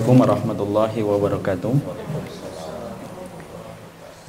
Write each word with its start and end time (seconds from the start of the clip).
Assalamualaikum 0.00 0.32
warahmatullahi 0.32 1.00
wabarakatuh 1.04 1.72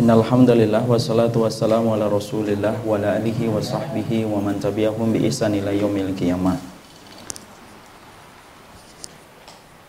Innal 0.03 0.19
hamdalillah 0.19 0.83
wassalatu 0.83 1.47
wassalamu 1.47 1.95
ala 1.95 2.11
Rasulillah 2.11 2.75
wa 2.83 2.99
ala 2.99 3.15
alihi 3.15 3.47
wa 3.47 3.63
sahbihi 3.63 4.27
wa 4.27 4.43
man 4.43 4.59
tabi'ahum 4.59 5.15
bi 5.15 5.23
ihsan 5.31 5.55
ila 5.55 5.71
yaumil 5.71 6.11
qiyamah. 6.11 6.59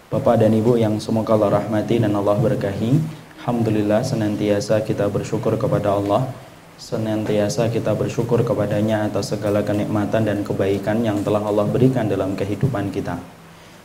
Bapak 0.06 0.46
dan 0.46 0.54
Ibu 0.54 0.78
yang 0.78 1.02
semoga 1.02 1.34
Allah 1.34 1.58
rahmati 1.58 1.98
dan 1.98 2.14
Allah 2.14 2.38
berkahi. 2.38 3.02
Alhamdulillah 3.42 4.06
senantiasa 4.06 4.86
kita 4.86 5.10
bersyukur 5.10 5.58
kepada 5.58 5.98
Allah. 5.98 6.30
Senantiasa 6.78 7.66
kita 7.74 7.90
bersyukur 7.98 8.46
kepadanya 8.46 9.10
atas 9.10 9.34
segala 9.34 9.66
kenikmatan 9.66 10.30
dan 10.30 10.46
kebaikan 10.46 11.02
yang 11.02 11.26
telah 11.26 11.42
Allah 11.42 11.66
berikan 11.66 12.06
dalam 12.06 12.38
kehidupan 12.38 12.94
kita. 12.94 13.41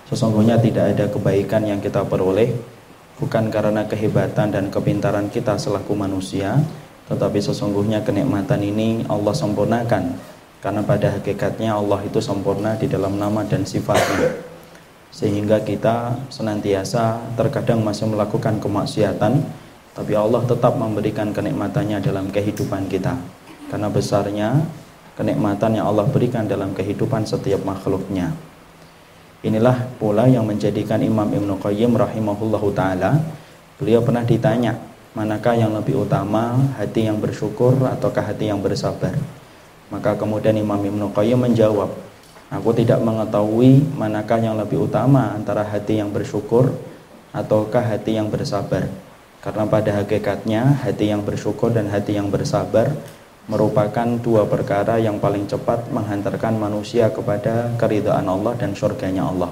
Sesungguhnya 0.07 0.55
tidak 0.59 0.95
ada 0.95 1.05
kebaikan 1.11 1.67
yang 1.67 1.83
kita 1.83 2.07
peroleh 2.07 2.55
bukan 3.17 3.49
karena 3.51 3.83
kehebatan 3.83 4.53
dan 4.53 4.65
kepintaran 4.71 5.27
kita 5.27 5.57
selaku 5.59 5.97
manusia, 5.97 6.55
tetapi 7.11 7.41
sesungguhnya 7.41 8.05
kenikmatan 8.05 8.61
ini 8.63 9.03
Allah 9.09 9.35
sempurnakan 9.35 10.15
karena 10.61 10.81
pada 10.81 11.17
hakikatnya 11.17 11.75
Allah 11.75 12.01
itu 12.05 12.17
sempurna 12.17 12.77
di 12.77 12.89
dalam 12.89 13.19
nama 13.19 13.45
dan 13.45 13.67
sifatnya. 13.67 14.41
Sehingga 15.13 15.63
kita 15.63 16.13
senantiasa 16.29 17.17
terkadang 17.39 17.81
masih 17.81 18.11
melakukan 18.11 18.59
kemaksiatan, 18.61 19.39
tapi 19.97 20.13
Allah 20.13 20.45
tetap 20.45 20.77
memberikan 20.77 21.33
kenikmatannya 21.33 22.03
dalam 22.03 22.29
kehidupan 22.29 22.85
kita. 22.91 23.17
Karena 23.71 23.87
besarnya 23.89 24.61
kenikmatan 25.17 25.79
yang 25.81 25.89
Allah 25.89 26.05
berikan 26.05 26.45
dalam 26.45 26.75
kehidupan 26.77 27.25
setiap 27.25 27.65
makhluknya. 27.65 28.29
Inilah 29.47 29.87
pula 29.95 30.27
yang 30.27 30.43
menjadikan 30.43 30.99
Imam 30.99 31.23
Ibn 31.23 31.55
Qayyim 31.55 31.95
rahimahullahu 31.95 32.67
taala 32.75 33.23
beliau 33.79 34.03
pernah 34.03 34.27
ditanya, 34.27 34.75
manakah 35.15 35.55
yang 35.55 35.71
lebih 35.71 36.03
utama, 36.03 36.59
hati 36.75 37.07
yang 37.07 37.15
bersyukur 37.15 37.79
ataukah 37.87 38.27
hati 38.27 38.51
yang 38.51 38.59
bersabar? 38.59 39.15
Maka 39.87 40.19
kemudian 40.19 40.51
Imam 40.59 40.83
Ibn 40.83 41.15
Qayyim 41.15 41.47
menjawab, 41.47 41.87
aku 42.51 42.75
tidak 42.75 42.99
mengetahui 42.99 43.87
manakah 43.95 44.43
yang 44.43 44.59
lebih 44.59 44.83
utama 44.83 45.31
antara 45.31 45.63
hati 45.63 46.03
yang 46.03 46.11
bersyukur 46.11 46.75
ataukah 47.31 47.87
hati 47.87 48.19
yang 48.19 48.27
bersabar. 48.27 48.91
Karena 49.39 49.63
pada 49.63 49.95
hakikatnya 50.03 50.83
hati 50.83 51.07
yang 51.07 51.23
bersyukur 51.23 51.71
dan 51.71 51.87
hati 51.87 52.19
yang 52.19 52.27
bersabar 52.27 52.91
merupakan 53.47 54.07
dua 54.19 54.43
perkara 54.43 54.99
yang 54.99 55.23
paling 55.23 55.47
cepat 55.47 55.87
menghantarkan 55.87 56.59
manusia 56.59 57.07
kepada 57.07 57.71
keridhaan 57.79 58.27
Allah 58.27 58.51
dan 58.59 58.75
surganya 58.75 59.23
Allah. 59.23 59.51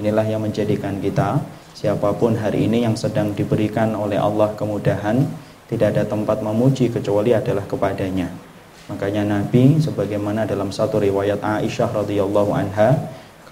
Inilah 0.00 0.24
yang 0.24 0.40
menjadikan 0.40 0.96
kita 0.96 1.36
siapa 1.76 2.16
pun 2.16 2.32
hari 2.32 2.64
ini 2.64 2.88
yang 2.88 2.96
sedang 2.96 3.36
diberikan 3.36 3.92
oleh 3.92 4.16
Allah 4.16 4.56
kemudahan 4.56 5.28
tidak 5.68 5.92
ada 5.92 6.08
tempat 6.08 6.40
memuji 6.40 6.88
kecuali 6.88 7.36
adalah 7.36 7.68
kepadanya. 7.68 8.32
Makanya 8.88 9.28
Nabi 9.28 9.76
sebagaimana 9.76 10.48
dalam 10.48 10.72
satu 10.72 10.96
riwayat 10.96 11.44
Aisyah 11.44 11.92
radhiyallahu 11.92 12.50
anha 12.56 12.96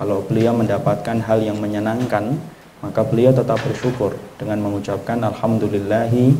kalau 0.00 0.24
beliau 0.24 0.56
mendapatkan 0.56 1.20
hal 1.20 1.45
yang 1.45 1.61
menyenangkan 1.61 2.41
maka 2.80 3.05
beliau 3.05 3.28
tetap 3.28 3.61
bersyukur 3.61 4.17
dengan 4.41 4.64
mengucapkan 4.64 5.20
alhamdulillahi 5.20 6.33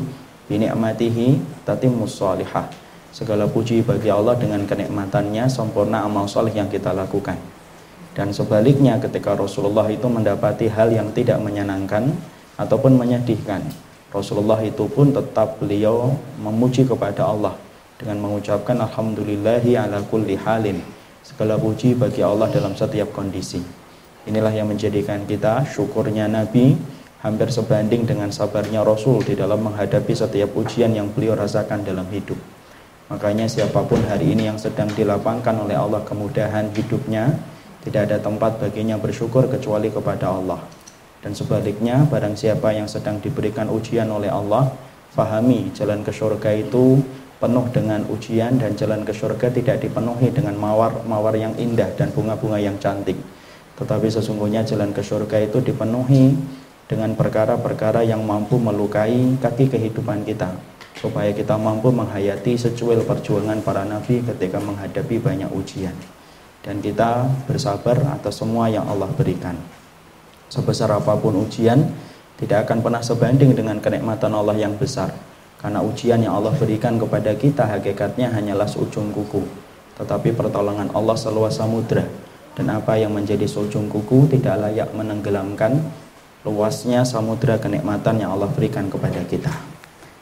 bi 0.49 0.55
ni'matihi 0.57 1.61
tatimmus 1.69 2.17
salihah 2.17 2.80
Segala 3.11 3.43
puji 3.43 3.83
bagi 3.83 4.07
Allah 4.07 4.39
dengan 4.39 4.63
kenikmatannya 4.63 5.51
sempurna 5.51 6.07
amal 6.07 6.31
soleh 6.31 6.55
yang 6.55 6.71
kita 6.71 6.95
lakukan. 6.95 7.35
Dan 8.15 8.31
sebaliknya 8.31 8.95
ketika 9.03 9.35
Rasulullah 9.35 9.83
itu 9.91 10.07
mendapati 10.07 10.71
hal 10.71 10.95
yang 10.95 11.11
tidak 11.11 11.43
menyenangkan 11.43 12.07
ataupun 12.55 12.95
menyedihkan, 12.95 13.67
Rasulullah 14.15 14.63
itu 14.63 14.87
pun 14.87 15.11
tetap 15.11 15.59
beliau 15.59 16.15
memuji 16.39 16.87
kepada 16.87 17.27
Allah 17.27 17.59
dengan 17.99 18.23
mengucapkan 18.23 18.79
Alhamdulillahi 18.79 19.75
ala 19.75 19.99
kulli 20.07 20.39
halin. 20.39 20.79
Segala 21.19 21.59
puji 21.59 21.99
bagi 21.99 22.23
Allah 22.23 22.47
dalam 22.47 22.79
setiap 22.79 23.11
kondisi. 23.11 23.59
Inilah 24.23 24.55
yang 24.55 24.71
menjadikan 24.71 25.27
kita 25.27 25.67
syukurnya 25.67 26.31
Nabi 26.31 26.79
hampir 27.19 27.51
sebanding 27.51 28.07
dengan 28.07 28.31
sabarnya 28.31 28.87
Rasul 28.87 29.19
di 29.19 29.35
dalam 29.35 29.67
menghadapi 29.67 30.15
setiap 30.15 30.55
ujian 30.55 30.95
yang 30.95 31.11
beliau 31.11 31.35
rasakan 31.35 31.83
dalam 31.83 32.07
hidup. 32.07 32.60
Makanya 33.11 33.43
siapa 33.43 33.83
pun 33.83 33.99
hari 34.07 34.31
ini 34.31 34.47
yang 34.47 34.55
sedang 34.55 34.87
dilapangkan 34.87 35.51
oleh 35.59 35.75
Allah 35.75 35.99
kemudahan 36.07 36.71
hidupnya, 36.71 37.27
tidak 37.83 38.07
ada 38.07 38.17
tempat 38.23 38.55
baginya 38.55 38.95
bersyukur 38.95 39.51
kecuali 39.51 39.91
kepada 39.91 40.31
Allah. 40.31 40.63
Dan 41.19 41.35
sebaliknya, 41.35 42.07
barang 42.07 42.39
siapa 42.39 42.71
yang 42.71 42.87
sedang 42.87 43.19
diberikan 43.19 43.67
ujian 43.67 44.07
oleh 44.07 44.31
Allah, 44.31 44.71
fahami 45.11 45.75
jalan 45.75 46.07
ke 46.07 46.15
surga 46.15 46.55
itu 46.55 47.03
penuh 47.43 47.67
dengan 47.75 48.07
ujian 48.07 48.55
dan 48.55 48.79
jalan 48.79 49.03
ke 49.03 49.11
surga 49.11 49.51
tidak 49.51 49.83
dipenuhi 49.83 50.31
dengan 50.31 50.55
mawar-mawar 50.55 51.35
yang 51.35 51.51
indah 51.59 51.91
dan 51.99 52.15
bunga-bunga 52.15 52.63
yang 52.63 52.79
cantik. 52.79 53.19
Tetapi 53.75 54.07
sesungguhnya 54.07 54.63
jalan 54.63 54.95
ke 54.95 55.03
surga 55.03 55.51
itu 55.51 55.59
dipenuhi 55.59 56.31
dengan 56.87 57.11
perkara-perkara 57.19 58.07
yang 58.07 58.23
mampu 58.23 58.55
melukai 58.55 59.35
kaki 59.43 59.67
kehidupan 59.67 60.23
kita 60.23 60.70
supaya 60.99 61.31
kita 61.31 61.55
mampu 61.55 61.93
menghayati 61.93 62.59
secuil 62.59 63.05
perjuangan 63.07 63.63
para 63.63 63.87
nabi 63.87 64.19
ketika 64.25 64.59
menghadapi 64.59 65.21
banyak 65.21 65.47
ujian. 65.53 65.95
Dan 66.61 66.77
kita 66.83 67.25
bersabar 67.49 67.97
atas 68.13 68.37
semua 68.37 68.69
yang 68.69 68.85
Allah 68.85 69.09
berikan. 69.13 69.57
Sebesar 70.51 70.91
apa 70.93 71.17
pun 71.17 71.41
ujian 71.41 71.89
tidak 72.37 72.69
akan 72.69 72.85
pernah 72.85 73.01
sebanding 73.01 73.55
dengan 73.55 73.79
kenikmatan 73.81 74.35
Allah 74.35 74.57
yang 74.57 74.77
besar. 74.77 75.09
Karena 75.57 75.81
ujian 75.81 76.21
yang 76.21 76.37
Allah 76.37 76.53
berikan 76.57 76.97
kepada 76.97 77.33
kita 77.37 77.65
hakikatnya 77.65 78.33
hanyalah 78.33 78.65
seujung 78.65 79.13
kuku. 79.13 79.45
Tetapi 79.97 80.33
pertolongan 80.33 80.89
Allah 80.93 81.17
seluas 81.17 81.57
samudra 81.57 82.05
dan 82.57 82.67
apa 82.67 82.99
yang 82.99 83.15
menjadi 83.15 83.47
seujung 83.47 83.87
kuku 83.87 84.27
tidak 84.37 84.59
layak 84.59 84.89
menenggelamkan 84.91 85.79
luasnya 86.41 87.05
samudra 87.05 87.61
kenikmatan 87.61 88.17
yang 88.21 88.33
Allah 88.33 88.49
berikan 88.49 88.89
kepada 88.89 89.21
kita. 89.29 89.53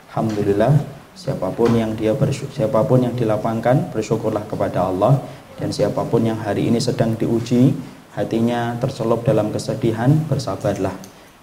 Alhamdulillah 0.09 0.73
siapa 1.13 1.53
pun 1.53 1.69
yang 1.77 1.93
dia 1.93 2.17
bersyukur, 2.17 2.49
siapa 2.49 2.81
pun 2.81 3.05
yang 3.05 3.13
dilapangkan 3.13 3.93
bersyukurlah 3.93 4.41
kepada 4.49 4.89
Allah. 4.89 5.21
Dan 5.59 5.69
siapa 5.69 6.07
pun 6.07 6.23
yang 6.23 6.39
hari 6.39 6.71
ini 6.71 6.79
sedang 6.79 7.13
diuji 7.19 7.75
hatinya 8.15 8.79
tercelup 8.81 9.21
dalam 9.27 9.51
kesedihan 9.53 10.09
bersabarlah. 10.25 10.95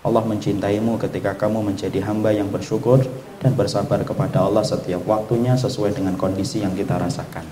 Allah 0.02 0.22
mencintaimu 0.24 0.98
ketika 0.98 1.36
kamu 1.36 1.62
menjadi 1.62 2.00
hamba 2.02 2.32
yang 2.32 2.48
bersyukur 2.48 3.04
dan 3.38 3.52
bersabar 3.54 4.00
kepada 4.02 4.42
Allah 4.42 4.64
setiap 4.64 5.04
waktunya 5.04 5.54
sesuai 5.54 5.94
dengan 5.94 6.18
kondisi 6.18 6.64
yang 6.64 6.72
kita 6.72 6.96
rasakan. 6.96 7.44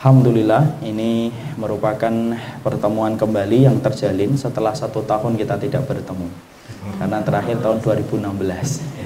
Alhamdulillah 0.00 0.84
ini 0.84 1.32
merupakan 1.56 2.12
pertemuan 2.60 3.16
kembali 3.16 3.70
yang 3.70 3.80
terjalin 3.80 4.36
setelah 4.36 4.76
satu 4.76 5.00
tahun 5.06 5.38
kita 5.40 5.56
tidak 5.56 5.88
bertemu. 5.88 6.28
Karena 7.00 7.24
terakhir 7.24 7.64
tahun 7.64 7.80
2016 7.80 9.03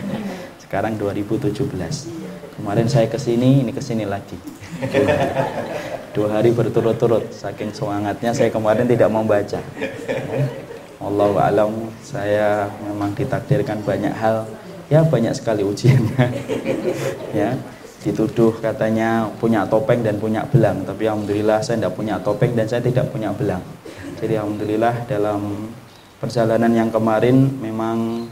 sekarang 0.68 1.00
2017 1.00 1.64
kemarin 2.60 2.84
saya 2.84 3.08
ke 3.08 3.16
sini 3.16 3.64
ini 3.64 3.72
ke 3.72 3.80
sini 3.80 4.04
lagi. 4.04 4.36
Dua 6.12 6.28
hari 6.28 6.52
berturut-turut 6.52 7.32
saking 7.32 7.72
semangatnya 7.72 8.36
saya 8.36 8.52
kemarin 8.52 8.84
tidak 8.84 9.08
membaca 9.08 9.56
Allah 11.00 11.32
alam 11.40 11.88
saya 12.04 12.68
memang 12.84 13.16
ditakdirkan 13.16 13.80
banyak 13.80 14.12
hal. 14.12 14.44
Ya 14.92 15.00
banyak 15.00 15.32
sekali 15.32 15.64
ujiannya. 15.64 16.26
Ya 17.32 17.56
dituduh 18.04 18.52
katanya 18.60 19.24
punya 19.40 19.64
topeng 19.64 20.04
dan 20.04 20.20
punya 20.20 20.44
belang. 20.52 20.84
Tapi 20.84 21.08
alhamdulillah 21.08 21.64
saya 21.64 21.80
tidak 21.80 21.96
punya 21.96 22.20
topeng 22.20 22.52
dan 22.52 22.68
saya 22.68 22.84
tidak 22.84 23.08
punya 23.08 23.32
belang. 23.32 23.64
Jadi 24.20 24.36
alhamdulillah 24.36 25.08
dalam 25.08 25.72
perjalanan 26.20 26.76
yang 26.76 26.92
kemarin 26.92 27.56
memang 27.56 28.28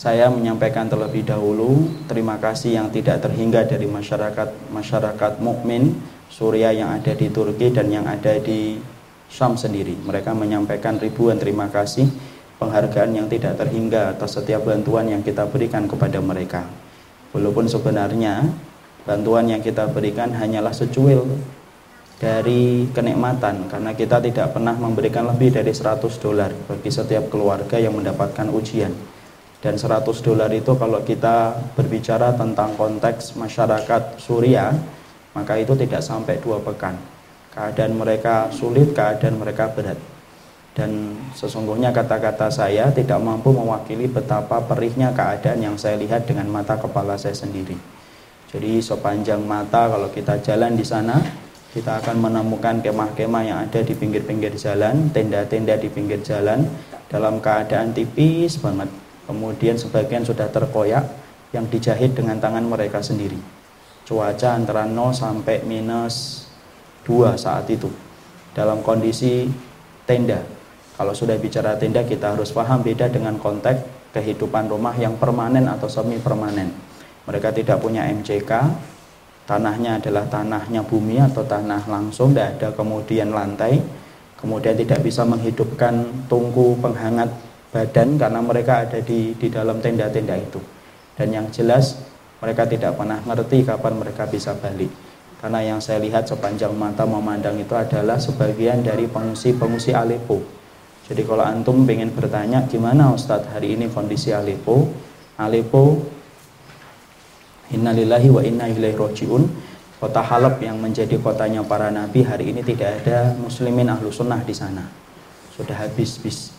saya 0.00 0.32
menyampaikan 0.32 0.88
terlebih 0.88 1.28
dahulu 1.28 1.92
terima 2.08 2.40
kasih 2.40 2.80
yang 2.80 2.88
tidak 2.88 3.20
terhingga 3.20 3.68
dari 3.68 3.84
masyarakat 3.84 4.72
masyarakat 4.72 5.32
mukmin 5.44 5.92
Suria 6.32 6.72
yang 6.72 6.96
ada 6.96 7.12
di 7.12 7.28
Turki 7.28 7.68
dan 7.68 7.92
yang 7.92 8.08
ada 8.08 8.40
di 8.40 8.80
Syam 9.28 9.60
sendiri. 9.60 9.92
Mereka 10.00 10.32
menyampaikan 10.32 10.96
ribuan 10.96 11.36
terima 11.36 11.68
kasih 11.68 12.08
penghargaan 12.56 13.12
yang 13.12 13.28
tidak 13.28 13.60
terhingga 13.60 14.16
atas 14.16 14.40
setiap 14.40 14.64
bantuan 14.64 15.04
yang 15.04 15.20
kita 15.20 15.44
berikan 15.44 15.84
kepada 15.84 16.16
mereka. 16.24 16.64
Walaupun 17.36 17.68
sebenarnya 17.68 18.48
bantuan 19.04 19.52
yang 19.52 19.60
kita 19.60 19.84
berikan 19.92 20.32
hanyalah 20.32 20.72
secuil 20.72 21.28
dari 22.16 22.88
kenikmatan 22.88 23.68
karena 23.68 23.92
kita 23.92 24.16
tidak 24.24 24.56
pernah 24.56 24.72
memberikan 24.72 25.28
lebih 25.28 25.52
dari 25.52 25.76
100 25.76 26.08
dolar 26.24 26.56
bagi 26.64 26.88
setiap 26.88 27.28
keluarga 27.28 27.76
yang 27.76 27.92
mendapatkan 28.00 28.48
ujian 28.48 29.09
dan 29.60 29.76
100 29.76 30.04
dolar 30.24 30.48
itu 30.52 30.72
kalau 30.76 31.04
kita 31.04 31.52
berbicara 31.76 32.32
tentang 32.32 32.72
konteks 32.80 33.36
masyarakat 33.36 34.16
Suria 34.16 34.72
maka 35.36 35.60
itu 35.60 35.76
tidak 35.76 36.00
sampai 36.00 36.40
dua 36.40 36.58
pekan 36.64 36.96
keadaan 37.52 37.94
mereka 37.94 38.48
sulit 38.50 38.96
keadaan 38.96 39.36
mereka 39.36 39.68
berat 39.70 40.00
dan 40.70 41.18
sesungguhnya 41.34 41.90
kata-kata 41.90 42.46
saya 42.46 42.88
tidak 42.94 43.18
mampu 43.18 43.50
mewakili 43.50 44.06
betapa 44.06 44.62
perihnya 44.62 45.10
keadaan 45.10 45.60
yang 45.60 45.76
saya 45.76 45.98
lihat 45.98 46.30
dengan 46.30 46.46
mata 46.46 46.78
kepala 46.78 47.18
saya 47.18 47.34
sendiri. 47.34 47.74
Jadi 48.50 48.78
sepanjang 48.78 49.42
mata 49.42 49.90
kalau 49.90 50.06
kita 50.14 50.38
jalan 50.42 50.78
di 50.78 50.86
sana, 50.86 51.18
kita 51.74 52.02
akan 52.02 52.22
menemukan 52.22 52.82
kemah-kemah 52.82 53.42
yang 53.46 53.58
ada 53.66 53.82
di 53.82 53.94
pinggir-pinggir 53.94 54.54
jalan, 54.58 55.10
tenda-tenda 55.10 55.74
di 55.74 55.90
pinggir 55.90 56.22
jalan 56.22 56.66
dalam 57.10 57.42
keadaan 57.42 57.90
tipis 57.90 58.58
banget. 58.58 58.90
Kemudian 59.30 59.78
sebagian 59.78 60.26
sudah 60.26 60.50
terkoyak 60.50 61.06
yang 61.54 61.70
dijahit 61.70 62.18
dengan 62.18 62.42
tangan 62.42 62.66
mereka 62.66 62.98
sendiri. 62.98 63.38
Cuaca 64.02 64.58
antara 64.58 64.90
0 64.90 65.14
sampai 65.14 65.62
minus 65.62 66.46
2 67.06 67.38
saat 67.38 67.70
itu. 67.70 67.86
Dalam 68.50 68.82
kondisi 68.82 69.46
tenda 70.02 70.42
kalau 71.00 71.16
sudah 71.16 71.38
bicara 71.40 71.80
tenda 71.80 72.02
kita 72.02 72.36
harus 72.36 72.52
paham 72.52 72.84
beda 72.84 73.08
dengan 73.08 73.40
konteks 73.40 74.12
kehidupan 74.12 74.68
rumah 74.68 74.92
yang 74.98 75.16
permanen 75.16 75.64
atau 75.64 75.88
semi 75.88 76.20
permanen. 76.20 76.68
Mereka 77.24 77.56
tidak 77.56 77.80
punya 77.80 78.04
MCK, 78.04 78.50
tanahnya 79.48 79.96
adalah 79.96 80.28
tanahnya 80.28 80.84
bumi 80.84 81.22
atau 81.24 81.40
tanah 81.40 81.88
langsung, 81.88 82.36
tidak 82.36 82.60
ada 82.60 82.68
kemudian 82.76 83.32
lantai, 83.32 83.80
kemudian 84.36 84.76
tidak 84.76 85.00
bisa 85.00 85.24
menghidupkan 85.24 86.26
tungku 86.28 86.76
penghangat 86.84 87.32
badan 87.70 88.18
karena 88.18 88.40
mereka 88.42 88.86
ada 88.86 88.98
di 88.98 89.34
di 89.38 89.48
dalam 89.50 89.78
tenda-tenda 89.78 90.34
itu. 90.38 90.60
Dan 91.14 91.30
yang 91.34 91.46
jelas 91.54 91.98
mereka 92.42 92.66
tidak 92.66 92.98
pernah 92.98 93.22
ngerti 93.22 93.66
kapan 93.66 93.94
mereka 93.98 94.26
bisa 94.26 94.52
balik. 94.58 94.90
Karena 95.40 95.64
yang 95.64 95.80
saya 95.80 96.02
lihat 96.04 96.28
sepanjang 96.28 96.76
mata 96.76 97.08
memandang 97.08 97.56
itu 97.56 97.72
adalah 97.72 98.20
sebagian 98.20 98.84
dari 98.84 99.08
pengungsi-pengungsi 99.08 99.96
Aleppo 99.96 100.60
jadi 101.10 101.26
kalau 101.26 101.42
antum 101.42 101.82
pengen 101.82 102.14
bertanya 102.14 102.62
gimana 102.70 103.10
Ustadz 103.10 103.50
hari 103.50 103.74
ini 103.74 103.90
kondisi 103.90 104.30
Aleppo, 104.30 104.86
Aleppo 105.42 106.06
Innalillahi 107.74 108.30
wa 108.30 108.38
inna 108.46 108.70
ilaihi 108.70 108.94
rojiun 108.94 109.42
Kota 109.98 110.22
Halab 110.22 110.62
yang 110.62 110.78
menjadi 110.78 111.18
kotanya 111.18 111.66
para 111.66 111.90
nabi 111.90 112.22
hari 112.22 112.54
ini 112.54 112.62
tidak 112.62 113.02
ada 113.02 113.34
muslimin 113.36 113.90
ahlu 113.90 114.08
sunnah 114.08 114.40
di 114.46 114.54
sana. 114.56 114.86
Sudah 115.52 115.76
habis 115.76 116.16
bis. 116.16 116.56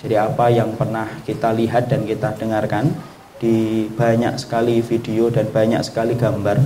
Jadi 0.00 0.16
apa 0.16 0.48
yang 0.48 0.72
pernah 0.76 1.06
kita 1.28 1.52
lihat 1.52 1.92
dan 1.92 2.08
kita 2.08 2.32
dengarkan 2.40 2.88
di 3.36 3.88
banyak 3.92 4.36
sekali 4.40 4.80
video 4.80 5.28
dan 5.28 5.48
banyak 5.52 5.80
sekali 5.84 6.16
gambar 6.16 6.56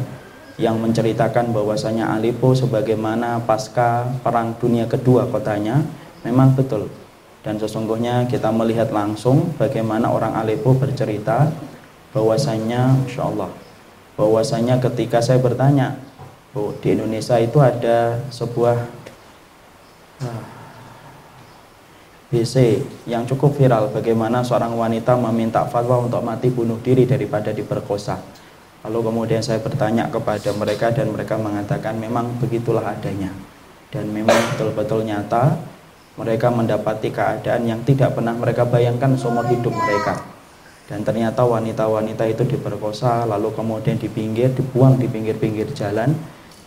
yang 0.54 0.78
menceritakan 0.78 1.50
bahwasanya 1.50 2.14
Aleppo 2.14 2.54
sebagaimana 2.54 3.42
pasca 3.42 4.06
perang 4.22 4.54
dunia 4.58 4.86
kedua 4.86 5.26
kotanya 5.26 5.82
memang 6.22 6.54
betul. 6.54 6.86
Dan 7.42 7.58
sesungguhnya 7.58 8.31
kita 8.31 8.54
melihat 8.54 8.94
langsung 8.94 9.50
bagaimana 9.58 10.14
orang 10.14 10.38
Aleppo 10.38 10.72
bercerita 10.78 11.50
bahwasanya 12.14 13.02
Insya 13.02 13.26
Allah 13.26 13.50
bahwasanya 14.14 14.78
ketika 14.78 15.19
saya 15.19 15.42
bertanya 15.42 15.98
oh, 16.54 16.70
di 16.78 16.94
Indonesia 16.94 17.34
itu 17.42 17.58
ada 17.58 18.22
sebuah 18.31 18.78
uh, 20.22 20.42
BC 22.32 22.80
yang 23.04 23.28
cukup 23.28 23.52
viral 23.52 23.92
bagaimana 23.92 24.40
seorang 24.40 24.72
wanita 24.72 25.12
meminta 25.20 25.68
fatwa 25.68 26.00
untuk 26.00 26.24
mati 26.24 26.48
bunuh 26.48 26.80
diri 26.80 27.04
daripada 27.04 27.52
diperkosa. 27.52 28.16
Lalu 28.84 29.12
kemudian 29.12 29.44
saya 29.44 29.60
bertanya 29.60 30.08
kepada 30.08 30.56
mereka 30.56 30.88
dan 30.88 31.12
mereka 31.12 31.36
mengatakan 31.36 32.00
memang 32.00 32.32
begitulah 32.40 32.84
adanya. 32.84 33.28
Dan 33.92 34.08
memang 34.08 34.36
betul-betul 34.52 35.04
nyata 35.04 35.60
mereka 36.16 36.48
mendapati 36.48 37.12
keadaan 37.12 37.68
yang 37.68 37.80
tidak 37.84 38.16
pernah 38.16 38.32
mereka 38.32 38.64
bayangkan 38.64 39.12
seumur 39.20 39.44
hidup 39.44 39.76
mereka. 39.76 40.24
Dan 40.88 41.04
ternyata 41.04 41.44
wanita-wanita 41.44 42.24
itu 42.28 42.56
diperkosa 42.56 43.28
lalu 43.28 43.52
kemudian 43.52 44.00
di 44.00 44.08
pinggir 44.08 44.52
dibuang 44.52 44.96
di 44.96 45.08
pinggir-pinggir 45.12 45.76
jalan 45.76 46.12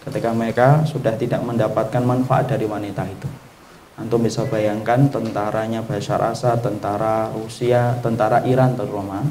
ketika 0.06 0.30
mereka 0.34 0.86
sudah 0.86 1.18
tidak 1.18 1.42
mendapatkan 1.42 2.02
manfaat 2.06 2.50
dari 2.50 2.66
wanita 2.66 3.06
itu 3.06 3.47
Antum 3.98 4.22
bisa 4.22 4.46
bayangkan 4.46 5.10
tentaranya 5.10 5.82
Bashar 5.82 6.22
Assad, 6.22 6.62
tentara 6.62 7.34
Rusia, 7.34 7.98
tentara 8.00 8.46
Iran 8.46 8.78
terutama 8.78 9.26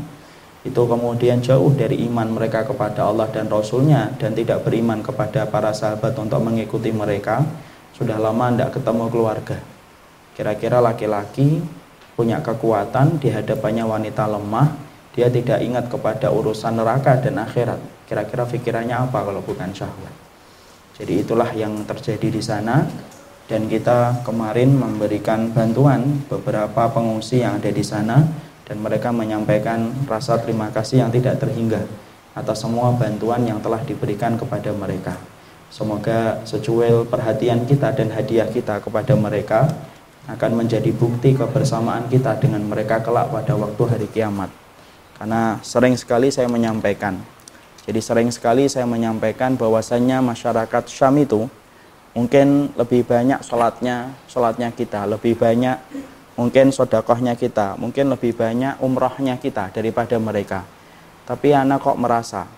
itu 0.67 0.83
kemudian 0.83 1.39
jauh 1.39 1.71
dari 1.71 2.03
iman 2.11 2.27
mereka 2.35 2.67
kepada 2.67 3.07
Allah 3.07 3.31
dan 3.31 3.47
Rasulnya 3.47 4.11
dan 4.19 4.35
tidak 4.35 4.67
beriman 4.67 4.99
kepada 4.99 5.47
para 5.47 5.71
sahabat 5.71 6.19
untuk 6.19 6.43
mengikuti 6.43 6.91
mereka 6.91 7.47
sudah 7.95 8.19
lama 8.19 8.51
tidak 8.51 8.75
ketemu 8.75 9.07
keluarga 9.07 9.59
Kira-kira 10.37 10.85
laki-laki 10.85 11.65
punya 12.13 12.45
kekuatan 12.45 13.17
di 13.17 13.33
hadapannya 13.33 13.89
wanita 13.89 14.29
lemah, 14.29 14.69
dia 15.17 15.33
tidak 15.33 15.65
ingat 15.65 15.89
kepada 15.89 16.29
urusan 16.29 16.77
neraka 16.77 17.17
dan 17.17 17.41
akhirat. 17.41 17.81
Kira-kira 18.05 18.45
pikirannya 18.45 19.01
apa 19.09 19.25
kalau 19.25 19.41
bukan 19.41 19.73
syahwat? 19.73 20.13
Jadi 21.01 21.25
itulah 21.25 21.49
yang 21.57 21.89
terjadi 21.89 22.29
di 22.29 22.43
sana 22.45 22.85
dan 23.47 23.71
kita 23.71 24.27
kemarin 24.27 24.75
memberikan 24.75 25.55
bantuan 25.55 26.27
beberapa 26.27 26.91
pengungsi 26.91 27.47
yang 27.47 27.63
ada 27.63 27.71
di 27.71 27.83
sana 27.83 28.27
dan 28.67 28.83
mereka 28.83 29.15
menyampaikan 29.15 29.95
rasa 30.11 30.43
terima 30.43 30.67
kasih 30.75 31.07
yang 31.07 31.11
tidak 31.15 31.39
terhingga 31.39 31.87
atas 32.35 32.67
semua 32.67 32.91
bantuan 32.93 33.47
yang 33.47 33.63
telah 33.63 33.81
diberikan 33.87 34.35
kepada 34.35 34.75
mereka. 34.75 35.15
Semoga 35.71 36.43
secuil 36.43 37.07
perhatian 37.07 37.67
kita 37.67 37.95
dan 37.95 38.11
hadiah 38.11 38.47
kita 38.51 38.83
kepada 38.83 39.15
mereka 39.15 39.71
akan 40.27 40.59
menjadi 40.59 40.91
bukti 40.91 41.39
kebersamaan 41.39 42.11
kita 42.11 42.35
dengan 42.43 42.67
mereka 42.67 42.99
kelak 42.99 43.31
pada 43.31 43.55
waktu 43.55 43.83
hari 43.87 44.07
kiamat. 44.11 44.51
Karena 45.17 45.63
sering 45.63 45.95
sekali 45.95 46.29
saya 46.35 46.51
menyampaikan, 46.51 47.17
jadi 47.87 48.03
sering 48.03 48.29
sekali 48.35 48.67
saya 48.67 48.85
menyampaikan 48.85 49.55
bahwasanya 49.55 50.19
masyarakat 50.21 50.91
Syam 50.91 51.17
itu 51.23 51.47
mungkin 52.17 52.73
lebih 52.81 53.05
banyak 53.05 53.45
sholatnya, 53.45 54.09
sholatnya 54.25 54.73
kita, 54.73 55.05
lebih 55.05 55.37
banyak 55.37 55.77
mungkin 56.41 56.73
sodakohnya 56.73 57.37
kita, 57.37 57.77
mungkin 57.77 58.09
lebih 58.09 58.33
banyak 58.33 58.81
umrohnya 58.81 59.37
kita 59.37 59.69
daripada 59.69 60.17
mereka. 60.17 60.65
Tapi 61.29 61.53
anak 61.53 61.85
kok 61.85 62.01
merasa 62.01 62.49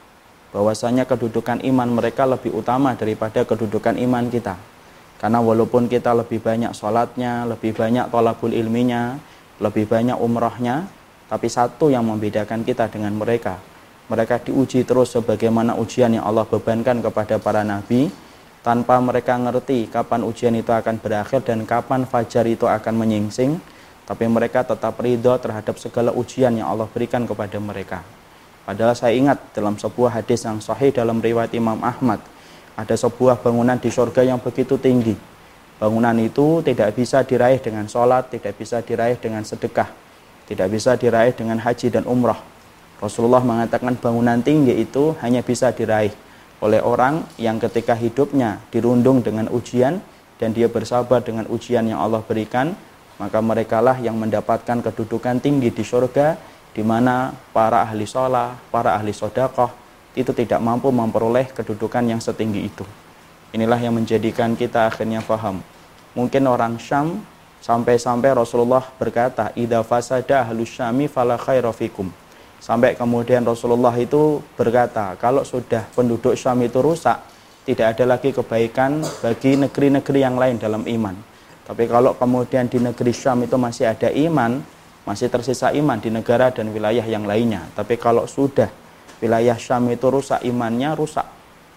bahwasanya 0.55 1.11
kedudukan 1.11 1.59
iman 1.67 1.91
mereka 1.91 2.23
lebih 2.23 2.55
utama 2.55 2.95
daripada 2.95 3.43
kedudukan 3.43 3.99
iman 3.99 4.31
kita. 4.31 4.55
Karena 5.19 5.43
walaupun 5.43 5.91
kita 5.91 6.15
lebih 6.15 6.39
banyak 6.39 6.71
sholatnya, 6.71 7.43
lebih 7.51 7.75
banyak 7.75 8.07
tolabul 8.15 8.55
ilminya, 8.55 9.19
lebih 9.59 9.91
banyak 9.91 10.15
umrohnya, 10.15 10.87
tapi 11.27 11.51
satu 11.51 11.91
yang 11.91 12.07
membedakan 12.07 12.63
kita 12.63 12.87
dengan 12.87 13.19
mereka. 13.19 13.59
Mereka 14.07 14.47
diuji 14.47 14.87
terus 14.87 15.19
sebagaimana 15.19 15.75
ujian 15.75 16.15
yang 16.15 16.23
Allah 16.23 16.47
bebankan 16.47 17.03
kepada 17.03 17.43
para 17.43 17.67
nabi, 17.67 18.09
tanpa 18.69 19.01
mereka 19.01 19.33
ngerti 19.41 19.89
kapan 19.89 20.21
ujian 20.29 20.53
itu 20.53 20.69
akan 20.69 21.01
berakhir 21.01 21.41
dan 21.41 21.65
kapan 21.65 22.05
fajar 22.05 22.45
itu 22.45 22.69
akan 22.69 23.01
menyingsing, 23.01 23.57
tapi 24.05 24.29
mereka 24.29 24.61
tetap 24.61 24.93
ridho 25.01 25.33
terhadap 25.41 25.81
segala 25.81 26.13
ujian 26.13 26.53
yang 26.53 26.69
Allah 26.69 26.85
berikan 26.85 27.25
kepada 27.25 27.57
mereka. 27.57 28.05
Padahal 28.69 28.93
saya 28.93 29.17
ingat 29.17 29.57
dalam 29.57 29.81
sebuah 29.81 30.21
hadis 30.21 30.45
yang 30.45 30.61
sahih 30.61 30.93
dalam 30.93 31.17
riwayat 31.17 31.49
Imam 31.57 31.81
Ahmad, 31.81 32.21
ada 32.77 32.93
sebuah 32.93 33.41
bangunan 33.41 33.81
di 33.81 33.89
surga 33.89 34.21
yang 34.21 34.37
begitu 34.37 34.77
tinggi. 34.77 35.17
Bangunan 35.81 36.21
itu 36.21 36.61
tidak 36.61 36.93
bisa 36.93 37.25
diraih 37.25 37.65
dengan 37.65 37.89
sholat, 37.89 38.29
tidak 38.29 38.53
bisa 38.53 38.85
diraih 38.85 39.17
dengan 39.17 39.49
sedekah, 39.49 39.89
tidak 40.45 40.69
bisa 40.69 40.93
diraih 40.93 41.33
dengan 41.33 41.57
haji 41.57 41.89
dan 41.89 42.05
umrah. 42.05 42.37
Rasulullah 43.01 43.41
mengatakan 43.41 43.97
bangunan 43.97 44.45
tinggi 44.45 44.77
itu 44.77 45.17
hanya 45.25 45.41
bisa 45.41 45.73
diraih 45.73 46.28
oleh 46.59 46.83
orang 46.83 47.23
yang 47.39 47.63
ketika 47.63 47.95
hidupnya 47.95 48.59
dirundung 48.75 49.23
dengan 49.23 49.47
ujian 49.51 50.03
dan 50.39 50.51
dia 50.51 50.67
bersabar 50.67 51.23
dengan 51.23 51.47
ujian 51.47 51.87
yang 51.87 52.03
Allah 52.03 52.23
berikan, 52.23 52.75
maka 53.19 53.39
merekalah 53.43 53.99
yang 53.99 54.19
mendapatkan 54.19 54.83
kedudukan 54.83 55.39
tinggi 55.39 55.71
di 55.71 55.83
surga 55.87 56.39
di 56.75 56.83
mana 56.87 57.35
para 57.51 57.83
ahli 57.83 58.07
sholat, 58.07 58.55
para 58.71 58.95
ahli 58.95 59.11
sodakoh, 59.11 59.71
itu 60.15 60.31
tidak 60.35 60.59
mampu 60.63 60.91
memperoleh 60.91 61.51
kedudukan 61.51 62.03
yang 62.07 62.23
setinggi 62.23 62.61
itu. 62.67 62.87
Inilah 63.55 63.79
yang 63.79 63.95
menjadikan 63.95 64.55
kita 64.59 64.91
akhirnya 64.91 65.23
paham. 65.23 65.63
Mungkin 66.15 66.43
orang 66.51 66.77
Syam 66.83 67.23
sampai-sampai 67.63 68.35
Rasulullah 68.35 68.83
berkata, 68.99 69.55
"Idza 69.55 69.81
fasada 69.87 70.43
ahlus 70.43 70.75
syami 70.75 71.07
fala 71.07 71.39
khaira 71.39 71.71
fikum." 71.71 72.11
Sampai 72.59 72.99
kemudian 72.99 73.47
Rasulullah 73.47 73.95
itu 73.95 74.43
berkata, 74.59 75.15
kalau 75.17 75.47
sudah 75.47 75.87
penduduk 75.95 76.35
Syam 76.35 76.59
itu 76.67 76.83
rusak, 76.83 77.23
tidak 77.65 77.97
ada 77.97 78.05
lagi 78.19 78.35
kebaikan 78.35 79.01
bagi 79.23 79.55
negeri-negeri 79.55 80.19
yang 80.19 80.37
lain 80.37 80.57
dalam 80.59 80.83
iman. 80.83 81.15
Tapi 81.69 81.85
kalau 81.85 82.17
kemudian 82.17 82.67
di 82.67 82.81
negeri 82.81 83.13
Syam 83.15 83.45
itu 83.45 83.55
masih 83.61 83.93
ada 83.93 84.09
iman, 84.09 84.59
masih 85.05 85.29
tersisa 85.29 85.71
iman 85.77 86.01
di 86.01 86.09
negara 86.09 86.49
dan 86.49 86.73
wilayah 86.73 87.05
yang 87.05 87.29
lainnya. 87.29 87.69
Tapi 87.77 88.01
kalau 88.01 88.25
sudah 88.25 88.73
wilayah 89.21 89.57
Syam 89.61 89.87
itu 89.93 90.09
rusak 90.09 90.41
imannya 90.43 90.97
rusak 90.97 91.29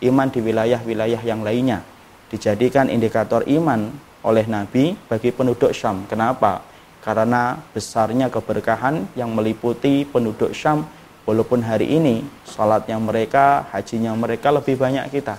iman 0.01 0.27
di 0.33 0.41
wilayah-wilayah 0.41 1.21
yang 1.21 1.45
lainnya 1.45 1.85
dijadikan 2.33 2.89
indikator 2.89 3.45
iman 3.45 3.91
oleh 4.23 4.45
Nabi 4.47 4.95
bagi 5.11 5.29
penduduk 5.35 5.75
Syam. 5.75 6.07
Kenapa? 6.07 6.70
Karena 7.01 7.57
besarnya 7.57 8.29
keberkahan 8.29 9.17
yang 9.17 9.33
meliputi 9.33 10.05
penduduk 10.05 10.53
Syam 10.53 10.85
walaupun 11.25 11.65
hari 11.65 11.89
ini 11.97 12.21
salatnya 12.45 13.01
mereka, 13.01 13.65
hajinya 13.73 14.13
mereka 14.13 14.53
lebih 14.53 14.77
banyak 14.77 15.09
kita. 15.09 15.33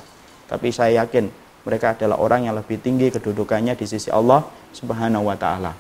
Tapi 0.51 0.75
saya 0.75 1.07
yakin 1.07 1.31
mereka 1.63 1.95
adalah 1.95 2.19
orang 2.19 2.51
yang 2.51 2.59
lebih 2.59 2.83
tinggi 2.83 3.15
kedudukannya 3.15 3.79
di 3.79 3.87
sisi 3.87 4.11
Allah 4.11 4.43
Subhanahu 4.75 5.31
wa 5.31 5.39
taala. 5.39 5.71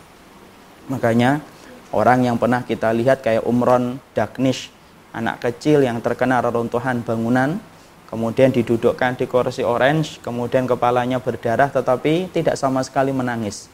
Makanya 0.87 1.43
orang 1.91 2.31
yang 2.31 2.39
pernah 2.39 2.62
kita 2.62 2.95
lihat 2.95 3.19
kayak 3.19 3.43
Umron 3.43 3.99
Dagnish, 4.15 4.71
anak 5.11 5.43
kecil 5.43 5.83
yang 5.83 5.99
terkena 5.99 6.39
reruntuhan 6.39 7.03
bangunan, 7.03 7.59
kemudian 8.07 8.55
didudukkan 8.55 9.19
di 9.19 9.27
kursi 9.27 9.67
orange, 9.67 10.23
kemudian 10.23 10.62
kepalanya 10.71 11.19
berdarah 11.19 11.75
tetapi 11.75 12.31
tidak 12.31 12.55
sama 12.55 12.87
sekali 12.87 13.11
menangis 13.11 13.67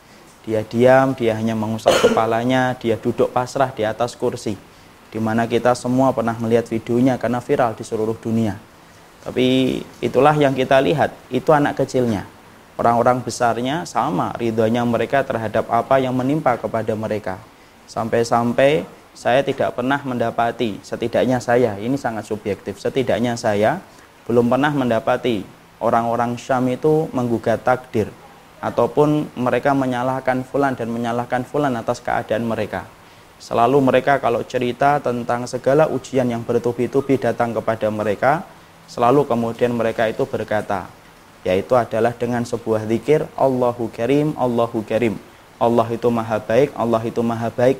dia 0.49 0.65
diam, 0.65 1.13
dia 1.13 1.37
hanya 1.37 1.53
mengusap 1.53 1.93
kepalanya, 2.01 2.73
dia 2.81 2.97
duduk 2.97 3.29
pasrah 3.29 3.69
di 3.69 3.85
atas 3.85 4.17
kursi. 4.17 4.57
Di 5.13 5.21
mana 5.21 5.45
kita 5.45 5.77
semua 5.77 6.17
pernah 6.17 6.33
melihat 6.41 6.65
videonya 6.73 7.21
karena 7.21 7.45
viral 7.45 7.77
di 7.77 7.85
seluruh 7.85 8.17
dunia. 8.17 8.57
Tapi 9.29 9.77
itulah 10.01 10.33
yang 10.33 10.57
kita 10.57 10.81
lihat, 10.81 11.13
itu 11.29 11.53
anak 11.53 11.85
kecilnya. 11.85 12.25
Orang-orang 12.81 13.21
besarnya 13.21 13.85
sama 13.85 14.33
ridhonya 14.41 14.89
mereka 14.89 15.21
terhadap 15.21 15.69
apa 15.69 16.01
yang 16.01 16.17
menimpa 16.17 16.57
kepada 16.57 16.97
mereka. 16.97 17.37
Sampai-sampai 17.85 18.89
saya 19.13 19.45
tidak 19.45 19.77
pernah 19.77 20.01
mendapati, 20.01 20.81
setidaknya 20.81 21.45
saya, 21.45 21.77
ini 21.77 22.01
sangat 22.01 22.25
subjektif, 22.25 22.81
setidaknya 22.81 23.37
saya 23.37 23.85
belum 24.25 24.49
pernah 24.49 24.73
mendapati 24.73 25.45
orang-orang 25.85 26.41
Syam 26.41 26.73
itu 26.73 27.05
menggugat 27.13 27.61
takdir 27.65 28.09
ataupun 28.59 29.31
mereka 29.39 29.75
menyalahkan 29.75 30.43
fulan 30.43 30.75
dan 30.75 30.91
menyalahkan 30.91 31.47
fulan 31.47 31.75
atas 31.79 32.03
keadaan 32.03 32.47
mereka. 32.47 32.87
Selalu 33.39 33.79
mereka 33.79 34.19
kalau 34.19 34.43
cerita 34.43 34.99
tentang 34.99 35.47
segala 35.47 35.87
ujian 35.87 36.27
yang 36.27 36.43
bertubi-tubi 36.43 37.23
datang 37.23 37.55
kepada 37.55 37.87
mereka, 37.87 38.43
selalu 38.91 39.31
kemudian 39.31 39.71
mereka 39.71 40.11
itu 40.11 40.27
berkata, 40.27 40.91
yaitu 41.47 41.79
adalah 41.79 42.11
dengan 42.11 42.43
sebuah 42.43 42.83
zikir 42.91 43.31
Allahu 43.39 43.95
Karim, 43.95 44.35
Allahu 44.35 44.83
Karim. 44.83 45.15
Allah 45.59 45.87
itu 45.91 46.11
maha 46.11 46.39
baik, 46.43 46.75
Allah 46.75 47.03
itu 47.03 47.23
maha 47.23 47.51
baik. 47.51 47.79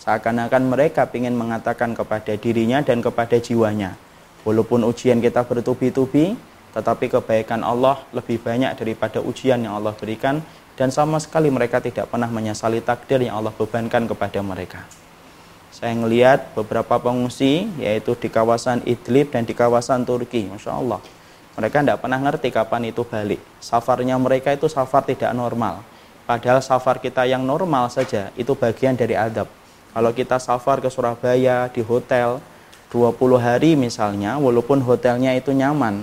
Seakan-akan 0.00 0.62
mereka 0.68 1.08
ingin 1.12 1.36
mengatakan 1.36 1.92
kepada 1.92 2.36
dirinya 2.36 2.80
dan 2.80 3.00
kepada 3.04 3.36
jiwanya. 3.40 3.96
Walaupun 4.44 4.84
ujian 4.84 5.20
kita 5.20 5.44
bertubi-tubi, 5.44 6.36
tetapi 6.74 7.06
kebaikan 7.06 7.62
Allah 7.62 8.02
lebih 8.10 8.42
banyak 8.42 8.74
daripada 8.74 9.22
ujian 9.22 9.62
yang 9.62 9.78
Allah 9.78 9.94
berikan 9.94 10.42
dan 10.74 10.90
sama 10.90 11.22
sekali 11.22 11.48
mereka 11.54 11.78
tidak 11.78 12.10
pernah 12.10 12.26
menyesali 12.26 12.82
takdir 12.82 13.22
yang 13.22 13.38
Allah 13.38 13.54
bebankan 13.54 14.10
kepada 14.10 14.42
mereka. 14.42 14.82
Saya 15.70 15.94
melihat 15.94 16.50
beberapa 16.54 16.98
pengungsi 16.98 17.70
yaitu 17.78 18.18
di 18.18 18.26
kawasan 18.26 18.82
Idlib 18.86 19.30
dan 19.30 19.46
di 19.46 19.54
kawasan 19.54 20.02
Turki, 20.02 20.50
Masya 20.50 20.70
Allah. 20.74 20.98
Mereka 21.54 21.86
tidak 21.86 22.02
pernah 22.02 22.18
ngerti 22.18 22.50
kapan 22.50 22.90
itu 22.90 23.06
balik. 23.06 23.38
Safarnya 23.62 24.18
mereka 24.18 24.50
itu 24.50 24.66
safar 24.66 25.06
tidak 25.06 25.30
normal. 25.30 25.86
Padahal 26.26 26.58
safar 26.58 26.98
kita 26.98 27.22
yang 27.30 27.46
normal 27.46 27.86
saja 27.94 28.34
itu 28.34 28.58
bagian 28.58 28.98
dari 28.98 29.14
adab. 29.14 29.46
Kalau 29.94 30.10
kita 30.10 30.42
safar 30.42 30.82
ke 30.82 30.90
Surabaya 30.90 31.70
di 31.70 31.78
hotel 31.78 32.42
20 32.90 33.38
hari 33.38 33.78
misalnya, 33.78 34.34
walaupun 34.42 34.82
hotelnya 34.82 35.30
itu 35.38 35.54
nyaman, 35.54 36.02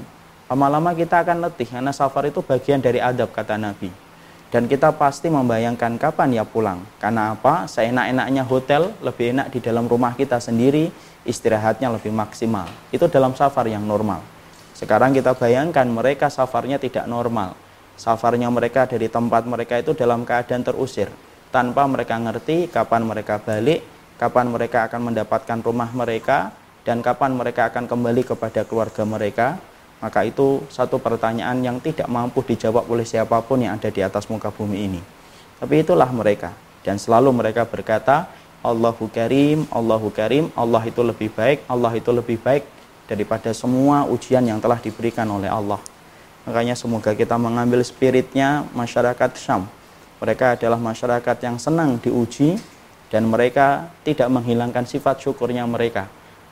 lama-lama 0.51 0.91
kita 0.91 1.23
akan 1.23 1.47
letih 1.47 1.71
karena 1.71 1.95
safar 1.95 2.27
itu 2.27 2.43
bagian 2.43 2.83
dari 2.83 2.99
adab 2.99 3.31
kata 3.31 3.55
Nabi. 3.55 3.87
Dan 4.51 4.67
kita 4.67 4.91
pasti 4.99 5.31
membayangkan 5.31 5.95
kapan 5.95 6.35
ya 6.35 6.43
pulang. 6.43 6.83
Karena 6.99 7.31
apa? 7.31 7.71
Seenak-enaknya 7.71 8.43
hotel 8.43 8.91
lebih 8.99 9.31
enak 9.31 9.47
di 9.55 9.63
dalam 9.63 9.87
rumah 9.87 10.11
kita 10.11 10.43
sendiri 10.43 10.91
istirahatnya 11.23 11.87
lebih 11.87 12.11
maksimal. 12.11 12.67
Itu 12.91 13.07
dalam 13.07 13.31
safar 13.31 13.71
yang 13.71 13.87
normal. 13.87 14.19
Sekarang 14.75 15.15
kita 15.15 15.39
bayangkan 15.39 15.87
mereka 15.87 16.27
safarnya 16.27 16.75
tidak 16.83 17.07
normal. 17.07 17.55
Safarnya 17.95 18.51
mereka 18.51 18.83
dari 18.91 19.07
tempat 19.07 19.47
mereka 19.47 19.79
itu 19.79 19.95
dalam 19.95 20.27
keadaan 20.27 20.67
terusir. 20.67 21.07
Tanpa 21.47 21.87
mereka 21.87 22.19
ngerti 22.19 22.67
kapan 22.67 23.07
mereka 23.07 23.39
balik 23.39 23.87
kapan 24.19 24.53
mereka 24.53 24.85
akan 24.85 25.01
mendapatkan 25.09 25.59
rumah 25.65 25.89
mereka 25.95 26.53
dan 26.83 26.99
kapan 27.01 27.33
mereka 27.33 27.73
akan 27.73 27.89
kembali 27.89 28.21
kepada 28.21 28.61
keluarga 28.69 29.01
mereka 29.01 29.57
maka 30.01 30.25
itu 30.25 30.65
satu 30.73 30.97
pertanyaan 30.97 31.61
yang 31.61 31.77
tidak 31.77 32.09
mampu 32.09 32.41
dijawab 32.41 32.89
oleh 32.89 33.05
siapa 33.05 33.37
pun 33.45 33.61
yang 33.61 33.77
ada 33.77 33.93
di 33.93 34.01
atas 34.01 34.25
muka 34.25 34.49
bumi 34.49 34.89
ini. 34.89 35.01
Tapi 35.61 35.85
itulah 35.85 36.09
mereka. 36.09 36.57
Dan 36.81 36.97
selalu 36.97 37.29
mereka 37.29 37.69
berkata, 37.69 38.25
Allahu 38.65 39.05
Karim, 39.13 39.69
Allahu 39.69 40.09
Karim, 40.09 40.49
Allah 40.57 40.81
itu 40.89 41.05
lebih 41.05 41.29
baik, 41.29 41.61
Allah 41.69 41.93
itu 41.93 42.09
lebih 42.09 42.41
baik 42.41 42.65
daripada 43.05 43.53
semua 43.53 44.09
ujian 44.09 44.41
yang 44.41 44.57
telah 44.57 44.81
diberikan 44.81 45.29
oleh 45.29 45.53
Allah. 45.53 45.77
Makanya 46.49 46.73
semoga 46.73 47.13
kita 47.13 47.37
mengambil 47.37 47.85
spiritnya 47.85 48.65
masyarakat 48.73 49.37
Syam. 49.37 49.69
Mereka 50.17 50.57
adalah 50.57 50.81
masyarakat 50.81 51.37
yang 51.45 51.61
senang 51.61 52.01
diuji 52.01 52.57
dan 53.13 53.29
mereka 53.29 53.93
tidak 54.01 54.33
menghilangkan 54.33 54.89
sifat 54.89 55.21
syukurnya 55.21 55.65
mereka 55.69 56.09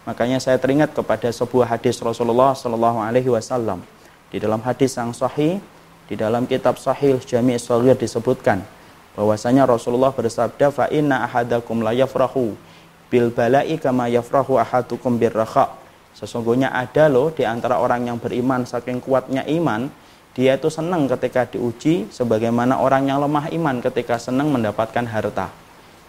Makanya 0.09 0.41
saya 0.41 0.57
teringat 0.57 0.97
kepada 0.97 1.29
sebuah 1.29 1.77
hadis 1.77 2.01
Rasulullah 2.01 2.57
Sallallahu 2.57 2.97
Alaihi 2.97 3.29
Wasallam. 3.29 3.85
Di 4.33 4.41
dalam 4.41 4.57
hadis 4.65 4.97
yang 4.97 5.13
sahih, 5.13 5.61
di 6.09 6.17
dalam 6.17 6.49
kitab 6.49 6.81
Sahih 6.81 7.21
Jami' 7.21 7.61
Shaghir 7.61 7.93
disebutkan 7.93 8.65
bahwasanya 9.13 9.69
Rasulullah 9.69 10.09
bersabda 10.09 10.73
fa 10.73 10.89
inna 10.89 11.29
ahadakum 11.29 11.85
la 11.85 11.93
yafrahu 11.93 12.57
bil 13.13 13.29
bala'i 13.29 13.77
kama 13.77 14.09
yafrahu 14.09 14.57
ahadukum 14.57 15.21
birraha. 15.21 15.77
Sesungguhnya 16.17 16.73
ada 16.73 17.05
loh 17.05 17.29
di 17.29 17.45
antara 17.45 17.77
orang 17.77 18.09
yang 18.09 18.17
beriman 18.17 18.65
saking 18.65 19.05
kuatnya 19.05 19.45
iman, 19.45 19.93
dia 20.33 20.57
itu 20.57 20.73
senang 20.73 21.05
ketika 21.05 21.45
diuji 21.45 22.09
sebagaimana 22.09 22.81
orang 22.81 23.05
yang 23.13 23.21
lemah 23.21 23.53
iman 23.53 23.77
ketika 23.77 24.17
senang 24.17 24.49
mendapatkan 24.49 25.05
harta. 25.05 25.53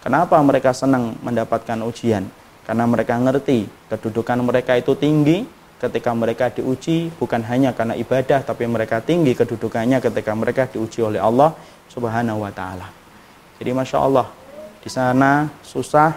Kenapa 0.01 0.41
mereka 0.41 0.73
senang 0.73 1.21
mendapatkan 1.21 1.77
ujian? 1.85 2.40
Karena 2.71 2.87
mereka 2.87 3.19
ngerti 3.19 3.67
kedudukan 3.91 4.47
mereka 4.47 4.79
itu 4.79 4.95
tinggi 4.95 5.43
ketika 5.75 6.15
mereka 6.15 6.55
diuji 6.55 7.11
bukan 7.19 7.43
hanya 7.43 7.75
karena 7.75 7.99
ibadah 7.99 8.47
tapi 8.47 8.63
mereka 8.63 9.03
tinggi 9.03 9.35
kedudukannya 9.35 9.99
ketika 9.99 10.31
mereka 10.31 10.71
diuji 10.71 11.03
oleh 11.03 11.19
Allah 11.19 11.51
Subhanahu 11.91 12.39
wa 12.39 12.51
taala. 12.55 12.87
Jadi 13.59 13.75
Masya 13.75 13.97
Allah 13.99 14.23
di 14.79 14.87
sana 14.87 15.51
susah 15.59 16.15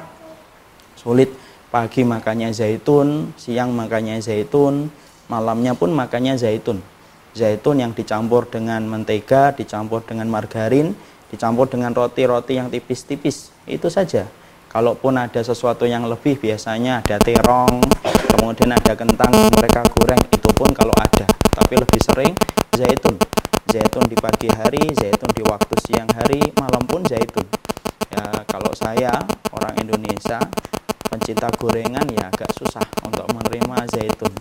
sulit 0.95 1.35
pagi 1.75 2.07
makannya 2.07 2.55
zaitun, 2.55 3.35
siang 3.35 3.75
makannya 3.75 4.23
zaitun, 4.23 4.95
malamnya 5.27 5.75
pun 5.75 5.91
makannya 5.91 6.39
zaitun. 6.39 6.79
Zaitun 7.35 7.83
yang 7.83 7.99
dicampur 7.99 8.47
dengan 8.47 8.87
mentega, 8.87 9.51
dicampur 9.51 10.07
dengan 10.07 10.31
margarin, 10.31 10.95
dicampur 11.35 11.67
dengan 11.67 11.91
roti-roti 11.91 12.63
yang 12.63 12.71
tipis-tipis. 12.71 13.51
Itu 13.67 13.91
saja 13.91 14.44
kalaupun 14.75 15.15
ada 15.15 15.39
sesuatu 15.39 15.87
yang 15.87 16.11
lebih 16.11 16.35
biasanya 16.43 17.07
ada 17.07 17.23
terong 17.23 17.79
kemudian 18.35 18.75
ada 18.75 18.99
kentang 18.99 19.31
mereka 19.55 19.87
goreng 19.95 20.19
itu 20.35 20.51
pun 20.51 20.75
kalau 20.75 20.93
ada. 20.99 21.25
Tapi 21.55 21.79
lebih 21.79 22.01
sering 22.03 22.35
zaitun. 22.75 23.15
Zaitun 23.71 24.05
di 24.11 24.19
pagi 24.19 24.51
hari 24.51 24.83
zaitun 24.93 25.31
di 25.31 25.47
waktu 25.47 25.75
siang 25.87 26.11
hari 26.11 26.43
malam 26.59 26.83
pun 26.83 27.07
zaitun. 27.07 27.47
Ya 28.11 28.43
kalau 28.51 28.75
saya 28.75 29.23
orang 29.55 29.79
Indonesia 29.79 30.43
pencinta 31.07 31.47
gorengan 31.55 32.05
ya 32.11 32.27
agak 32.29 32.51
susah 32.59 32.85
untuk 33.07 33.31
menerima 33.31 33.87
zaitun. 33.95 34.35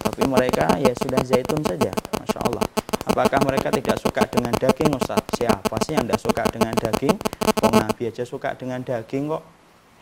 Tapi 0.00 0.22
mereka 0.24 0.78
ya 0.78 0.94
sudah 0.94 1.20
zaitun 1.26 1.60
saja 1.66 1.90
Masya 2.16 2.38
Allah. 2.46 2.64
Apakah 3.10 3.42
mereka 3.42 3.74
tidak 3.74 3.98
suka 3.98 4.22
dengan 4.30 4.54
daging 4.54 4.94
Ustaz? 4.94 5.20
Siapa 5.34 5.74
sih 5.82 5.98
yang 5.98 6.06
tidak 6.06 6.22
suka 6.22 6.46
dengan 6.46 6.72
daging? 6.78 7.18
Wong 7.60 7.74
Nabi 7.74 8.08
aja 8.08 8.22
suka 8.22 8.54
dengan 8.54 8.80
daging 8.86 9.26
kok 9.28 9.59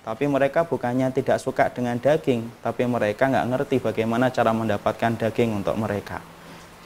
tapi 0.09 0.25
mereka 0.25 0.65
bukannya 0.65 1.13
tidak 1.13 1.37
suka 1.37 1.69
dengan 1.69 2.01
daging, 2.01 2.65
tapi 2.65 2.89
mereka 2.89 3.29
nggak 3.29 3.45
ngerti 3.45 3.77
bagaimana 3.77 4.33
cara 4.33 4.57
mendapatkan 4.57 5.21
daging 5.21 5.61
untuk 5.61 5.77
mereka. 5.77 6.25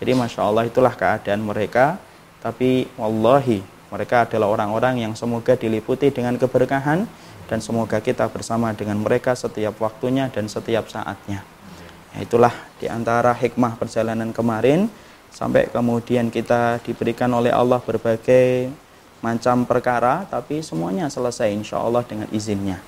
Jadi 0.02 0.11
masya 0.19 0.43
Allah 0.43 0.67
itulah 0.67 0.91
keadaan 0.91 1.47
mereka. 1.47 2.02
Tapi 2.43 2.91
wallahi 2.99 3.62
mereka 3.95 4.26
adalah 4.26 4.50
orang-orang 4.50 5.07
yang 5.07 5.14
semoga 5.14 5.55
diliputi 5.55 6.11
dengan 6.11 6.35
keberkahan 6.35 7.07
dan 7.47 7.59
semoga 7.62 8.02
kita 8.02 8.26
bersama 8.26 8.75
dengan 8.75 8.99
mereka 8.99 9.38
setiap 9.38 9.79
waktunya 9.79 10.26
dan 10.26 10.50
setiap 10.50 10.91
saatnya. 10.91 11.47
Ya, 12.19 12.26
itulah 12.26 12.50
di 12.83 12.91
antara 12.91 13.31
hikmah 13.38 13.79
perjalanan 13.79 14.35
kemarin 14.35 14.91
sampai 15.31 15.71
kemudian 15.71 16.26
kita 16.26 16.83
diberikan 16.83 17.31
oleh 17.31 17.55
Allah 17.55 17.79
berbagai 17.79 18.75
macam 19.23 19.62
perkara 19.62 20.26
tapi 20.26 20.59
semuanya 20.67 21.07
selesai 21.07 21.55
insya 21.55 21.79
Allah 21.79 22.02
dengan 22.02 22.26
izinnya 22.35 22.83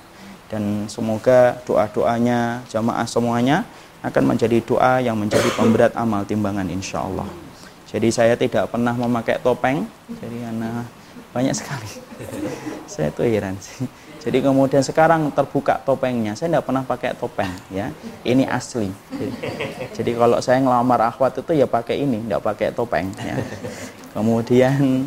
dan 0.51 0.85
semoga 0.91 1.57
doa-doanya 1.65 2.65
jamaah 2.69 3.07
semuanya 3.09 3.65
akan 4.05 4.35
menjadi 4.35 4.61
doa 4.61 5.01
yang 5.01 5.17
menjadi 5.17 5.49
pemberat 5.57 5.93
amal 5.97 6.21
timbangan 6.25 6.69
insya 6.69 7.01
Allah. 7.01 7.25
Jadi 7.89 8.11
saya 8.11 8.35
tidak 8.37 8.69
pernah 8.69 8.93
memakai 8.93 9.39
topeng, 9.41 9.87
jadi 10.21 10.51
anak 10.51 10.85
banyak 11.31 11.55
sekali 11.55 11.87
saya 12.91 13.11
tuh 13.11 13.27
heran 13.27 13.59
sih 13.59 13.87
jadi 14.25 14.41
kemudian 14.41 14.81
sekarang 14.81 15.29
terbuka 15.29 15.77
topengnya. 15.85 16.33
Saya 16.33 16.57
tidak 16.57 16.65
pernah 16.65 16.81
pakai 16.81 17.13
topeng, 17.13 17.53
ya. 17.69 17.93
Ini 18.25 18.49
asli. 18.49 18.89
Jadi, 19.13 19.31
jadi 19.93 20.11
kalau 20.17 20.41
saya 20.41 20.65
ngelamar 20.65 21.13
akhwat 21.13 21.45
itu 21.45 21.53
ya 21.53 21.69
pakai 21.69 22.01
ini, 22.01 22.25
tidak 22.25 22.41
pakai 22.41 22.73
topeng. 22.73 23.13
Ya. 23.21 23.37
Kemudian 24.17 25.05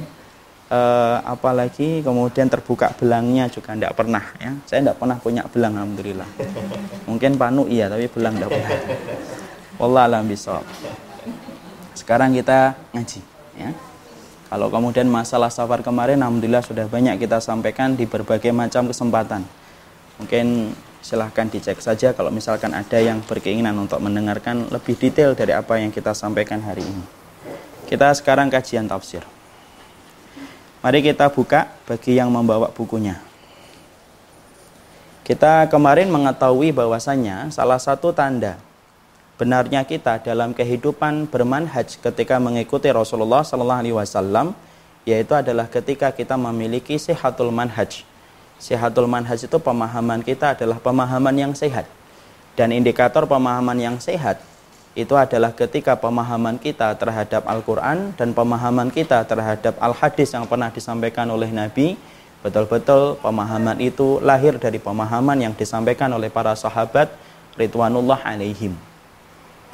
eh, 0.69 1.17
apalagi 1.25 2.05
kemudian 2.05 2.49
terbuka 2.53 2.93
belangnya 2.97 3.49
juga 3.49 3.75
tidak 3.75 3.93
pernah, 3.97 4.25
ya. 4.39 4.53
Saya 4.69 4.81
tidak 4.85 4.97
pernah 5.01 5.17
punya 5.21 5.43
belang, 5.49 5.75
alhamdulillah. 5.77 6.29
Mungkin 7.09 7.41
panu 7.41 7.65
iya, 7.67 7.89
tapi 7.89 8.07
belang 8.09 8.37
tidak 8.37 8.53
pernah. 8.53 8.81
Wallah 9.81 10.05
alam 10.11 10.29
bisawab. 10.29 10.67
Sekarang 11.97 12.33
kita 12.33 12.79
ngaji, 12.95 13.21
ya. 13.59 13.71
Kalau 14.49 14.73
kemudian 14.73 15.05
masalah 15.13 15.53
safar 15.53 15.85
kemarin, 15.85 16.25
Alhamdulillah 16.25 16.65
sudah 16.65 16.89
banyak 16.89 17.21
kita 17.21 17.37
sampaikan 17.37 17.93
di 17.93 18.09
berbagai 18.09 18.49
macam 18.49 18.89
kesempatan. 18.89 19.45
Mungkin 20.17 20.73
silahkan 21.05 21.47
dicek 21.53 21.79
saja 21.85 22.17
kalau 22.17 22.33
misalkan 22.33 22.73
ada 22.73 22.97
yang 22.97 23.21
berkeinginan 23.29 23.77
untuk 23.77 24.01
mendengarkan 24.01 24.67
lebih 24.73 24.97
detail 24.97 25.37
dari 25.37 25.53
apa 25.53 25.77
yang 25.77 25.93
kita 25.93 26.17
sampaikan 26.17 26.65
hari 26.65 26.81
ini. 26.81 27.05
Kita 27.93 28.09
sekarang 28.17 28.49
kajian 28.49 28.89
tafsir. 28.89 29.21
Mari 30.89 31.05
kita 31.05 31.29
buka 31.29 31.69
bagi 31.85 32.17
yang 32.17 32.33
membawa 32.33 32.73
bukunya. 32.73 33.21
Kita 35.21 35.69
kemarin 35.69 36.09
mengetahui 36.09 36.73
bahwasanya 36.73 37.53
salah 37.53 37.77
satu 37.77 38.09
tanda 38.09 38.57
benarnya 39.37 39.85
kita 39.85 40.17
dalam 40.25 40.57
kehidupan 40.57 41.29
bermanhaj 41.29 42.01
ketika 42.01 42.41
mengikuti 42.41 42.89
Rasulullah 42.89 43.45
Sallallahu 43.45 43.81
Alaihi 43.85 43.97
Wasallam 44.01 44.57
yaitu 45.05 45.37
adalah 45.37 45.69
ketika 45.69 46.09
kita 46.09 46.41
memiliki 46.41 46.97
sehatul 46.97 47.53
manhaj. 47.53 48.01
Sehatul 48.57 49.13
manhaj 49.13 49.45
itu 49.45 49.61
pemahaman 49.61 50.25
kita 50.25 50.57
adalah 50.57 50.81
pemahaman 50.81 51.37
yang 51.37 51.53
sehat. 51.53 51.85
Dan 52.57 52.73
indikator 52.73 53.29
pemahaman 53.29 53.77
yang 53.77 54.01
sehat 54.01 54.41
itu 54.97 55.15
adalah 55.15 55.53
ketika 55.53 55.95
pemahaman 55.99 56.57
kita 56.57 56.97
terhadap 56.97 57.45
Al-Quran 57.45 58.17
dan 58.17 58.33
pemahaman 58.33 58.89
kita 58.89 59.25
terhadap 59.29 59.77
Al-Hadis 59.79 60.33
yang 60.33 60.49
pernah 60.49 60.73
disampaikan 60.73 61.29
oleh 61.29 61.53
Nabi. 61.53 61.99
Betul-betul 62.39 63.19
pemahaman 63.19 63.83
itu 63.83 64.23
lahir 64.23 64.57
dari 64.63 64.79
pemahaman 64.79 65.43
yang 65.43 65.53
disampaikan 65.59 66.09
oleh 66.15 66.31
para 66.31 66.55
sahabat 66.55 67.11
Ridwanullah 67.59 68.23
alaihim. 68.23 68.79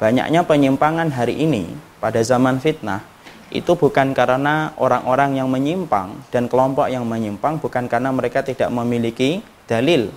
Banyaknya 0.01 0.43
penyimpangan 0.43 1.13
hari 1.13 1.39
ini 1.45 1.71
pada 2.01 2.19
zaman 2.25 2.59
fitnah 2.59 3.05
itu 3.53 3.77
bukan 3.77 4.11
karena 4.11 4.73
orang-orang 4.81 5.37
yang 5.37 5.47
menyimpang 5.47 6.17
dan 6.33 6.49
kelompok 6.49 6.89
yang 6.89 7.05
menyimpang 7.05 7.61
bukan 7.61 7.85
karena 7.85 8.09
mereka 8.09 8.41
tidak 8.41 8.73
memiliki 8.73 9.45
dalil. 9.69 10.09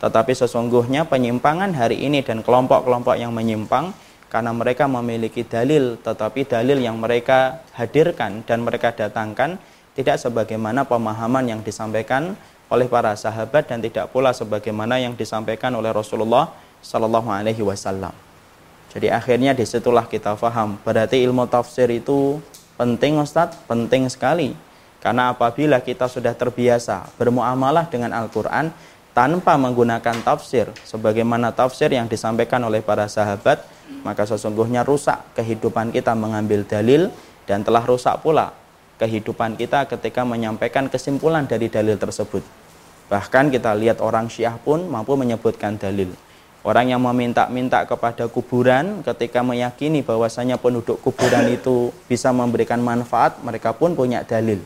Tetapi 0.00 0.32
sesungguhnya 0.32 1.04
penyimpangan 1.04 1.76
hari 1.76 2.00
ini 2.00 2.24
dan 2.24 2.40
kelompok-kelompok 2.40 3.20
yang 3.20 3.34
menyimpang 3.36 3.92
karena 4.30 4.54
mereka 4.54 4.86
memiliki 4.86 5.42
dalil 5.42 5.98
tetapi 5.98 6.46
dalil 6.46 6.78
yang 6.78 6.96
mereka 6.96 7.66
hadirkan 7.74 8.46
dan 8.46 8.62
mereka 8.62 8.94
datangkan 8.94 9.58
tidak 9.98 10.22
sebagaimana 10.22 10.86
pemahaman 10.86 11.50
yang 11.50 11.60
disampaikan 11.66 12.38
oleh 12.70 12.86
para 12.86 13.18
sahabat 13.18 13.66
dan 13.66 13.82
tidak 13.82 14.14
pula 14.14 14.30
sebagaimana 14.30 15.02
yang 15.02 15.18
disampaikan 15.18 15.74
oleh 15.74 15.90
Rasulullah 15.90 16.54
Sallallahu 16.78 17.26
Alaihi 17.26 17.60
Wasallam. 17.66 18.14
Jadi 18.94 19.10
akhirnya 19.10 19.54
di 19.54 19.66
situlah 19.66 20.06
kita 20.06 20.38
faham. 20.38 20.78
Berarti 20.86 21.18
ilmu 21.22 21.50
tafsir 21.50 21.90
itu 21.90 22.38
penting 22.78 23.18
Ustadz, 23.18 23.58
penting 23.66 24.06
sekali. 24.06 24.54
Karena 25.02 25.34
apabila 25.34 25.82
kita 25.82 26.06
sudah 26.06 26.34
terbiasa 26.36 27.10
bermuamalah 27.18 27.90
dengan 27.90 28.14
Al-Quran 28.14 28.70
tanpa 29.10 29.58
menggunakan 29.58 30.22
tafsir, 30.22 30.70
sebagaimana 30.86 31.50
tafsir 31.50 31.90
yang 31.90 32.06
disampaikan 32.06 32.62
oleh 32.62 32.84
para 32.84 33.08
sahabat, 33.10 33.64
maka 34.06 34.24
sesungguhnya 34.24 34.86
rusak 34.86 35.36
kehidupan 35.36 35.92
kita 35.92 36.16
mengambil 36.16 36.64
dalil 36.64 37.12
dan 37.44 37.66
telah 37.66 37.84
rusak 37.84 38.20
pula 38.24 38.54
kehidupan 39.00 39.56
kita 39.56 39.88
ketika 39.88 40.22
menyampaikan 40.28 40.86
kesimpulan 40.92 41.48
dari 41.48 41.72
dalil 41.72 41.96
tersebut. 41.96 42.44
Bahkan 43.10 43.50
kita 43.50 43.74
lihat 43.74 43.98
orang 43.98 44.30
Syiah 44.30 44.54
pun 44.60 44.86
mampu 44.86 45.16
menyebutkan 45.18 45.74
dalil. 45.80 46.12
Orang 46.60 46.92
yang 46.92 47.00
meminta-minta 47.00 47.88
kepada 47.88 48.28
kuburan 48.28 49.00
ketika 49.00 49.40
meyakini 49.40 50.04
bahwasanya 50.04 50.60
penduduk 50.60 51.00
kuburan 51.00 51.48
itu 51.48 51.88
bisa 52.04 52.28
memberikan 52.36 52.84
manfaat, 52.84 53.40
mereka 53.40 53.72
pun 53.72 53.96
punya 53.96 54.20
dalil. 54.20 54.60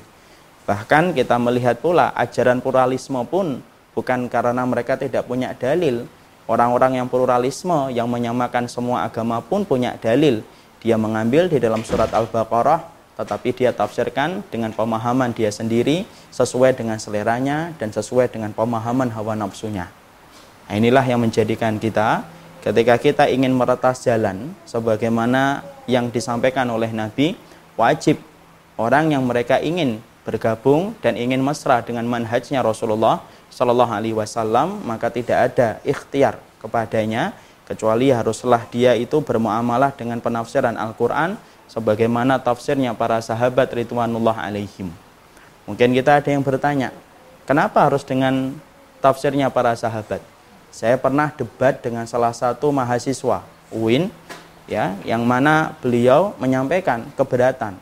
Bahkan 0.67 1.15
kita 1.15 1.39
melihat 1.39 1.79
pula 1.79 2.11
ajaran 2.19 2.59
pluralisme 2.59 3.23
pun 3.31 3.63
bukan 3.95 4.27
karena 4.27 4.67
mereka 4.67 4.99
tidak 4.99 5.23
punya 5.31 5.55
dalil. 5.55 6.11
Orang-orang 6.45 7.01
yang 7.01 7.09
pluralisme 7.09 7.89
yang 7.89 8.05
menyamakan 8.05 8.69
semua 8.69 9.09
agama 9.09 9.41
pun 9.41 9.65
punya 9.65 9.97
dalil. 9.97 10.45
Dia 10.85 11.01
mengambil 11.01 11.49
di 11.49 11.57
dalam 11.57 11.81
surat 11.81 12.13
Al-Baqarah 12.13 12.95
tetapi 13.15 13.55
dia 13.55 13.71
tafsirkan 13.71 14.43
dengan 14.51 14.75
pemahaman 14.75 15.31
dia 15.31 15.49
sendiri 15.49 16.03
sesuai 16.35 16.75
dengan 16.75 16.99
seleranya 16.99 17.71
dan 17.79 17.95
sesuai 17.95 18.27
dengan 18.27 18.51
pemahaman 18.51 19.07
hawa 19.15 19.39
nafsunya. 19.39 19.87
Nah, 20.67 20.75
inilah 20.75 21.05
yang 21.07 21.23
menjadikan 21.23 21.79
kita 21.79 22.27
ketika 22.65 22.99
kita 22.99 23.25
ingin 23.31 23.55
meretas 23.55 24.03
jalan 24.03 24.51
sebagaimana 24.67 25.63
yang 25.87 26.11
disampaikan 26.11 26.67
oleh 26.73 26.91
Nabi, 26.91 27.39
wajib 27.79 28.19
orang 28.75 29.15
yang 29.15 29.23
mereka 29.23 29.63
ingin 29.63 30.03
bergabung 30.25 30.97
dan 31.05 31.15
ingin 31.21 31.39
mesra 31.45 31.85
dengan 31.85 32.09
manhajnya 32.09 32.65
Rasulullah 32.65 33.23
Shallallahu 33.55 33.95
Alaihi 33.95 34.19
Wasallam 34.19 34.83
maka 34.83 35.15
tidak 35.15 35.55
ada 35.55 35.79
ikhtiar 35.87 36.43
kepadanya 36.59 37.39
kecuali 37.71 38.11
haruslah 38.11 38.67
dia 38.67 38.99
itu 38.99 39.23
bermuamalah 39.23 39.95
dengan 39.95 40.19
penafsiran 40.19 40.75
Al-Quran 40.75 41.39
sebagaimana 41.71 42.43
tafsirnya 42.43 42.93
para 42.99 43.23
sahabat 43.23 43.71
Ridwanullah 43.73 44.37
alaihim. 44.37 44.93
Mungkin 45.65 45.97
kita 45.97 46.21
ada 46.21 46.29
yang 46.29 46.45
bertanya, 46.45 46.93
kenapa 47.49 47.89
harus 47.89 48.05
dengan 48.05 48.53
tafsirnya 49.01 49.49
para 49.49 49.73
sahabat? 49.73 50.21
Saya 50.69 51.01
pernah 51.01 51.33
debat 51.33 51.79
dengan 51.81 52.05
salah 52.05 52.35
satu 52.35 52.69
mahasiswa 52.69 53.47
UIN 53.73 54.13
ya, 54.69 54.93
yang 55.09 55.25
mana 55.25 55.73
beliau 55.81 56.37
menyampaikan 56.37 57.07
keberatan 57.17 57.79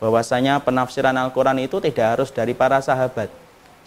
bahwasanya 0.00 0.62
penafsiran 0.64 1.12
Al-Qur'an 1.16 1.56
itu 1.60 1.76
tidak 1.82 2.16
harus 2.16 2.30
dari 2.32 2.56
para 2.56 2.80
sahabat. 2.80 3.28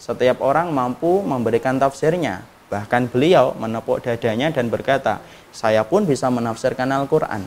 Setiap 0.00 0.40
orang 0.40 0.72
mampu 0.72 1.20
memberikan 1.20 1.76
tafsirnya. 1.76 2.40
Bahkan 2.72 3.12
beliau 3.12 3.52
menepuk 3.60 4.00
dadanya 4.00 4.48
dan 4.48 4.72
berkata, 4.72 5.20
"Saya 5.52 5.84
pun 5.84 6.08
bisa 6.08 6.32
menafsirkan 6.32 6.88
Al-Qur'an." 6.88 7.44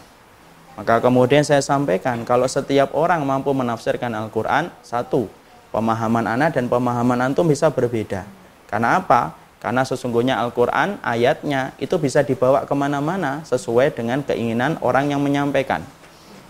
Maka 0.78 1.02
kemudian 1.02 1.42
saya 1.42 1.66
sampaikan 1.66 2.22
kalau 2.22 2.46
setiap 2.46 2.94
orang 2.94 3.26
mampu 3.26 3.50
menafsirkan 3.58 4.14
Al-Qur'an, 4.14 4.70
satu, 4.86 5.26
pemahaman 5.74 6.30
anak 6.30 6.54
dan 6.54 6.70
pemahaman 6.70 7.26
antum 7.26 7.50
bisa 7.50 7.74
berbeda. 7.74 8.30
Karena 8.70 9.02
apa? 9.02 9.34
Karena 9.58 9.82
sesungguhnya 9.88 10.38
Al-Quran 10.44 11.00
ayatnya 11.00 11.72
itu 11.80 11.96
bisa 11.96 12.20
dibawa 12.20 12.68
ke 12.68 12.76
mana-mana 12.76 13.42
sesuai 13.48 13.96
dengan 13.96 14.20
keinginan 14.20 14.76
orang 14.84 15.08
yang 15.10 15.24
menyampaikan. 15.24 15.82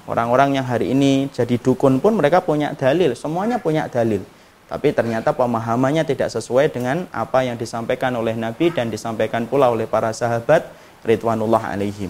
Orang-orang 0.09 0.59
yang 0.59 0.65
hari 0.67 0.91
ini 0.91 1.29
jadi 1.31 1.55
dukun 1.61 2.03
pun 2.03 2.17
mereka 2.17 2.43
punya 2.43 2.73
dalil, 2.75 3.15
semuanya 3.15 3.61
punya 3.61 3.87
dalil. 3.87 4.25
Tapi 4.73 4.89
ternyata 4.89 5.37
pemahamannya 5.37 6.01
tidak 6.01 6.33
sesuai 6.33 6.73
dengan 6.73 7.05
apa 7.13 7.45
yang 7.45 7.61
disampaikan 7.61 8.09
oleh 8.17 8.33
Nabi 8.33 8.73
dan 8.73 8.89
disampaikan 8.89 9.45
pula 9.45 9.69
oleh 9.69 9.85
para 9.85 10.09
sahabat 10.09 10.65
Ridwanullah 11.05 11.77
alaihim. 11.77 12.09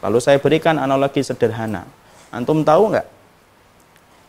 Lalu 0.00 0.18
saya 0.24 0.40
berikan 0.40 0.80
analogi 0.80 1.20
sederhana. 1.20 1.84
Antum 2.32 2.64
tahu 2.64 2.96
nggak? 2.96 3.04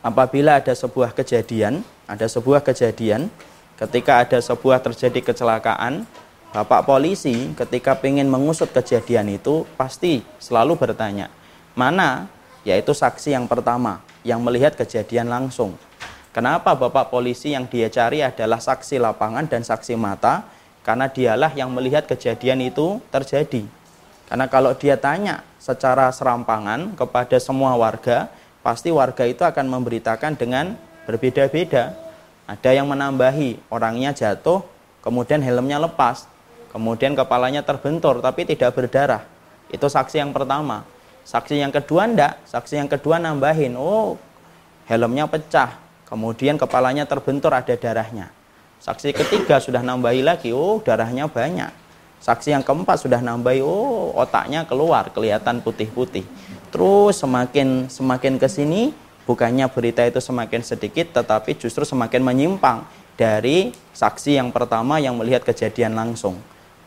Apabila 0.03 0.59
ada 0.59 0.75
sebuah 0.75 1.15
kejadian, 1.15 1.87
ada 2.03 2.27
sebuah 2.27 2.59
kejadian 2.67 3.31
ketika 3.79 4.27
ada 4.27 4.43
sebuah 4.43 4.83
terjadi 4.83 5.31
kecelakaan, 5.31 6.03
Bapak 6.51 6.83
polisi 6.85 7.49
ketika 7.55 7.95
ingin 8.03 8.27
mengusut 8.27 8.69
kejadian 8.75 9.39
itu 9.39 9.63
pasti 9.79 10.19
selalu 10.37 10.75
bertanya, 10.75 11.31
mana 11.79 12.27
yaitu 12.67 12.91
saksi 12.91 13.33
yang 13.33 13.47
pertama 13.47 14.03
yang 14.21 14.43
melihat 14.43 14.75
kejadian 14.75 15.31
langsung. 15.31 15.79
Kenapa 16.33 16.73
Bapak 16.73 17.13
polisi 17.13 17.53
yang 17.53 17.69
dia 17.69 17.93
cari 17.93 18.25
adalah 18.25 18.57
saksi 18.57 18.97
lapangan 18.97 19.45
dan 19.45 19.61
saksi 19.61 19.93
mata? 19.93 20.41
Karena 20.81 21.05
dialah 21.05 21.53
yang 21.53 21.69
melihat 21.69 22.09
kejadian 22.09 22.57
itu 22.65 22.97
terjadi. 23.13 23.61
Karena 24.25 24.49
kalau 24.49 24.73
dia 24.73 24.97
tanya 24.97 25.45
secara 25.61 26.09
serampangan 26.09 26.97
kepada 26.97 27.37
semua 27.37 27.77
warga, 27.77 28.33
pasti 28.65 28.89
warga 28.89 29.29
itu 29.29 29.45
akan 29.45 29.77
memberitakan 29.77 30.33
dengan 30.33 30.73
berbeda-beda. 31.05 31.93
Ada 32.49 32.81
yang 32.81 32.89
menambahi, 32.89 33.69
orangnya 33.69 34.09
jatuh, 34.09 34.65
kemudian 35.05 35.37
helmnya 35.37 35.77
lepas, 35.85 36.25
kemudian 36.73 37.13
kepalanya 37.13 37.61
terbentur 37.61 38.25
tapi 38.25 38.49
tidak 38.49 38.73
berdarah. 38.73 39.21
Itu 39.69 39.85
saksi 39.85 40.17
yang 40.17 40.33
pertama. 40.33 40.81
Saksi 41.29 41.61
yang 41.61 41.69
kedua 41.69 42.09
ndak, 42.09 42.41
saksi 42.49 42.81
yang 42.81 42.89
kedua 42.89 43.21
nambahin, 43.21 43.77
oh 43.77 44.17
helmnya 44.89 45.29
pecah, 45.29 45.82
kemudian 46.13 46.61
kepalanya 46.61 47.09
terbentur 47.09 47.49
ada 47.57 47.73
darahnya. 47.73 48.29
Saksi 48.77 49.17
ketiga 49.17 49.57
sudah 49.57 49.81
nambahi 49.81 50.21
lagi, 50.21 50.53
oh 50.53 50.77
darahnya 50.77 51.25
banyak. 51.25 51.73
Saksi 52.21 52.53
yang 52.53 52.61
keempat 52.61 53.01
sudah 53.01 53.17
nambahi, 53.17 53.65
oh 53.65 54.13
otaknya 54.13 54.61
keluar, 54.69 55.09
kelihatan 55.09 55.65
putih-putih. 55.65 56.21
Terus 56.69 57.17
semakin 57.17 57.89
semakin 57.89 58.37
ke 58.37 58.45
sini 58.45 58.93
bukannya 59.25 59.65
berita 59.73 60.05
itu 60.05 60.21
semakin 60.21 60.61
sedikit 60.61 61.17
tetapi 61.17 61.57
justru 61.57 61.81
semakin 61.81 62.21
menyimpang 62.21 62.85
dari 63.17 63.73
saksi 63.97 64.37
yang 64.37 64.53
pertama 64.53 65.01
yang 65.01 65.17
melihat 65.17 65.41
kejadian 65.41 65.97
langsung. 65.97 66.37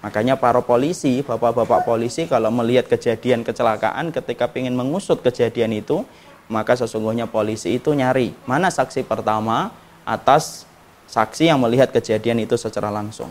Makanya 0.06 0.38
para 0.38 0.62
polisi, 0.62 1.18
bapak-bapak 1.26 1.82
polisi 1.82 2.30
kalau 2.30 2.54
melihat 2.54 2.86
kejadian 2.86 3.42
kecelakaan 3.42 4.14
ketika 4.14 4.46
ingin 4.54 4.78
mengusut 4.78 5.18
kejadian 5.18 5.74
itu, 5.74 6.06
maka 6.46 6.78
sesungguhnya 6.78 7.26
polisi 7.26 7.74
itu 7.74 7.90
nyari 7.90 8.34
mana 8.46 8.70
saksi 8.70 9.02
pertama 9.06 9.74
atas 10.06 10.66
saksi 11.10 11.50
yang 11.50 11.58
melihat 11.62 11.90
kejadian 11.90 12.42
itu 12.42 12.54
secara 12.58 12.90
langsung. 12.90 13.30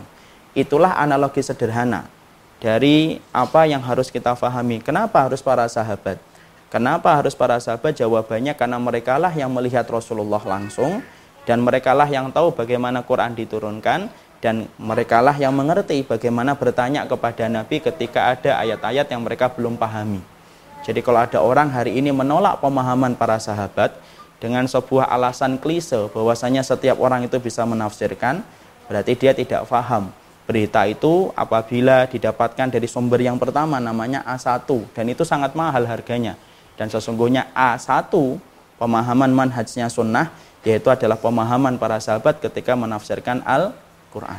Itulah 0.56 0.96
analogi 0.96 1.44
sederhana 1.44 2.08
dari 2.60 3.20
apa 3.32 3.68
yang 3.68 3.84
harus 3.84 4.08
kita 4.08 4.32
pahami. 4.32 4.80
Kenapa 4.80 5.28
harus 5.28 5.44
para 5.44 5.68
sahabat? 5.68 6.16
Kenapa 6.72 7.12
harus 7.12 7.36
para 7.36 7.60
sahabat? 7.60 7.92
Jawabannya 7.96 8.56
karena 8.56 8.80
mereka 8.80 9.20
lah 9.20 9.32
yang 9.32 9.52
melihat 9.52 9.84
Rasulullah 9.86 10.40
langsung 10.42 11.04
dan 11.44 11.62
mereka 11.62 11.92
lah 11.94 12.08
yang 12.08 12.32
tahu 12.32 12.56
bagaimana 12.56 13.04
Quran 13.04 13.36
diturunkan 13.36 14.08
dan 14.40 14.68
merekalah 14.76 15.36
yang 15.36 15.54
mengerti 15.54 16.04
bagaimana 16.04 16.56
bertanya 16.58 17.08
kepada 17.08 17.48
Nabi 17.48 17.80
ketika 17.80 18.34
ada 18.34 18.60
ayat-ayat 18.60 19.06
yang 19.08 19.22
mereka 19.24 19.48
belum 19.52 19.78
pahami. 19.78 20.35
Jadi 20.86 21.02
kalau 21.02 21.18
ada 21.18 21.42
orang 21.42 21.66
hari 21.74 21.98
ini 21.98 22.14
menolak 22.14 22.62
pemahaman 22.62 23.18
para 23.18 23.42
sahabat 23.42 23.90
dengan 24.38 24.70
sebuah 24.70 25.10
alasan 25.10 25.58
klise 25.58 26.06
bahwasanya 26.14 26.62
setiap 26.62 27.02
orang 27.02 27.26
itu 27.26 27.42
bisa 27.42 27.66
menafsirkan, 27.66 28.46
berarti 28.86 29.18
dia 29.18 29.34
tidak 29.34 29.66
paham. 29.66 30.14
Berita 30.46 30.86
itu 30.86 31.34
apabila 31.34 32.06
didapatkan 32.06 32.70
dari 32.70 32.86
sumber 32.86 33.18
yang 33.18 33.34
pertama 33.34 33.82
namanya 33.82 34.22
A1 34.22 34.62
dan 34.94 35.10
itu 35.10 35.26
sangat 35.26 35.58
mahal 35.58 35.82
harganya. 35.90 36.38
Dan 36.78 36.86
sesungguhnya 36.86 37.50
A1 37.50 38.06
pemahaman 38.78 39.34
manhajnya 39.34 39.90
sunnah 39.90 40.30
yaitu 40.62 40.86
adalah 40.86 41.18
pemahaman 41.18 41.82
para 41.82 41.98
sahabat 41.98 42.38
ketika 42.38 42.78
menafsirkan 42.78 43.42
Al 43.42 43.74
Quran. 44.14 44.38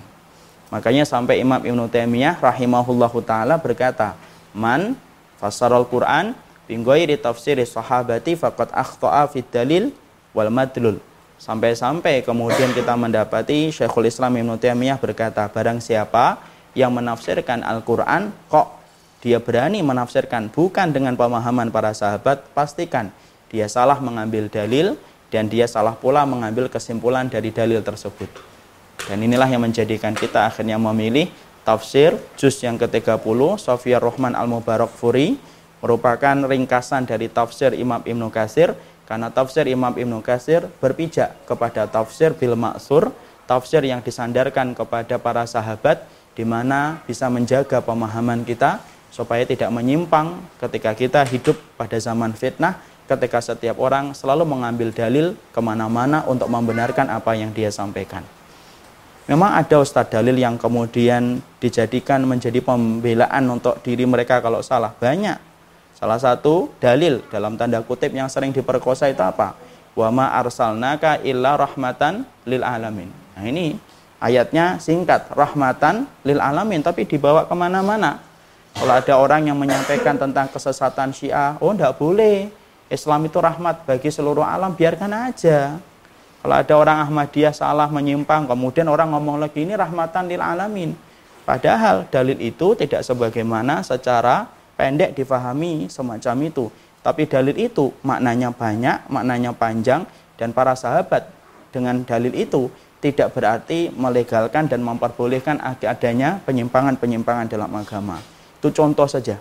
Makanya 0.71 1.03
sampai 1.03 1.43
Imam 1.43 1.60
Ibn 1.60 1.91
Taimiyah 1.91 2.39
rahimahullahu 2.39 3.19
taala 3.27 3.60
berkata, 3.60 4.15
"Man 4.55 4.95
fassarul 5.38 5.88
Quran 5.88 6.34
di 6.67 7.15
tafsir 7.15 7.56
sahabati 7.63 8.36
faqad 8.36 8.73
akhta'a 8.76 9.30
fid 9.32 9.47
dalil 9.50 9.93
wal 10.36 10.52
madlul." 10.52 11.00
Sampai-sampai 11.38 12.26
kemudian 12.26 12.73
kita 12.73 12.97
mendapati 12.97 13.69
Syekhul 13.69 14.10
Islam 14.10 14.41
Ibn 14.41 14.58
Taimiyah 14.58 14.97
berkata, 14.97 15.45
barang 15.45 15.78
siapa 15.78 16.41
yang 16.73 16.89
menafsirkan 16.89 17.62
Al-Quran 17.62 18.34
kok 18.50 18.73
dia 19.21 19.38
berani 19.38 19.86
menafsirkan 19.86 20.50
bukan 20.50 20.89
dengan 20.89 21.13
pemahaman 21.13 21.69
para 21.69 21.93
sahabat, 21.93 22.41
pastikan 22.58 23.13
dia 23.54 23.69
salah 23.69 24.02
mengambil 24.02 24.50
dalil 24.50 24.97
dan 25.30 25.45
dia 25.45 25.69
salah 25.69 25.93
pula 25.93 26.26
mengambil 26.26 26.69
kesimpulan 26.69 27.30
dari 27.30 27.54
dalil 27.54 27.86
tersebut. 27.86 28.30
Dan 29.06 29.21
inilah 29.21 29.47
yang 29.47 29.62
menjadikan 29.62 30.17
kita 30.17 30.50
akhirnya 30.50 30.82
memilih 30.82 31.30
tafsir 31.67 32.15
juz 32.39 32.56
yang 32.63 32.80
ke-30 32.80 33.60
Sofia 33.60 33.99
Rohman 33.99 34.32
Al-Mubarak 34.32 34.88
Furi 34.88 35.36
merupakan 35.84 36.47
ringkasan 36.47 37.03
dari 37.03 37.27
tafsir 37.27 37.75
Imam 37.75 37.99
Ibnu 37.99 38.32
Kasir 38.32 38.71
karena 39.03 39.27
tafsir 39.27 39.67
Imam 39.67 39.91
Ibnu 39.91 40.23
Kasir 40.23 40.71
berpijak 40.80 41.36
kepada 41.43 41.84
tafsir 41.91 42.32
bil 42.32 42.56
maksur 42.56 43.12
tafsir 43.51 43.84
yang 43.84 43.99
disandarkan 43.99 44.71
kepada 44.71 45.19
para 45.19 45.43
sahabat 45.43 46.08
di 46.39 46.47
mana 46.47 47.03
bisa 47.03 47.27
menjaga 47.27 47.84
pemahaman 47.84 48.47
kita 48.47 48.80
supaya 49.12 49.43
tidak 49.43 49.67
menyimpang 49.67 50.39
ketika 50.63 50.95
kita 50.95 51.21
hidup 51.27 51.60
pada 51.75 51.99
zaman 51.99 52.32
fitnah 52.32 52.80
ketika 53.12 53.43
setiap 53.43 53.75
orang 53.80 54.15
selalu 54.15 54.43
mengambil 54.47 54.91
dalil 54.91 55.36
ke 55.51 55.60
mana-mana 55.60 56.23
untuk 56.27 56.47
membenarkan 56.51 57.08
apa 57.08 57.36
yang 57.39 57.56
dia 57.56 57.71
sampaikan. 57.71 58.37
Memang 59.28 59.60
ada 59.60 59.84
ustadz 59.84 60.16
dalil 60.16 60.40
yang 60.40 60.56
kemudian 60.56 61.44
dijadikan 61.60 62.24
menjadi 62.24 62.63
pembelaan 62.63 63.44
untuk 63.52 63.76
diri 63.84 64.08
mereka 64.08 64.40
kalau 64.40 64.63
salah. 64.63 64.96
Banyak. 64.96 65.36
Salah 66.00 66.16
satu 66.16 66.72
dalil 66.80 67.20
dalam 67.28 67.60
tanda 67.60 67.84
kutip 67.84 68.16
yang 68.16 68.32
sering 68.32 68.56
diperkosa 68.56 69.12
itu 69.12 69.20
apa? 69.20 69.60
Wa 70.00 70.08
ma 70.16 70.32
arsalnaka 70.32 71.20
illa 71.28 71.60
rahmatan 71.60 72.24
lil 72.48 72.63
alamin. 72.63 73.12
Nah 73.36 73.44
ini 73.44 73.76
ayatnya 74.24 74.80
singkat, 74.80 75.28
rahmatan 75.36 76.08
lil 76.24 76.40
alamin, 76.40 76.80
tapi 76.80 77.04
dibawa 77.04 77.44
ke 77.44 77.56
mana-mana. 77.58 78.24
Kalau 78.78 78.94
ada 78.94 79.13
orang 79.20 79.50
yang 79.50 79.60
menyampaikan 79.60 80.16
tentang 80.16 80.48
kesesatan 80.54 81.12
syiah, 81.12 81.60
oh 81.60 81.76
tidak 81.76 82.00
boleh. 82.00 82.48
Islam 82.88 83.28
itu 83.28 83.44
rahmat 83.44 83.84
bagi 83.84 84.08
seluruh 84.08 84.46
alam, 84.46 84.72
biarkan 84.72 85.12
aja. 85.34 85.82
Kalau 86.41 86.56
ada 86.56 86.73
orang 86.78 86.97
Ahmadiyah 87.10 87.52
salah 87.52 87.89
menyimpang, 87.89 88.45
kemudian 88.45 88.88
orang 88.88 89.12
ngomong 89.12 89.41
lagi 89.41 89.65
ini 89.65 89.73
rahmatan 89.73 90.30
lil 90.30 90.39
alamin. 90.39 90.93
Padahal 91.47 92.06
dalil 92.12 92.38
itu 92.43 92.76
tidak 92.76 93.08
sebagaimana 93.08 93.82
secara 93.82 94.47
pendek 94.76 95.15
difahami 95.17 95.88
semacam 95.88 96.36
itu. 96.45 96.67
Tapi 97.02 97.23
dalil 97.23 97.56
itu 97.56 97.89
maknanya 98.04 98.52
banyak, 98.52 99.08
maknanya 99.08 99.56
panjang, 99.56 100.04
dan 100.36 100.52
para 100.52 100.76
sahabat 100.76 101.26
dengan 101.71 102.04
dalil 102.04 102.36
itu 102.36 102.67
tidak 103.00 103.34
berarti 103.34 103.93
melegalkan 103.93 104.67
dan 104.67 104.82
memperbolehkan 104.82 105.62
adanya 105.62 106.41
penyimpangan-penyimpangan 106.43 107.47
dalam 107.47 107.69
agama. 107.73 108.17
Itu 108.58 108.73
contoh 108.73 109.06
saja. 109.06 109.38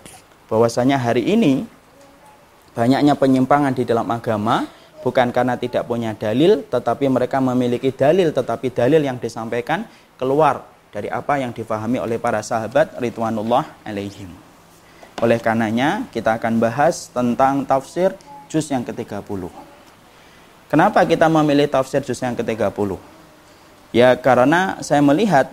Bahwasanya 0.47 1.01
hari 1.01 1.25
ini 1.27 1.65
banyaknya 2.77 3.17
penyimpangan 3.17 3.73
di 3.73 3.83
dalam 3.83 4.07
agama 4.07 4.69
bukan 5.01 5.29
karena 5.29 5.57
tidak 5.57 5.85
punya 5.85 6.13
dalil 6.17 6.65
tetapi 6.65 7.05
mereka 7.09 7.37
memiliki 7.41 7.93
dalil 7.93 8.33
tetapi 8.33 8.73
dalil 8.73 9.01
yang 9.01 9.17
disampaikan 9.21 9.85
keluar 10.17 10.65
dari 10.89 11.11
apa 11.11 11.37
yang 11.37 11.53
difahami 11.53 12.01
oleh 12.01 12.17
para 12.17 12.41
sahabat 12.41 12.97
ridwanullah 12.97 13.67
alaihim. 13.85 14.31
Oleh 15.21 15.41
karenanya 15.41 16.05
kita 16.13 16.37
akan 16.37 16.61
bahas 16.61 17.09
tentang 17.09 17.65
tafsir 17.65 18.13
juz 18.49 18.69
yang 18.69 18.85
ke-30. 18.85 19.49
Kenapa 20.67 21.01
kita 21.05 21.25
memilih 21.29 21.65
tafsir 21.69 22.01
juz 22.03 22.19
yang 22.21 22.37
ke-30? 22.37 22.97
Ya 23.95 24.13
karena 24.19 24.77
saya 24.83 24.99
melihat 24.99 25.49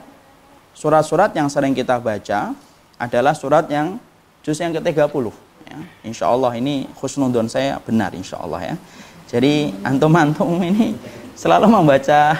surat-surat 0.74 1.30
yang 1.32 1.46
sering 1.48 1.72
kita 1.72 1.96
baca 2.02 2.52
adalah 2.98 3.32
surat 3.32 3.68
yang 3.70 3.96
juz 4.42 4.58
yang 4.58 4.74
ke-30 4.74 5.32
ya. 5.70 5.78
Insya 6.04 6.28
Allah 6.28 6.52
ini 6.58 6.88
khusnudon 6.98 7.48
saya 7.48 7.80
benar 7.80 8.12
insya 8.12 8.40
Allah 8.42 8.74
ya. 8.74 8.76
Jadi 9.24 9.72
antum-antum 9.80 10.60
ini 10.60 10.92
selalu 11.34 11.66
membaca 11.66 12.36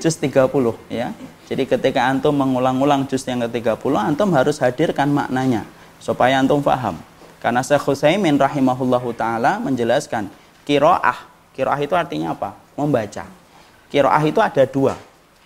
juz 0.00 0.16
30 0.16 0.46
ya. 0.88 1.10
Jadi 1.50 1.66
ketika 1.66 2.06
antum 2.06 2.32
mengulang-ulang 2.32 3.10
juz 3.10 3.26
yang 3.26 3.42
ke-30, 3.42 3.92
antum 3.98 4.30
harus 4.30 4.62
hadirkan 4.62 5.10
maknanya 5.10 5.66
supaya 5.98 6.38
antum 6.38 6.62
paham. 6.62 6.94
Karena 7.42 7.60
Syekh 7.66 7.82
Husaimin 7.82 8.38
rahimahullahu 8.38 9.10
taala 9.18 9.58
menjelaskan 9.58 10.30
kiroah. 10.62 11.26
Kiroah 11.50 11.80
itu 11.82 11.98
artinya 11.98 12.32
apa? 12.32 12.54
Membaca. 12.78 13.26
Kiroah 13.90 14.22
itu 14.22 14.38
ada 14.38 14.62
dua. 14.64 14.94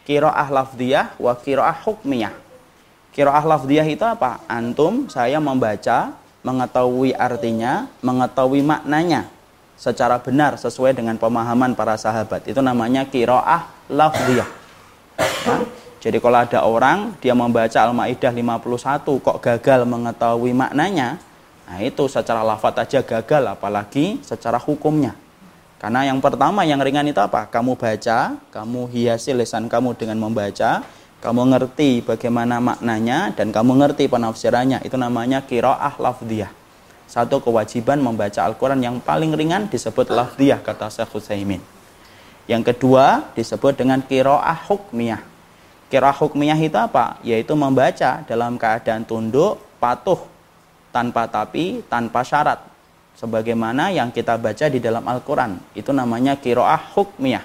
Kiroah 0.05 0.49
lafdiyah 0.53 1.17
wa 1.17 1.33
kiroah 1.33 1.81
hukmiyah. 1.81 2.35
Kiroah 3.17 3.45
lafdiyah 3.47 3.89
itu 3.89 4.05
apa? 4.05 4.45
Antum, 4.45 5.09
saya 5.09 5.41
membaca, 5.41 6.13
mengetahui 6.45 7.17
artinya, 7.17 7.89
mengetahui 8.05 8.61
maknanya 8.61 9.34
secara 9.75 10.23
benar 10.23 10.57
sesuai 10.57 10.95
dengan 10.95 11.19
pemahaman 11.19 11.75
para 11.75 11.99
sahabat. 11.99 12.47
Itu 12.47 12.63
namanya 12.63 13.07
kiroah 13.07 13.71
lafziyah. 13.91 14.49
Ya. 15.19 15.57
Jadi 16.05 16.21
kalau 16.21 16.37
ada 16.37 16.61
orang 16.69 17.17
dia 17.17 17.33
membaca 17.33 17.81
Al-Maidah 17.81 18.29
51 18.29 19.25
kok 19.25 19.39
gagal 19.41 19.89
mengetahui 19.89 20.53
maknanya, 20.53 21.17
nah 21.65 21.81
itu 21.81 22.05
secara 22.13 22.45
lafaz 22.45 22.77
aja 22.77 23.01
gagal 23.01 23.41
apalagi 23.49 24.21
secara 24.21 24.61
hukumnya. 24.61 25.17
Karena 25.81 26.05
yang 26.05 26.21
pertama 26.21 26.65
yang 26.69 26.81
ringan 26.81 27.09
itu 27.09 27.21
apa? 27.21 27.49
Kamu 27.49 27.77
baca, 27.77 28.37
kamu 28.53 28.89
hiasi 28.93 29.33
lisan 29.33 29.65
kamu 29.69 29.97
dengan 29.97 30.21
membaca, 30.21 30.85
kamu 31.25 31.57
ngerti 31.57 32.05
bagaimana 32.05 32.61
maknanya 32.61 33.33
dan 33.33 33.49
kamu 33.49 33.73
ngerti 33.81 34.05
penafsirannya. 34.05 34.85
Itu 34.85 35.01
namanya 35.01 35.41
kiroah 35.41 35.97
lafziyah 35.97 36.64
satu 37.05 37.39
kewajiban 37.39 38.01
membaca 38.01 38.43
Al-Quran 38.43 38.81
yang 38.81 38.97
paling 38.99 39.37
ringan 39.37 39.69
disebut 39.69 40.11
lafdiyah 40.11 40.65
kata 40.65 40.89
Syekh 40.89 41.11
Husaymin. 41.15 41.63
Yang 42.45 42.75
kedua 42.75 43.33
disebut 43.33 43.77
dengan 43.77 44.05
kiroah 44.05 44.69
hukmiyah. 44.69 45.23
Kiroah 45.89 46.17
hukmiyah 46.17 46.59
itu 46.61 46.77
apa? 46.77 47.21
Yaitu 47.25 47.57
membaca 47.57 48.21
dalam 48.25 48.61
keadaan 48.61 49.05
tunduk, 49.09 49.61
patuh, 49.81 50.21
tanpa 50.93 51.25
tapi, 51.29 51.81
tanpa 51.89 52.21
syarat. 52.21 52.61
Sebagaimana 53.15 53.95
yang 53.95 54.11
kita 54.11 54.37
baca 54.37 54.67
di 54.67 54.83
dalam 54.83 55.07
Al-Quran. 55.07 55.57
Itu 55.73 55.95
namanya 55.95 56.37
kiroah 56.37 56.93
hukmiyah. 56.93 57.45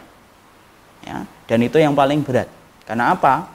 Ya, 1.06 1.24
dan 1.48 1.60
itu 1.63 1.80
yang 1.80 1.95
paling 1.95 2.26
berat. 2.26 2.52
Karena 2.84 3.15
apa? 3.15 3.48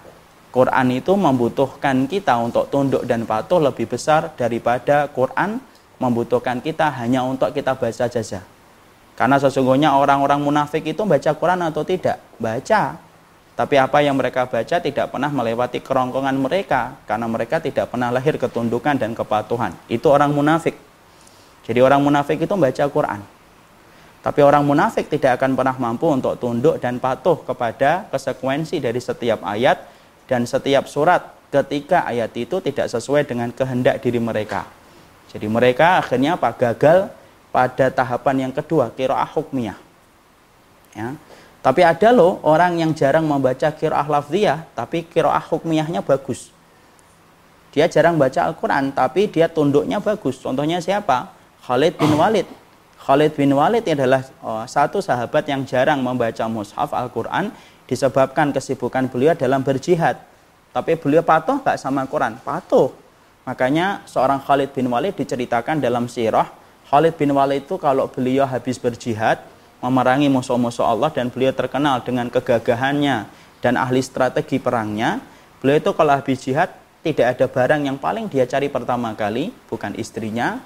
Quran 0.55 0.87
itu 0.95 1.13
membutuhkan 1.19 2.07
kita 2.07 2.39
untuk 2.39 2.71
tunduk 2.71 3.03
dan 3.03 3.27
patuh 3.27 3.59
lebih 3.59 3.91
besar 3.91 4.31
daripada 4.39 5.11
Quran 5.11 5.59
membutuhkan 6.05 6.61
kita 6.61 6.93
hanya 7.01 7.25
untuk 7.25 7.51
kita 7.57 7.73
baca 7.73 8.07
saja. 8.07 8.41
Karena 9.15 9.39
sesungguhnya 9.39 9.95
orang-orang 9.95 10.43
munafik 10.43 10.85
itu 10.85 11.07
baca 11.07 11.31
Quran 11.33 11.61
atau 11.65 11.87
tidak? 11.87 12.19
Baca. 12.37 12.99
Tapi 13.55 13.79
apa 13.79 14.03
yang 14.03 14.19
mereka 14.19 14.51
baca 14.51 14.77
tidak 14.83 15.15
pernah 15.15 15.31
melewati 15.31 15.79
kerongkongan 15.79 16.35
mereka 16.35 16.99
karena 17.07 17.31
mereka 17.31 17.63
tidak 17.63 17.87
pernah 17.87 18.11
lahir 18.11 18.35
ketundukan 18.35 18.99
dan 18.99 19.15
kepatuhan. 19.15 19.71
Itu 19.87 20.11
orang 20.11 20.35
munafik. 20.35 20.75
Jadi 21.63 21.79
orang 21.79 22.03
munafik 22.03 22.43
itu 22.43 22.51
baca 22.59 22.85
Quran. 22.91 23.23
Tapi 24.25 24.41
orang 24.43 24.67
munafik 24.67 25.07
tidak 25.07 25.39
akan 25.39 25.55
pernah 25.55 25.77
mampu 25.79 26.11
untuk 26.11 26.35
tunduk 26.41 26.83
dan 26.83 26.99
patuh 26.99 27.47
kepada 27.47 28.11
konsekuensi 28.11 28.83
dari 28.83 28.99
setiap 28.99 29.47
ayat 29.47 29.87
dan 30.27 30.49
setiap 30.49 30.91
surat 30.91 31.37
ketika 31.55 32.03
ayat 32.09 32.35
itu 32.35 32.59
tidak 32.59 32.91
sesuai 32.91 33.23
dengan 33.29 33.55
kehendak 33.55 34.03
diri 34.03 34.19
mereka. 34.19 34.67
Jadi 35.35 35.47
mereka 35.51 35.99
akhirnya 35.99 36.39
apa? 36.39 36.55
Gagal 36.55 37.11
pada 37.51 37.91
tahapan 37.91 38.49
yang 38.49 38.53
kedua, 38.55 38.95
kiroah 38.95 39.27
hukmiyah. 39.35 39.79
Ya. 40.95 41.19
Tapi 41.59 41.81
ada 41.83 42.15
loh 42.15 42.39
orang 42.47 42.79
yang 42.79 42.95
jarang 42.95 43.27
membaca 43.27 43.73
kiroah 43.75 44.07
lafziyah, 44.07 44.63
tapi 44.79 45.03
kiroah 45.03 45.43
hukmiyahnya 45.43 46.07
bagus. 46.07 46.55
Dia 47.75 47.91
jarang 47.91 48.15
baca 48.15 48.47
Al-Quran, 48.47 48.95
tapi 48.95 49.27
dia 49.27 49.51
tunduknya 49.51 49.99
bagus. 49.99 50.39
Contohnya 50.39 50.79
siapa? 50.79 51.35
Khalid 51.67 51.99
bin 51.99 52.15
Walid. 52.15 52.47
Khalid 53.03 53.35
bin 53.35 53.51
Walid 53.51 53.83
adalah 53.91 54.23
oh, 54.39 54.63
satu 54.71 55.03
sahabat 55.03 55.43
yang 55.51 55.67
jarang 55.67 55.99
membaca 55.99 56.47
mushaf 56.47 56.95
Al-Quran 56.95 57.51
disebabkan 57.91 58.55
kesibukan 58.55 59.11
beliau 59.11 59.35
dalam 59.35 59.67
berjihad. 59.67 60.23
Tapi 60.71 60.95
beliau 60.95 61.27
patuh 61.27 61.59
gak 61.63 61.79
sama 61.79 62.07
Quran? 62.07 62.39
Patuh. 62.43 63.04
Makanya 63.45 64.01
seorang 64.09 64.41
Khalid 64.41 64.73
bin 64.73 64.89
Walid 64.89 65.21
diceritakan 65.21 65.77
dalam 65.81 66.09
sirah, 66.09 66.49
Khalid 66.89 67.21
bin 67.21 67.37
Walid 67.37 67.69
itu 67.69 67.77
kalau 67.77 68.09
beliau 68.09 68.49
habis 68.49 68.81
berjihad, 68.81 69.45
memerangi 69.85 70.33
musuh-musuh 70.33 70.85
Allah 70.85 71.13
dan 71.13 71.29
beliau 71.29 71.53
terkenal 71.53 72.01
dengan 72.01 72.33
kegagahannya 72.33 73.29
dan 73.61 73.75
ahli 73.77 74.01
strategi 74.01 74.57
perangnya, 74.57 75.21
beliau 75.61 75.77
itu 75.77 75.93
kalau 75.93 76.17
habis 76.17 76.41
jihad 76.41 76.73
tidak 77.05 77.37
ada 77.37 77.45
barang 77.45 77.85
yang 77.85 78.01
paling 78.01 78.33
dia 78.33 78.49
cari 78.49 78.73
pertama 78.73 79.13
kali, 79.13 79.53
bukan 79.69 79.93
istrinya, 80.01 80.57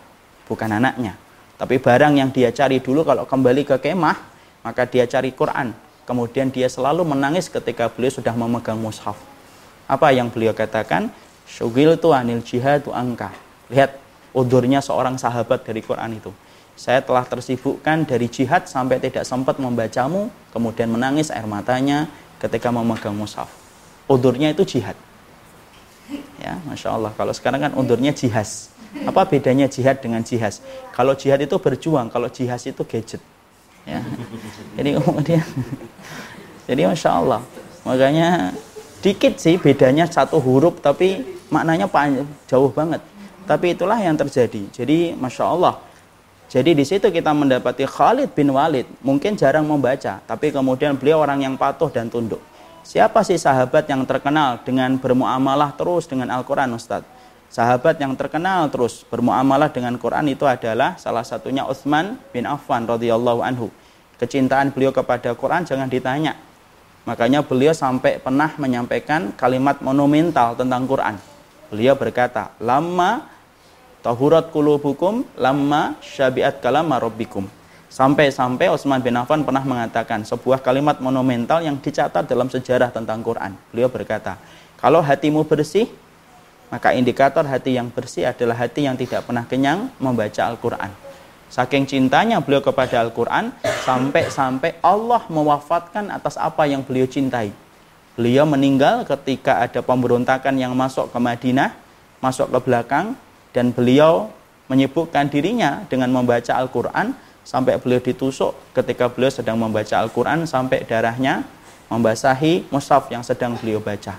bukan 0.47 0.71
anaknya. 0.71 1.19
Tapi 1.59 1.83
barang 1.83 2.15
yang 2.15 2.31
dia 2.31 2.55
cari 2.55 2.79
dulu 2.79 3.03
kalau 3.03 3.27
kembali 3.27 3.67
ke 3.67 3.83
kemah, 3.83 4.15
maka 4.63 4.87
dia 4.87 5.03
cari 5.11 5.35
Quran. 5.35 5.75
Kemudian 6.07 6.55
dia 6.55 6.71
selalu 6.71 7.03
menangis 7.03 7.51
ketika 7.51 7.91
beliau 7.91 8.15
sudah 8.15 8.31
memegang 8.39 8.79
mushaf. 8.79 9.19
Apa 9.91 10.15
yang 10.15 10.31
beliau 10.31 10.55
katakan? 10.55 11.11
Syugil 11.49 11.97
tu 11.97 12.13
anil 12.13 12.45
jihad 12.45 12.85
tu 12.85 12.93
angka. 12.93 13.33
Lihat 13.73 13.97
udurnya 14.37 14.85
seorang 14.85 15.17
sahabat 15.17 15.65
dari 15.65 15.81
Quran 15.81 16.21
itu. 16.21 16.31
Saya 16.79 17.03
telah 17.03 17.27
tersibukkan 17.27 18.07
dari 18.07 18.31
jihad 18.31 18.71
sampai 18.71 19.03
tidak 19.03 19.27
sempat 19.27 19.59
membacamu, 19.59 20.31
kemudian 20.55 20.87
menangis 20.93 21.33
air 21.35 21.49
matanya 21.49 22.07
ketika 22.39 22.71
memegang 22.71 23.17
mushaf. 23.17 23.51
Udurnya 24.07 24.55
itu 24.55 24.63
jihad. 24.63 24.95
Ya, 26.39 26.63
masya 26.65 26.95
Allah. 26.95 27.11
Kalau 27.19 27.35
sekarang 27.35 27.67
kan 27.67 27.73
udurnya 27.75 28.15
jihas. 28.15 28.71
Apa 29.05 29.27
bedanya 29.27 29.67
jihad 29.69 30.01
dengan 30.01 30.23
jihas? 30.23 30.65
Kalau 30.95 31.13
jihad 31.19 31.43
itu 31.43 31.59
berjuang, 31.59 32.09
kalau 32.09 32.31
jihas 32.31 32.65
itu 32.65 32.81
gadget. 32.87 33.21
Ya. 33.85 34.01
Jadi 34.79 34.97
kemudian, 34.97 35.45
jadi 36.71 36.89
masya 36.89 37.11
Allah. 37.11 37.41
Makanya 37.85 38.57
dikit 39.03 39.37
sih 39.37 39.61
bedanya 39.61 40.09
satu 40.09 40.41
huruf, 40.41 40.81
tapi 40.81 41.38
maknanya 41.49 41.89
panjang, 41.89 42.29
jauh 42.49 42.71
banget. 42.73 43.01
Tapi 43.49 43.73
itulah 43.73 43.97
yang 43.97 44.17
terjadi. 44.17 44.69
Jadi 44.73 45.17
masya 45.17 45.45
Allah. 45.49 45.75
Jadi 46.49 46.73
di 46.73 46.85
situ 46.85 47.13
kita 47.13 47.33
mendapati 47.37 47.85
Khalid 47.85 48.33
bin 48.33 48.49
Walid 48.57 48.89
mungkin 49.05 49.37
jarang 49.37 49.69
membaca, 49.69 50.21
tapi 50.25 50.49
kemudian 50.49 50.97
beliau 50.97 51.21
orang 51.21 51.45
yang 51.45 51.55
patuh 51.61 51.93
dan 51.93 52.09
tunduk. 52.09 52.41
Siapa 52.89 53.21
sih 53.21 53.37
sahabat 53.37 53.85
yang 53.85 54.01
terkenal 54.09 54.65
dengan 54.65 54.97
bermuamalah 54.97 55.77
terus 55.77 56.09
dengan 56.09 56.33
Al-Quran 56.33 56.73
Ustaz? 56.73 57.05
Sahabat 57.53 58.01
yang 58.01 58.17
terkenal 58.17 58.69
terus 58.73 59.05
bermuamalah 59.09 59.69
dengan 59.69 59.97
Quran 60.01 60.29
itu 60.33 60.49
adalah 60.49 60.97
salah 60.97 61.25
satunya 61.25 61.69
Utsman 61.69 62.17
bin 62.33 62.49
Affan 62.49 62.89
radhiyallahu 62.89 63.41
anhu. 63.45 63.69
Kecintaan 64.17 64.73
beliau 64.73 64.89
kepada 64.89 65.37
Quran 65.37 65.69
jangan 65.69 65.89
ditanya. 65.89 66.37
Makanya 67.05 67.41
beliau 67.41 67.73
sampai 67.73 68.21
pernah 68.21 68.53
menyampaikan 68.61 69.33
kalimat 69.37 69.81
monumental 69.81 70.57
tentang 70.57 70.85
Quran. 70.85 71.17
Beliau 71.69 71.95
berkata, 71.97 72.57
lama 72.61 73.29
tahurat 74.01 74.49
kulubukum 74.49 75.27
lama 75.37 75.97
syabiat 76.01 76.65
kalama 76.65 76.97
rabbikum. 76.97 77.45
Sampai-sampai 77.89 78.69
Utsman 78.69 79.01
bin 79.01 79.17
Affan 79.17 79.45
pernah 79.45 79.65
mengatakan 79.65 80.21
sebuah 80.25 80.61
kalimat 80.61 81.01
monumental 81.01 81.65
yang 81.65 81.81
dicatat 81.81 82.29
dalam 82.29 82.53
sejarah 82.53 82.93
tentang 82.93 83.25
Quran. 83.25 83.57
Beliau 83.73 83.89
berkata, 83.89 84.37
kalau 84.77 85.01
hatimu 85.01 85.45
bersih, 85.49 85.89
maka 86.69 86.93
indikator 86.93 87.45
hati 87.49 87.81
yang 87.81 87.89
bersih 87.89 88.29
adalah 88.29 88.61
hati 88.61 88.85
yang 88.85 88.97
tidak 88.97 89.25
pernah 89.25 89.49
kenyang 89.49 89.89
membaca 89.97 90.45
Al-Quran. 90.45 90.93
Saking 91.49 91.89
cintanya 91.89 92.45
beliau 92.45 92.61
kepada 92.61 93.01
Al-Quran, 93.01 93.57
sampai-sampai 93.89 94.85
Allah 94.85 95.25
mewafatkan 95.33 96.13
atas 96.13 96.37
apa 96.37 96.69
yang 96.69 96.85
beliau 96.85 97.09
cintai. 97.09 97.57
Beliau 98.19 98.43
meninggal 98.51 99.07
ketika 99.07 99.63
ada 99.63 99.79
pemberontakan 99.79 100.59
yang 100.59 100.75
masuk 100.75 101.15
ke 101.15 101.19
Madinah, 101.23 101.71
masuk 102.19 102.51
ke 102.51 102.59
belakang, 102.67 103.15
dan 103.55 103.71
beliau 103.71 104.35
menyibukkan 104.67 105.31
dirinya 105.31 105.87
dengan 105.87 106.11
membaca 106.11 106.51
Al-Quran 106.59 107.15
sampai 107.47 107.79
beliau 107.79 108.03
ditusuk 108.03 108.59
ketika 108.75 109.07
beliau 109.07 109.31
sedang 109.31 109.55
membaca 109.55 110.03
Al-Quran 110.03 110.51
sampai 110.51 110.83
darahnya 110.83 111.47
membasahi 111.95 112.67
mushaf 112.75 113.07
yang 113.07 113.23
sedang 113.23 113.55
beliau 113.55 113.79
baca. 113.79 114.19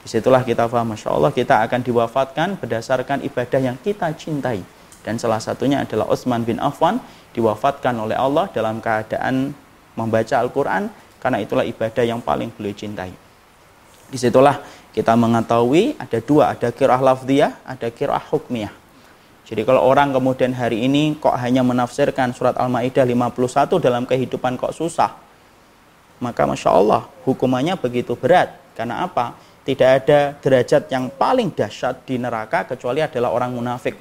Di 0.00 0.08
situlah 0.08 0.40
kita 0.40 0.64
paham, 0.64 0.96
Masya 0.96 1.12
Allah 1.12 1.28
kita 1.28 1.60
akan 1.68 1.84
diwafatkan 1.84 2.56
berdasarkan 2.56 3.20
ibadah 3.28 3.60
yang 3.60 3.76
kita 3.76 4.08
cintai. 4.16 4.64
Dan 5.04 5.20
salah 5.20 5.38
satunya 5.38 5.84
adalah 5.84 6.08
Utsman 6.08 6.48
bin 6.48 6.56
Affan 6.64 6.96
diwafatkan 7.36 7.92
oleh 8.00 8.16
Allah 8.16 8.48
dalam 8.56 8.80
keadaan 8.80 9.52
membaca 9.94 10.34
Al-Quran 10.40 10.88
karena 11.18 11.38
itulah 11.42 11.66
ibadah 11.66 12.04
yang 12.06 12.22
paling 12.22 12.50
beliau 12.54 12.74
cintai. 12.74 13.12
Di 14.08 14.16
situlah 14.16 14.62
kita 14.94 15.12
mengetahui 15.14 16.00
ada 16.00 16.18
dua, 16.24 16.56
ada 16.56 16.72
kirah 16.72 16.98
lafdiyah, 16.98 17.60
ada 17.66 17.92
kirah 17.92 18.22
hukmiyah. 18.32 18.72
Jadi 19.48 19.64
kalau 19.64 19.80
orang 19.84 20.12
kemudian 20.12 20.52
hari 20.52 20.84
ini 20.84 21.16
kok 21.16 21.32
hanya 21.40 21.64
menafsirkan 21.64 22.36
surat 22.36 22.56
Al-Ma'idah 22.60 23.08
51 23.08 23.80
dalam 23.80 24.04
kehidupan 24.04 24.60
kok 24.60 24.76
susah, 24.76 25.16
maka 26.20 26.44
Masya 26.44 26.68
Allah 26.68 27.08
hukumannya 27.24 27.80
begitu 27.80 28.12
berat. 28.12 28.52
Karena 28.76 29.08
apa? 29.08 29.34
Tidak 29.64 29.88
ada 29.88 30.36
derajat 30.36 30.88
yang 30.92 31.12
paling 31.12 31.52
dahsyat 31.52 32.04
di 32.04 32.20
neraka 32.20 32.64
kecuali 32.68 33.04
adalah 33.04 33.32
orang 33.32 33.52
munafik. 33.56 33.96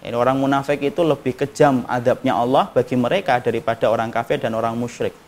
Ini 0.00 0.12
orang 0.12 0.38
munafik 0.38 0.80
itu 0.84 1.00
lebih 1.00 1.34
kejam 1.34 1.82
adabnya 1.88 2.36
Allah 2.36 2.68
bagi 2.70 2.94
mereka 3.00 3.40
daripada 3.40 3.88
orang 3.88 4.12
kafir 4.12 4.38
dan 4.40 4.52
orang 4.54 4.76
musyrik. 4.76 5.25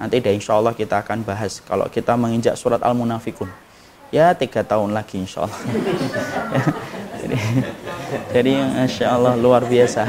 Nanti 0.00 0.16
deh 0.16 0.32
insya 0.32 0.56
Allah 0.56 0.72
kita 0.72 1.04
akan 1.04 1.20
bahas 1.28 1.60
kalau 1.60 1.84
kita 1.92 2.16
menginjak 2.16 2.56
surat 2.56 2.80
Al-Munafikun. 2.80 3.52
Ya 4.08 4.32
tiga 4.32 4.64
tahun 4.64 4.96
lagi 4.96 5.20
insya 5.20 5.44
Allah. 5.44 5.60
jadi, 7.20 7.36
jadi 8.32 8.52
insya 8.88 9.12
Allah 9.12 9.36
luar 9.36 9.68
biasa. 9.68 10.08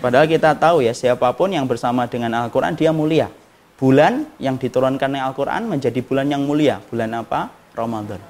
Padahal 0.00 0.24
kita 0.24 0.56
tahu 0.56 0.80
ya 0.80 0.96
siapa 0.96 1.28
pun 1.36 1.52
yang 1.52 1.68
bersama 1.68 2.08
dengan 2.08 2.32
Al-Quran 2.40 2.72
dia 2.72 2.88
mulia. 2.88 3.28
Bulan 3.76 4.24
yang 4.40 4.56
diturunkan 4.56 5.12
Al-Quran 5.12 5.68
menjadi 5.68 6.00
bulan 6.00 6.32
yang 6.32 6.48
mulia. 6.48 6.80
Bulan 6.88 7.12
apa? 7.12 7.52
Ramadan. 7.76 8.20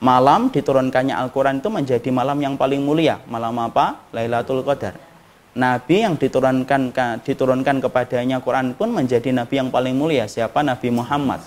Malam 0.00 0.48
diturunkannya 0.48 1.12
Al-Quran 1.12 1.60
itu 1.60 1.68
menjadi 1.68 2.08
malam 2.08 2.40
yang 2.40 2.56
paling 2.56 2.80
mulia. 2.80 3.20
Malam 3.28 3.60
apa? 3.60 4.08
Lailatul 4.16 4.64
Qadar. 4.64 4.96
Nabi 5.56 6.04
yang 6.04 6.20
diturunkan 6.20 6.92
diturunkan 7.24 7.80
kepadanya 7.80 8.44
Quran 8.44 8.76
pun 8.76 8.92
menjadi 8.92 9.32
nabi 9.32 9.56
yang 9.56 9.72
paling 9.72 9.96
mulia. 9.96 10.28
Siapa? 10.28 10.60
Nabi 10.60 10.92
Muhammad. 10.92 11.40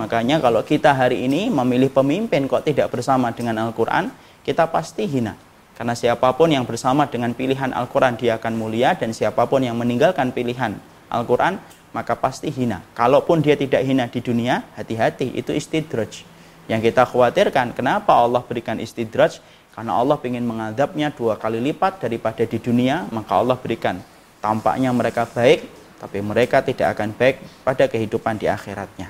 Makanya 0.00 0.40
kalau 0.40 0.64
kita 0.64 0.96
hari 0.96 1.28
ini 1.28 1.52
memilih 1.52 1.92
pemimpin 1.92 2.48
kok 2.48 2.64
tidak 2.64 2.88
bersama 2.88 3.28
dengan 3.28 3.60
Al-Quran, 3.60 4.08
kita 4.40 4.72
pasti 4.72 5.04
hina. 5.04 5.36
Karena 5.76 5.92
siapa 5.92 6.32
pun 6.32 6.48
yang 6.48 6.64
bersama 6.64 7.04
dengan 7.12 7.36
pilihan 7.36 7.76
Al-Quran 7.76 8.16
dia 8.16 8.40
akan 8.40 8.56
mulia 8.56 8.96
dan 8.96 9.12
siapa 9.12 9.44
pun 9.44 9.60
yang 9.60 9.76
meninggalkan 9.76 10.32
pilihan 10.32 10.80
Al-Quran 11.12 11.60
maka 11.92 12.16
pasti 12.16 12.48
hina. 12.48 12.80
Kalaupun 12.96 13.44
dia 13.44 13.52
tidak 13.52 13.84
hina 13.84 14.08
di 14.08 14.24
dunia, 14.24 14.64
hati-hati 14.80 15.36
itu 15.36 15.52
istidraj. 15.52 16.24
Yang 16.72 16.88
kita 16.88 17.04
khawatirkan, 17.04 17.76
kenapa 17.76 18.16
Allah 18.16 18.40
berikan 18.40 18.80
istidraj? 18.80 19.44
Karena 19.72 19.96
Allah 19.96 20.20
ingin 20.20 20.44
mengadabnya 20.44 21.08
dua 21.08 21.40
kali 21.40 21.56
lipat 21.56 22.04
daripada 22.04 22.44
di 22.44 22.60
dunia, 22.60 23.08
maka 23.08 23.40
Allah 23.40 23.56
berikan. 23.56 24.00
Tampaknya 24.44 24.92
mereka 24.92 25.24
baik, 25.24 25.64
tapi 25.96 26.18
mereka 26.20 26.60
tidak 26.60 26.98
akan 26.98 27.16
baik 27.16 27.40
pada 27.64 27.88
kehidupan 27.88 28.36
di 28.36 28.50
akhiratnya. 28.52 29.08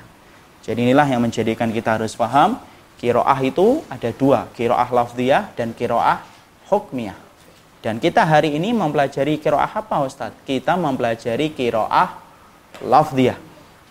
Jadi 0.62 0.87
inilah 0.87 1.09
yang 1.11 1.18
menjadikan 1.18 1.75
kita 1.75 1.98
harus 1.98 2.14
paham 2.14 2.62
kiroah 3.03 3.40
itu 3.42 3.83
ada 3.90 4.14
dua, 4.14 4.46
kiroah 4.55 4.87
lafdiyah 4.87 5.51
dan 5.59 5.75
kiroah 5.75 6.22
hukmiyah. 6.70 7.18
Dan 7.83 7.98
kita 7.98 8.22
hari 8.22 8.55
ini 8.55 8.70
mempelajari 8.70 9.42
kiroah 9.42 9.66
apa 9.66 10.07
Ustadz? 10.07 10.46
Kita 10.46 10.79
mempelajari 10.79 11.51
kiroah 11.51 12.14
lafdiyah. 12.79 13.35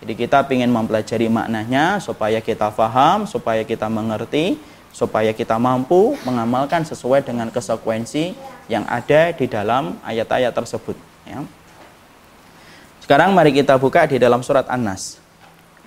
Jadi 0.00 0.12
kita 0.16 0.48
ingin 0.48 0.72
mempelajari 0.72 1.28
maknanya 1.28 2.00
supaya 2.00 2.40
kita 2.40 2.72
faham, 2.72 3.28
supaya 3.28 3.62
kita 3.62 3.86
mengerti, 3.92 4.56
supaya 4.92 5.32
kita 5.32 5.56
mampu 5.56 6.14
mengamalkan 6.22 6.84
sesuai 6.84 7.24
dengan 7.24 7.48
konsekuensi 7.48 8.36
yang 8.68 8.84
ada 8.84 9.32
di 9.32 9.48
dalam 9.48 9.96
ayat-ayat 10.04 10.52
tersebut. 10.52 10.94
Ya. 11.24 11.40
Sekarang 13.02 13.34
mari 13.34 13.50
kita 13.50 13.74
buka 13.80 14.06
di 14.06 14.20
dalam 14.20 14.44
surat 14.44 14.68
An-Nas. 14.68 15.18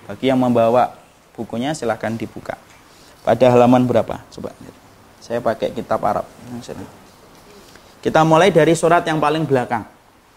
Bagi 0.04 0.28
yang 0.28 0.38
membawa 0.38 0.92
bukunya 1.32 1.72
silahkan 1.72 2.12
dibuka. 2.12 2.58
Pada 3.24 3.50
halaman 3.50 3.86
berapa? 3.86 4.22
Coba. 4.30 4.54
Saya 5.22 5.42
pakai 5.42 5.74
kitab 5.74 5.98
Arab. 6.06 6.26
Kita 8.04 8.22
mulai 8.22 8.54
dari 8.54 8.76
surat 8.78 9.02
yang 9.02 9.18
paling 9.18 9.42
belakang. 9.42 9.82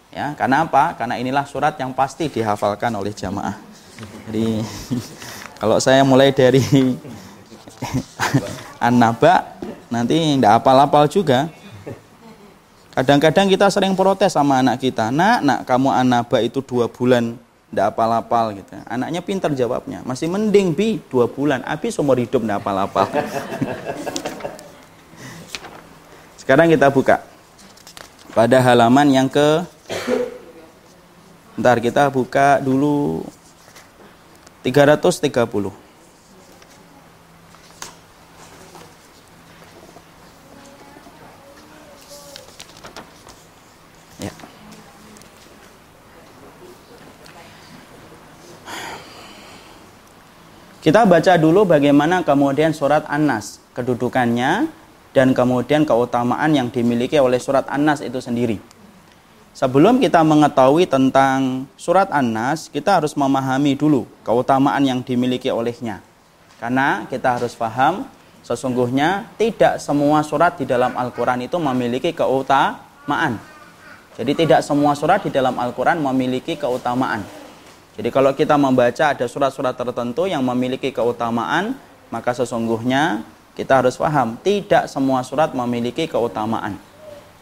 Ya, 0.10 0.34
karena 0.34 0.66
apa? 0.66 0.98
Karena 0.98 1.22
inilah 1.22 1.46
surat 1.46 1.78
yang 1.78 1.94
pasti 1.94 2.34
dihafalkan 2.34 2.90
oleh 2.98 3.14
jamaah. 3.14 3.54
Jadi 4.26 4.66
kalau 5.62 5.78
saya 5.78 6.02
mulai 6.02 6.34
dari 6.34 6.66
An-Naba 8.86 9.56
nanti 9.88 10.38
tidak 10.38 10.64
apal-apal 10.64 11.08
juga. 11.08 11.50
Kadang-kadang 12.94 13.48
kita 13.48 13.72
sering 13.72 13.96
protes 13.96 14.36
sama 14.36 14.60
anak 14.60 14.84
kita. 14.84 15.14
Nak, 15.14 15.40
nak 15.46 15.60
kamu 15.64 15.90
An-Naba 15.94 16.44
itu 16.44 16.60
dua 16.60 16.92
bulan 16.92 17.40
tidak 17.70 17.96
apal-apal 17.96 18.52
gitu. 18.58 18.76
Anaknya 18.90 19.22
pintar 19.24 19.54
jawabnya. 19.56 20.04
Masih 20.04 20.28
mending 20.28 20.76
bi 20.76 21.00
dua 21.08 21.30
bulan. 21.30 21.64
Abi 21.64 21.94
seumur 21.94 22.20
hidup 22.20 22.44
tidak 22.44 22.60
apal-apal. 22.60 23.08
Sekarang 26.42 26.68
kita 26.68 26.90
buka 26.90 27.22
pada 28.34 28.58
halaman 28.62 29.10
yang 29.10 29.30
ke 29.30 29.64
Ntar 31.60 31.84
kita 31.84 32.08
buka 32.08 32.64
dulu 32.64 33.20
330. 34.64 35.89
Kita 50.80 51.04
baca 51.04 51.36
dulu 51.36 51.68
bagaimana 51.68 52.24
kemudian 52.24 52.72
surat 52.72 53.04
An-Nas, 53.12 53.60
kedudukannya 53.76 54.72
dan 55.12 55.36
kemudian 55.36 55.84
keutamaan 55.84 56.56
yang 56.56 56.72
dimiliki 56.72 57.20
oleh 57.20 57.36
surat 57.36 57.68
An-Nas 57.68 58.00
itu 58.00 58.24
sendiri. 58.24 58.56
Sebelum 59.52 60.00
kita 60.00 60.24
mengetahui 60.24 60.88
tentang 60.88 61.68
surat 61.76 62.08
An-Nas, 62.16 62.72
kita 62.72 62.96
harus 62.96 63.12
memahami 63.12 63.76
dulu 63.76 64.08
keutamaan 64.24 64.80
yang 64.88 65.04
dimiliki 65.04 65.52
olehnya. 65.52 66.00
Karena 66.64 67.04
kita 67.12 67.36
harus 67.36 67.60
paham 67.60 68.08
sesungguhnya 68.40 69.36
tidak 69.36 69.84
semua 69.84 70.24
surat 70.24 70.56
di 70.56 70.64
dalam 70.64 70.96
Al-Quran 70.96 71.44
itu 71.44 71.60
memiliki 71.60 72.16
keutamaan. 72.16 73.36
Jadi 74.16 74.32
tidak 74.32 74.64
semua 74.64 74.96
surat 74.96 75.28
di 75.28 75.32
dalam 75.32 75.60
Al-Quran 75.60 76.00
memiliki 76.00 76.56
keutamaan. 76.56 77.39
Jadi 78.00 78.16
kalau 78.16 78.32
kita 78.32 78.56
membaca 78.56 79.12
ada 79.12 79.28
surat-surat 79.28 79.76
tertentu 79.76 80.24
yang 80.24 80.40
memiliki 80.40 80.88
keutamaan, 80.88 81.76
maka 82.08 82.32
sesungguhnya 82.32 83.28
kita 83.60 83.84
harus 83.84 84.00
paham 84.00 84.40
tidak 84.40 84.88
semua 84.88 85.20
surat 85.20 85.52
memiliki 85.52 86.08
keutamaan. 86.08 86.80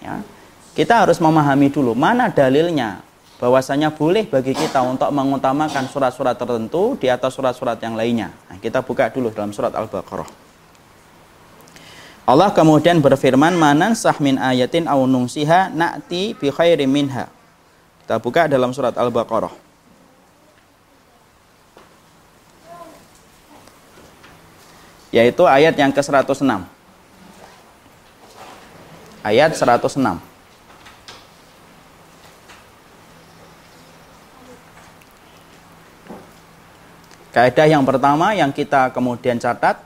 Ya. 0.01 0.25
Kita 0.73 1.05
harus 1.05 1.21
memahami 1.21 1.69
dulu 1.69 1.93
mana 1.93 2.33
dalilnya 2.33 3.05
bahwasanya 3.37 3.93
boleh 3.93 4.25
bagi 4.25 4.57
kita 4.57 4.81
untuk 4.81 5.13
mengutamakan 5.13 5.85
surat-surat 5.85 6.33
tertentu 6.33 6.97
di 6.97 7.05
atas 7.05 7.37
surat-surat 7.37 7.77
yang 7.77 7.93
lainnya. 7.93 8.33
Nah, 8.49 8.57
kita 8.57 8.81
buka 8.81 9.13
dulu 9.13 9.29
dalam 9.29 9.53
surat 9.53 9.69
Al-Baqarah. 9.77 10.25
Allah 12.25 12.49
kemudian 12.49 12.97
berfirman, 12.97 13.53
"Manan 13.53 13.93
sahmin 13.93 14.41
ayatin 14.41 14.89
au 14.89 15.05
nungsiha 15.05 15.69
na'ti 15.69 16.33
bi 16.33 16.49
khairim 16.49 16.89
minha." 16.89 17.29
Kita 18.01 18.17
buka 18.17 18.49
dalam 18.49 18.73
surat 18.73 18.97
Al-Baqarah. 18.97 19.66
Yaitu 25.11 25.43
ayat 25.47 25.75
yang 25.75 25.91
ke-106. 25.91 26.63
Ayat 29.23 29.51
106. 29.55 30.19
Kaidah 37.37 37.67
yang 37.69 37.85
pertama 37.85 38.33
yang 38.33 38.49
kita 38.49 38.89
kemudian 38.89 39.37
catat, 39.37 39.77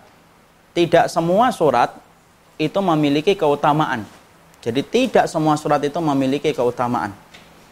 tidak 0.71 1.12
semua 1.12 1.51
surat 1.51 1.91
itu 2.55 2.79
memiliki 2.79 3.36
keutamaan. 3.36 4.07
Jadi 4.63 4.86
tidak 4.86 5.25
semua 5.27 5.60
surat 5.60 5.84
itu 5.84 5.99
memiliki 5.99 6.55
keutamaan. 6.55 7.12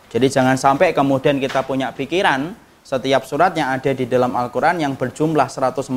Jadi 0.10 0.28
jangan 0.28 0.58
sampai 0.58 0.92
kemudian 0.92 1.38
kita 1.38 1.62
punya 1.64 1.94
pikiran 1.94 2.58
setiap 2.84 3.28
surat 3.28 3.54
yang 3.54 3.70
ada 3.70 3.92
di 3.94 4.10
dalam 4.10 4.34
Al-Quran 4.34 4.82
yang 4.82 4.94
berjumlah 4.98 5.46
114 5.46 5.94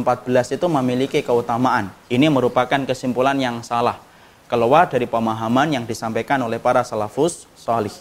itu 0.55 0.67
memiliki 0.69 1.25
keutamaan. 1.25 1.89
Ini 2.13 2.29
merupakan 2.29 2.85
kesimpulan 2.85 3.39
yang 3.41 3.65
salah. 3.65 3.97
Keluar 4.51 4.85
dari 4.91 5.09
pemahaman 5.09 5.73
yang 5.81 5.85
disampaikan 5.89 6.43
oleh 6.45 6.61
para 6.61 6.85
salafus 6.85 7.49
solih. 7.57 7.95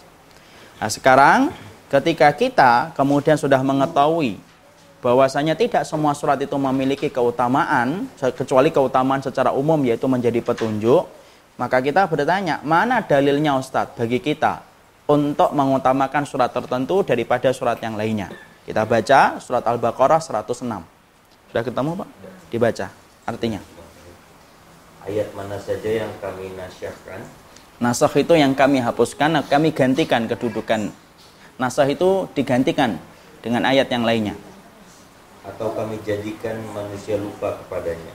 Nah 0.83 0.91
sekarang 0.91 1.53
ketika 1.87 2.27
kita 2.35 2.91
kemudian 2.91 3.39
sudah 3.39 3.63
mengetahui 3.63 4.35
bahwasanya 4.99 5.55
tidak 5.55 5.87
semua 5.87 6.11
surat 6.11 6.37
itu 6.43 6.53
memiliki 6.59 7.07
keutamaan, 7.07 8.11
kecuali 8.19 8.69
keutamaan 8.69 9.23
secara 9.23 9.55
umum 9.55 9.79
yaitu 9.87 10.05
menjadi 10.11 10.43
petunjuk, 10.43 11.07
maka 11.55 11.77
kita 11.79 12.09
bertanya, 12.09 12.57
mana 12.65 13.05
dalilnya 13.05 13.55
Ustadz 13.55 13.95
bagi 13.95 14.17
kita 14.17 14.65
untuk 15.07 15.53
mengutamakan 15.55 16.25
surat 16.27 16.49
tertentu 16.51 17.05
daripada 17.05 17.49
surat 17.55 17.79
yang 17.79 17.95
lainnya? 17.95 18.50
Kita 18.61 18.85
baca 18.85 19.41
surat 19.41 19.65
Al-Baqarah 19.65 20.21
106. 20.21 20.61
Sudah 21.49 21.63
ketemu 21.65 21.91
Pak? 21.97 22.09
Dibaca. 22.53 22.87
Artinya. 23.25 23.61
Ayat 25.01 25.33
mana 25.33 25.57
saja 25.57 26.05
yang 26.05 26.13
kami 26.21 26.53
nasyahkan? 26.53 27.25
Nasah 27.81 28.13
itu 28.13 28.37
yang 28.37 28.53
kami 28.53 28.77
hapuskan, 28.77 29.41
kami 29.49 29.73
gantikan 29.73 30.29
kedudukan. 30.29 30.93
Nasah 31.57 31.89
itu 31.89 32.29
digantikan 32.37 33.01
dengan 33.41 33.65
ayat 33.65 33.89
yang 33.89 34.05
lainnya. 34.05 34.37
Atau 35.41 35.73
kami 35.73 35.97
jadikan 36.05 36.61
manusia 36.69 37.17
lupa 37.17 37.57
kepadanya. 37.65 38.13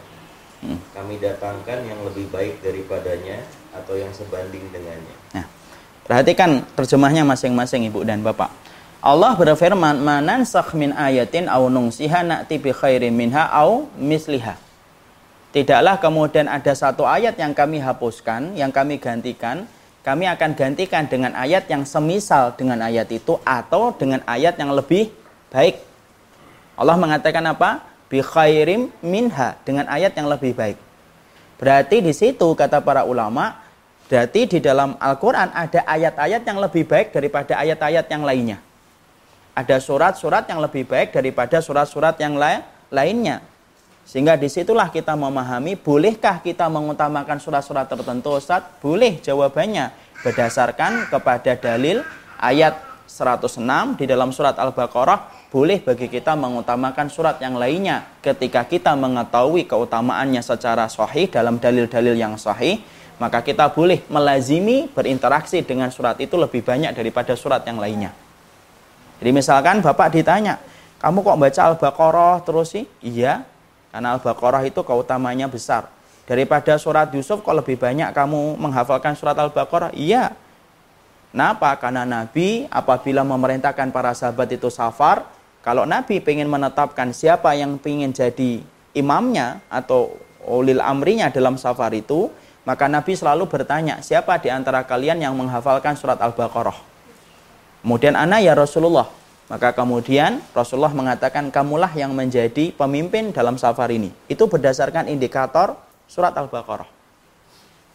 Hmm. 0.63 0.79
Kami 0.95 1.19
datangkan 1.19 1.83
yang 1.83 1.99
lebih 2.07 2.31
baik 2.31 2.63
daripadanya 2.63 3.43
atau 3.75 3.99
yang 3.99 4.15
sebanding 4.15 4.63
dengannya. 4.71 5.17
Nah, 5.35 5.47
perhatikan 6.07 6.63
terjemahnya 6.79 7.27
masing-masing 7.27 7.91
Ibu 7.91 8.07
dan 8.07 8.23
Bapak. 8.23 8.49
Allah 9.05 9.37
berfirman, 9.37 10.01
"Manan 10.01 10.49
min 10.73 10.91
ayatin 10.97 11.53
au 11.53 11.69
nungsiha 11.69 12.25
na'ti 12.25 12.57
bi 12.57 12.73
khairin 12.73 13.13
minha 13.13 13.45
au 13.53 13.93
misliha." 14.01 14.57
Tidaklah 15.53 16.01
kemudian 16.01 16.49
ada 16.49 16.73
satu 16.73 17.05
ayat 17.05 17.37
yang 17.37 17.53
kami 17.53 17.81
hapuskan, 17.81 18.57
yang 18.57 18.73
kami 18.73 18.97
gantikan, 18.97 19.69
kami 20.01 20.25
akan 20.29 20.57
gantikan 20.57 21.05
dengan 21.09 21.37
ayat 21.37 21.69
yang 21.69 21.85
semisal 21.85 22.57
dengan 22.57 22.81
ayat 22.81 23.09
itu 23.13 23.37
atau 23.45 23.93
dengan 23.93 24.25
ayat 24.25 24.57
yang 24.57 24.73
lebih 24.73 25.13
baik. 25.53 25.81
Allah 26.77 26.97
mengatakan 26.97 27.45
apa? 27.53 27.85
Bi 28.09 28.21
khairim 28.25 28.93
minha 29.05 29.57
dengan 29.65 29.89
ayat 29.93 30.13
yang 30.17 30.29
lebih 30.29 30.57
baik. 30.57 30.77
Berarti 31.57 32.05
di 32.05 32.13
situ 32.13 32.53
kata 32.53 32.85
para 32.85 33.09
ulama, 33.09 33.61
berarti 34.09 34.57
di 34.57 34.59
dalam 34.61 34.97
Al-Qur'an 35.01 35.53
ada 35.57 35.85
ayat-ayat 35.89 36.45
yang 36.45 36.59
lebih 36.61 36.85
baik 36.85 37.17
daripada 37.17 37.57
ayat-ayat 37.57 38.07
yang 38.13 38.25
lainnya 38.25 38.66
ada 39.57 39.81
surat-surat 39.81 40.45
yang 40.45 40.61
lebih 40.61 40.85
baik 40.85 41.17
daripada 41.17 41.65
surat-surat 41.65 42.13
yang 42.21 42.37
lain 42.37 42.61
lainnya. 42.93 43.41
Sehingga 44.07 44.37
di 44.39 44.47
situlah 44.47 44.93
kita 44.93 45.17
memahami, 45.19 45.75
bolehkah 45.75 46.39
kita 46.45 46.69
mengutamakan 46.71 47.41
surat-surat 47.43 47.89
tertentu 47.89 48.37
Ustaz? 48.37 48.63
Boleh 48.79 49.19
jawabannya 49.19 49.91
berdasarkan 50.23 51.11
kepada 51.11 51.59
dalil 51.59 52.05
ayat 52.39 52.79
106 53.09 53.59
di 53.99 54.05
dalam 54.05 54.31
surat 54.31 54.55
Al-Baqarah 54.61 55.49
boleh 55.49 55.79
bagi 55.81 56.11
kita 56.11 56.35
mengutamakan 56.35 57.07
surat 57.07 57.39
yang 57.39 57.55
lainnya 57.55 58.05
ketika 58.19 58.67
kita 58.67 58.99
mengetahui 58.99 59.65
keutamaannya 59.65 60.43
secara 60.43 60.91
sahih 60.91 61.31
dalam 61.31 61.63
dalil-dalil 61.63 62.19
yang 62.19 62.35
sahih 62.35 62.83
maka 63.17 63.41
kita 63.41 63.71
boleh 63.73 64.05
melazimi 64.11 64.91
berinteraksi 64.91 65.65
dengan 65.65 65.89
surat 65.89 66.19
itu 66.21 66.35
lebih 66.37 66.61
banyak 66.61 66.93
daripada 66.93 67.33
surat 67.39 67.65
yang 67.65 67.81
lainnya. 67.81 68.26
Jadi 69.21 69.31
misalkan 69.33 69.81
Bapak 69.81 70.13
ditanya, 70.13 70.61
Kamu 70.97 71.21
kok 71.21 71.37
baca 71.37 71.61
Al-Baqarah 71.73 72.35
terus 72.41 72.73
sih? 72.73 72.89
Iya, 73.05 73.45
karena 73.93 74.17
Al-Baqarah 74.17 74.65
itu 74.65 74.81
keutamanya 74.81 75.45
besar. 75.45 75.93
Daripada 76.25 76.75
surat 76.81 77.13
Yusuf 77.13 77.45
kok 77.45 77.55
lebih 77.55 77.79
banyak 77.79 78.11
kamu 78.11 78.59
menghafalkan 78.59 79.15
surat 79.15 79.37
Al-Baqarah? 79.37 79.93
Iya. 79.93 80.33
Kenapa? 81.31 81.77
Karena 81.77 82.09
Nabi 82.09 82.65
apabila 82.73 83.21
memerintahkan 83.29 83.93
para 83.93 84.17
sahabat 84.17 84.49
itu 84.57 84.73
safar, 84.73 85.29
kalau 85.61 85.85
Nabi 85.85 86.25
ingin 86.25 86.49
menetapkan 86.49 87.13
siapa 87.13 87.53
yang 87.53 87.77
ingin 87.77 88.17
jadi 88.17 88.65
imamnya 88.97 89.61
atau 89.69 90.17
ulil 90.49 90.81
amrinya 90.81 91.29
dalam 91.29 91.61
safar 91.61 91.93
itu, 91.93 92.33
maka 92.65 92.89
Nabi 92.89 93.13
selalu 93.13 93.45
bertanya, 93.53 94.01
siapa 94.01 94.41
di 94.41 94.49
antara 94.49 94.81
kalian 94.89 95.21
yang 95.21 95.37
menghafalkan 95.37 95.93
surat 95.93 96.17
Al-Baqarah? 96.25 96.96
Kemudian 97.87 98.19
anak 98.19 98.43
ya 98.43 98.59
Rasulullah. 98.59 99.07
Maka 99.47 99.71
kemudian 99.71 100.43
Rasulullah 100.51 100.91
mengatakan 100.91 101.55
kamulah 101.55 101.95
yang 101.95 102.11
menjadi 102.19 102.75
pemimpin 102.75 103.31
dalam 103.31 103.55
safar 103.63 103.95
ini. 103.95 104.11
Itu 104.27 104.51
berdasarkan 104.51 105.07
indikator 105.07 105.79
surat 106.11 106.35
Al-Baqarah. 106.35 106.91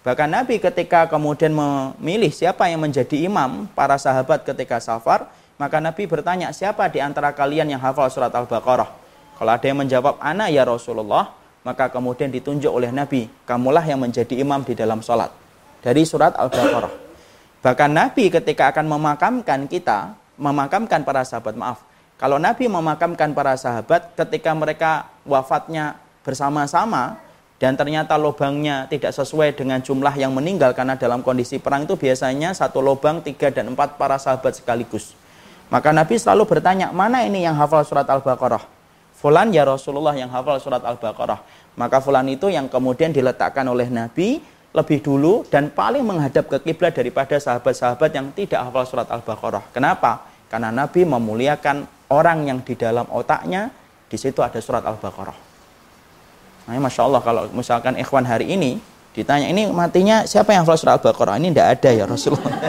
Bahkan 0.08 0.32
Nabi 0.32 0.64
ketika 0.64 1.12
kemudian 1.12 1.52
memilih 1.52 2.32
siapa 2.32 2.72
yang 2.72 2.80
menjadi 2.80 3.28
imam 3.28 3.68
para 3.76 4.00
sahabat 4.00 4.48
ketika 4.48 4.80
safar, 4.80 5.28
maka 5.60 5.84
Nabi 5.84 6.08
bertanya 6.08 6.56
siapa 6.56 6.88
di 6.88 7.04
antara 7.04 7.36
kalian 7.36 7.68
yang 7.76 7.84
hafal 7.84 8.08
surat 8.08 8.32
Al-Baqarah? 8.32 8.88
Kalau 9.36 9.52
ada 9.52 9.66
yang 9.68 9.76
menjawab 9.76 10.24
anak 10.24 10.56
ya 10.56 10.64
Rasulullah, 10.64 11.36
maka 11.68 11.92
kemudian 11.92 12.32
ditunjuk 12.32 12.72
oleh 12.72 12.96
Nabi, 12.96 13.28
kamulah 13.44 13.84
yang 13.84 14.00
menjadi 14.00 14.40
imam 14.40 14.64
di 14.64 14.72
dalam 14.72 15.04
sholat. 15.04 15.36
Dari 15.84 16.08
surat 16.08 16.32
Al-Baqarah. 16.40 17.01
Bahkan 17.62 17.94
Nabi 17.94 18.34
ketika 18.34 18.74
akan 18.74 18.90
memakamkan 18.90 19.70
kita, 19.70 20.18
memakamkan 20.42 21.06
para 21.06 21.22
sahabat, 21.22 21.54
maaf. 21.54 21.86
Kalau 22.18 22.42
Nabi 22.42 22.66
memakamkan 22.66 23.34
para 23.38 23.54
sahabat 23.58 24.14
ketika 24.18 24.54
mereka 24.54 25.10
wafatnya 25.26 25.98
bersama-sama 26.22 27.18
dan 27.62 27.78
ternyata 27.78 28.18
lubangnya 28.18 28.90
tidak 28.90 29.14
sesuai 29.14 29.54
dengan 29.54 29.82
jumlah 29.82 30.14
yang 30.18 30.34
meninggal 30.34 30.74
karena 30.74 30.98
dalam 30.98 31.22
kondisi 31.22 31.62
perang 31.62 31.86
itu 31.86 31.94
biasanya 31.98 32.54
satu 32.58 32.82
lubang 32.82 33.22
tiga 33.22 33.54
dan 33.54 33.74
empat 33.74 33.98
para 33.98 34.18
sahabat 34.18 34.58
sekaligus. 34.58 35.14
Maka 35.70 35.94
Nabi 35.94 36.18
selalu 36.18 36.50
bertanya, 36.50 36.90
mana 36.90 37.22
ini 37.26 37.46
yang 37.46 37.54
hafal 37.54 37.86
surat 37.86 38.10
Al-Baqarah? 38.10 38.66
Fulan 39.22 39.54
ya 39.54 39.62
Rasulullah 39.66 40.18
yang 40.18 40.34
hafal 40.34 40.58
surat 40.58 40.82
Al-Baqarah. 40.82 41.42
Maka 41.78 42.02
fulan 42.02 42.26
itu 42.28 42.50
yang 42.50 42.66
kemudian 42.68 43.14
diletakkan 43.14 43.64
oleh 43.70 43.88
Nabi 43.88 44.42
lebih 44.72 45.04
dulu 45.04 45.44
dan 45.52 45.68
paling 45.68 46.04
menghadap 46.04 46.48
ke 46.48 46.58
kiblat 46.64 46.96
daripada 46.96 47.36
sahabat-sahabat 47.36 48.10
yang 48.16 48.32
tidak 48.32 48.64
hafal 48.64 48.88
surat 48.88 49.08
Al-Baqarah. 49.12 49.68
Kenapa? 49.76 50.24
Karena 50.48 50.72
Nabi 50.72 51.04
memuliakan 51.04 51.84
orang 52.12 52.48
yang 52.48 52.60
di 52.64 52.80
dalam 52.80 53.04
otaknya 53.12 53.72
di 54.08 54.16
situ 54.16 54.40
ada 54.40 54.60
surat 54.64 54.84
Al-Baqarah. 54.84 55.36
Nah, 56.72 56.80
Masya 56.80 57.02
Allah 57.04 57.22
kalau 57.24 57.44
misalkan 57.52 58.00
ikhwan 58.00 58.24
hari 58.24 58.48
ini 58.56 58.80
ditanya 59.12 59.52
ini 59.52 59.68
matinya 59.68 60.24
siapa 60.24 60.56
yang 60.56 60.64
hafal 60.64 60.80
surat 60.80 61.04
Al-Baqarah? 61.04 61.36
Ini 61.36 61.52
tidak 61.52 61.68
ada 61.76 61.90
ya 61.92 62.06
Rasulullah. 62.08 62.56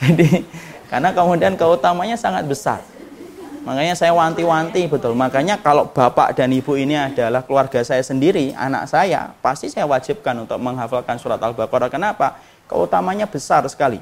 Jadi 0.00 0.28
karena 0.88 1.12
kemudian 1.12 1.60
keutamanya 1.60 2.16
sangat 2.16 2.48
besar. 2.48 2.80
Makanya 3.60 3.92
saya 3.92 4.16
wanti-wanti 4.16 4.88
betul. 4.88 5.12
Makanya 5.12 5.60
kalau 5.60 5.92
bapak 5.92 6.32
dan 6.32 6.48
ibu 6.48 6.80
ini 6.80 6.96
adalah 6.96 7.44
keluarga 7.44 7.84
saya 7.84 8.00
sendiri, 8.00 8.56
anak 8.56 8.88
saya, 8.88 9.36
pasti 9.44 9.68
saya 9.68 9.84
wajibkan 9.84 10.32
untuk 10.40 10.56
menghafalkan 10.56 11.20
surat 11.20 11.36
Al-Baqarah. 11.36 11.92
Kenapa? 11.92 12.40
Keutamanya 12.64 13.28
besar 13.28 13.60
sekali. 13.68 14.00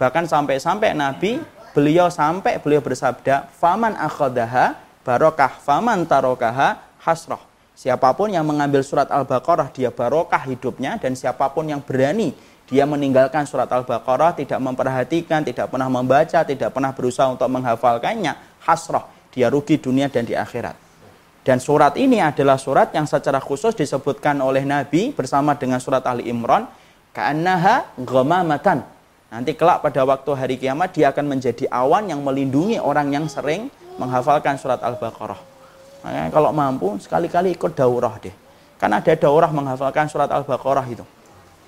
Bahkan 0.00 0.24
sampai-sampai 0.24 0.96
Nabi, 0.96 1.36
beliau 1.76 2.08
sampai 2.08 2.56
beliau 2.56 2.80
bersabda, 2.80 3.52
"Faman 3.60 3.92
akhadaha 3.92 4.80
barokah, 5.04 5.52
faman 5.60 6.08
tarokaha 6.08 6.80
hasroh." 7.04 7.42
Siapa 7.74 8.14
pun 8.14 8.30
yang 8.30 8.46
mengambil 8.46 8.80
surat 8.86 9.10
Al-Baqarah, 9.10 9.68
dia 9.74 9.90
barokah 9.90 10.46
hidupnya, 10.46 10.96
dan 10.96 11.12
siapa 11.18 11.50
pun 11.50 11.66
yang 11.66 11.82
berani 11.82 12.32
dia 12.64 12.88
meninggalkan 12.88 13.44
surat 13.44 13.68
Al-Baqarah, 13.68 14.32
tidak 14.40 14.56
memperhatikan, 14.56 15.44
tidak 15.44 15.68
pernah 15.68 15.90
membaca, 15.92 16.40
tidak 16.46 16.72
pernah 16.72 16.96
berusaha 16.96 17.28
untuk 17.28 17.50
menghafalkannya, 17.52 18.53
hasrah, 18.64 19.06
dia 19.30 19.52
rugi 19.52 19.78
dunia 19.78 20.08
dan 20.08 20.24
di 20.24 20.32
akhirat. 20.32 20.74
Dan 21.44 21.60
surat 21.60 21.92
ini 22.00 22.24
adalah 22.24 22.56
surat 22.56 22.88
yang 22.96 23.04
secara 23.04 23.36
khusus 23.36 23.76
disebutkan 23.76 24.40
oleh 24.40 24.64
Nabi 24.64 25.12
bersama 25.12 25.52
dengan 25.52 25.76
surat 25.76 26.00
Ali 26.08 26.32
Imran, 26.32 26.64
ka'annaha 27.12 28.00
ghamamatan. 28.00 28.80
Nanti 29.28 29.52
kelak 29.52 29.84
pada 29.84 30.08
waktu 30.08 30.30
hari 30.32 30.56
kiamat 30.56 30.96
dia 30.96 31.12
akan 31.12 31.36
menjadi 31.36 31.68
awan 31.68 32.08
yang 32.08 32.24
melindungi 32.24 32.80
orang 32.80 33.12
yang 33.12 33.28
sering 33.28 33.68
menghafalkan 34.00 34.56
surat 34.56 34.80
Al-Baqarah. 34.80 35.36
Makanya 36.00 36.30
kalau 36.32 36.50
mampu 36.56 36.96
sekali-kali 36.96 37.52
ikut 37.52 37.76
daurah 37.76 38.16
deh. 38.16 38.32
Kan 38.80 38.96
ada 38.96 39.12
daurah 39.12 39.52
menghafalkan 39.52 40.08
surat 40.08 40.32
Al-Baqarah 40.32 40.86
itu. 40.88 41.04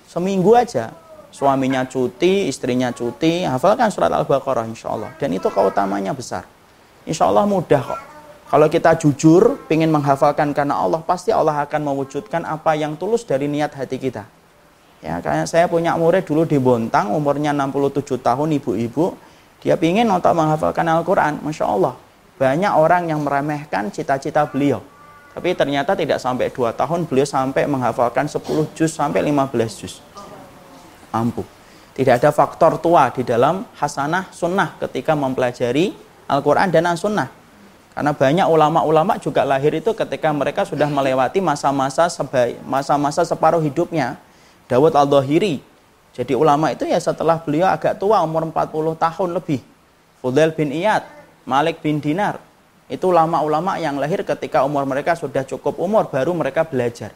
Seminggu 0.09 0.57
aja 0.57 0.89
suaminya 1.29 1.85
cuti, 1.85 2.49
istrinya 2.49 2.89
cuti, 2.89 3.45
hafalkan 3.45 3.93
surat 3.93 4.09
Al-Baqarah 4.09 4.65
insya 4.65 4.89
Allah. 4.89 5.13
Dan 5.21 5.37
itu 5.37 5.53
keutamanya 5.53 6.17
besar. 6.17 6.56
Insya 7.07 7.31
Allah 7.31 7.47
mudah 7.47 7.79
kok. 7.79 8.01
Kalau 8.47 8.67
kita 8.71 8.95
jujur, 8.99 9.59
ingin 9.67 9.91
menghafalkan 9.91 10.51
karena 10.55 10.75
Allah, 10.79 11.03
pasti 11.03 11.31
Allah 11.31 11.67
akan 11.67 11.83
mewujudkan 11.83 12.43
apa 12.47 12.75
yang 12.75 12.95
tulus 12.95 13.23
dari 13.23 13.47
niat 13.47 13.75
hati 13.75 13.99
kita. 13.99 14.23
Ya, 15.03 15.19
kayak 15.23 15.47
saya 15.47 15.65
punya 15.67 15.95
murid 15.95 16.27
dulu 16.27 16.43
di 16.43 16.59
Bontang, 16.59 17.11
umurnya 17.11 17.51
67 17.51 18.19
tahun, 18.19 18.55
ibu-ibu. 18.59 19.15
Dia 19.63 19.75
ingin 19.75 20.07
untuk 20.07 20.31
menghafalkan 20.31 20.87
Al-Quran, 20.87 21.43
Masya 21.43 21.65
Allah. 21.67 21.95
Banyak 22.39 22.73
orang 22.75 23.11
yang 23.11 23.19
meremehkan 23.23 23.91
cita-cita 23.91 24.47
beliau. 24.47 24.79
Tapi 25.35 25.53
ternyata 25.53 25.91
tidak 25.93 26.23
sampai 26.23 26.47
2 26.49 26.71
tahun, 26.71 27.03
beliau 27.03 27.27
sampai 27.27 27.67
menghafalkan 27.67 28.31
10 28.31 28.71
juz 28.73 28.91
sampai 28.95 29.27
15 29.27 29.75
juz. 29.75 29.99
Ampuh. 31.11 31.45
Tidak 31.97 32.13
ada 32.13 32.29
faktor 32.29 32.77
tua 32.77 33.09
di 33.09 33.25
dalam 33.25 33.65
hasanah 33.75 34.29
sunnah 34.29 34.77
ketika 34.77 35.17
mempelajari 35.17 36.06
Al-Quran 36.27 36.69
dan 36.69 36.85
As-Sunnah. 36.91 37.31
Karena 37.97 38.13
banyak 38.13 38.45
ulama-ulama 38.45 39.17
juga 39.17 39.41
lahir 39.41 39.73
itu 39.73 39.89
ketika 39.97 40.29
mereka 40.29 40.61
sudah 40.61 40.85
melewati 40.85 41.41
masa-masa 41.41 42.05
masa-masa 42.61 43.25
separuh 43.25 43.63
hidupnya. 43.63 44.21
Dawud 44.69 44.93
Al-Dohiri. 44.93 45.63
Jadi 46.13 46.33
ulama 46.37 46.69
itu 46.69 46.85
ya 46.85 46.99
setelah 47.01 47.41
beliau 47.41 47.65
agak 47.65 47.97
tua, 47.97 48.21
umur 48.21 48.45
40 48.51 48.93
tahun 48.99 49.29
lebih. 49.33 49.61
Fudail 50.21 50.53
bin 50.53 50.69
Iyad, 50.69 51.05
Malik 51.47 51.81
bin 51.81 51.97
Dinar. 51.97 52.37
Itu 52.85 53.09
ulama-ulama 53.09 53.81
yang 53.81 53.97
lahir 53.97 54.21
ketika 54.21 54.61
umur 54.61 54.85
mereka 54.85 55.17
sudah 55.17 55.41
cukup 55.45 55.79
umur, 55.81 56.09
baru 56.11 56.33
mereka 56.37 56.65
belajar. 56.65 57.13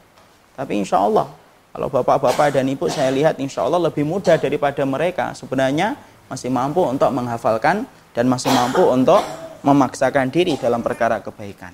Tapi 0.58 0.82
insya 0.82 1.02
Allah, 1.02 1.30
kalau 1.72 1.88
bapak-bapak 1.88 2.52
dan 2.52 2.68
ibu 2.68 2.92
saya 2.92 3.08
lihat 3.10 3.40
insya 3.40 3.64
Allah 3.64 3.80
lebih 3.80 4.04
mudah 4.04 4.36
daripada 4.36 4.84
mereka. 4.84 5.32
Sebenarnya 5.32 5.96
masih 6.28 6.52
mampu 6.52 6.84
untuk 6.84 7.08
menghafalkan 7.10 7.88
dan 8.12 8.28
masih 8.28 8.52
mampu 8.52 8.84
untuk 8.88 9.22
memaksakan 9.62 10.28
diri 10.34 10.58
dalam 10.58 10.82
perkara 10.82 11.22
kebaikan. 11.22 11.72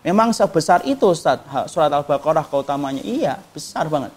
Memang 0.00 0.32
sebesar 0.32 0.80
itu 0.88 1.12
Ustaz, 1.12 1.44
surat 1.68 1.92
Al-Baqarah 1.92 2.48
keutamanya 2.48 3.04
iya, 3.04 3.36
besar 3.52 3.84
banget. 3.92 4.14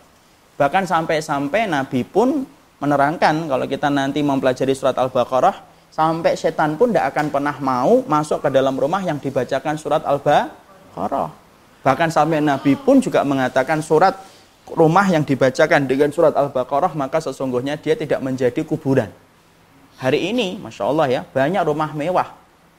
Bahkan 0.56 0.88
sampai-sampai 0.88 1.68
Nabi 1.68 2.08
pun 2.08 2.48
menerangkan 2.80 3.52
kalau 3.52 3.66
kita 3.68 3.92
nanti 3.92 4.24
mempelajari 4.24 4.72
surat 4.72 4.96
Al-Baqarah, 4.96 5.74
sampai 5.92 6.40
setan 6.40 6.80
pun 6.80 6.90
tidak 6.90 7.12
akan 7.12 7.30
pernah 7.30 7.56
mau 7.60 8.00
masuk 8.08 8.40
ke 8.42 8.50
dalam 8.50 8.80
rumah 8.80 9.04
yang 9.04 9.20
dibacakan 9.20 9.76
surat 9.76 10.02
Al-Baqarah. 10.08 11.30
Bahkan 11.84 12.10
sampai 12.16 12.40
Nabi 12.40 12.80
pun 12.80 13.04
juga 13.04 13.28
mengatakan 13.28 13.84
surat 13.84 14.16
rumah 14.72 15.04
yang 15.12 15.28
dibacakan 15.28 15.84
dengan 15.84 16.16
surat 16.16 16.32
Al-Baqarah 16.32 16.96
maka 16.96 17.20
sesungguhnya 17.20 17.76
dia 17.76 18.00
tidak 18.00 18.24
menjadi 18.24 18.64
kuburan. 18.64 19.12
Hari 20.04 20.36
ini, 20.36 20.60
Masya 20.60 20.84
Allah 20.84 21.08
ya, 21.08 21.22
banyak 21.24 21.64
rumah 21.64 21.96
mewah. 21.96 22.28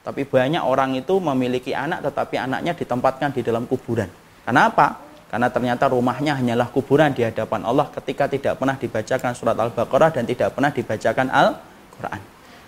Tapi 0.05 0.29
banyak 0.29 0.61
orang 0.61 0.93
itu 0.93 1.17
memiliki 1.17 1.73
anak, 1.73 2.05
tetapi 2.05 2.37
anaknya 2.37 2.77
ditempatkan 2.77 3.33
di 3.33 3.41
dalam 3.41 3.65
kuburan. 3.65 4.05
Kenapa? 4.45 5.01
Karena 5.33 5.49
ternyata 5.49 5.89
rumahnya 5.89 6.37
hanyalah 6.37 6.69
kuburan 6.69 7.09
di 7.17 7.25
hadapan 7.25 7.65
Allah 7.65 7.89
ketika 7.89 8.29
tidak 8.29 8.61
pernah 8.61 8.77
dibacakan 8.77 9.33
surat 9.33 9.57
Al-Baqarah 9.57 10.13
dan 10.13 10.29
tidak 10.29 10.53
pernah 10.53 10.69
dibacakan 10.69 11.33
Al-Quran. 11.33 12.21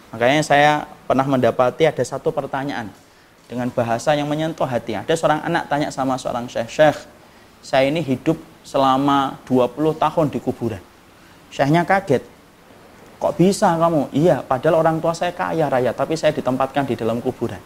Makanya 0.09 0.41
saya 0.41 0.71
pernah 1.05 1.29
mendapati 1.29 1.85
ada 1.85 2.01
satu 2.01 2.33
pertanyaan 2.33 2.89
dengan 3.45 3.69
bahasa 3.69 4.17
yang 4.17 4.25
menyentuh 4.25 4.65
hati. 4.65 4.97
Ada 4.97 5.13
seorang 5.13 5.45
anak 5.45 5.69
tanya 5.69 5.93
sama 5.93 6.17
seorang 6.17 6.49
syekh, 6.49 6.65
Syekh, 6.65 6.97
saya 7.61 7.93
ini 7.93 8.01
hidup 8.01 8.41
selama 8.65 9.37
20 9.45 10.01
tahun 10.01 10.25
di 10.33 10.41
kuburan. 10.41 10.81
Syekhnya 11.53 11.85
kaget, 11.85 12.25
Kok 13.17 13.33
bisa 13.33 13.73
kamu? 13.73 14.13
Iya, 14.13 14.45
padahal 14.45 14.77
orang 14.77 14.97
tua 15.01 15.17
saya 15.17 15.33
kaya 15.33 15.65
raya, 15.65 15.89
tapi 15.89 16.13
saya 16.13 16.29
ditempatkan 16.37 16.85
di 16.85 16.93
dalam 16.93 17.17
kuburan. 17.17 17.57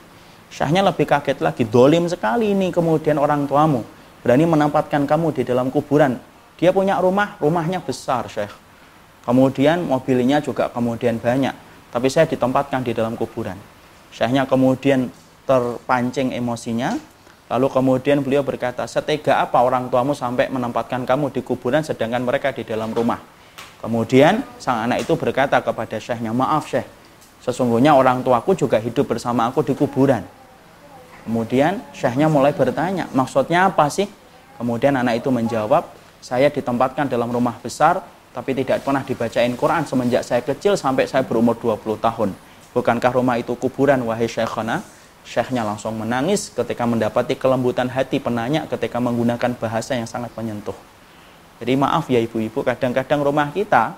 Syahnya 0.47 0.83
lebih 0.83 1.07
kaget 1.07 1.43
lagi, 1.43 1.63
dolim 1.67 2.07
sekali 2.07 2.55
ini 2.55 2.71
kemudian 2.71 3.19
orang 3.19 3.47
tuamu. 3.47 3.83
Berani 4.23 4.47
menempatkan 4.47 5.03
kamu 5.03 5.35
di 5.35 5.43
dalam 5.43 5.67
kuburan. 5.67 6.15
Dia 6.55 6.71
punya 6.71 6.99
rumah, 7.03 7.35
rumahnya 7.41 7.83
besar, 7.83 8.27
Syekh. 8.31 8.53
Kemudian 9.27 9.83
mobilnya 9.83 10.39
juga 10.39 10.71
kemudian 10.71 11.19
banyak. 11.19 11.53
Tapi 11.91 12.07
saya 12.07 12.29
ditempatkan 12.29 12.85
di 12.85 12.95
dalam 12.95 13.19
kuburan. 13.19 13.59
Syekhnya 14.11 14.47
kemudian 14.47 15.11
terpancing 15.43 16.31
emosinya, 16.31 16.95
lalu 17.51 17.67
kemudian 17.67 18.23
beliau 18.23 18.43
berkata, 18.43 18.87
setega 18.87 19.43
apa 19.43 19.59
orang 19.59 19.91
tuamu 19.91 20.15
sampai 20.15 20.47
menempatkan 20.47 21.03
kamu 21.03 21.35
di 21.35 21.41
kuburan 21.43 21.83
sedangkan 21.83 22.23
mereka 22.23 22.55
di 22.55 22.63
dalam 22.63 22.95
rumah. 22.95 23.40
Kemudian 23.81 24.45
sang 24.61 24.85
anak 24.85 25.01
itu 25.01 25.17
berkata 25.17 25.57
kepada 25.57 25.97
syekhnya, 25.97 26.29
maaf 26.29 26.69
syekh, 26.69 26.85
sesungguhnya 27.41 27.97
orang 27.97 28.21
tuaku 28.21 28.53
juga 28.53 28.77
hidup 28.77 29.09
bersama 29.09 29.49
aku 29.49 29.65
di 29.65 29.73
kuburan. 29.73 30.21
Kemudian 31.25 31.81
syekhnya 31.89 32.29
mulai 32.29 32.53
bertanya, 32.53 33.09
maksudnya 33.09 33.65
apa 33.65 33.89
sih? 33.89 34.05
Kemudian 34.61 34.93
anak 34.93 35.25
itu 35.25 35.33
menjawab, 35.33 35.89
saya 36.21 36.53
ditempatkan 36.53 37.09
dalam 37.09 37.33
rumah 37.33 37.57
besar, 37.57 38.05
tapi 38.29 38.53
tidak 38.53 38.85
pernah 38.85 39.01
dibacain 39.01 39.57
Quran 39.57 39.83
semenjak 39.89 40.21
saya 40.21 40.45
kecil 40.45 40.77
sampai 40.77 41.09
saya 41.09 41.25
berumur 41.25 41.57
20 41.57 41.97
tahun. 41.97 42.29
Bukankah 42.77 43.11
rumah 43.17 43.41
itu 43.41 43.57
kuburan, 43.57 44.05
wahai 44.05 44.29
syekhana? 44.29 44.85
Syekhnya 45.25 45.65
langsung 45.65 45.97
menangis 45.97 46.53
ketika 46.53 46.85
mendapati 46.85 47.33
kelembutan 47.33 47.89
hati 47.89 48.21
penanya 48.21 48.69
ketika 48.69 49.01
menggunakan 49.01 49.57
bahasa 49.57 49.97
yang 49.97 50.05
sangat 50.05 50.29
menyentuh. 50.37 50.90
Jadi 51.61 51.77
maaf 51.77 52.09
ya 52.09 52.17
ibu-ibu, 52.17 52.65
kadang-kadang 52.65 53.21
rumah 53.21 53.53
kita 53.53 53.93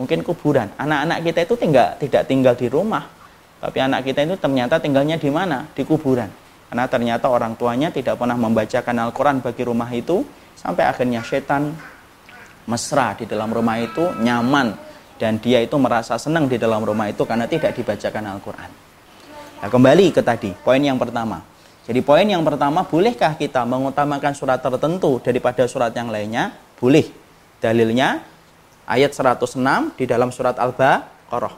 mungkin 0.00 0.24
kuburan. 0.24 0.72
Anak-anak 0.80 1.18
kita 1.20 1.40
itu 1.44 1.54
tinggal, 1.60 1.88
tidak 2.00 2.24
tinggal 2.24 2.56
di 2.56 2.72
rumah, 2.72 3.04
tapi 3.60 3.84
anak 3.84 4.00
kita 4.08 4.24
itu 4.24 4.40
ternyata 4.40 4.80
tinggalnya 4.80 5.20
di 5.20 5.28
mana? 5.28 5.68
Di 5.76 5.84
kuburan. 5.84 6.32
Karena 6.72 6.88
ternyata 6.88 7.28
orang 7.28 7.52
tuanya 7.60 7.92
tidak 7.92 8.16
pernah 8.16 8.34
membacakan 8.34 8.96
Al-Quran 8.96 9.44
bagi 9.44 9.62
rumah 9.62 9.92
itu, 9.92 10.24
sampai 10.56 10.88
akhirnya 10.88 11.20
setan 11.20 11.76
mesra 12.64 13.12
di 13.12 13.28
dalam 13.28 13.52
rumah 13.52 13.76
itu, 13.76 14.16
nyaman 14.24 14.72
dan 15.20 15.36
dia 15.38 15.60
itu 15.60 15.76
merasa 15.76 16.16
senang 16.16 16.48
di 16.48 16.56
dalam 16.56 16.80
rumah 16.82 17.12
itu 17.12 17.22
karena 17.28 17.44
tidak 17.44 17.76
dibacakan 17.76 18.24
Al-Quran. 18.34 18.70
Nah, 19.60 19.68
kembali 19.68 20.06
ke 20.16 20.24
tadi, 20.24 20.50
poin 20.64 20.80
yang 20.80 20.96
pertama. 20.96 21.44
Jadi 21.84 22.00
poin 22.00 22.24
yang 22.24 22.40
pertama, 22.40 22.84
bolehkah 22.84 23.36
kita 23.36 23.62
mengutamakan 23.68 24.32
surat 24.32 24.60
tertentu 24.60 25.20
daripada 25.20 25.68
surat 25.68 25.92
yang 25.92 26.08
lainnya? 26.08 26.56
Boleh. 26.80 27.04
Dalilnya 27.60 28.24
ayat 28.88 29.12
106 29.12 29.96
di 29.96 30.04
dalam 30.08 30.32
surat 30.32 30.56
Al-Baqarah. 30.56 31.54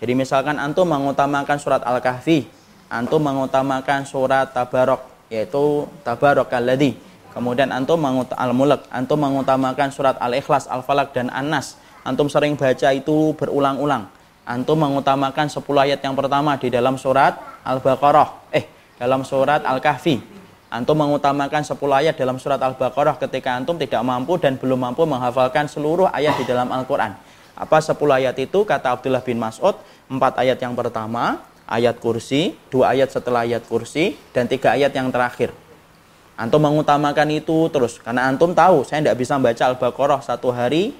Jadi 0.00 0.12
misalkan 0.16 0.56
antum 0.56 0.88
mengutamakan 0.88 1.56
surat 1.60 1.84
Al-Kahfi, 1.84 2.48
antum 2.88 3.20
mengutamakan 3.20 4.08
surat 4.08 4.52
Tabarok, 4.52 5.28
yaitu 5.28 5.84
Tabarok 6.04 6.48
alladhi. 6.52 6.96
Kemudian 7.32 7.72
antum 7.72 8.00
mengutamakan 8.00 8.40
Al-Mulk, 8.40 8.82
antum 8.88 9.18
mengutamakan 9.20 9.88
surat 9.92 10.16
Al-Ikhlas, 10.20 10.68
Al-Falak 10.68 11.12
dan 11.12 11.28
An-Nas 11.28 11.76
antum 12.04 12.28
sering 12.32 12.56
baca 12.56 12.88
itu 12.92 13.36
berulang-ulang. 13.36 14.08
Antum 14.48 14.82
mengutamakan 14.82 15.46
10 15.46 15.62
ayat 15.78 16.00
yang 16.02 16.16
pertama 16.16 16.56
di 16.58 16.72
dalam 16.72 16.98
surat 16.98 17.38
Al-Baqarah. 17.62 18.50
Eh, 18.50 18.64
dalam 19.00 19.24
surat 19.24 19.64
Al-Kahfi. 19.64 20.20
Antum 20.70 20.94
mengutamakan 20.94 21.64
10 21.64 21.80
ayat 21.90 22.14
dalam 22.14 22.36
surat 22.36 22.60
Al-Baqarah 22.60 23.16
ketika 23.16 23.56
antum 23.56 23.74
tidak 23.80 24.04
mampu 24.04 24.36
dan 24.36 24.60
belum 24.60 24.76
mampu 24.76 25.08
menghafalkan 25.08 25.66
seluruh 25.66 26.06
ayat 26.12 26.36
di 26.36 26.44
dalam 26.44 26.68
Al-Quran. 26.68 27.16
Apa 27.56 27.80
10 27.80 27.96
ayat 27.96 28.36
itu? 28.38 28.62
Kata 28.62 28.94
Abdullah 28.94 29.24
bin 29.24 29.40
Mas'ud, 29.40 29.74
4 30.06 30.20
ayat 30.44 30.60
yang 30.60 30.76
pertama, 30.76 31.42
ayat 31.66 31.98
kursi, 31.98 32.54
2 32.70 32.86
ayat 32.86 33.08
setelah 33.10 33.42
ayat 33.48 33.66
kursi, 33.66 34.14
dan 34.30 34.46
3 34.46 34.78
ayat 34.78 34.92
yang 34.94 35.10
terakhir. 35.10 35.50
Antum 36.38 36.62
mengutamakan 36.62 37.28
itu 37.34 37.66
terus, 37.72 37.98
karena 37.98 38.30
antum 38.30 38.54
tahu, 38.54 38.86
saya 38.86 39.02
tidak 39.02 39.16
bisa 39.18 39.40
membaca 39.40 39.64
Al-Baqarah 39.64 40.20
satu 40.22 40.54
hari 40.54 40.94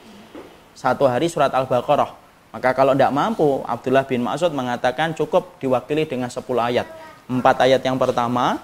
satu 0.74 1.05
hari 1.07 1.28
surat 1.28 1.53
Al-Baqarah. 1.53 2.16
Maka 2.51 2.74
kalau 2.74 2.98
tidak 2.98 3.14
mampu, 3.14 3.62
Abdullah 3.62 4.03
bin 4.03 4.26
Mas'ud 4.26 4.51
mengatakan 4.51 5.14
cukup 5.14 5.62
diwakili 5.62 6.09
dengan 6.11 6.26
10 6.26 6.42
ayat. 6.59 7.09
Empat 7.31 7.62
ayat 7.62 7.78
yang 7.87 7.95
pertama, 7.95 8.59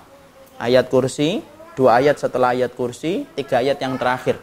ayat 0.58 0.90
kursi, 0.90 1.38
dua 1.78 2.02
ayat 2.02 2.18
setelah 2.18 2.50
ayat 2.50 2.74
kursi, 2.74 3.22
tiga 3.38 3.62
ayat 3.62 3.78
yang 3.78 3.94
terakhir. 3.94 4.42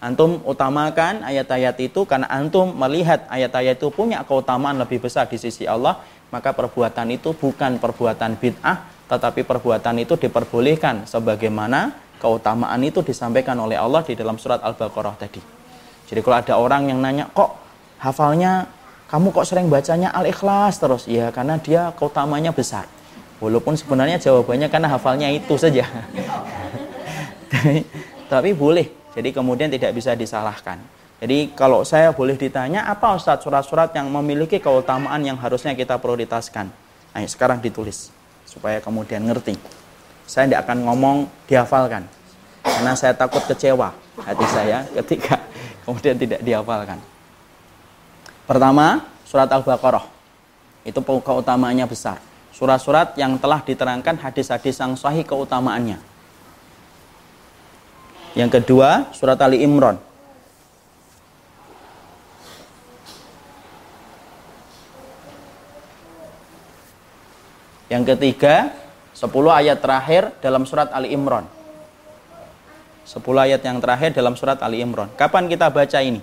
Antum 0.00 0.40
utamakan 0.48 1.20
ayat-ayat 1.26 1.76
itu 1.82 2.08
karena 2.08 2.30
antum 2.32 2.72
melihat 2.72 3.28
ayat-ayat 3.28 3.76
itu 3.76 3.92
punya 3.92 4.24
keutamaan 4.24 4.80
lebih 4.80 5.04
besar 5.04 5.28
di 5.28 5.36
sisi 5.36 5.68
Allah, 5.68 6.00
maka 6.32 6.56
perbuatan 6.56 7.12
itu 7.12 7.36
bukan 7.36 7.76
perbuatan 7.76 8.40
bid'ah, 8.40 8.88
tetapi 9.04 9.44
perbuatan 9.44 10.00
itu 10.00 10.16
diperbolehkan 10.16 11.04
sebagaimana 11.04 11.92
keutamaan 12.24 12.80
itu 12.80 13.04
disampaikan 13.04 13.58
oleh 13.60 13.76
Allah 13.76 14.00
di 14.00 14.16
dalam 14.16 14.40
surat 14.40 14.64
Al-Baqarah 14.64 15.18
tadi. 15.20 15.44
Jadi 16.08 16.20
kalau 16.24 16.36
ada 16.40 16.54
orang 16.56 16.88
yang 16.88 17.04
nanya, 17.04 17.28
kok 17.36 17.52
hafalnya 18.00 18.64
kamu 19.12 19.28
kok 19.28 19.44
sering 19.44 19.68
bacanya 19.68 20.08
Al-Ikhlas 20.16 20.80
terus? 20.80 21.04
Ya 21.04 21.28
karena 21.34 21.60
dia 21.60 21.92
keutamanya 21.98 22.54
besar. 22.54 22.88
Walaupun 23.38 23.78
sebenarnya 23.78 24.18
jawabannya 24.18 24.66
karena 24.66 24.88
hafalnya 24.90 25.30
itu 25.30 25.54
saja. 25.54 25.86
tapi, 28.32 28.50
boleh. 28.54 28.90
Jadi 29.14 29.30
kemudian 29.30 29.70
tidak 29.70 29.94
bisa 29.94 30.14
disalahkan. 30.18 30.78
Jadi 31.18 31.50
kalau 31.58 31.82
saya 31.82 32.14
boleh 32.14 32.38
ditanya, 32.38 32.86
apa 32.86 33.18
Ustadz 33.18 33.42
surat-surat 33.42 33.90
yang 33.90 34.06
memiliki 34.06 34.62
keutamaan 34.62 35.18
yang 35.26 35.34
harusnya 35.34 35.74
kita 35.74 35.98
prioritaskan? 35.98 36.70
Ayo 37.10 37.26
sekarang 37.26 37.58
ditulis 37.58 38.14
supaya 38.46 38.78
kemudian 38.78 39.26
ngerti. 39.26 39.58
Saya 40.28 40.46
tidak 40.46 40.70
akan 40.70 40.78
ngomong 40.86 41.16
dihafalkan 41.50 42.06
karena 42.62 42.92
saya 42.94 43.16
takut 43.16 43.42
kecewa 43.48 43.90
hati 44.22 44.46
saya 44.46 44.84
ketika 45.02 45.40
kemudian 45.88 46.14
tidak 46.14 46.40
dihafalkan. 46.46 47.00
Pertama, 48.46 49.02
surat 49.26 49.50
Al-Baqarah. 49.50 50.06
Itu 50.86 51.02
keutamaannya 51.02 51.84
besar. 51.90 52.22
Surat-surat 52.58 53.14
yang 53.14 53.38
telah 53.38 53.62
diterangkan 53.62 54.18
hadis-hadis 54.18 54.82
yang 54.82 54.98
sahih 54.98 55.22
keutamaannya. 55.22 56.02
Yang 58.34 58.50
kedua, 58.58 59.14
surat 59.14 59.38
Ali 59.38 59.62
Imran. 59.62 59.94
Yang 67.86 68.04
ketiga, 68.18 68.74
10 69.14 69.30
ayat 69.54 69.78
terakhir 69.78 70.34
dalam 70.42 70.66
surat 70.66 70.90
Ali 70.90 71.14
Imran. 71.14 71.46
10 73.06 73.22
ayat 73.38 73.62
yang 73.62 73.78
terakhir 73.78 74.18
dalam 74.18 74.34
surat 74.34 74.58
Ali 74.66 74.82
Imran. 74.82 75.06
Kapan 75.14 75.46
kita 75.46 75.70
baca 75.70 75.98
ini? 76.02 76.18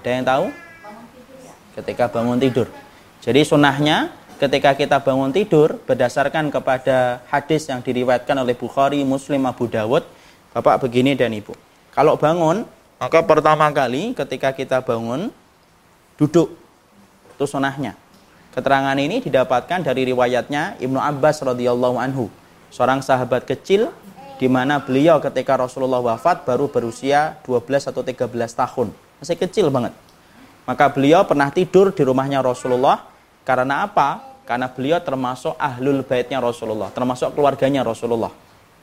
Ada 0.00 0.08
yang 0.16 0.24
tahu? 0.24 0.46
Ketika 1.76 2.08
bangun 2.08 2.40
tidur. 2.40 2.72
Jadi 3.20 3.44
sunnahnya 3.44 4.16
ketika 4.38 4.70
kita 4.78 5.02
bangun 5.02 5.34
tidur 5.34 5.82
berdasarkan 5.82 6.54
kepada 6.54 7.26
hadis 7.26 7.66
yang 7.66 7.82
diriwayatkan 7.82 8.38
oleh 8.38 8.54
Bukhari, 8.54 9.02
Muslim, 9.02 9.44
Abu 9.50 9.66
Dawud, 9.66 10.06
Bapak 10.54 10.86
begini 10.86 11.18
dan 11.18 11.34
Ibu. 11.34 11.52
Kalau 11.90 12.14
bangun, 12.14 12.62
maka 13.02 13.18
pertama 13.26 13.66
kali 13.74 14.14
ketika 14.14 14.54
kita 14.54 14.78
bangun 14.80 15.34
duduk. 16.14 16.54
Itu 17.34 17.44
sunnahnya. 17.50 17.98
Keterangan 18.54 18.94
ini 18.98 19.22
didapatkan 19.22 19.82
dari 19.82 20.06
riwayatnya 20.06 20.78
Ibnu 20.82 20.98
Abbas 20.98 21.42
radhiyallahu 21.42 21.98
anhu, 21.98 22.30
seorang 22.70 23.02
sahabat 23.02 23.46
kecil 23.46 23.90
di 24.38 24.46
mana 24.46 24.78
beliau 24.78 25.18
ketika 25.18 25.58
Rasulullah 25.58 25.98
wafat 25.98 26.46
baru 26.46 26.70
berusia 26.70 27.38
12 27.42 27.90
atau 27.90 28.02
13 28.06 28.30
tahun. 28.54 28.94
Masih 29.18 29.34
kecil 29.34 29.66
banget. 29.70 29.94
Maka 30.62 30.86
beliau 30.90 31.26
pernah 31.26 31.50
tidur 31.50 31.90
di 31.90 32.02
rumahnya 32.06 32.38
Rasulullah 32.38 33.02
karena 33.42 33.88
apa? 33.88 34.27
Karena 34.48 34.72
beliau 34.72 34.96
termasuk 35.04 35.52
ahlul 35.60 36.00
baitnya 36.00 36.40
Rasulullah, 36.40 36.88
termasuk 36.88 37.36
keluarganya 37.36 37.84
Rasulullah. 37.84 38.32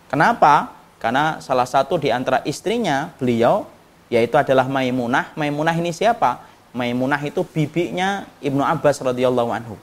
Kenapa? 0.06 0.78
Karena 1.02 1.42
salah 1.42 1.66
satu 1.66 1.98
di 1.98 2.14
antara 2.14 2.46
istrinya 2.46 3.10
beliau 3.18 3.66
yaitu 4.14 4.38
adalah 4.38 4.70
Maimunah. 4.70 5.34
Maimunah 5.34 5.74
ini 5.74 5.90
siapa? 5.90 6.46
Maimunah 6.70 7.18
itu 7.26 7.42
bibinya 7.42 8.30
Ibnu 8.46 8.62
Abbas 8.62 9.02
radhiyallahu 9.02 9.50
anhu. 9.50 9.74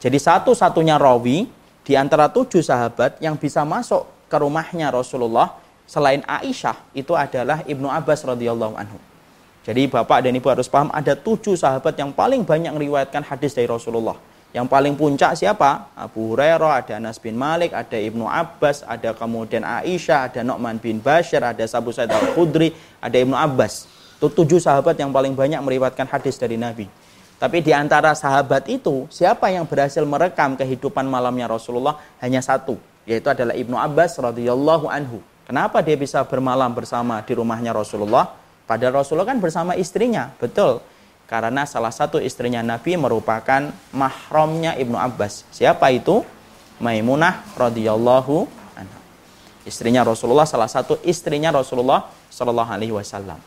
Jadi 0.00 0.16
satu-satunya 0.16 0.96
rawi 0.96 1.52
di 1.84 1.92
antara 2.00 2.32
tujuh 2.32 2.64
sahabat 2.64 3.20
yang 3.20 3.36
bisa 3.36 3.60
masuk 3.60 4.08
ke 4.32 4.36
rumahnya 4.40 4.88
Rasulullah 4.88 5.52
selain 5.84 6.24
Aisyah 6.24 6.96
itu 6.96 7.12
adalah 7.12 7.60
Ibnu 7.68 7.92
Abbas 7.92 8.24
radhiyallahu 8.24 8.72
anhu. 8.72 8.96
Jadi 9.68 9.90
Bapak 9.90 10.22
dan 10.24 10.32
Ibu 10.32 10.48
harus 10.48 10.70
paham 10.70 10.88
ada 10.94 11.12
tujuh 11.12 11.58
sahabat 11.58 11.98
yang 11.98 12.14
paling 12.14 12.46
banyak 12.46 12.70
meriwayatkan 12.70 13.26
hadis 13.26 13.52
dari 13.52 13.66
Rasulullah. 13.66 14.14
Yang 14.56 14.72
paling 14.72 14.96
puncak 14.96 15.36
siapa? 15.36 15.92
Abu 15.92 16.32
Hurairah, 16.32 16.80
ada 16.80 16.96
Anas 16.96 17.20
bin 17.20 17.36
Malik, 17.36 17.76
ada 17.76 17.92
Ibnu 17.92 18.24
Abbas, 18.24 18.88
ada 18.88 19.12
kemudian 19.12 19.60
Aisyah, 19.60 20.32
ada 20.32 20.40
Nu'man 20.40 20.80
bin 20.80 20.96
Bashir, 20.96 21.44
ada 21.44 21.60
Sabu 21.68 21.92
Sa'id 21.92 22.08
al-Khudri, 22.08 22.72
ada 22.96 23.20
Ibnu 23.20 23.36
Abbas. 23.36 23.84
Itu 24.16 24.32
tujuh 24.32 24.56
sahabat 24.56 24.96
yang 24.96 25.12
paling 25.12 25.36
banyak 25.36 25.60
meriwayatkan 25.60 26.08
hadis 26.08 26.40
dari 26.40 26.56
Nabi. 26.56 26.88
Tapi 27.36 27.60
di 27.60 27.76
antara 27.76 28.16
sahabat 28.16 28.64
itu, 28.72 29.04
siapa 29.12 29.52
yang 29.52 29.68
berhasil 29.68 30.00
merekam 30.08 30.56
kehidupan 30.56 31.04
malamnya 31.04 31.52
Rasulullah? 31.52 32.00
Hanya 32.24 32.40
satu, 32.40 32.80
yaitu 33.04 33.28
adalah 33.28 33.52
Ibnu 33.52 33.76
Abbas 33.76 34.16
radhiyallahu 34.16 34.88
anhu. 34.88 35.20
Kenapa 35.44 35.84
dia 35.84 36.00
bisa 36.00 36.24
bermalam 36.24 36.72
bersama 36.72 37.20
di 37.20 37.36
rumahnya 37.36 37.76
Rasulullah? 37.76 38.32
Padahal 38.64 39.04
Rasulullah 39.04 39.28
kan 39.28 39.36
bersama 39.36 39.76
istrinya, 39.76 40.32
betul. 40.40 40.80
Karena 41.26 41.66
salah 41.66 41.90
satu 41.90 42.22
istrinya 42.22 42.62
Nabi 42.62 42.94
merupakan 42.94 43.74
mahramnya 43.90 44.78
Ibnu 44.78 44.94
Abbas. 44.94 45.42
Siapa 45.50 45.90
itu? 45.90 46.22
Maimunah 46.78 47.42
radhiyallahu 47.58 48.46
anha. 48.78 49.00
Istrinya 49.66 50.06
Rasulullah 50.06 50.46
salah 50.46 50.70
satu 50.70 51.02
istrinya 51.02 51.50
Rasulullah 51.50 52.06
sallallahu 52.30 52.70
alaihi 52.70 52.94
wasallam. 52.94 53.42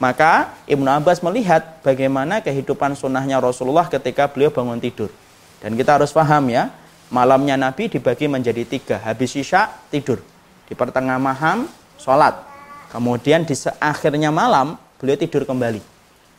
Maka 0.00 0.56
Ibnu 0.64 0.88
Abbas 0.88 1.20
melihat 1.20 1.84
bagaimana 1.84 2.40
kehidupan 2.40 2.96
sunnahnya 2.96 3.44
Rasulullah 3.44 3.90
ketika 3.92 4.30
beliau 4.30 4.48
bangun 4.48 4.80
tidur. 4.80 5.12
Dan 5.58 5.74
kita 5.74 6.00
harus 6.00 6.14
paham 6.14 6.48
ya, 6.48 6.70
malamnya 7.12 7.58
Nabi 7.58 7.92
dibagi 7.92 8.30
menjadi 8.30 8.62
tiga. 8.64 8.96
Habis 9.04 9.36
isya, 9.36 9.68
tidur. 9.90 10.22
Di 10.70 10.78
pertengahan 10.78 11.20
malam, 11.20 11.66
sholat. 11.98 12.40
Kemudian 12.94 13.42
di 13.42 13.58
akhirnya 13.82 14.30
malam, 14.30 14.78
beliau 15.02 15.18
tidur 15.18 15.42
kembali. 15.42 15.97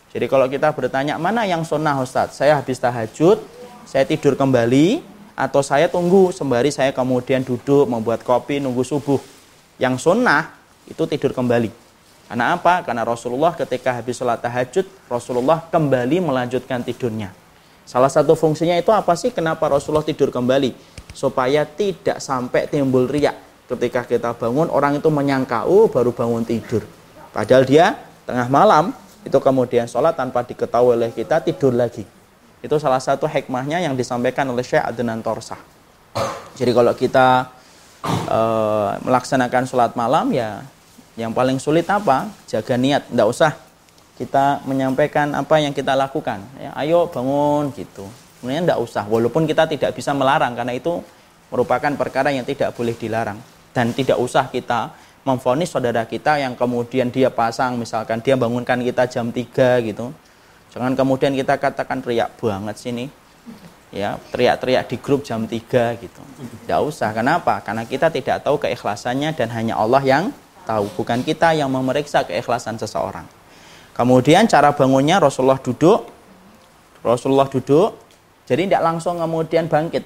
Jadi 0.09 0.25
kalau 0.25 0.49
kita 0.49 0.73
bertanya, 0.73 1.21
mana 1.21 1.45
yang 1.45 1.61
sunnah 1.61 1.93
Ustadz? 2.01 2.41
Saya 2.41 2.57
habis 2.57 2.81
tahajud, 2.81 3.37
saya 3.85 4.03
tidur 4.09 4.33
kembali, 4.33 5.05
atau 5.37 5.61
saya 5.61 5.85
tunggu 5.85 6.33
sembari 6.33 6.73
saya 6.73 6.89
kemudian 6.89 7.45
duduk, 7.45 7.85
membuat 7.85 8.25
kopi, 8.25 8.57
nunggu 8.57 8.81
subuh. 8.81 9.21
Yang 9.77 10.09
sunnah, 10.09 10.51
itu 10.89 11.05
tidur 11.05 11.31
kembali. 11.31 11.69
Karena 12.29 12.57
apa? 12.57 12.85
Karena 12.85 13.05
Rasulullah 13.05 13.53
ketika 13.53 13.93
habis 13.93 14.17
sholat 14.17 14.41
tahajud, 14.41 14.85
Rasulullah 15.09 15.65
kembali 15.69 16.21
melanjutkan 16.21 16.81
tidurnya. 16.81 17.33
Salah 17.89 18.09
satu 18.09 18.37
fungsinya 18.37 18.77
itu 18.77 18.93
apa 18.93 19.17
sih? 19.17 19.33
Kenapa 19.33 19.65
Rasulullah 19.65 20.05
tidur 20.05 20.29
kembali? 20.29 20.77
Supaya 21.09 21.65
tidak 21.65 22.21
sampai 22.21 22.69
timbul 22.69 23.09
riak. 23.09 23.65
Ketika 23.65 24.05
kita 24.05 24.33
bangun, 24.37 24.69
orang 24.69 25.01
itu 25.01 25.09
menyangka, 25.09 25.65
oh 25.65 25.89
baru 25.89 26.13
bangun 26.13 26.45
tidur. 26.45 26.85
Padahal 27.33 27.65
dia 27.65 27.97
tengah 28.29 28.45
malam, 28.49 28.93
itu 29.23 29.37
kemudian 29.37 29.85
sholat 29.85 30.15
tanpa 30.15 30.47
diketahui 30.47 30.95
oleh 30.95 31.11
kita, 31.11 31.43
tidur 31.43 31.75
lagi. 31.75 32.07
Itu 32.59 32.75
salah 32.79 32.99
satu 32.99 33.27
hikmahnya 33.27 33.83
yang 33.83 33.95
disampaikan 33.95 34.47
oleh 34.51 34.63
Syekh 34.63 34.83
Adnan 34.83 35.23
Torsah. 35.23 35.59
Jadi 36.59 36.71
kalau 36.75 36.91
kita 36.91 37.47
e, 38.27 38.39
melaksanakan 39.03 39.63
sholat 39.63 39.91
malam, 39.95 40.31
ya 40.35 40.63
yang 41.15 41.31
paling 41.31 41.59
sulit 41.59 41.87
apa? 41.87 42.31
Jaga 42.47 42.75
niat. 42.75 43.07
Tidak 43.11 43.27
usah 43.27 43.55
kita 44.19 44.63
menyampaikan 44.67 45.31
apa 45.31 45.59
yang 45.63 45.71
kita 45.71 45.95
lakukan. 45.95 46.43
Ya, 46.59 46.75
ayo 46.83 47.07
bangun 47.07 47.71
gitu. 47.75 48.07
Kemudian 48.39 48.67
tidak 48.67 48.79
usah. 48.83 49.03
Walaupun 49.07 49.47
kita 49.47 49.67
tidak 49.67 49.95
bisa 49.95 50.11
melarang 50.11 50.55
karena 50.55 50.75
itu 50.75 50.99
merupakan 51.47 51.91
perkara 51.95 52.31
yang 52.31 52.43
tidak 52.43 52.75
boleh 52.75 52.95
dilarang. 52.95 53.39
Dan 53.71 53.95
tidak 53.95 54.19
usah 54.19 54.51
kita 54.51 54.91
memfonis 55.29 55.69
saudara 55.69 56.01
kita 56.09 56.41
yang 56.41 56.57
kemudian 56.57 57.13
dia 57.13 57.29
pasang 57.29 57.77
misalkan 57.77 58.17
dia 58.25 58.33
bangunkan 58.33 58.81
kita 58.81 59.05
jam 59.05 59.29
3 59.29 59.85
gitu. 59.85 60.09
Jangan 60.73 60.97
kemudian 60.97 61.37
kita 61.37 61.61
katakan 61.61 62.01
teriak 62.01 62.33
banget 62.41 62.75
sini. 62.81 63.05
Ya, 63.89 64.21
teriak-teriak 64.29 64.85
di 64.85 64.97
grup 65.01 65.25
jam 65.25 65.45
3 65.49 65.97
gitu. 65.97 66.21
Tidak 66.65 66.81
usah. 66.81 67.09
Kenapa? 67.13 67.57
Karena 67.65 67.85
kita 67.85 68.13
tidak 68.13 68.45
tahu 68.45 68.61
keikhlasannya 68.61 69.33
dan 69.33 69.49
hanya 69.49 69.77
Allah 69.77 70.01
yang 70.05 70.29
tahu, 70.69 70.85
bukan 70.93 71.25
kita 71.25 71.57
yang 71.57 71.73
memeriksa 71.73 72.21
keikhlasan 72.21 72.77
seseorang. 72.77 73.25
Kemudian 73.97 74.45
cara 74.45 74.69
bangunnya 74.69 75.17
Rasulullah 75.17 75.57
duduk, 75.57 76.05
Rasulullah 77.01 77.49
duduk, 77.49 77.97
jadi 78.45 78.69
tidak 78.69 78.81
langsung 78.85 79.17
kemudian 79.17 79.65
bangkit. 79.65 80.05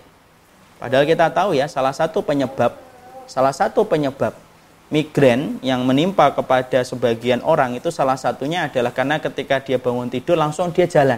Padahal 0.79 1.03
kita 1.03 1.27
tahu 1.35 1.51
ya, 1.51 1.67
salah 1.67 1.91
satu 1.91 2.23
penyebab, 2.23 2.79
salah 3.27 3.51
satu 3.51 3.83
penyebab 3.83 4.42
migrain 4.93 5.57
yang 5.65 5.81
menimpa 5.81 6.29
kepada 6.29 6.85
sebagian 6.85 7.41
orang 7.41 7.73
itu 7.73 7.89
salah 7.89 8.13
satunya 8.13 8.69
adalah 8.69 8.93
karena 8.93 9.17
ketika 9.17 9.57
dia 9.57 9.81
bangun 9.81 10.13
tidur 10.13 10.37
langsung 10.37 10.69
dia 10.69 10.85
jalan. 10.85 11.17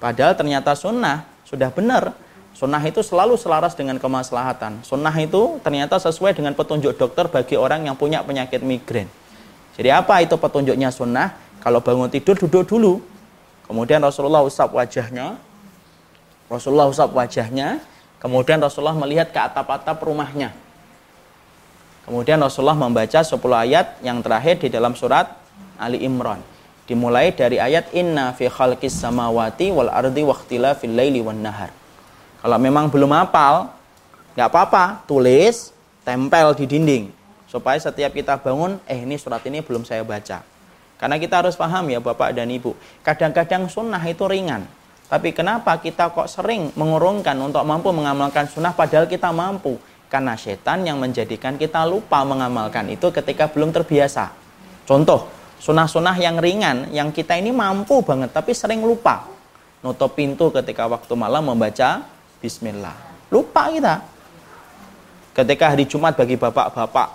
Padahal 0.00 0.32
ternyata 0.32 0.72
sunnah 0.72 1.28
sudah 1.44 1.68
benar 1.68 2.16
Sunnah 2.52 2.84
itu 2.84 3.00
selalu 3.00 3.40
selaras 3.40 3.72
dengan 3.72 3.96
kemaslahatan. 3.96 4.84
Sunnah 4.84 5.12
itu 5.16 5.56
ternyata 5.64 5.96
sesuai 5.96 6.36
dengan 6.36 6.52
petunjuk 6.52 6.94
dokter 7.00 7.24
bagi 7.26 7.56
orang 7.56 7.88
yang 7.88 7.96
punya 7.96 8.20
penyakit 8.20 8.60
migrain. 8.60 9.08
Jadi 9.72 9.88
apa 9.88 10.20
itu 10.20 10.36
petunjuknya 10.36 10.92
sunnah? 10.92 11.32
Kalau 11.64 11.80
bangun 11.80 12.12
tidur 12.12 12.36
duduk 12.36 12.68
dulu. 12.68 13.00
Kemudian 13.64 14.04
Rasulullah 14.04 14.44
usap 14.44 14.76
wajahnya. 14.76 15.40
Rasulullah 16.52 16.92
usap 16.92 17.08
wajahnya. 17.16 17.80
Kemudian 18.20 18.60
Rasulullah 18.60 18.94
melihat 18.94 19.32
ke 19.32 19.40
atap-atap 19.40 19.96
rumahnya. 20.04 20.52
Kemudian 22.02 22.42
Rasulullah 22.42 22.74
membaca 22.74 23.22
10 23.22 23.38
ayat 23.38 24.02
yang 24.02 24.18
terakhir 24.18 24.58
di 24.58 24.68
dalam 24.68 24.98
surat 24.98 25.38
Ali 25.78 26.02
Imran. 26.02 26.42
Dimulai 26.82 27.30
dari 27.30 27.62
ayat 27.62 27.94
Inna 27.94 28.34
fi 28.34 28.50
khalqis 28.50 28.98
samawati 28.98 29.70
wal 29.70 29.86
ardi 29.86 30.26
waqtila 30.26 30.74
fil 30.74 30.98
laili 30.98 31.22
wan 31.22 31.38
nahar. 31.38 31.70
Kalau 32.42 32.58
memang 32.58 32.90
belum 32.90 33.14
hafal, 33.14 33.70
nggak 34.34 34.48
apa-apa, 34.50 35.06
tulis, 35.06 35.70
tempel 36.02 36.58
di 36.58 36.66
dinding. 36.66 37.04
Supaya 37.46 37.78
setiap 37.78 38.10
kita 38.10 38.34
bangun, 38.34 38.82
eh 38.90 38.98
ini 38.98 39.14
surat 39.14 39.46
ini 39.46 39.62
belum 39.62 39.86
saya 39.86 40.02
baca. 40.02 40.42
Karena 40.98 41.16
kita 41.22 41.38
harus 41.38 41.54
paham 41.54 41.86
ya 41.86 42.02
Bapak 42.02 42.34
dan 42.34 42.50
Ibu, 42.50 42.74
kadang-kadang 43.06 43.70
sunnah 43.70 44.02
itu 44.02 44.26
ringan. 44.26 44.66
Tapi 45.06 45.30
kenapa 45.30 45.76
kita 45.78 46.10
kok 46.10 46.26
sering 46.26 46.72
mengurungkan 46.72 47.36
untuk 47.38 47.62
mampu 47.68 47.92
mengamalkan 47.94 48.48
sunnah 48.48 48.72
padahal 48.72 49.06
kita 49.06 49.28
mampu? 49.28 49.76
Karena 50.12 50.36
setan 50.36 50.84
yang 50.84 51.00
menjadikan 51.00 51.56
kita 51.56 51.88
lupa 51.88 52.20
mengamalkan 52.20 52.84
itu 52.92 53.08
ketika 53.08 53.48
belum 53.48 53.72
terbiasa. 53.72 54.28
Contoh, 54.84 55.24
sunnah-sunnah 55.56 56.20
yang 56.20 56.36
ringan, 56.36 56.92
yang 56.92 57.08
kita 57.08 57.32
ini 57.40 57.48
mampu 57.48 58.04
banget 58.04 58.28
tapi 58.28 58.52
sering 58.52 58.84
lupa. 58.84 59.24
Nutup 59.80 60.12
pintu 60.12 60.52
ketika 60.52 60.84
waktu 60.84 61.16
malam 61.16 61.48
membaca 61.48 62.04
bismillah. 62.44 62.92
Lupa 63.32 63.72
kita. 63.72 64.04
Ketika 65.32 65.72
hari 65.72 65.88
Jumat 65.88 66.12
bagi 66.12 66.36
bapak-bapak, 66.36 67.08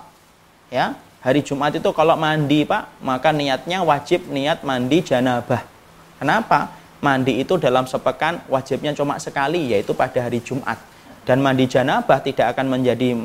ya, 0.73 0.97
hari 1.21 1.45
Jumat 1.45 1.77
itu 1.77 1.93
kalau 1.93 2.17
mandi, 2.17 2.65
Pak, 2.65 2.97
maka 3.05 3.29
niatnya 3.29 3.85
wajib 3.85 4.25
niat 4.25 4.65
mandi 4.65 5.05
janabah. 5.05 5.61
Kenapa? 6.17 6.73
Mandi 6.97 7.45
itu 7.45 7.61
dalam 7.61 7.85
sepekan 7.85 8.41
wajibnya 8.49 8.97
cuma 8.97 9.21
sekali, 9.21 9.69
yaitu 9.69 9.93
pada 9.93 10.17
hari 10.17 10.41
Jumat. 10.41 10.96
Dan 11.27 11.43
mandi 11.43 11.67
janabah 11.67 12.23
tidak 12.23 12.55
akan 12.55 12.71
menjadi 12.71 13.19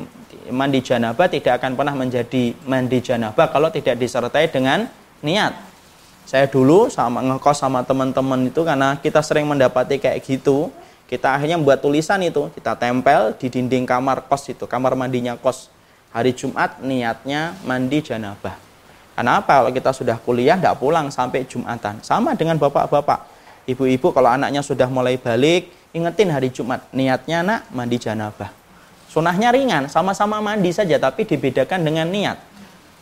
mandi 0.51 0.83
janabah 0.83 1.31
tidak 1.31 1.63
akan 1.63 1.79
pernah 1.79 1.95
menjadi 1.95 2.51
mandi 2.67 2.99
janabah 2.99 3.47
kalau 3.47 3.71
tidak 3.71 3.95
disertai 3.95 4.51
dengan 4.51 4.91
niat. 5.23 5.55
Saya 6.27 6.51
dulu 6.51 6.91
sama 6.91 7.23
ngekos 7.23 7.63
sama 7.63 7.79
teman-teman 7.87 8.51
itu 8.51 8.59
karena 8.67 8.99
kita 8.99 9.23
sering 9.23 9.47
mendapati 9.47 10.03
kayak 10.03 10.19
gitu 10.19 10.67
kita 11.13 11.35
akhirnya 11.35 11.61
membuat 11.61 11.83
tulisan 11.83 12.17
itu, 12.25 12.49
kita 12.57 12.73
tempel 12.73 13.37
di 13.37 13.45
dinding 13.45 13.85
kamar 13.85 14.25
kos 14.25 14.49
itu, 14.49 14.65
kamar 14.65 14.97
mandinya 14.97 15.37
kos. 15.37 15.69
Hari 16.09 16.33
Jumat 16.33 16.81
niatnya 16.81 17.53
mandi 17.69 18.01
janabah. 18.01 18.57
Karena 19.13 19.37
apa? 19.37 19.61
Kalau 19.61 19.69
kita 19.69 19.93
sudah 19.93 20.17
kuliah, 20.17 20.57
tidak 20.57 20.81
pulang 20.81 21.13
sampai 21.13 21.45
Jumatan. 21.45 22.01
Sama 22.01 22.33
dengan 22.33 22.57
bapak-bapak. 22.57 23.29
Ibu-ibu 23.69 24.09
kalau 24.09 24.29
anaknya 24.29 24.65
sudah 24.65 24.89
mulai 24.89 25.21
balik, 25.21 25.69
ingetin 25.93 26.33
hari 26.33 26.49
Jumat. 26.49 26.89
Niatnya 26.91 27.45
nak 27.45 27.61
mandi 27.71 28.01
janabah. 28.01 28.49
Sunahnya 29.07 29.53
ringan, 29.53 29.85
sama-sama 29.93 30.41
mandi 30.41 30.73
saja, 30.73 30.97
tapi 30.97 31.23
dibedakan 31.23 31.85
dengan 31.85 32.09
niat. 32.09 32.41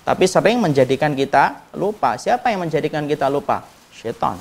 Tapi 0.03 0.27
sering 0.27 0.59
menjadikan 0.59 1.15
kita 1.15 1.71
lupa. 1.79 2.19
Siapa 2.19 2.51
yang 2.51 2.67
menjadikan 2.67 3.07
kita 3.07 3.31
lupa? 3.31 3.63
Syaitan. 3.95 4.35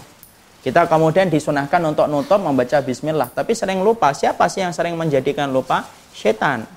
Kita 0.61 0.85
kemudian 0.85 1.33
disunahkan 1.33 1.81
untuk 1.89 2.05
nutup 2.11 2.37
membaca 2.37 2.85
bismillah. 2.85 3.33
Tapi 3.33 3.57
sering 3.57 3.81
lupa. 3.81 4.13
Siapa 4.13 4.45
sih 4.51 4.61
yang 4.61 4.77
sering 4.77 4.93
menjadikan 4.93 5.49
lupa? 5.49 5.89
Setan. 6.13 6.69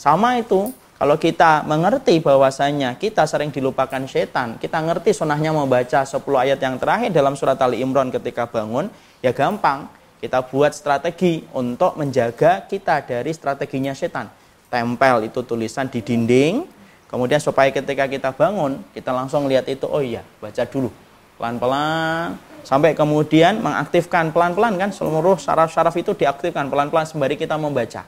Sama 0.00 0.40
itu. 0.40 0.72
Kalau 1.02 1.18
kita 1.18 1.66
mengerti 1.66 2.22
bahwasanya 2.22 2.94
kita 2.94 3.26
sering 3.26 3.50
dilupakan 3.50 4.06
setan, 4.06 4.54
kita 4.54 4.78
ngerti 4.78 5.10
sunahnya 5.10 5.50
membaca 5.50 6.06
10 6.06 6.22
ayat 6.38 6.62
yang 6.62 6.78
terakhir 6.78 7.10
dalam 7.10 7.34
surat 7.34 7.58
Ali 7.58 7.82
Imran 7.82 8.06
ketika 8.14 8.46
bangun, 8.46 8.86
ya 9.18 9.34
gampang. 9.34 9.90
Kita 10.22 10.38
buat 10.46 10.70
strategi 10.70 11.42
untuk 11.50 11.98
menjaga 11.98 12.62
kita 12.70 13.02
dari 13.02 13.34
strateginya 13.34 13.90
setan. 13.90 14.30
Tempel 14.70 15.26
itu 15.26 15.42
tulisan 15.42 15.90
di 15.90 15.98
dinding, 15.98 16.62
kemudian 17.10 17.42
supaya 17.42 17.74
ketika 17.74 18.06
kita 18.06 18.30
bangun, 18.30 18.78
kita 18.94 19.10
langsung 19.10 19.50
lihat 19.50 19.66
itu, 19.66 19.82
oh 19.90 19.98
iya, 19.98 20.22
baca 20.38 20.62
dulu. 20.62 20.94
Pelan-pelan, 21.42 22.38
sampai 22.62 22.94
kemudian 22.94 23.58
mengaktifkan 23.58 24.30
pelan-pelan 24.30 24.78
kan 24.78 24.94
seluruh 24.94 25.42
saraf-saraf 25.42 25.98
itu 25.98 26.14
diaktifkan 26.14 26.70
pelan-pelan 26.70 27.02
sembari 27.02 27.34
kita 27.34 27.58
membaca. 27.58 28.06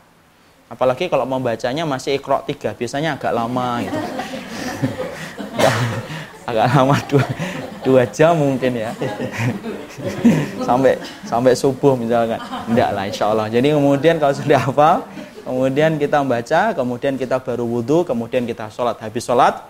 Apalagi 0.70 1.10
kalau 1.10 1.26
membacanya 1.26 1.82
masih 1.82 2.14
ikro 2.14 2.46
tiga, 2.46 2.78
biasanya 2.78 3.18
agak 3.18 3.34
lama 3.34 3.82
gitu. 3.82 3.98
agak 6.48 6.66
lama 6.70 6.96
dua, 7.10 7.26
dua 7.84 8.08
jam 8.08 8.34
mungkin 8.34 8.80
ya. 8.80 8.90
sampai 10.68 10.96
sampai 11.28 11.52
subuh 11.52 11.94
misalkan. 11.94 12.40
Enggak 12.66 12.90
lah 12.96 13.04
insya 13.04 13.30
Allah. 13.30 13.46
Jadi 13.52 13.76
kemudian 13.76 14.16
kalau 14.16 14.34
sudah 14.34 14.58
hafal, 14.58 14.96
kemudian 15.44 16.00
kita 16.00 16.24
membaca, 16.24 16.72
kemudian 16.72 17.14
kita 17.20 17.36
baru 17.38 17.68
wudhu, 17.68 18.02
kemudian 18.08 18.48
kita 18.48 18.72
sholat. 18.72 18.96
Habis 18.98 19.22
sholat, 19.28 19.60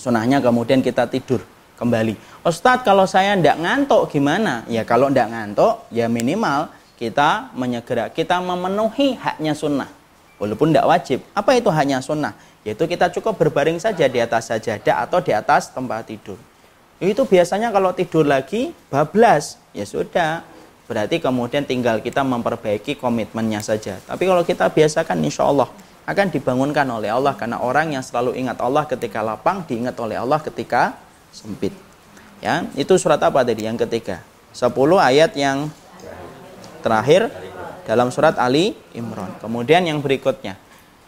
sunahnya 0.00 0.40
kemudian 0.40 0.80
kita 0.80 1.04
tidur 1.06 1.44
kembali. 1.78 2.18
Ustadz 2.42 2.82
kalau 2.82 3.04
saya 3.04 3.38
tidak 3.38 3.60
ngantuk 3.60 4.10
gimana? 4.10 4.66
Ya 4.66 4.82
kalau 4.82 5.12
tidak 5.12 5.30
ngantuk 5.30 5.86
ya 5.94 6.10
minimal 6.10 6.72
kita 6.98 7.54
menyegera 7.54 8.10
kita 8.10 8.42
memenuhi 8.42 9.14
haknya 9.14 9.54
sunnah 9.54 9.86
walaupun 10.42 10.74
tidak 10.74 10.86
wajib. 10.86 11.18
Apa 11.34 11.58
itu 11.58 11.68
haknya 11.70 12.02
sunnah? 12.02 12.32
Yaitu 12.66 12.86
kita 12.90 13.10
cukup 13.14 13.38
berbaring 13.38 13.78
saja 13.78 14.10
di 14.10 14.18
atas 14.18 14.50
sajadah 14.50 15.06
atau 15.06 15.22
di 15.22 15.30
atas 15.34 15.70
tempat 15.70 16.06
tidur. 16.10 16.38
Itu 16.98 17.30
biasanya 17.30 17.70
kalau 17.70 17.94
tidur 17.94 18.26
lagi 18.26 18.74
bablas 18.90 19.54
ya 19.70 19.86
sudah 19.86 20.42
berarti 20.90 21.22
kemudian 21.22 21.62
tinggal 21.62 22.02
kita 22.02 22.26
memperbaiki 22.26 22.98
komitmennya 22.98 23.62
saja. 23.62 24.02
Tapi 24.02 24.26
kalau 24.26 24.42
kita 24.42 24.66
biasakan 24.66 25.22
insya 25.22 25.46
Allah 25.46 25.70
akan 26.08 26.26
dibangunkan 26.32 26.88
oleh 26.88 27.12
Allah 27.12 27.36
karena 27.38 27.62
orang 27.62 27.94
yang 27.94 28.02
selalu 28.02 28.34
ingat 28.34 28.58
Allah 28.58 28.88
ketika 28.88 29.22
lapang 29.22 29.62
diingat 29.68 29.94
oleh 30.00 30.18
Allah 30.18 30.40
ketika 30.42 30.96
sempit. 31.30 31.70
Ya, 32.40 32.66
itu 32.74 32.96
surat 32.98 33.20
apa 33.22 33.44
tadi 33.46 33.68
yang 33.68 33.76
ketiga? 33.76 34.24
10 34.56 34.72
ayat 34.98 35.36
yang 35.38 35.70
terakhir 36.80 37.28
dalam 37.84 38.08
surat 38.08 38.34
Ali 38.40 38.74
Imran. 38.96 39.38
Kemudian 39.38 39.84
yang 39.86 40.02
berikutnya 40.02 40.56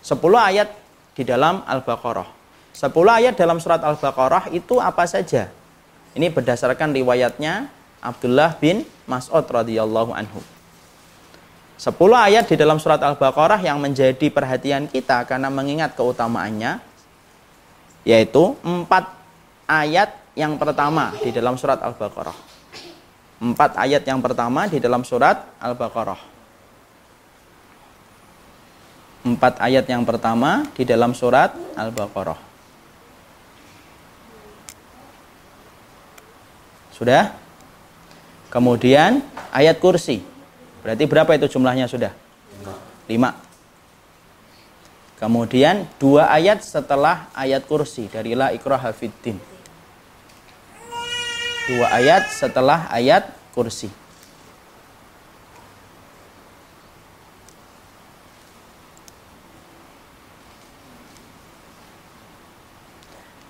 10 0.05 0.21
ayat 0.37 0.69
di 1.17 1.23
dalam 1.27 1.65
Al-Baqarah. 1.65 2.29
10 2.77 2.93
ayat 3.09 3.35
dalam 3.35 3.59
surat 3.59 3.81
Al-Baqarah 3.81 4.53
itu 4.55 4.79
apa 4.79 5.09
saja? 5.09 5.49
Ini 6.15 6.27
berdasarkan 6.35 6.91
riwayatnya 6.91 7.71
Abdullah 8.03 8.59
bin 8.59 8.83
Mas'ud 9.07 9.47
radhiyallahu 9.47 10.11
anhu. 10.11 10.43
10 11.81 11.97
ayat 12.13 12.45
di 12.45 12.61
dalam 12.61 12.77
surat 12.77 13.01
Al-Baqarah 13.01 13.65
yang 13.65 13.81
menjadi 13.81 14.29
perhatian 14.29 14.85
kita 14.85 15.25
karena 15.25 15.49
mengingat 15.49 15.97
keutamaannya 15.97 16.77
yaitu 18.05 18.53
empat 18.61 19.09
ayat 19.65 20.13
yang 20.37 20.61
pertama 20.61 21.17
di 21.25 21.33
dalam 21.33 21.57
surat 21.57 21.81
Al-Baqarah. 21.81 22.37
Empat 23.41 23.81
ayat 23.81 24.05
yang 24.05 24.21
pertama 24.21 24.69
di 24.69 24.77
dalam 24.77 25.01
surat 25.07 25.57
Al-Baqarah. 25.57 26.21
Empat 29.25 29.61
ayat 29.61 29.85
yang 29.89 30.05
pertama 30.05 30.69
di 30.77 30.85
dalam 30.85 31.17
surat 31.17 31.53
Al-Baqarah. 31.77 32.50
Sudah? 37.01 37.33
Kemudian 38.53 39.25
ayat 39.51 39.81
kursi. 39.81 40.21
Berarti 40.85 41.09
berapa 41.09 41.33
itu 41.33 41.57
jumlahnya 41.57 41.89
sudah? 41.89 42.13
Lima. 43.09 43.33
Kemudian 45.17 45.89
dua 45.97 46.29
ayat 46.29 46.61
setelah 46.61 47.33
ayat 47.33 47.65
kursi 47.65 48.09
dari 48.13 48.37
la 48.37 48.53
ikrah 48.53 48.81
fiddin 48.93 49.41
dua 51.71 51.87
ayat 51.95 52.27
setelah 52.35 52.91
ayat 52.91 53.31
kursi. 53.55 53.87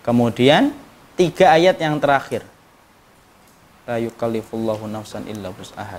Kemudian 0.04 0.76
tiga 1.16 1.56
ayat 1.56 1.80
yang 1.80 1.96
terakhir. 1.96 2.49
La. 3.90 5.50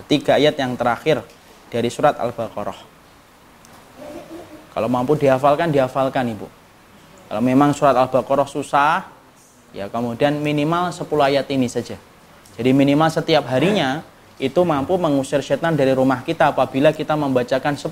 Tiga 0.07 0.39
ayat 0.39 0.55
yang 0.55 0.79
terakhir 0.79 1.19
dari 1.67 1.91
surat 1.91 2.15
Al-Baqarah. 2.15 2.79
Kalau 4.71 4.87
mampu 4.87 5.19
dihafalkan, 5.19 5.67
dihafalkan 5.75 6.31
Ibu. 6.31 6.47
Kalau 7.27 7.43
memang 7.43 7.75
surat 7.75 7.91
Al-Baqarah 7.99 8.47
susah, 8.47 9.11
ya 9.75 9.91
kemudian 9.91 10.39
minimal 10.39 10.95
10 10.95 11.03
ayat 11.19 11.47
ini 11.51 11.67
saja. 11.67 11.99
Jadi 12.55 12.71
minimal 12.71 13.11
setiap 13.11 13.47
harinya 13.51 14.03
itu 14.39 14.63
mampu 14.63 14.95
mengusir 14.95 15.43
setan 15.43 15.75
dari 15.75 15.91
rumah 15.91 16.23
kita 16.23 16.55
apabila 16.55 16.95
kita 16.95 17.19
membacakan 17.19 17.75
10 17.75 17.91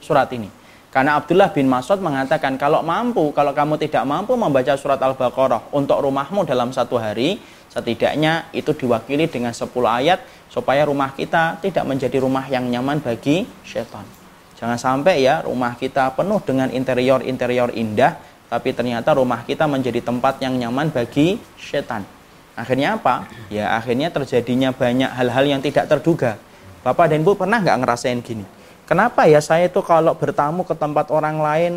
surat 0.00 0.28
ini. 0.32 0.48
Karena 0.88 1.18
Abdullah 1.18 1.50
bin 1.50 1.66
Mas'ud 1.66 1.98
mengatakan 1.98 2.54
kalau 2.54 2.78
mampu, 2.80 3.34
kalau 3.34 3.50
kamu 3.50 3.82
tidak 3.82 4.06
mampu 4.06 4.38
membaca 4.38 4.78
surat 4.78 4.96
Al-Baqarah 5.02 5.74
untuk 5.74 5.98
rumahmu 5.98 6.46
dalam 6.46 6.70
satu 6.70 7.02
hari, 7.02 7.42
setidaknya 7.74 8.54
itu 8.54 8.70
diwakili 8.70 9.26
dengan 9.26 9.50
10 9.50 9.66
ayat 9.82 10.22
supaya 10.46 10.86
rumah 10.86 11.10
kita 11.10 11.58
tidak 11.58 11.82
menjadi 11.82 12.22
rumah 12.22 12.46
yang 12.46 12.70
nyaman 12.70 13.02
bagi 13.02 13.42
setan. 13.66 14.06
Jangan 14.54 14.78
sampai 14.78 15.26
ya 15.26 15.42
rumah 15.42 15.74
kita 15.74 16.14
penuh 16.14 16.38
dengan 16.46 16.70
interior-interior 16.70 17.74
indah, 17.74 18.14
tapi 18.46 18.70
ternyata 18.70 19.18
rumah 19.18 19.42
kita 19.42 19.66
menjadi 19.66 19.98
tempat 19.98 20.38
yang 20.38 20.54
nyaman 20.54 20.94
bagi 20.94 21.42
setan. 21.58 22.06
Akhirnya 22.54 22.94
apa? 22.94 23.26
Ya 23.50 23.74
akhirnya 23.74 24.14
terjadinya 24.14 24.70
banyak 24.70 25.10
hal-hal 25.10 25.42
yang 25.42 25.58
tidak 25.58 25.90
terduga. 25.90 26.38
Bapak 26.86 27.10
dan 27.10 27.26
Ibu 27.26 27.34
pernah 27.34 27.58
nggak 27.58 27.78
ngerasain 27.82 28.22
gini? 28.22 28.46
Kenapa 28.86 29.26
ya 29.26 29.42
saya 29.42 29.66
itu 29.66 29.82
kalau 29.82 30.14
bertamu 30.14 30.62
ke 30.62 30.76
tempat 30.78 31.10
orang 31.10 31.42
lain 31.42 31.72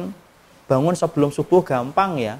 bangun 0.69 0.93
sebelum 0.93 1.33
subuh 1.33 1.65
gampang 1.65 2.21
ya? 2.21 2.37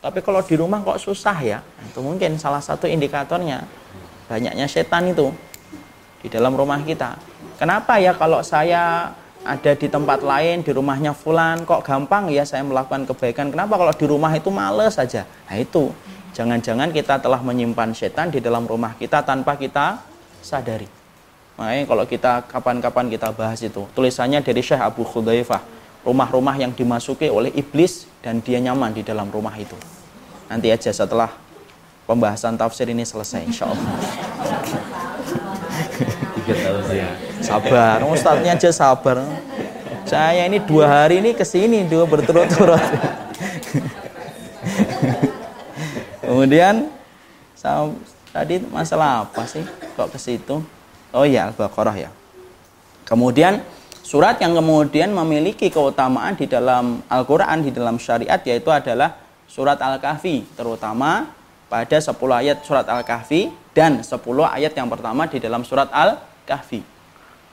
Tapi 0.00 0.18
kalau 0.24 0.40
di 0.40 0.56
rumah 0.56 0.80
kok 0.80 0.96
susah 0.96 1.36
ya? 1.44 1.58
Itu 1.84 2.00
mungkin 2.00 2.40
salah 2.40 2.64
satu 2.64 2.88
indikatornya 2.88 3.64
banyaknya 4.26 4.64
setan 4.64 5.12
itu 5.12 5.28
di 6.24 6.28
dalam 6.32 6.56
rumah 6.56 6.80
kita. 6.80 7.20
Kenapa 7.60 8.00
ya 8.00 8.16
kalau 8.16 8.40
saya 8.40 9.12
ada 9.40 9.72
di 9.72 9.88
tempat 9.88 10.20
lain 10.20 10.60
di 10.64 10.72
rumahnya 10.72 11.16
fulan 11.16 11.64
kok 11.64 11.84
gampang 11.84 12.32
ya 12.32 12.48
saya 12.48 12.64
melakukan 12.64 13.04
kebaikan? 13.08 13.52
Kenapa 13.52 13.76
kalau 13.76 13.92
di 13.92 14.06
rumah 14.08 14.32
itu 14.32 14.48
males 14.48 14.96
saja? 14.96 15.28
Nah 15.48 15.56
itu 15.60 15.92
Jangan-jangan 16.30 16.94
kita 16.94 17.18
telah 17.18 17.42
menyimpan 17.42 17.90
setan 17.90 18.30
di 18.30 18.38
dalam 18.38 18.62
rumah 18.62 18.94
kita 18.94 19.26
tanpa 19.26 19.58
kita 19.58 19.98
sadari. 20.40 20.86
Makanya 21.58 21.84
kalau 21.84 22.04
kita 22.06 22.32
kapan-kapan 22.46 23.10
kita 23.10 23.28
bahas 23.34 23.60
itu, 23.60 23.84
tulisannya 23.92 24.40
dari 24.40 24.62
Syekh 24.62 24.80
Abu 24.80 25.02
Khudaifah, 25.02 25.60
rumah-rumah 26.00 26.56
yang 26.56 26.72
dimasuki 26.72 27.28
oleh 27.28 27.52
iblis 27.52 28.08
dan 28.24 28.40
dia 28.40 28.56
nyaman 28.60 28.96
di 28.96 29.04
dalam 29.04 29.28
rumah 29.28 29.52
itu. 29.56 29.76
Nanti 30.48 30.72
aja 30.72 30.90
setelah 30.90 31.30
pembahasan 32.08 32.56
tafsir 32.56 32.88
ini 32.90 33.04
selesai 33.06 33.44
insya 33.46 33.70
Allah. 33.70 33.92
Sabar, 37.40 38.02
ustadznya 38.08 38.58
aja 38.58 38.70
sabar. 38.74 39.22
Saya 40.08 40.42
ini 40.50 40.58
dua 40.58 41.06
hari 41.06 41.22
ini 41.22 41.30
ke 41.36 41.46
sini 41.46 41.86
dua 41.86 42.02
berturut-turut. 42.08 42.82
Kemudian 46.26 46.90
tadi 48.34 48.58
masalah 48.70 49.28
apa 49.28 49.46
sih 49.46 49.62
kok 49.94 50.10
ke 50.10 50.18
situ? 50.18 50.62
Oh 51.14 51.22
iya 51.22 51.50
Al-Baqarah 51.50 51.94
ya. 51.94 52.10
Kemudian 53.06 53.62
surat 54.10 54.42
yang 54.42 54.58
kemudian 54.58 55.14
memiliki 55.14 55.70
keutamaan 55.70 56.34
di 56.34 56.50
dalam 56.50 56.98
Al-Qur'an 57.06 57.62
di 57.62 57.70
dalam 57.70 57.94
syariat 58.02 58.42
yaitu 58.42 58.66
adalah 58.66 59.14
surat 59.46 59.78
Al-Kahfi 59.78 60.50
terutama 60.58 61.30
pada 61.70 61.94
10 61.94 62.18
ayat 62.18 62.58
surat 62.66 62.82
Al-Kahfi 62.90 63.54
dan 63.70 64.02
10 64.02 64.18
ayat 64.42 64.74
yang 64.74 64.90
pertama 64.90 65.30
di 65.30 65.38
dalam 65.38 65.62
surat 65.62 65.86
Al-Kahfi. 65.94 66.82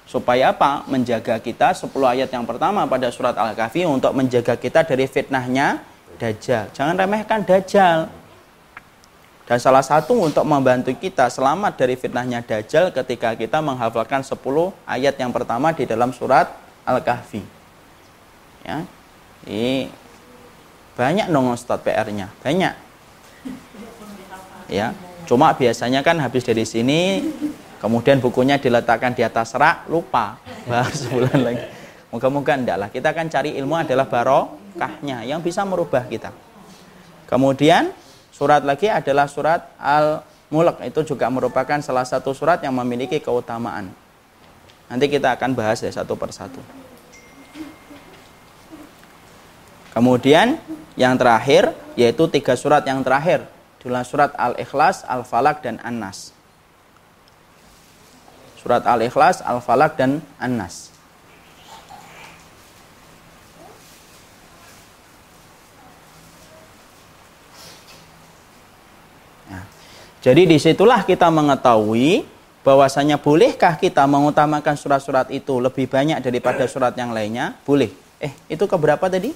Supaya 0.10 0.50
apa? 0.50 0.82
Menjaga 0.90 1.38
kita 1.38 1.78
10 1.78 1.94
ayat 1.94 2.34
yang 2.34 2.50
pertama 2.50 2.90
pada 2.90 3.14
surat 3.14 3.38
Al-Kahfi 3.38 3.86
untuk 3.86 4.18
menjaga 4.18 4.58
kita 4.58 4.82
dari 4.82 5.06
fitnahnya 5.06 5.86
Dajjal. 6.18 6.74
Jangan 6.74 6.98
remehkan 6.98 7.46
Dajjal. 7.46 8.10
Dan 9.48 9.64
salah 9.64 9.80
satu 9.80 10.28
untuk 10.28 10.44
membantu 10.44 10.92
kita 10.92 11.32
selamat 11.32 11.80
dari 11.80 11.96
fitnahnya 11.96 12.44
Dajjal 12.44 12.92
ketika 12.92 13.32
kita 13.32 13.64
menghafalkan 13.64 14.20
10 14.20 14.36
ayat 14.84 15.16
yang 15.16 15.32
pertama 15.32 15.72
di 15.72 15.88
dalam 15.88 16.12
surat 16.12 16.52
Al-Kahfi. 16.84 17.40
Ya. 18.68 18.84
Ini 19.48 19.88
banyak 21.00 21.32
dong 21.32 21.56
Ustaz 21.56 21.80
PR-nya, 21.80 22.28
banyak. 22.44 22.76
Ya, 24.68 24.92
cuma 25.24 25.56
biasanya 25.56 26.04
kan 26.04 26.20
habis 26.20 26.44
dari 26.44 26.68
sini 26.68 27.24
kemudian 27.80 28.20
bukunya 28.20 28.60
diletakkan 28.60 29.16
di 29.16 29.24
atas 29.24 29.56
rak, 29.56 29.88
lupa. 29.88 30.44
Baru 30.68 30.92
sebulan 31.08 31.40
lagi. 31.40 31.64
Moga-moga 32.12 32.52
enggak 32.60 32.78
lah. 32.84 32.90
Kita 32.92 33.16
akan 33.16 33.32
cari 33.32 33.56
ilmu 33.56 33.80
adalah 33.80 34.12
barokahnya 34.12 35.24
yang 35.24 35.40
bisa 35.40 35.64
merubah 35.64 36.04
kita. 36.04 36.36
Kemudian 37.32 37.96
Surat 38.38 38.62
lagi 38.62 38.86
adalah 38.86 39.26
surat 39.26 39.74
Al-Mulk. 39.82 40.86
Itu 40.86 41.02
juga 41.02 41.26
merupakan 41.34 41.82
salah 41.82 42.06
satu 42.06 42.38
surat 42.38 42.62
yang 42.62 42.78
memiliki 42.78 43.18
keutamaan. 43.18 43.90
Nanti 44.86 45.10
kita 45.10 45.34
akan 45.34 45.58
bahas 45.58 45.82
ya 45.82 45.90
satu 45.90 46.14
persatu. 46.14 46.62
Kemudian 49.90 50.62
yang 50.94 51.18
terakhir 51.18 51.74
yaitu 51.98 52.30
tiga 52.30 52.54
surat 52.54 52.86
yang 52.86 53.02
terakhir. 53.02 53.50
Adalah 53.88 54.04
surat 54.04 54.36
Al-Ikhlas, 54.36 55.08
Al-Falak, 55.08 55.64
dan 55.64 55.80
An-Nas. 55.80 56.36
Surat 58.60 58.84
Al-Ikhlas, 58.84 59.40
Al-Falak, 59.40 59.96
dan 59.96 60.20
An-Nas. 60.44 60.87
Jadi 70.28 70.44
di 70.44 70.60
situlah 70.60 71.08
kita 71.08 71.32
mengetahui 71.32 72.28
bahwasanya 72.60 73.16
bolehkah 73.16 73.80
kita 73.80 74.04
mengutamakan 74.04 74.76
surat-surat 74.76 75.32
itu 75.32 75.56
lebih 75.64 75.88
banyak 75.88 76.20
daripada 76.20 76.68
surat 76.68 76.92
yang 77.00 77.16
lainnya? 77.16 77.56
Boleh. 77.64 77.96
Eh, 78.20 78.36
itu 78.52 78.68
keberapa 78.68 79.08
tadi? 79.08 79.32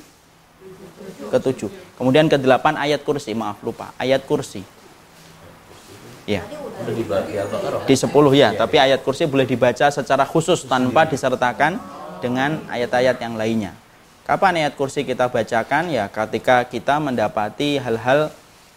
Ketujuh. 1.31 1.71
Kemudian 1.95 2.27
ke 2.27 2.35
delapan 2.35 2.75
ayat 2.75 3.07
kursi, 3.07 3.31
maaf 3.31 3.63
lupa. 3.63 3.95
Ayat 3.95 4.27
kursi. 4.27 4.67
Ya. 6.27 6.43
Di 7.87 7.95
sepuluh 7.95 8.35
ya, 8.35 8.51
tapi 8.51 8.75
ayat 8.75 8.99
kursi 8.99 9.23
boleh 9.31 9.47
dibaca 9.47 9.87
secara 9.87 10.27
khusus 10.27 10.67
tanpa 10.67 11.07
disertakan 11.07 11.79
dengan 12.19 12.67
ayat-ayat 12.67 13.15
yang 13.15 13.39
lainnya. 13.39 13.71
Kapan 14.27 14.67
ayat 14.67 14.75
kursi 14.75 15.07
kita 15.07 15.31
bacakan? 15.31 15.87
Ya, 15.87 16.11
ketika 16.11 16.67
kita 16.67 16.99
mendapati 16.99 17.79
hal-hal 17.79 18.27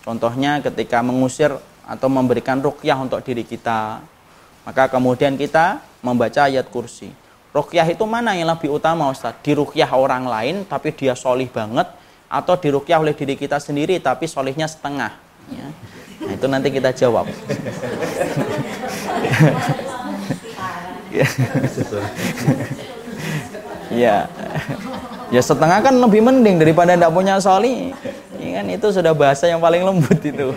contohnya 0.07 0.63
ketika 0.63 1.03
mengusir 1.03 1.59
atau 1.85 2.09
memberikan 2.09 2.61
rukyah 2.61 2.97
untuk 3.01 3.21
diri 3.21 3.45
kita. 3.45 4.01
Maka 4.65 4.89
kemudian 4.89 5.37
kita 5.37 5.85
membaca 6.01 6.49
ayat 6.49 6.69
kursi. 6.73 7.13
Rukyah 7.55 7.87
itu 7.87 8.03
mana 8.09 8.35
yang 8.35 8.51
lebih 8.51 8.73
utama 8.73 9.07
Ustaz? 9.13 9.37
Dirukyah 9.45 9.87
orang 9.95 10.27
lain 10.27 10.67
tapi 10.67 10.91
dia 10.91 11.15
solih 11.15 11.47
banget 11.47 11.87
atau 12.27 12.59
dirukyah 12.59 12.99
oleh 12.99 13.15
diri 13.15 13.39
kita 13.39 13.63
sendiri 13.63 14.03
tapi 14.03 14.27
solihnya 14.27 14.67
setengah. 14.67 15.15
Ya. 15.53 15.69
Nah, 16.25 16.33
itu 16.35 16.47
nanti 16.51 16.73
kita 16.73 16.91
jawab. 16.97 17.29
ya. 23.95 24.27
Ya 25.31 25.43
setengah 25.43 25.79
kan 25.83 25.95
lebih 25.95 26.23
mending 26.27 26.59
daripada 26.59 26.99
tidak 26.99 27.13
punya 27.15 27.39
soli. 27.39 27.95
Ya 28.41 28.61
kan 28.61 28.67
itu 28.67 28.87
sudah 28.91 29.15
bahasa 29.15 29.47
yang 29.47 29.63
paling 29.63 29.87
lembut 29.87 30.19
itu. 30.25 30.51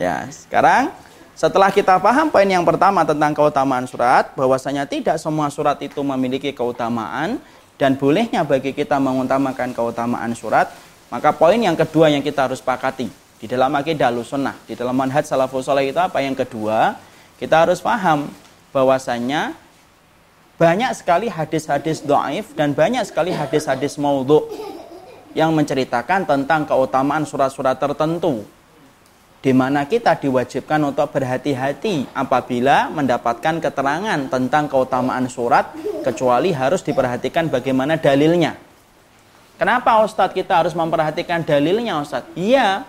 Ya, 0.00 0.24
sekarang 0.32 0.96
setelah 1.36 1.68
kita 1.68 2.00
paham 2.00 2.32
poin 2.32 2.48
yang 2.48 2.64
pertama 2.64 3.04
tentang 3.04 3.36
keutamaan 3.36 3.84
surat, 3.84 4.32
bahwasanya 4.32 4.88
tidak 4.88 5.20
semua 5.20 5.52
surat 5.52 5.76
itu 5.84 6.00
memiliki 6.00 6.56
keutamaan 6.56 7.36
dan 7.76 8.00
bolehnya 8.00 8.40
bagi 8.40 8.72
kita 8.72 8.96
mengutamakan 8.96 9.76
keutamaan 9.76 10.32
surat, 10.32 10.72
maka 11.12 11.36
poin 11.36 11.60
yang 11.60 11.76
kedua 11.76 12.08
yang 12.08 12.24
kita 12.24 12.48
harus 12.48 12.64
pakati 12.64 13.12
di 13.36 13.44
dalam 13.44 13.76
akidah 13.76 14.08
sunnah, 14.24 14.56
di 14.64 14.72
dalam 14.72 14.96
manhaj 14.96 15.28
salafus 15.28 15.68
saleh 15.68 15.92
itu 15.92 16.00
apa 16.00 16.24
yang 16.24 16.32
kedua? 16.32 16.96
Kita 17.36 17.68
harus 17.68 17.84
paham 17.84 18.32
bahwasanya 18.72 19.52
banyak 20.56 20.96
sekali 20.96 21.28
hadis-hadis 21.28 22.00
do'if 22.00 22.56
dan 22.56 22.72
banyak 22.72 23.04
sekali 23.04 23.36
hadis-hadis 23.36 24.00
maudhu 24.00 24.48
yang 25.36 25.52
menceritakan 25.52 26.24
tentang 26.24 26.64
keutamaan 26.64 27.28
surat-surat 27.28 27.76
tertentu 27.76 28.48
di 29.40 29.56
mana 29.56 29.88
kita 29.88 30.20
diwajibkan 30.20 30.84
untuk 30.84 31.08
berhati-hati 31.16 32.12
apabila 32.12 32.92
mendapatkan 32.92 33.56
keterangan 33.56 34.28
tentang 34.28 34.68
keutamaan 34.68 35.32
surat 35.32 35.72
kecuali 36.04 36.52
harus 36.52 36.84
diperhatikan 36.84 37.48
bagaimana 37.48 37.96
dalilnya. 37.96 38.60
Kenapa 39.56 40.04
Ustadz 40.04 40.36
kita 40.36 40.60
harus 40.60 40.76
memperhatikan 40.76 41.40
dalilnya 41.40 42.04
Ustadz? 42.04 42.36
Iya, 42.36 42.84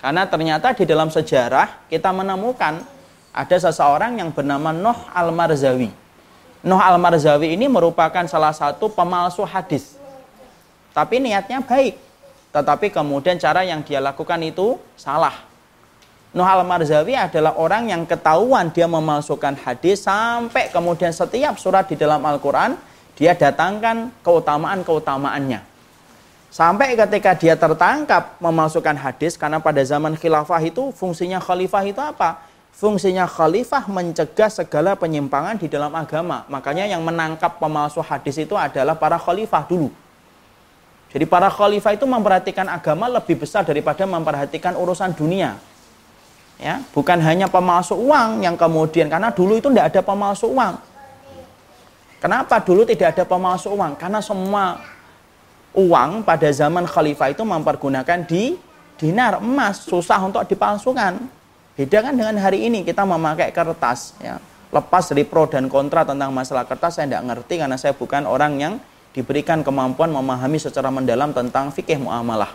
karena 0.00 0.24
ternyata 0.24 0.72
di 0.72 0.88
dalam 0.88 1.12
sejarah 1.12 1.88
kita 1.88 2.12
menemukan 2.16 2.80
ada 3.32 3.56
seseorang 3.56 4.16
yang 4.20 4.32
bernama 4.32 4.72
Nuh 4.72 5.00
Al-Marzawi. 5.12 5.92
Nuh 6.64 6.80
Al-Marzawi 6.80 7.52
ini 7.52 7.68
merupakan 7.68 8.24
salah 8.24 8.56
satu 8.56 8.88
pemalsu 8.88 9.44
hadis. 9.44 10.00
Tapi 10.96 11.20
niatnya 11.20 11.60
baik. 11.60 12.00
Tetapi 12.56 12.88
kemudian 12.88 13.36
cara 13.36 13.66
yang 13.66 13.84
dia 13.84 14.00
lakukan 14.00 14.40
itu 14.40 14.80
salah. 14.96 15.53
Nuh 16.34 16.42
Al-Marzawi 16.42 17.14
adalah 17.14 17.54
orang 17.54 17.94
yang 17.94 18.02
ketahuan 18.02 18.66
dia 18.74 18.90
memalsukan 18.90 19.54
hadis 19.54 20.02
sampai 20.02 20.66
kemudian 20.66 21.14
setiap 21.14 21.54
surat 21.62 21.86
di 21.86 21.94
dalam 21.94 22.18
Al-Quran 22.26 22.74
dia 23.14 23.38
datangkan 23.38 24.10
keutamaan-keutamaannya. 24.26 25.62
Sampai 26.50 26.98
ketika 26.98 27.38
dia 27.38 27.54
tertangkap 27.54 28.34
memalsukan 28.42 28.98
hadis 28.98 29.38
karena 29.38 29.62
pada 29.62 29.78
zaman 29.86 30.18
khilafah 30.18 30.58
itu 30.66 30.90
fungsinya 30.90 31.38
khalifah 31.38 31.82
itu 31.86 32.02
apa? 32.02 32.42
fungsinya 32.74 33.24
khalifah 33.30 33.86
mencegah 33.86 34.50
segala 34.50 34.98
penyimpangan 34.98 35.54
di 35.54 35.70
dalam 35.70 35.94
agama. 35.94 36.42
Makanya 36.50 36.90
yang 36.90 37.06
menangkap 37.06 37.62
pemalsu 37.62 38.02
hadis 38.02 38.34
itu 38.42 38.58
adalah 38.58 38.98
para 38.98 39.14
khalifah 39.14 39.62
dulu. 39.70 39.88
Jadi 41.14 41.24
para 41.30 41.46
khalifah 41.46 41.94
itu 41.94 42.02
memperhatikan 42.02 42.66
agama 42.66 43.06
lebih 43.06 43.38
besar 43.38 43.62
daripada 43.62 44.02
memperhatikan 44.02 44.74
urusan 44.74 45.14
dunia. 45.14 45.54
Ya, 46.54 46.80
bukan 46.94 47.18
hanya 47.18 47.50
pemalsu 47.50 47.98
uang 47.98 48.40
yang 48.46 48.54
kemudian 48.54 49.10
karena 49.10 49.34
dulu 49.34 49.58
itu 49.58 49.68
tidak 49.74 49.90
ada 49.90 50.00
pemalsu 50.06 50.46
uang. 50.54 50.78
Kenapa 52.22 52.62
dulu 52.62 52.86
tidak 52.86 53.18
ada 53.18 53.24
pemalsu 53.26 53.74
uang? 53.74 53.98
Karena 53.98 54.22
semua 54.22 54.80
uang 55.74 56.22
pada 56.22 56.48
zaman 56.54 56.86
khalifah 56.86 57.34
itu 57.34 57.42
mempergunakan 57.42 58.22
di 58.24 58.54
dinar 58.96 59.42
emas 59.42 59.82
susah 59.84 60.22
untuk 60.22 60.46
dipalsukan. 60.46 61.18
Beda 61.74 61.98
kan 62.06 62.14
dengan 62.14 62.38
hari 62.38 62.70
ini 62.70 62.86
kita 62.86 63.02
memakai 63.02 63.50
kertas 63.50 64.14
ya. 64.22 64.38
Lepas 64.70 65.10
dari 65.10 65.26
pro 65.26 65.46
dan 65.46 65.66
kontra 65.66 66.06
tentang 66.06 66.30
masalah 66.34 66.66
kertas 66.66 66.98
saya 66.98 67.06
tidak 67.10 67.22
ngerti 67.30 67.54
karena 67.62 67.76
saya 67.78 67.94
bukan 67.94 68.26
orang 68.26 68.58
yang 68.58 68.74
diberikan 69.14 69.62
kemampuan 69.62 70.10
memahami 70.10 70.58
secara 70.58 70.90
mendalam 70.90 71.30
tentang 71.30 71.70
fikih 71.70 72.02
muamalah. 72.02 72.50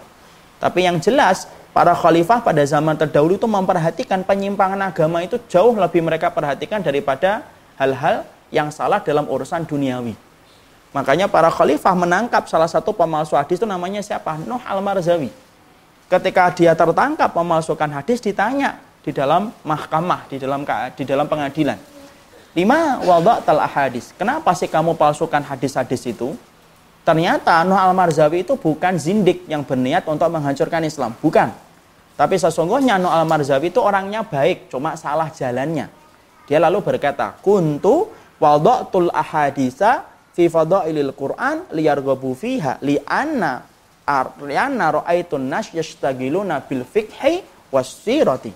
Tapi 0.59 0.83
yang 0.83 0.99
jelas 0.99 1.47
para 1.71 1.93
khalifah 1.95 2.41
pada 2.41 2.63
zaman 2.65 2.97
terdahulu 2.97 3.37
itu 3.37 3.47
memperhatikan 3.47 4.25
penyimpangan 4.25 4.79
agama 4.89 5.23
itu 5.23 5.37
jauh 5.47 5.73
lebih 5.73 6.03
mereka 6.03 6.33
perhatikan 6.33 6.81
daripada 6.81 7.45
hal-hal 7.79 8.25
yang 8.49 8.73
salah 8.73 8.99
dalam 8.99 9.29
urusan 9.29 9.65
duniawi. 9.65 10.17
Makanya 10.89 11.29
para 11.29 11.53
khalifah 11.53 11.93
menangkap 11.93 12.49
salah 12.49 12.65
satu 12.65 12.89
pemalsu 12.89 13.37
hadis 13.37 13.61
itu 13.61 13.67
namanya 13.69 14.01
siapa? 14.01 14.41
Nuh 14.41 14.61
al-Marzawi. 14.65 15.29
Ketika 16.09 16.49
dia 16.57 16.73
tertangkap 16.73 17.29
memalsukan 17.37 17.85
hadis 17.93 18.17
ditanya, 18.17 18.81
di 18.99 19.11
dalam 19.15 19.49
mahkamah, 19.63 20.27
di 20.27 20.37
dalam 20.37 20.61
di 20.93 21.03
dalam 21.07 21.25
pengadilan. 21.25 21.79
Lima 22.53 22.99
tal 23.45 23.61
ahadis. 23.61 24.11
Kenapa 24.17 24.51
sih 24.57 24.67
kamu 24.67 24.97
palsukan 24.97 25.41
hadis-hadis 25.45 26.01
itu? 26.09 26.33
Ternyata 27.09 27.65
Nuh 27.65 27.73
al-Marzawi 27.73 28.45
itu 28.45 28.53
bukan 28.53 29.01
zindik 29.01 29.49
yang 29.49 29.65
berniat 29.65 30.05
untuk 30.05 30.29
menghancurkan 30.29 30.85
Islam. 30.85 31.17
Bukan. 31.17 31.49
Tapi 32.13 32.37
sesungguhnya 32.37 33.01
Nuh 33.01 33.09
al-Marzawi 33.09 33.73
itu 33.73 33.81
orangnya 33.81 34.21
baik, 34.21 34.69
cuma 34.69 34.93
salah 34.93 35.33
jalannya. 35.33 35.89
Dia 36.45 36.61
lalu 36.61 36.85
berkata, 36.85 37.33
Kuntu 37.41 38.13
wada'tul 38.37 39.09
ahadisa 39.09 40.05
fi 40.37 40.53
fadailil 40.53 41.17
Qur'an 41.17 41.65
liyarghabu 41.73 42.37
fiha 42.37 42.77
li'anna 42.85 43.65
ar'ana 44.05 45.01
ra'aitun 45.01 45.49
nas 45.49 45.73
yashtagiluna 45.73 46.61
bil 46.61 46.85
fikhi 46.85 47.41
wasirati. 47.73 48.53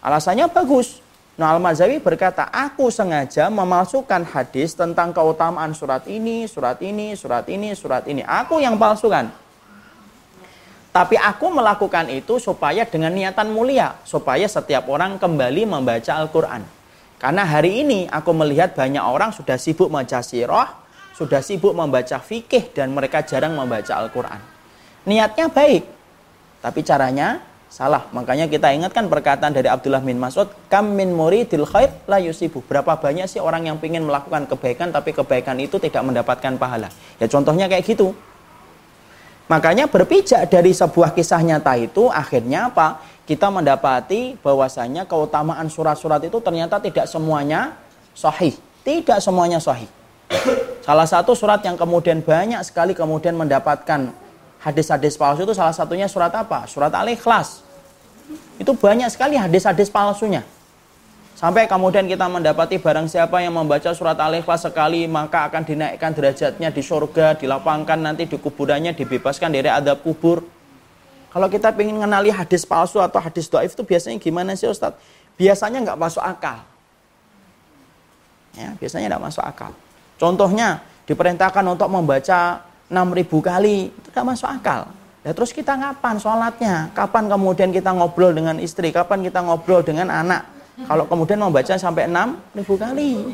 Alasannya 0.00 0.48
bagus. 0.48 1.01
Nah 1.32 1.56
Al-Mazawi 1.56 1.96
berkata, 1.96 2.52
aku 2.52 2.92
sengaja 2.92 3.48
memalsukan 3.48 4.20
hadis 4.36 4.76
tentang 4.76 5.16
keutamaan 5.16 5.72
surat 5.72 6.04
ini, 6.04 6.44
surat 6.44 6.76
ini, 6.84 7.16
surat 7.16 7.48
ini, 7.48 7.72
surat 7.72 8.04
ini. 8.04 8.20
Aku 8.20 8.60
yang 8.60 8.76
palsukan. 8.76 9.32
Tapi 10.92 11.16
aku 11.16 11.48
melakukan 11.48 12.12
itu 12.12 12.36
supaya 12.36 12.84
dengan 12.84 13.16
niatan 13.16 13.48
mulia, 13.48 13.96
supaya 14.04 14.44
setiap 14.44 14.92
orang 14.92 15.16
kembali 15.16 15.64
membaca 15.64 16.20
Al-Quran. 16.20 16.60
Karena 17.16 17.48
hari 17.48 17.80
ini 17.80 18.04
aku 18.12 18.36
melihat 18.36 18.76
banyak 18.76 19.00
orang 19.00 19.32
sudah 19.32 19.56
sibuk 19.56 19.88
membaca 19.88 20.20
sirah, 20.20 20.68
sudah 21.16 21.40
sibuk 21.40 21.72
membaca 21.72 22.20
fikih, 22.20 22.76
dan 22.76 22.92
mereka 22.92 23.24
jarang 23.24 23.56
membaca 23.56 24.04
Al-Quran. 24.04 24.36
Niatnya 25.08 25.48
baik, 25.48 25.88
tapi 26.60 26.84
caranya 26.84 27.40
Salah. 27.72 28.04
Makanya 28.12 28.52
kita 28.52 28.68
ingatkan 28.68 29.08
perkataan 29.08 29.56
dari 29.56 29.64
Abdullah 29.64 30.04
bin 30.04 30.20
Mas'ud, 30.20 30.44
kam 30.68 30.92
min 30.92 31.08
muridil 31.16 31.64
khair 31.64 31.88
la 32.04 32.20
yusibu. 32.20 32.60
Berapa 32.60 33.00
banyak 33.00 33.24
sih 33.24 33.40
orang 33.40 33.64
yang 33.64 33.80
ingin 33.80 34.04
melakukan 34.04 34.44
kebaikan 34.44 34.92
tapi 34.92 35.16
kebaikan 35.16 35.56
itu 35.56 35.80
tidak 35.80 36.04
mendapatkan 36.04 36.60
pahala. 36.60 36.92
Ya 37.16 37.24
contohnya 37.32 37.72
kayak 37.72 37.88
gitu. 37.88 38.12
Makanya 39.48 39.88
berpijak 39.88 40.52
dari 40.52 40.76
sebuah 40.76 41.16
kisah 41.16 41.40
nyata 41.40 41.72
itu 41.80 42.12
akhirnya 42.12 42.68
apa? 42.68 43.00
Kita 43.24 43.48
mendapati 43.48 44.36
bahwasanya 44.36 45.08
keutamaan 45.08 45.72
surat-surat 45.72 46.20
itu 46.20 46.44
ternyata 46.44 46.76
tidak 46.76 47.08
semuanya 47.08 47.72
sahih. 48.12 48.52
Tidak 48.84 49.16
semuanya 49.16 49.56
sahih. 49.56 49.88
Salah 50.84 51.08
satu 51.08 51.32
surat 51.32 51.64
yang 51.64 51.80
kemudian 51.80 52.20
banyak 52.20 52.60
sekali 52.68 52.92
kemudian 52.92 53.32
mendapatkan 53.32 54.12
hadis-hadis 54.62 55.18
palsu 55.18 55.42
itu 55.42 55.54
salah 55.58 55.74
satunya 55.74 56.06
surat 56.06 56.30
apa? 56.32 56.64
Surat 56.70 56.94
Al-Ikhlas. 56.94 57.66
Itu 58.56 58.78
banyak 58.78 59.10
sekali 59.10 59.34
hadis-hadis 59.34 59.90
palsunya. 59.90 60.46
Sampai 61.34 61.66
kemudian 61.66 62.06
kita 62.06 62.30
mendapati 62.30 62.78
barang 62.78 63.10
siapa 63.10 63.42
yang 63.42 63.58
membaca 63.58 63.90
surat 63.90 64.14
Al-Ikhlas 64.14 64.62
sekali 64.62 65.10
maka 65.10 65.50
akan 65.50 65.66
dinaikkan 65.66 66.14
derajatnya 66.14 66.70
di 66.70 66.82
surga, 66.86 67.34
dilapangkan 67.34 67.98
nanti 67.98 68.30
di 68.30 68.38
kuburannya, 68.38 68.94
dibebaskan 68.94 69.50
dari 69.50 69.66
adab 69.66 70.06
kubur. 70.06 70.46
Kalau 71.34 71.48
kita 71.50 71.74
ingin 71.82 71.98
mengenali 71.98 72.30
hadis 72.30 72.62
palsu 72.62 73.02
atau 73.02 73.18
hadis 73.18 73.50
doif 73.50 73.74
itu 73.74 73.82
biasanya 73.82 74.22
gimana 74.22 74.54
sih 74.54 74.70
Ustadz? 74.70 75.00
Biasanya 75.34 75.82
nggak 75.82 75.98
masuk 75.98 76.22
akal. 76.22 76.62
Ya, 78.54 78.76
biasanya 78.78 79.16
nggak 79.16 79.24
masuk 79.32 79.42
akal. 79.42 79.72
Contohnya 80.20 80.84
diperintahkan 81.08 81.64
untuk 81.66 81.88
membaca 81.90 82.62
6000 82.92 83.40
kali, 83.40 83.88
itu 83.88 84.08
nggak 84.12 84.26
masuk 84.28 84.48
akal. 84.52 84.92
Ya 85.24 85.32
terus 85.32 85.54
kita 85.54 85.72
ngapan 85.72 86.20
sholatnya? 86.20 86.92
Kapan 86.92 87.32
kemudian 87.32 87.72
kita 87.72 87.88
ngobrol 87.96 88.36
dengan 88.36 88.60
istri? 88.60 88.92
Kapan 88.92 89.24
kita 89.24 89.40
ngobrol 89.40 89.80
dengan 89.80 90.12
anak? 90.12 90.44
Kalau 90.84 91.08
kemudian 91.08 91.40
membaca 91.40 91.72
sampai 91.72 92.04
6000 92.04 92.76
kali. 92.76 93.32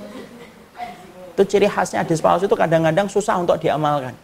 Itu 1.34 1.42
ciri 1.42 1.66
khasnya 1.66 2.02
hadis 2.02 2.22
palsu 2.22 2.46
itu 2.46 2.54
kadang-kadang 2.54 3.10
susah 3.10 3.38
untuk 3.38 3.58
diamalkan. 3.58 4.14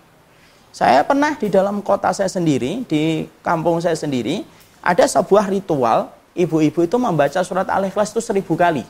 Saya 0.75 1.07
pernah 1.07 1.39
di 1.39 1.47
dalam 1.47 1.79
kota 1.79 2.11
saya 2.11 2.27
sendiri, 2.27 2.83
di 2.91 3.31
kampung 3.47 3.79
saya 3.79 3.95
sendiri, 3.95 4.43
ada 4.83 5.07
sebuah 5.07 5.47
ritual, 5.47 6.11
ibu-ibu 6.35 6.83
itu 6.83 6.99
membaca 6.99 7.39
surat 7.47 7.71
Al-Ikhlas 7.71 8.11
itu 8.11 8.19
seribu 8.19 8.59
kali. 8.59 8.83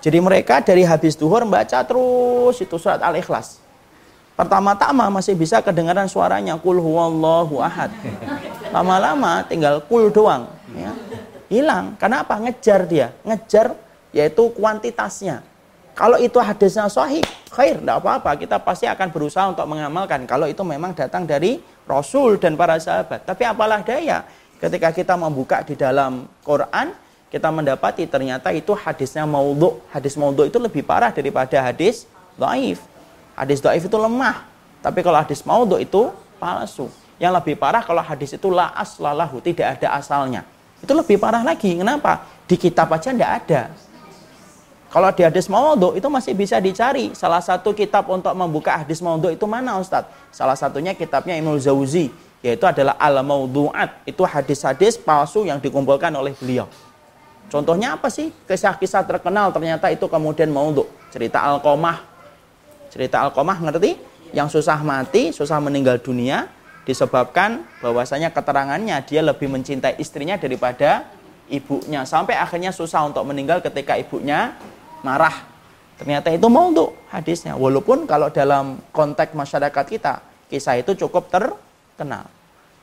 Jadi 0.00 0.18
mereka 0.24 0.64
dari 0.64 0.88
habis 0.88 1.12
duhur 1.12 1.44
membaca 1.44 1.84
terus 1.84 2.56
itu 2.64 2.76
surat 2.80 3.04
Al-Ikhlas. 3.04 3.60
Pertama-tama 4.36 5.08
masih 5.08 5.32
bisa 5.32 5.64
kedengaran 5.64 6.04
suaranya 6.12 6.60
kul 6.60 6.76
huwallahu 6.76 7.56
ahad. 7.64 7.88
Lama-lama 8.68 9.40
tinggal 9.48 9.80
kul 9.80 10.12
doang, 10.12 10.44
ya. 10.76 10.92
Hilang. 11.48 11.96
Kenapa? 11.96 12.36
Ngejar 12.36 12.84
dia, 12.84 13.16
ngejar 13.24 13.72
yaitu 14.12 14.52
kuantitasnya. 14.52 15.40
Kalau 15.96 16.20
itu 16.20 16.36
hadisnya 16.36 16.92
sahih, 16.92 17.24
khair, 17.48 17.80
tidak 17.80 18.04
apa-apa. 18.04 18.36
Kita 18.36 18.60
pasti 18.60 18.84
akan 18.84 19.08
berusaha 19.08 19.48
untuk 19.48 19.64
mengamalkan. 19.64 20.28
Kalau 20.28 20.44
itu 20.44 20.60
memang 20.60 20.92
datang 20.92 21.24
dari 21.24 21.56
Rasul 21.88 22.36
dan 22.36 22.52
para 22.52 22.76
sahabat. 22.76 23.24
Tapi 23.24 23.48
apalah 23.48 23.80
daya, 23.80 24.28
ketika 24.60 24.92
kita 24.92 25.16
membuka 25.16 25.64
di 25.64 25.72
dalam 25.72 26.28
Quran, 26.44 26.92
kita 27.32 27.48
mendapati 27.48 28.04
ternyata 28.04 28.52
itu 28.52 28.76
hadisnya 28.76 29.24
maudhu. 29.24 29.80
Hadis 29.88 30.20
maudhu 30.20 30.44
itu 30.44 30.60
lebih 30.60 30.84
parah 30.84 31.08
daripada 31.08 31.56
hadis 31.64 32.04
dhaif. 32.36 32.84
Hadis 33.36 33.60
dhaif 33.60 33.84
itu 33.84 33.98
lemah. 34.00 34.48
Tapi 34.80 35.04
kalau 35.04 35.20
hadis 35.20 35.44
maudhu 35.44 35.76
itu 35.76 36.08
palsu. 36.40 36.88
Yang 37.20 37.32
lebih 37.40 37.54
parah 37.60 37.84
kalau 37.84 38.00
hadis 38.00 38.32
itu 38.32 38.48
la 38.48 38.72
aslalahu, 38.72 39.40
tidak 39.44 39.76
ada 39.80 40.00
asalnya. 40.00 40.44
Itu 40.80 40.92
lebih 40.96 41.20
parah 41.20 41.44
lagi. 41.44 41.76
Kenapa? 41.76 42.24
Di 42.48 42.56
kitab 42.56 42.88
aja 42.92 43.12
tidak 43.12 43.30
ada. 43.44 43.62
Kalau 44.88 45.12
di 45.12 45.22
hadis 45.24 45.44
maudhu 45.52 45.92
itu 45.92 46.08
masih 46.08 46.32
bisa 46.32 46.56
dicari. 46.56 47.12
Salah 47.12 47.44
satu 47.44 47.76
kitab 47.76 48.08
untuk 48.08 48.32
membuka 48.32 48.80
hadis 48.80 49.04
maudhu 49.04 49.28
itu 49.28 49.44
mana 49.44 49.76
Ustadz? 49.76 50.08
Salah 50.32 50.56
satunya 50.56 50.96
kitabnya 50.96 51.36
Imam 51.36 51.60
Zawzi, 51.60 52.08
yaitu 52.40 52.64
adalah 52.64 52.96
Al-Maudhu'at. 52.96 54.08
Itu 54.08 54.24
hadis-hadis 54.24 54.96
palsu 54.96 55.44
yang 55.44 55.60
dikumpulkan 55.60 56.12
oleh 56.16 56.32
beliau. 56.40 56.64
Contohnya 57.52 57.94
apa 57.94 58.08
sih? 58.08 58.32
Kisah-kisah 58.48 59.06
terkenal 59.06 59.52
ternyata 59.52 59.92
itu 59.92 60.08
kemudian 60.08 60.48
maudhu. 60.48 60.88
Cerita 61.12 61.44
Al-Qamah. 61.44 62.15
Cerita 62.96 63.28
Al-Qamah 63.28 63.60
ngerti? 63.60 63.92
Yang 64.32 64.56
susah 64.56 64.80
mati, 64.80 65.36
susah 65.36 65.60
meninggal 65.60 66.00
dunia 66.00 66.48
disebabkan 66.88 67.66
bahwasanya 67.84 68.32
keterangannya 68.32 68.96
dia 69.04 69.20
lebih 69.20 69.52
mencintai 69.52 70.00
istrinya 70.00 70.40
daripada 70.40 71.04
ibunya 71.50 72.08
sampai 72.08 72.38
akhirnya 72.38 72.72
susah 72.72 73.04
untuk 73.04 73.26
meninggal 73.28 73.60
ketika 73.60 74.00
ibunya 74.00 74.56
marah. 75.04 75.44
Ternyata 76.00 76.32
itu 76.32 76.48
mau 76.48 76.72
untuk 76.72 76.96
hadisnya. 77.12 77.52
Walaupun 77.52 78.08
kalau 78.08 78.32
dalam 78.32 78.80
konteks 78.96 79.36
masyarakat 79.36 79.84
kita, 79.84 80.24
kisah 80.48 80.80
itu 80.80 80.96
cukup 81.04 81.28
terkenal. 81.28 82.32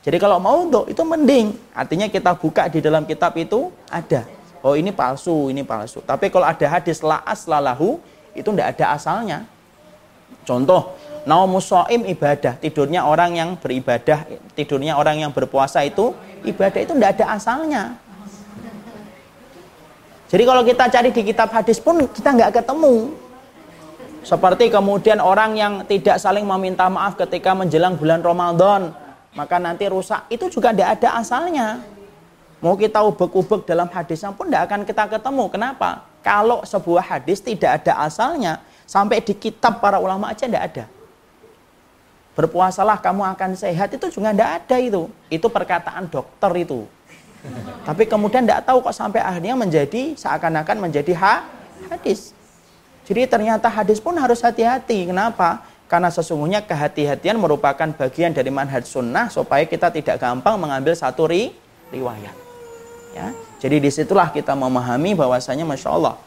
Jadi 0.04 0.20
kalau 0.20 0.38
mau 0.38 0.62
untuk 0.62 0.86
itu 0.86 1.02
mending. 1.02 1.58
Artinya 1.74 2.06
kita 2.06 2.38
buka 2.38 2.70
di 2.70 2.78
dalam 2.78 3.02
kitab 3.02 3.34
itu 3.34 3.74
ada. 3.90 4.28
Oh 4.62 4.78
ini 4.78 4.94
palsu, 4.94 5.50
ini 5.50 5.66
palsu. 5.66 6.04
Tapi 6.06 6.30
kalau 6.30 6.46
ada 6.46 6.66
hadis 6.70 7.02
la'as 7.02 7.50
lalahu, 7.50 7.98
itu 8.36 8.48
tidak 8.52 8.78
ada 8.78 8.94
asalnya. 8.94 9.38
Contoh, 10.42 10.98
naumusoim 11.24 12.02
ibadah. 12.10 12.58
Tidurnya 12.58 13.06
orang 13.06 13.38
yang 13.38 13.50
beribadah, 13.54 14.26
tidurnya 14.58 14.98
orang 14.98 15.22
yang 15.22 15.30
berpuasa 15.30 15.86
itu 15.86 16.10
ibadah 16.42 16.80
itu 16.82 16.92
tidak 16.92 17.10
ada 17.20 17.24
asalnya. 17.38 17.82
Jadi 20.28 20.42
kalau 20.42 20.66
kita 20.66 20.84
cari 20.90 21.08
di 21.14 21.22
kitab 21.22 21.48
hadis 21.54 21.78
pun 21.78 22.10
kita 22.10 22.34
nggak 22.34 22.58
ketemu. 22.58 23.14
Seperti 24.24 24.72
kemudian 24.72 25.20
orang 25.20 25.52
yang 25.52 25.72
tidak 25.84 26.16
saling 26.16 26.48
meminta 26.48 26.88
maaf 26.88 27.12
ketika 27.20 27.52
menjelang 27.52 27.92
bulan 27.94 28.24
Ramadan, 28.24 28.90
maka 29.36 29.60
nanti 29.60 29.84
rusak. 29.84 30.24
Itu 30.32 30.48
juga 30.48 30.72
tidak 30.72 30.96
ada 30.98 31.20
asalnya. 31.20 31.84
Mau 32.64 32.72
kita 32.80 33.04
ubek-ubek 33.04 33.68
dalam 33.68 33.84
hadisnya 33.92 34.32
pun 34.32 34.48
tidak 34.48 34.72
akan 34.72 34.80
kita 34.88 35.04
ketemu. 35.12 35.44
Kenapa? 35.52 36.08
Kalau 36.24 36.64
sebuah 36.64 37.04
hadis 37.04 37.44
tidak 37.44 37.84
ada 37.84 38.00
asalnya, 38.08 38.64
sampai 38.84 39.20
di 39.24 39.34
kitab 39.36 39.80
para 39.80 39.98
ulama 39.98 40.30
aja 40.30 40.44
tidak 40.48 40.64
ada. 40.72 40.84
Berpuasalah 42.34 42.98
kamu 42.98 43.22
akan 43.36 43.50
sehat 43.54 43.94
itu 43.94 44.06
juga 44.10 44.34
tidak 44.34 44.50
ada 44.62 44.76
itu. 44.82 45.06
Itu 45.30 45.46
perkataan 45.46 46.10
dokter 46.10 46.50
itu. 46.58 46.82
Tapi 47.84 48.08
kemudian 48.08 48.42
tidak 48.42 48.64
tahu 48.64 48.80
kok 48.80 48.96
sampai 48.96 49.20
akhirnya 49.20 49.54
menjadi 49.54 50.16
seakan-akan 50.16 50.88
menjadi 50.88 51.12
ha, 51.20 51.44
hadis. 51.92 52.32
Jadi 53.04 53.28
ternyata 53.28 53.68
hadis 53.68 54.00
pun 54.00 54.16
harus 54.16 54.40
hati-hati. 54.40 55.12
Kenapa? 55.12 55.62
Karena 55.84 56.08
sesungguhnya 56.08 56.64
kehati-hatian 56.64 57.36
merupakan 57.36 57.84
bagian 57.84 58.32
dari 58.32 58.48
manhaj 58.48 58.88
sunnah 58.88 59.28
supaya 59.28 59.68
kita 59.68 59.92
tidak 59.92 60.16
gampang 60.16 60.56
mengambil 60.56 60.96
satu 60.96 61.28
ri, 61.28 61.52
riwayat. 61.92 62.32
Ya, 63.14 63.30
jadi 63.62 63.78
di 63.78 63.94
situlah 63.94 64.34
kita 64.34 64.58
memahami 64.58 65.14
bahwasanya 65.14 65.62
masya 65.62 65.94
Allah, 65.94 66.18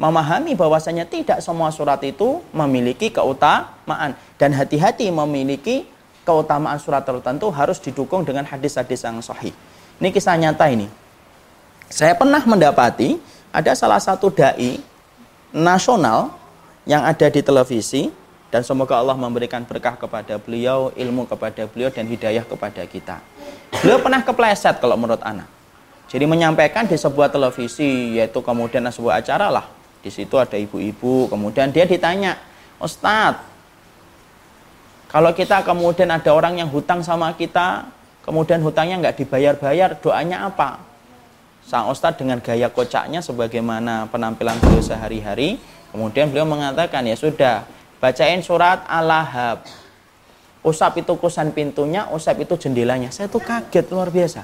memahami 0.00 0.56
bahwasanya 0.56 1.04
tidak 1.04 1.44
semua 1.44 1.68
surat 1.68 2.00
itu 2.04 2.40
memiliki 2.50 3.12
keutamaan 3.12 4.16
dan 4.40 4.50
hati-hati 4.56 5.12
memiliki 5.12 5.84
keutamaan 6.22 6.78
surat 6.78 7.04
tertentu 7.04 7.50
harus 7.52 7.78
didukung 7.82 8.22
dengan 8.22 8.46
hadis-hadis 8.46 9.04
yang 9.04 9.20
sahih. 9.20 9.52
Ini 10.00 10.08
kisah 10.10 10.38
nyata 10.38 10.66
ini. 10.70 10.88
Saya 11.92 12.16
pernah 12.16 12.40
mendapati 12.42 13.20
ada 13.52 13.76
salah 13.76 14.00
satu 14.00 14.32
dai 14.32 14.80
nasional 15.52 16.32
yang 16.88 17.04
ada 17.04 17.28
di 17.28 17.44
televisi 17.44 18.08
dan 18.48 18.64
semoga 18.64 18.96
Allah 18.96 19.16
memberikan 19.16 19.64
berkah 19.64 19.96
kepada 19.96 20.40
beliau, 20.40 20.92
ilmu 20.96 21.28
kepada 21.28 21.68
beliau 21.68 21.92
dan 21.92 22.08
hidayah 22.08 22.44
kepada 22.44 22.84
kita. 22.88 23.20
Beliau 23.80 24.00
pernah 24.00 24.20
kepleset 24.24 24.80
kalau 24.80 24.96
menurut 24.96 25.20
anak. 25.24 25.48
Jadi 26.12 26.28
menyampaikan 26.28 26.84
di 26.84 26.96
sebuah 26.96 27.32
televisi 27.32 28.20
yaitu 28.20 28.44
kemudian 28.44 28.84
sebuah 28.92 29.24
acara 29.24 29.48
lah. 29.48 29.81
Di 30.02 30.10
situ 30.10 30.34
ada 30.34 30.58
ibu-ibu, 30.58 31.30
kemudian 31.30 31.70
dia 31.70 31.86
ditanya, 31.86 32.36
"Ustadz, 32.82 33.52
kalau 35.12 35.30
kita 35.36 35.60
kemudian 35.62 36.08
ada 36.08 36.32
orang 36.32 36.58
yang 36.58 36.72
hutang 36.72 37.04
sama 37.04 37.36
kita, 37.38 37.86
kemudian 38.24 38.64
hutangnya 38.64 38.96
nggak 38.96 39.20
dibayar-bayar, 39.20 40.00
doanya 40.00 40.48
apa? 40.48 40.80
Sang 41.62 41.92
Ustadz 41.92 42.18
dengan 42.18 42.40
gaya 42.40 42.72
kocaknya 42.72 43.20
sebagaimana 43.20 44.08
penampilan 44.08 44.56
beliau 44.58 44.80
sehari-hari, 44.80 45.60
kemudian 45.92 46.32
beliau 46.32 46.48
mengatakan, 46.48 47.04
ya 47.04 47.14
sudah, 47.14 47.68
bacain 48.00 48.40
surat 48.40 48.82
Al-Lahab. 48.88 49.62
Usap 50.64 51.04
itu 51.04 51.12
kusan 51.20 51.52
pintunya, 51.52 52.08
usap 52.08 52.42
itu 52.42 52.56
jendelanya. 52.56 53.12
Saya 53.12 53.28
tuh 53.28 53.44
kaget 53.44 53.86
luar 53.92 54.08
biasa. 54.08 54.42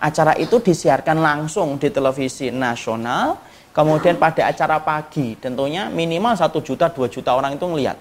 Acara 0.00 0.32
itu 0.40 0.56
disiarkan 0.56 1.20
langsung 1.20 1.76
di 1.76 1.92
televisi 1.92 2.48
nasional, 2.48 3.36
kemudian 3.70 4.18
pada 4.18 4.46
acara 4.50 4.78
pagi, 4.82 5.34
tentunya 5.38 5.86
minimal 5.90 6.34
1 6.34 6.60
juta, 6.62 6.90
2 6.90 7.06
juta 7.10 7.30
orang 7.34 7.54
itu 7.54 7.66
ngelihat. 7.66 7.98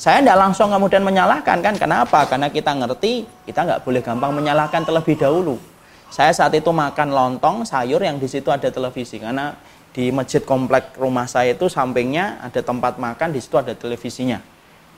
Saya 0.00 0.24
tidak 0.24 0.40
langsung 0.40 0.72
kemudian 0.72 1.04
menyalahkan 1.04 1.60
kan, 1.60 1.74
kenapa? 1.76 2.24
Karena 2.24 2.48
kita 2.48 2.72
ngerti, 2.72 3.28
kita 3.44 3.68
nggak 3.68 3.80
boleh 3.84 4.00
gampang 4.00 4.32
menyalahkan 4.32 4.80
terlebih 4.88 5.20
dahulu. 5.20 5.60
Saya 6.08 6.32
saat 6.32 6.56
itu 6.56 6.72
makan 6.72 7.12
lontong 7.12 7.68
sayur 7.68 8.00
yang 8.00 8.16
di 8.16 8.24
situ 8.24 8.48
ada 8.48 8.72
televisi, 8.72 9.20
karena 9.20 9.52
di 9.92 10.08
masjid 10.08 10.40
komplek 10.40 10.96
rumah 10.96 11.28
saya 11.28 11.52
itu 11.52 11.68
sampingnya 11.68 12.40
ada 12.40 12.64
tempat 12.64 12.96
makan, 12.96 13.28
di 13.36 13.44
situ 13.44 13.60
ada 13.60 13.76
televisinya. 13.76 14.40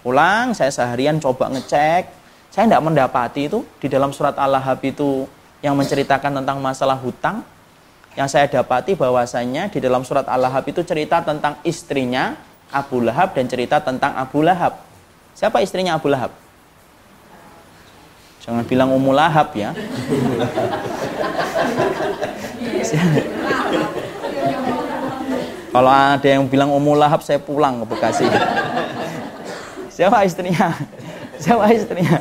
Pulang, 0.07 0.55
saya 0.55 0.71
seharian 0.71 1.19
coba 1.19 1.51
ngecek, 1.51 2.03
saya 2.53 2.65
tidak 2.69 2.83
mendapati 2.85 3.49
itu 3.49 3.65
di 3.83 3.89
dalam 3.91 4.13
surat 4.13 4.37
Al-Lahab 4.39 4.79
itu 4.87 5.25
yang 5.65 5.73
menceritakan 5.79 6.43
tentang 6.43 6.61
masalah 6.61 7.01
hutang. 7.01 7.43
Yang 8.13 8.29
saya 8.29 8.47
dapati 8.49 8.93
bahwasanya 8.93 9.73
di 9.73 9.81
dalam 9.81 10.05
surat 10.05 10.29
Al-Lahab 10.29 10.69
itu 10.69 10.85
cerita 10.85 11.25
tentang 11.25 11.57
istrinya 11.65 12.37
Abu 12.69 13.01
Lahab 13.01 13.33
dan 13.33 13.49
cerita 13.49 13.81
tentang 13.81 14.13
Abu 14.17 14.45
Lahab. 14.45 14.77
Siapa 15.33 15.65
istrinya 15.65 15.97
Abu 15.97 16.13
Lahab? 16.13 16.29
Jangan 18.45 18.69
bilang 18.69 18.93
Ummu 18.93 19.17
Lahab 19.17 19.55
ya. 19.57 19.73
Kalau 25.73 25.89
ada 25.89 26.29
yang 26.29 26.45
bilang 26.51 26.69
Ummu 26.69 26.93
Lahab, 27.01 27.25
saya 27.25 27.41
pulang 27.41 27.81
ke 27.81 27.97
Bekasi. 27.97 28.29
Siapa 29.89 30.21
istrinya? 30.29 30.69
Siapa 31.41 31.65
istrinya? 31.73 32.19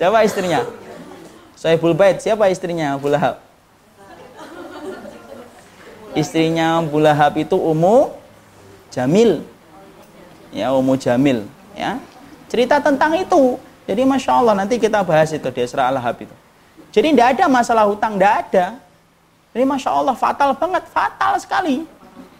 Siapa 0.00 0.18
istrinya? 0.24 0.60
Saiful 1.60 1.92
Bait, 1.92 2.24
siapa 2.24 2.48
istrinya 2.48 2.96
Abu 2.96 3.12
Lahab? 3.12 3.49
Istrinya 6.14 6.82
Abu 6.82 6.98
Lahab 6.98 7.38
itu 7.38 7.54
Ummu 7.54 8.10
Jamil. 8.90 9.46
Ya, 10.50 10.74
Ummu 10.74 10.98
Jamil, 10.98 11.46
ya. 11.78 12.02
Cerita 12.50 12.82
tentang 12.82 13.14
itu. 13.14 13.54
Jadi 13.86 14.02
Masya 14.02 14.32
Allah 14.42 14.54
nanti 14.58 14.78
kita 14.78 15.06
bahas 15.06 15.30
itu 15.30 15.46
di 15.50 15.60
Isra 15.62 15.86
Al-Lahab 15.86 16.18
itu. 16.22 16.34
Jadi 16.90 17.14
tidak 17.14 17.38
ada 17.38 17.44
masalah 17.46 17.86
hutang, 17.86 18.18
tidak 18.18 18.34
ada. 18.46 18.66
Jadi 19.54 19.64
Masya 19.66 19.90
Allah 19.90 20.14
fatal 20.18 20.50
banget, 20.58 20.82
fatal 20.90 21.38
sekali. 21.38 21.86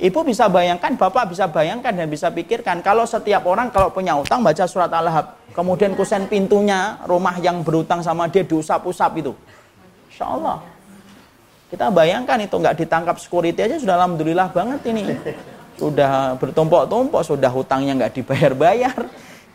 Ibu 0.00 0.26
bisa 0.26 0.48
bayangkan, 0.50 0.96
bapak 0.96 1.30
bisa 1.30 1.46
bayangkan 1.46 1.92
dan 1.92 2.08
bisa 2.10 2.32
pikirkan 2.32 2.80
kalau 2.80 3.04
setiap 3.04 3.44
orang 3.46 3.68
kalau 3.68 3.92
punya 3.92 4.16
utang 4.16 4.40
baca 4.42 4.64
surat 4.64 4.88
Al-Lahab, 4.90 5.38
kemudian 5.52 5.92
kusen 5.94 6.26
pintunya 6.26 6.98
rumah 7.04 7.36
yang 7.38 7.60
berutang 7.62 8.02
sama 8.02 8.26
dia 8.26 8.42
diusap-usap 8.42 9.10
itu. 9.22 9.32
Insya 10.10 10.26
Allah. 10.26 10.58
Kita 11.70 11.86
bayangkan 11.94 12.42
itu 12.42 12.58
nggak 12.58 12.76
ditangkap 12.82 13.16
security 13.22 13.62
aja 13.62 13.78
sudah 13.78 13.94
alhamdulillah 13.94 14.50
banget 14.50 14.80
ini. 14.90 15.14
Sudah 15.78 16.34
bertumpuk-tumpuk, 16.36 17.22
sudah 17.22 17.48
hutangnya 17.48 17.94
nggak 17.94 18.12
dibayar-bayar. 18.20 19.06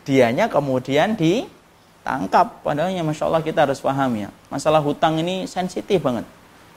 Dianya 0.02 0.48
kemudian 0.48 1.12
ditangkap. 1.14 2.64
Padahal 2.64 2.90
ya 2.90 3.04
Masya 3.04 3.28
Allah 3.28 3.42
kita 3.44 3.68
harus 3.68 3.78
paham 3.84 4.10
ya. 4.16 4.32
Masalah 4.48 4.80
hutang 4.80 5.20
ini 5.20 5.44
sensitif 5.44 6.00
banget. 6.00 6.24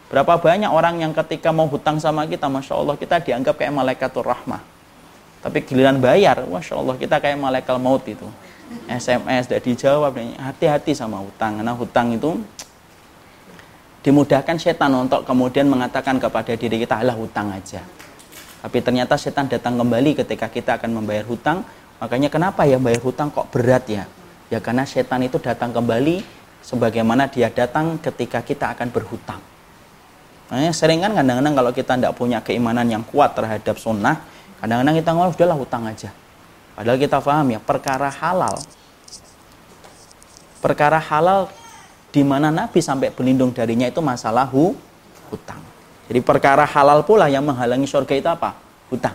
Berapa 0.09 0.41
banyak 0.41 0.73
orang 0.73 1.05
yang 1.05 1.13
ketika 1.13 1.53
mau 1.53 1.69
hutang 1.69 2.01
sama 2.01 2.25
kita, 2.25 2.49
Masya 2.49 2.73
Allah, 2.73 2.97
kita 2.97 3.21
dianggap 3.21 3.61
kayak 3.61 3.69
malaikatul 3.69 4.25
rahmah. 4.25 4.57
Tapi 5.39 5.61
giliran 5.61 6.01
bayar, 6.01 6.41
Masya 6.49 6.81
Allah, 6.81 6.97
kita 6.97 7.21
kayak 7.21 7.37
malaikat 7.37 7.77
maut 7.77 8.01
itu. 8.09 8.25
SMS 8.89 9.45
tidak 9.45 9.61
dijawab, 9.69 10.17
hati-hati 10.41 10.97
sama 10.97 11.21
hutang. 11.21 11.61
Karena 11.61 11.73
hutang 11.77 12.09
itu 12.17 12.41
dimudahkan 14.00 14.56
setan 14.56 14.95
untuk 14.95 15.28
kemudian 15.28 15.68
mengatakan 15.68 16.18
kepada 16.18 16.56
diri 16.56 16.80
kita, 16.80 17.04
adalah 17.04 17.20
hutang 17.20 17.52
aja. 17.52 17.84
Tapi 18.60 18.78
ternyata 18.84 19.16
setan 19.16 19.47
datang 19.47 19.80
kembali 19.80 20.20
ketika 20.24 20.52
kita 20.52 20.80
akan 20.80 21.00
membayar 21.00 21.24
hutang. 21.24 21.64
Makanya 22.00 22.32
kenapa 22.32 22.64
ya 22.64 22.80
bayar 22.80 23.04
hutang 23.04 23.32
kok 23.32 23.52
berat 23.52 23.88
ya? 23.88 24.04
Ya 24.52 24.60
karena 24.60 24.84
setan 24.88 25.24
itu 25.24 25.39
datang 25.39 25.72
kembali 25.72 26.24
sebagaimana 26.64 27.28
dia 27.32 27.52
datang 27.52 28.00
ketika 28.00 28.43
kita 28.43 28.76
akan 28.76 28.88
berhutang. 28.91 29.39
Nah, 30.50 30.74
sering 30.74 31.00
kan 31.00 31.14
kadang-kadang 31.14 31.54
kalau 31.54 31.72
kita 31.72 31.93
tidak 31.93 32.14
punya 32.18 32.41
keimanan 32.41 32.89
yang 32.89 33.06
kuat 33.06 33.38
terhadap 33.38 33.78
sunnah, 33.78 34.18
kadang-kadang 34.58 34.95
kita 34.97 35.10
ngomong 35.14 35.34
udahlah 35.38 35.58
hutang 35.60 35.84
aja. 35.86 36.10
Padahal 36.74 36.97
kita 36.97 37.22
paham 37.22 37.47
ya, 37.54 37.60
perkara 37.62 38.10
halal. 38.10 38.58
Perkara 40.60 40.97
halal 40.97 41.47
di 42.10 42.22
mana 42.26 42.49
Nabi 42.49 42.82
sampai 42.82 43.14
berlindung 43.14 43.53
darinya 43.53 43.86
itu 43.86 44.01
masalah 44.01 44.49
hu, 44.49 44.74
hutang. 45.30 45.62
Jadi 46.10 46.20
perkara 46.26 46.66
halal 46.66 47.05
pula 47.05 47.30
yang 47.30 47.45
menghalangi 47.45 47.86
surga 47.86 48.14
itu 48.18 48.30
apa? 48.30 48.57
Hutang. 48.89 49.14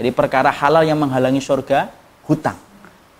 Jadi 0.00 0.10
perkara 0.10 0.48
halal 0.48 0.88
yang 0.88 0.96
menghalangi 0.96 1.44
surga, 1.44 1.92
hutang. 2.24 2.56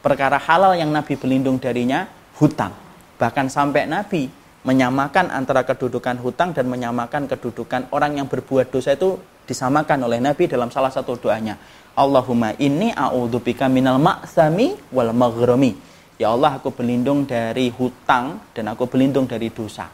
Perkara 0.00 0.40
halal 0.40 0.72
yang 0.74 0.88
Nabi 0.88 1.20
berlindung 1.20 1.60
darinya, 1.60 2.08
hutang. 2.40 2.72
Bahkan 3.20 3.46
sampai 3.52 3.84
Nabi 3.86 4.26
menyamakan 4.64 5.28
antara 5.28 5.62
kedudukan 5.62 6.16
hutang 6.24 6.56
dan 6.56 6.64
menyamakan 6.66 7.28
kedudukan 7.28 7.92
orang 7.92 8.16
yang 8.16 8.26
berbuat 8.26 8.72
dosa 8.72 8.96
itu 8.96 9.20
disamakan 9.44 10.08
oleh 10.08 10.18
Nabi 10.24 10.48
dalam 10.48 10.72
salah 10.72 10.88
satu 10.88 11.20
doanya. 11.20 11.60
Allahumma 11.94 12.56
inni 12.58 12.90
a'udzubika 12.90 13.68
minal 13.68 14.00
ma'sami 14.00 14.74
wal 14.90 15.12
maghrami. 15.12 15.93
Ya 16.14 16.30
Allah, 16.30 16.62
aku 16.62 16.70
berlindung 16.70 17.26
dari 17.26 17.74
hutang 17.74 18.38
dan 18.54 18.70
aku 18.70 18.86
berlindung 18.86 19.26
dari 19.26 19.50
dosa. 19.50 19.90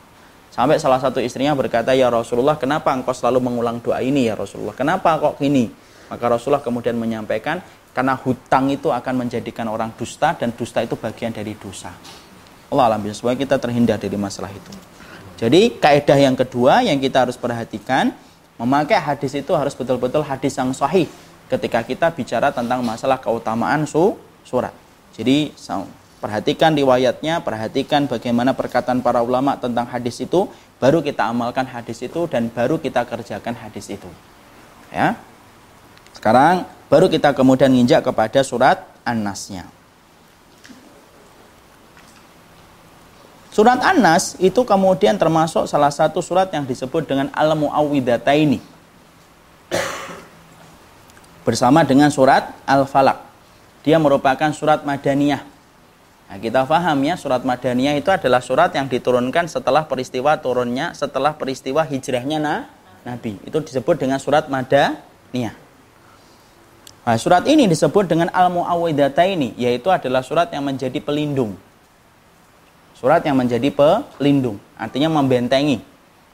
Sampai 0.53 0.77
salah 0.77 1.01
satu 1.01 1.23
istrinya 1.23 1.57
berkata, 1.57 1.97
"Ya 1.97 2.13
Rasulullah, 2.13 2.61
kenapa 2.61 2.93
engkau 2.93 3.17
selalu 3.17 3.41
mengulang 3.41 3.81
doa 3.81 4.05
ini 4.05 4.29
ya 4.29 4.37
Rasulullah? 4.37 4.77
Kenapa 4.77 5.17
kok 5.17 5.41
gini?" 5.41 5.71
Maka 6.13 6.25
Rasulullah 6.27 6.61
kemudian 6.61 6.99
menyampaikan, 6.99 7.63
"Karena 7.97 8.19
hutang 8.19 8.69
itu 8.69 8.93
akan 8.93 9.25
menjadikan 9.25 9.65
orang 9.71 9.97
dusta 9.97 10.37
dan 10.37 10.53
dusta 10.53 10.85
itu 10.85 10.99
bagian 10.99 11.33
dari 11.33 11.57
dosa." 11.57 11.95
Allah 12.71 12.85
alam 12.87 13.03
supaya 13.11 13.35
kita 13.35 13.59
terhindar 13.59 13.99
dari 13.99 14.15
masalah 14.15 14.51
itu. 14.53 14.71
Jadi 15.41 15.81
kaidah 15.81 16.19
yang 16.21 16.37
kedua 16.37 16.85
yang 16.85 17.01
kita 17.01 17.25
harus 17.25 17.41
perhatikan 17.41 18.13
memakai 18.61 19.01
hadis 19.01 19.33
itu 19.35 19.57
harus 19.57 19.73
betul-betul 19.73 20.21
hadis 20.21 20.53
yang 20.55 20.71
sahih 20.77 21.09
ketika 21.49 21.81
kita 21.81 22.13
bicara 22.13 22.53
tentang 22.53 22.85
masalah 22.85 23.17
keutamaan 23.19 23.89
su 23.89 24.15
surat. 24.45 24.71
Jadi 25.17 25.51
perhatikan 26.21 26.77
riwayatnya, 26.77 27.41
perhatikan 27.41 28.05
bagaimana 28.05 28.53
perkataan 28.53 29.01
para 29.01 29.25
ulama 29.25 29.57
tentang 29.57 29.89
hadis 29.89 30.21
itu, 30.21 30.47
baru 30.77 31.01
kita 31.01 31.27
amalkan 31.27 31.65
hadis 31.65 32.05
itu 32.05 32.29
dan 32.29 32.53
baru 32.53 32.77
kita 32.77 33.09
kerjakan 33.09 33.57
hadis 33.57 33.89
itu. 33.89 34.07
Ya. 34.93 35.17
Sekarang 36.13 36.69
baru 36.93 37.09
kita 37.09 37.33
kemudian 37.33 37.73
nginjak 37.73 38.05
kepada 38.05 38.45
surat 38.45 38.85
An-Nasnya. 39.03 39.65
Surat 43.51 43.83
An-Nas 43.83 44.39
itu 44.39 44.63
kemudian 44.63 45.19
termasuk 45.19 45.67
salah 45.67 45.91
satu 45.91 46.23
surat 46.23 46.47
yang 46.55 46.63
disebut 46.63 47.03
dengan 47.03 47.27
Al-Mu'awwidataini. 47.35 48.63
Bersama 51.43 51.83
dengan 51.83 52.15
surat 52.15 52.55
Al-Falaq. 52.63 53.27
Dia 53.83 53.99
merupakan 53.99 54.55
surat 54.55 54.87
Madaniyah. 54.87 55.50
Nah, 56.31 56.39
kita 56.39 56.63
paham 56.63 56.99
ya, 57.03 57.19
surat 57.19 57.43
Madaniyah 57.43 57.99
itu 57.99 58.07
adalah 58.15 58.39
surat 58.39 58.71
yang 58.71 58.87
diturunkan 58.87 59.51
setelah 59.51 59.83
peristiwa 59.91 60.39
turunnya, 60.39 60.95
setelah 60.95 61.35
peristiwa 61.35 61.83
hijrahnya 61.83 62.39
nah, 62.39 62.71
Nabi. 63.03 63.35
Itu 63.43 63.59
disebut 63.59 63.99
dengan 63.99 64.23
surat 64.23 64.47
Madaniyah. 64.47 65.55
Nah, 67.03 67.17
surat 67.19 67.43
ini 67.51 67.67
disebut 67.67 68.07
dengan 68.07 68.31
Al-Mu'awwidataini, 68.31 69.59
yaitu 69.59 69.91
adalah 69.91 70.23
surat 70.23 70.55
yang 70.55 70.63
menjadi 70.63 71.03
pelindung 71.03 71.59
Surat 73.01 73.25
yang 73.25 73.41
menjadi 73.41 73.73
pelindung, 73.73 74.61
artinya 74.77 75.09
membentengi. 75.09 75.81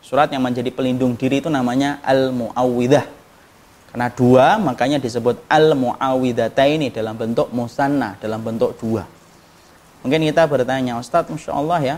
Surat 0.02 0.26
yang 0.34 0.42
menjadi 0.42 0.74
pelindung 0.74 1.14
diri 1.14 1.38
itu 1.38 1.46
namanya 1.46 2.02
al-mu'awwidah. 2.02 3.06
Karena 3.94 4.10
dua, 4.10 4.58
makanya 4.58 4.98
disebut 4.98 5.46
al-mu'awwidataini 5.46 6.90
dalam 6.90 7.14
bentuk 7.14 7.54
musanna, 7.54 8.18
dalam 8.18 8.42
bentuk 8.42 8.74
dua. 8.82 9.06
Mungkin 10.04 10.26
kita 10.28 10.44
bertanya, 10.48 10.98
Ustadz, 11.00 11.32
Masya 11.32 11.52
Allah 11.54 11.80
ya, 11.80 11.96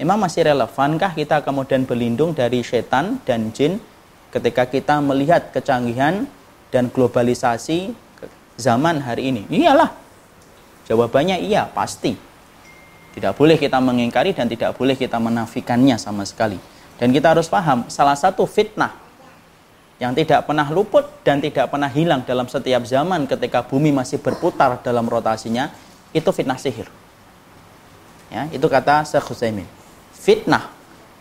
memang 0.00 0.18
masih 0.18 0.46
relevankah 0.46 1.12
kita 1.14 1.42
kemudian 1.42 1.84
berlindung 1.84 2.34
dari 2.34 2.62
setan 2.62 3.18
dan 3.22 3.50
jin 3.54 3.82
ketika 4.30 4.68
kita 4.68 5.00
melihat 5.00 5.50
kecanggihan 5.54 6.28
dan 6.68 6.92
globalisasi 6.92 7.92
zaman 8.58 9.00
hari 9.00 9.32
ini? 9.32 9.42
Iyalah. 9.48 9.94
Jawabannya 10.88 11.40
iya, 11.44 11.68
pasti. 11.68 12.16
Tidak 13.12 13.32
boleh 13.34 13.56
kita 13.56 13.80
mengingkari 13.80 14.32
dan 14.32 14.48
tidak 14.48 14.76
boleh 14.76 14.96
kita 14.96 15.16
menafikannya 15.20 15.96
sama 15.96 16.24
sekali. 16.24 16.56
Dan 16.98 17.14
kita 17.14 17.34
harus 17.36 17.46
paham, 17.46 17.86
salah 17.86 18.18
satu 18.18 18.44
fitnah 18.44 18.94
yang 19.98 20.14
tidak 20.14 20.46
pernah 20.46 20.66
luput 20.70 21.06
dan 21.26 21.42
tidak 21.42 21.70
pernah 21.70 21.90
hilang 21.90 22.22
dalam 22.22 22.46
setiap 22.46 22.86
zaman 22.86 23.26
ketika 23.26 23.66
bumi 23.66 23.90
masih 23.90 24.22
berputar 24.22 24.78
dalam 24.82 25.06
rotasinya, 25.06 25.70
itu 26.14 26.30
fitnah 26.30 26.58
sihir. 26.58 26.86
Ya, 28.28 28.48
itu 28.52 28.64
kata 28.68 29.08
Syekh 29.08 29.32
Husaymin. 29.32 29.68
Fitnah 30.12 30.68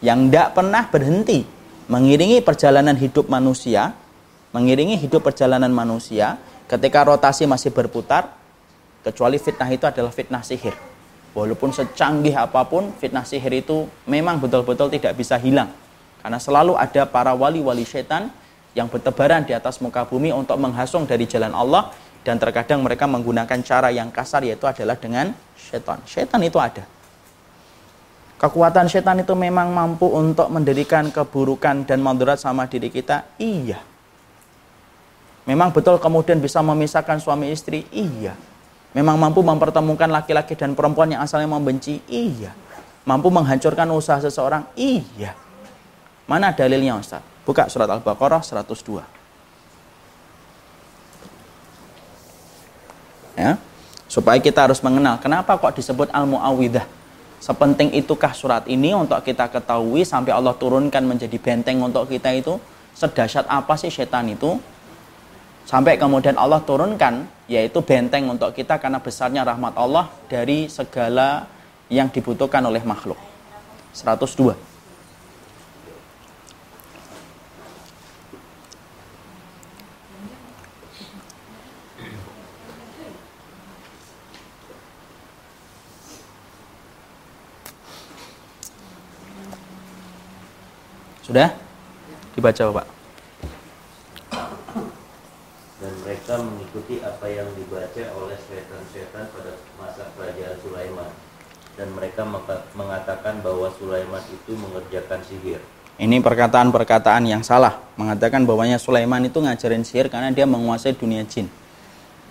yang 0.03 0.27
tidak 0.27 0.53
pernah 0.57 0.83
berhenti 0.87 1.47
mengiringi 1.87 2.43
perjalanan 2.43 2.99
hidup 2.99 3.31
manusia, 3.31 3.95
mengiringi 4.51 4.99
hidup 4.99 5.23
perjalanan 5.23 5.71
manusia 5.71 6.35
ketika 6.67 7.07
rotasi 7.07 7.47
masih 7.47 7.71
berputar, 7.71 8.35
kecuali 9.07 9.39
fitnah 9.39 9.71
itu 9.71 9.87
adalah 9.87 10.11
fitnah 10.11 10.43
sihir 10.43 10.75
walaupun 11.31 11.69
secanggih 11.69 12.33
apa 12.33 12.65
pun 12.65 12.89
fitnah 12.97 13.21
sihir 13.21 13.61
itu 13.61 13.85
memang 14.09 14.41
betul-betul 14.41 14.89
tidak 14.89 15.13
bisa 15.13 15.37
hilang 15.37 15.69
karena 16.25 16.41
selalu 16.41 16.73
ada 16.73 17.05
para 17.05 17.31
wali-wali 17.37 17.85
setan 17.85 18.33
yang 18.73 18.89
bertebaran 18.89 19.45
di 19.45 19.53
atas 19.53 19.77
muka 19.79 20.03
bumi 20.03 20.33
untuk 20.33 20.57
menghasung 20.57 21.05
dari 21.05 21.29
jalan 21.29 21.53
Allah 21.53 21.93
dan 22.25 22.35
terkadang 22.35 22.83
mereka 22.83 23.07
menggunakan 23.07 23.63
cara 23.63 23.87
yang 23.93 24.11
kasar 24.11 24.43
yaitu 24.43 24.67
adalah 24.67 24.99
dengan 24.99 25.31
setan. 25.55 26.03
Setan 26.03 26.43
itu 26.43 26.59
ada. 26.59 26.83
Kekuatan 28.37 28.85
setan 28.85 29.25
itu 29.25 29.33
memang 29.33 29.73
mampu 29.73 30.05
untuk 30.13 30.45
mendirikan 30.53 31.09
keburukan 31.09 31.89
dan 31.89 32.05
mandurat 32.05 32.37
sama 32.37 32.69
diri 32.69 32.93
kita? 32.93 33.25
Iya. 33.41 33.81
Memang 35.49 35.73
betul 35.73 35.97
kemudian 35.97 36.37
bisa 36.37 36.61
memisahkan 36.61 37.17
suami 37.17 37.49
istri? 37.49 37.89
Iya. 37.89 38.37
Memang 38.93 39.17
mampu 39.17 39.41
mempertemukan 39.41 40.05
laki-laki 40.05 40.53
dan 40.53 40.77
perempuan 40.77 41.09
yang 41.09 41.25
asalnya 41.25 41.49
membenci? 41.49 41.97
Iya. 42.05 42.53
Mampu 43.09 43.33
menghancurkan 43.33 43.89
usaha 43.89 44.21
seseorang? 44.21 44.69
Iya. 44.77 45.33
Mana 46.29 46.53
dalilnya 46.53 46.99
Ustaz? 46.99 47.25
Buka 47.41 47.65
surat 47.73 47.89
Al-Baqarah 47.89 48.43
102. 48.43 49.01
Ya. 53.33 53.57
Supaya 54.05 54.37
kita 54.37 54.67
harus 54.67 54.77
mengenal 54.85 55.17
kenapa 55.17 55.57
kok 55.57 55.73
disebut 55.73 56.13
al-muawwidah. 56.13 56.85
Sepenting 57.37 57.93
itukah 57.93 58.33
surat 58.33 58.65
ini 58.65 58.97
untuk 58.97 59.21
kita 59.21 59.47
ketahui 59.53 60.01
sampai 60.01 60.33
Allah 60.33 60.57
turunkan 60.57 61.05
menjadi 61.05 61.37
benteng 61.37 61.77
untuk 61.85 62.09
kita 62.09 62.33
itu? 62.33 62.57
Sedahsyat 62.97 63.45
apa 63.45 63.77
sih 63.77 63.93
setan 63.93 64.25
itu? 64.33 64.57
Sampai 65.67 66.01
kemudian 66.01 66.33
Allah 66.39 66.63
turunkan 66.63 67.27
yaitu 67.45 67.83
benteng 67.85 68.25
untuk 68.31 68.55
kita 68.57 68.81
karena 68.81 68.97
besarnya 68.97 69.45
rahmat 69.45 69.77
Allah 69.77 70.09
dari 70.25 70.65
segala 70.71 71.45
yang 71.93 72.09
dibutuhkan 72.09 72.63
oleh 72.65 72.81
makhluk. 72.81 73.19
102. 73.93 74.76
Sudah? 91.27 91.51
Dibaca 92.39 92.61
Bapak. 92.71 92.87
Dan 95.83 95.93
mereka 96.07 96.39
mengikuti 96.39 97.03
apa 97.03 97.27
yang 97.27 97.51
dibaca 97.51 98.03
oleh 98.15 98.39
setan-setan 98.47 99.27
pada 99.35 99.51
masa 99.75 100.07
kerajaan 100.15 100.55
Sulaiman. 100.63 101.11
Dan 101.75 101.91
mereka 101.91 102.23
mengatakan 102.73 103.43
bahwa 103.43 103.67
Sulaiman 103.75 104.23
itu 104.31 104.55
mengerjakan 104.55 105.19
sihir. 105.27 105.59
Ini 105.99 106.15
perkataan-perkataan 106.23 107.27
yang 107.27 107.43
salah. 107.43 107.75
Mengatakan 107.99 108.47
bahwanya 108.47 108.79
Sulaiman 108.79 109.19
itu 109.27 109.43
ngajarin 109.43 109.83
sihir 109.83 110.07
karena 110.07 110.31
dia 110.31 110.47
menguasai 110.47 110.95
dunia 110.95 111.27
jin. 111.27 111.51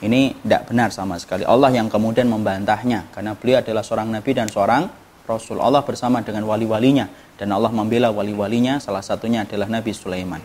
Ini 0.00 0.40
tidak 0.40 0.72
benar 0.72 0.88
sama 0.88 1.20
sekali. 1.20 1.44
Allah 1.44 1.68
yang 1.68 1.92
kemudian 1.92 2.32
membantahnya. 2.32 3.12
Karena 3.12 3.36
beliau 3.36 3.60
adalah 3.60 3.84
seorang 3.84 4.08
nabi 4.08 4.32
dan 4.32 4.48
seorang 4.48 4.88
Rasul 5.26 5.58
Allah 5.58 5.82
bersama 5.82 6.22
dengan 6.22 6.46
wali-walinya 6.46 7.25
dan 7.36 7.52
Allah 7.52 7.68
membela 7.72 8.08
wali-walinya 8.08 8.80
salah 8.80 9.04
satunya 9.04 9.44
adalah 9.44 9.68
Nabi 9.68 9.92
Sulaiman. 9.92 10.40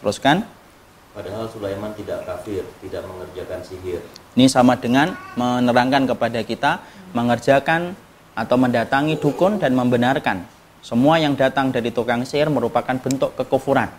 Teruskan. 0.00 0.44
Padahal 1.10 1.50
Sulaiman 1.50 1.92
tidak 1.92 2.24
kafir, 2.24 2.64
tidak 2.80 3.02
mengerjakan 3.04 3.60
sihir. 3.66 4.00
Ini 4.38 4.46
sama 4.46 4.78
dengan 4.78 5.12
menerangkan 5.34 6.06
kepada 6.06 6.40
kita 6.46 6.80
mengerjakan 7.12 7.92
atau 8.38 8.56
mendatangi 8.56 9.18
dukun 9.18 9.58
dan 9.58 9.74
membenarkan 9.74 10.46
semua 10.80 11.20
yang 11.20 11.36
datang 11.36 11.68
dari 11.68 11.92
tukang 11.92 12.24
sihir 12.24 12.48
merupakan 12.48 12.96
bentuk 12.96 13.36
kekufuran. 13.36 13.90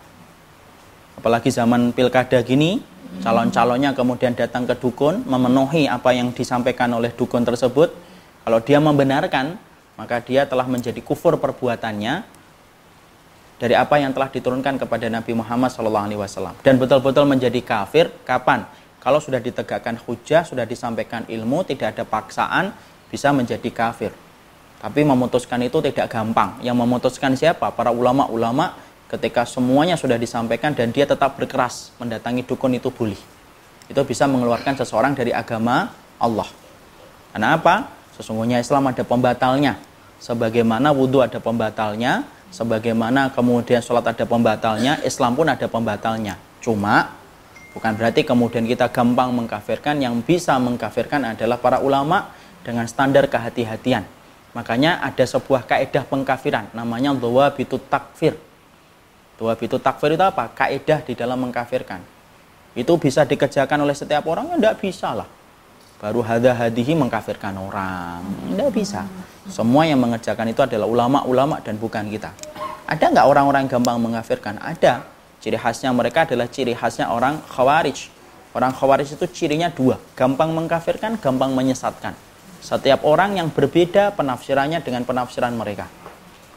Apalagi 1.13 1.53
zaman 1.53 1.93
pilkada 1.93 2.41
gini, 2.41 2.81
calon-calonnya 3.21 3.93
kemudian 3.93 4.33
datang 4.33 4.65
ke 4.65 4.73
dukun 4.73 5.21
memenuhi 5.29 5.85
apa 5.85 6.09
yang 6.15 6.33
disampaikan 6.33 6.89
oleh 6.97 7.13
dukun 7.13 7.45
tersebut. 7.45 7.93
Kalau 8.41 8.59
dia 8.65 8.81
membenarkan, 8.81 9.61
maka 10.01 10.17
dia 10.25 10.49
telah 10.49 10.65
menjadi 10.65 10.97
kufur 11.05 11.37
perbuatannya 11.37 12.25
dari 13.61 13.77
apa 13.77 14.01
yang 14.01 14.09
telah 14.09 14.33
diturunkan 14.33 14.81
kepada 14.81 15.05
Nabi 15.13 15.37
Muhammad 15.37 15.69
SAW 15.69 16.57
dan 16.65 16.81
betul-betul 16.81 17.29
menjadi 17.29 17.61
kafir 17.61 18.09
kapan? 18.25 18.65
Kalau 18.97 19.21
sudah 19.21 19.37
ditegakkan 19.37 20.01
hujah 20.01 20.41
sudah 20.41 20.65
disampaikan 20.65 21.29
ilmu 21.29 21.61
tidak 21.69 21.93
ada 21.93 22.03
paksaan 22.09 22.73
bisa 23.13 23.29
menjadi 23.29 23.69
kafir. 23.69 24.09
Tapi 24.81 25.05
memutuskan 25.05 25.61
itu 25.61 25.77
tidak 25.85 26.09
gampang. 26.09 26.57
Yang 26.65 26.81
memutuskan 26.81 27.37
siapa? 27.37 27.69
Para 27.69 27.93
ulama-ulama 27.93 28.73
ketika 29.05 29.45
semuanya 29.45 29.93
sudah 29.93 30.17
disampaikan 30.17 30.73
dan 30.73 30.89
dia 30.89 31.05
tetap 31.05 31.37
berkeras 31.37 31.93
mendatangi 32.01 32.41
dukun 32.41 32.73
itu 32.73 32.89
boleh 32.89 33.21
itu 33.91 34.01
bisa 34.07 34.23
mengeluarkan 34.23 34.79
seseorang 34.79 35.11
dari 35.11 35.35
agama 35.35 35.91
Allah. 36.15 36.47
Karena 37.35 37.59
apa? 37.59 37.91
Sesungguhnya 38.15 38.63
Islam 38.63 38.87
ada 38.87 39.03
pembatalnya 39.03 39.75
sebagaimana 40.21 40.93
wudhu 40.93 41.25
ada 41.25 41.41
pembatalnya, 41.41 42.23
sebagaimana 42.53 43.33
kemudian 43.33 43.81
sholat 43.81 44.05
ada 44.05 44.23
pembatalnya, 44.29 45.01
Islam 45.01 45.33
pun 45.33 45.49
ada 45.49 45.65
pembatalnya. 45.65 46.37
Cuma 46.61 47.17
bukan 47.73 47.97
berarti 47.97 48.21
kemudian 48.21 48.69
kita 48.69 48.93
gampang 48.93 49.33
mengkafirkan, 49.33 49.97
yang 49.97 50.21
bisa 50.21 50.61
mengkafirkan 50.61 51.33
adalah 51.33 51.57
para 51.57 51.81
ulama 51.81 52.29
dengan 52.61 52.85
standar 52.85 53.25
kehati-hatian. 53.25 54.05
Makanya 54.53 55.01
ada 55.01 55.25
sebuah 55.25 55.65
kaedah 55.65 56.05
pengkafiran, 56.05 56.69
namanya 56.77 57.17
doa 57.17 57.49
bitu 57.49 57.81
takfir. 57.81 58.37
Doa 59.41 59.57
bitu 59.57 59.81
takfir 59.81 60.13
itu 60.13 60.21
apa? 60.21 60.53
Kaedah 60.53 61.01
di 61.01 61.17
dalam 61.17 61.41
mengkafirkan. 61.41 61.97
Itu 62.77 63.01
bisa 63.01 63.25
dikerjakan 63.25 63.83
oleh 63.83 63.97
setiap 63.97 64.21
orang? 64.29 64.53
Ya 64.53 64.55
tidak 64.59 64.77
bisa 64.79 65.17
lah 65.17 65.40
baru 66.01 66.25
hada 66.25 66.57
hadihi 66.57 66.97
mengkafirkan 66.97 67.53
orang. 67.61 68.25
Tidak 68.49 68.69
bisa. 68.73 69.05
Semua 69.45 69.85
yang 69.85 70.01
mengerjakan 70.01 70.49
itu 70.49 70.65
adalah 70.65 70.89
ulama-ulama 70.89 71.61
dan 71.61 71.77
bukan 71.77 72.09
kita. 72.09 72.33
Ada 72.89 73.13
nggak 73.13 73.25
orang-orang 73.29 73.69
yang 73.69 73.77
gampang 73.77 74.01
mengkafirkan? 74.01 74.57
Ada. 74.57 75.05
Ciri 75.37 75.61
khasnya 75.61 75.93
mereka 75.93 76.25
adalah 76.25 76.49
ciri 76.49 76.73
khasnya 76.73 77.13
orang 77.13 77.37
khawarij. 77.45 78.09
Orang 78.57 78.73
khawarij 78.73 79.13
itu 79.13 79.25
cirinya 79.29 79.69
dua. 79.69 80.01
Gampang 80.17 80.49
mengkafirkan, 80.57 81.21
gampang 81.21 81.53
menyesatkan. 81.53 82.17
Setiap 82.61 83.05
orang 83.05 83.37
yang 83.37 83.53
berbeda 83.53 84.17
penafsirannya 84.17 84.81
dengan 84.81 85.05
penafsiran 85.05 85.53
mereka. 85.53 85.85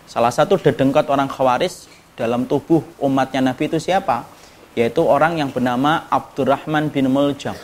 Salah 0.09 0.33
satu 0.33 0.57
dedengkot 0.57 1.09
orang 1.12 1.29
khawarij 1.29 1.85
dalam 2.16 2.49
tubuh 2.49 2.81
umatnya 2.97 3.53
Nabi 3.53 3.69
itu 3.69 3.77
siapa? 3.77 4.25
Yaitu 4.73 5.05
orang 5.05 5.37
yang 5.39 5.53
bernama 5.53 6.09
Abdurrahman 6.11 6.91
bin 6.91 7.09
Muljam 7.09 7.55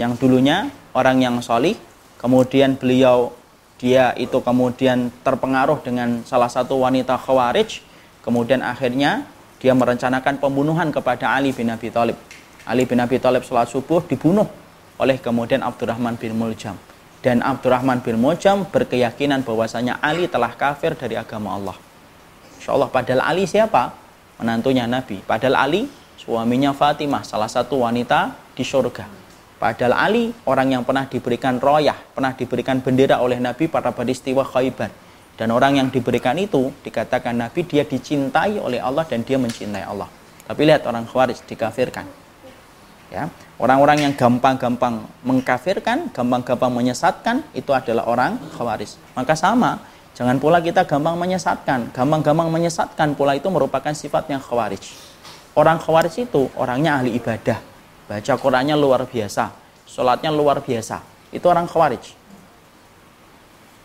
yang 0.00 0.16
dulunya 0.16 0.72
orang 0.96 1.20
yang 1.20 1.36
solih, 1.44 1.76
kemudian 2.16 2.80
beliau 2.80 3.36
dia 3.76 4.16
itu 4.16 4.40
kemudian 4.40 5.12
terpengaruh 5.20 5.84
dengan 5.84 6.24
salah 6.24 6.48
satu 6.48 6.80
wanita 6.80 7.20
khawarij, 7.20 7.84
kemudian 8.24 8.64
akhirnya 8.64 9.28
dia 9.60 9.76
merencanakan 9.76 10.40
pembunuhan 10.40 10.88
kepada 10.88 11.36
Ali 11.36 11.52
bin 11.52 11.68
Abi 11.68 11.92
Thalib. 11.92 12.16
Ali 12.64 12.88
bin 12.88 12.96
Abi 12.96 13.20
Thalib 13.20 13.44
sholat 13.44 13.68
subuh 13.68 14.00
dibunuh 14.08 14.48
oleh 14.96 15.20
kemudian 15.20 15.60
Abdurrahman 15.60 16.16
bin 16.16 16.32
Muljam. 16.32 16.80
Dan 17.20 17.44
Abdurrahman 17.44 18.00
bin 18.00 18.16
Muljam 18.16 18.64
berkeyakinan 18.64 19.44
bahwasanya 19.44 20.00
Ali 20.00 20.24
telah 20.32 20.56
kafir 20.56 20.96
dari 20.96 21.20
agama 21.20 21.52
Allah. 21.60 21.76
Insya 22.56 22.72
Allah 22.72 22.88
padahal 22.88 23.20
Ali 23.20 23.44
siapa? 23.44 23.92
Menantunya 24.40 24.88
Nabi. 24.88 25.20
Padahal 25.20 25.68
Ali 25.68 25.92
suaminya 26.16 26.72
Fatimah, 26.72 27.20
salah 27.20 27.48
satu 27.48 27.84
wanita 27.84 28.32
di 28.56 28.64
surga. 28.64 29.19
Padahal 29.60 29.92
Ali 29.92 30.32
orang 30.48 30.72
yang 30.72 30.82
pernah 30.88 31.04
diberikan 31.04 31.60
royah, 31.60 31.92
pernah 31.92 32.32
diberikan 32.32 32.80
bendera 32.80 33.20
oleh 33.20 33.36
Nabi 33.36 33.68
pada 33.68 33.92
peristiwa 33.92 34.40
Khaybar. 34.40 34.88
Dan 35.36 35.52
orang 35.52 35.76
yang 35.76 35.88
diberikan 35.92 36.32
itu 36.40 36.72
dikatakan 36.80 37.36
Nabi 37.36 37.68
dia 37.68 37.84
dicintai 37.84 38.56
oleh 38.56 38.80
Allah 38.80 39.04
dan 39.04 39.20
dia 39.20 39.36
mencintai 39.36 39.84
Allah. 39.84 40.08
Tapi 40.48 40.64
lihat 40.64 40.88
orang 40.88 41.04
Khawarij 41.04 41.44
dikafirkan. 41.44 42.08
Ya, 43.12 43.28
orang-orang 43.60 44.06
yang 44.08 44.12
gampang-gampang 44.16 45.04
mengkafirkan, 45.28 46.08
gampang-gampang 46.14 46.72
menyesatkan 46.72 47.44
itu 47.52 47.68
adalah 47.76 48.08
orang 48.08 48.40
Khawarij. 48.56 48.96
Maka 49.12 49.36
sama, 49.36 49.76
jangan 50.16 50.40
pula 50.40 50.64
kita 50.64 50.88
gampang 50.88 51.20
menyesatkan. 51.20 51.92
Gampang-gampang 51.92 52.48
menyesatkan 52.48 53.12
pula 53.12 53.36
itu 53.36 53.46
merupakan 53.52 53.92
sifatnya 53.92 54.40
Khawarij. 54.40 54.82
Orang 55.52 55.82
Khawarij 55.82 56.26
itu 56.26 56.48
orangnya 56.56 56.96
ahli 56.96 57.14
ibadah, 57.18 57.58
baca 58.10 58.34
Qurannya 58.34 58.74
luar 58.74 59.06
biasa, 59.06 59.54
sholatnya 59.86 60.34
luar 60.34 60.58
biasa. 60.66 60.98
Itu 61.30 61.46
orang 61.46 61.70
khawarij. 61.70 62.18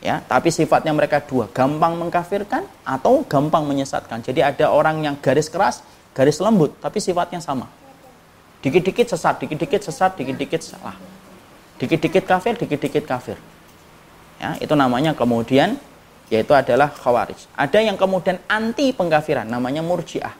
Ya, 0.01 0.25
tapi 0.25 0.49
sifatnya 0.49 0.93
mereka 0.97 1.21
dua, 1.21 1.45
gampang 1.53 1.93
mengkafirkan 1.97 2.65
atau 2.81 3.21
gampang 3.25 3.69
menyesatkan. 3.69 4.25
Jadi 4.25 4.41
ada 4.41 4.73
orang 4.73 5.05
yang 5.05 5.15
garis 5.21 5.45
keras, 5.45 5.85
garis 6.17 6.41
lembut, 6.41 6.73
tapi 6.81 6.97
sifatnya 6.97 7.37
sama. 7.37 7.69
Dikit-dikit 8.65 9.13
sesat, 9.13 9.45
dikit-dikit 9.45 9.85
sesat, 9.85 10.17
dikit-dikit 10.17 10.61
salah. 10.61 10.97
Dikit-dikit 11.77 12.25
kafir, 12.25 12.57
dikit-dikit 12.57 13.05
kafir. 13.05 13.37
Ya, 14.41 14.57
itu 14.57 14.73
namanya 14.73 15.13
kemudian 15.13 15.77
yaitu 16.33 16.57
adalah 16.57 16.89
khawarij. 16.89 17.37
Ada 17.53 17.85
yang 17.85 17.93
kemudian 17.93 18.41
anti 18.49 18.89
pengkafiran, 18.89 19.45
namanya 19.45 19.85
murjiah. 19.85 20.33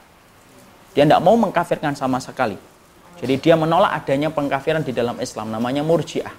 Dia 0.97 1.05
tidak 1.05 1.21
mau 1.21 1.37
mengkafirkan 1.37 1.93
sama 1.93 2.17
sekali. 2.17 2.57
Jadi 3.15 3.39
dia 3.39 3.55
menolak 3.55 4.03
adanya 4.03 4.27
pengkafiran 4.27 4.83
di 4.83 4.91
dalam 4.91 5.15
Islam 5.23 5.51
namanya 5.51 5.81
murjiah. 5.81 6.31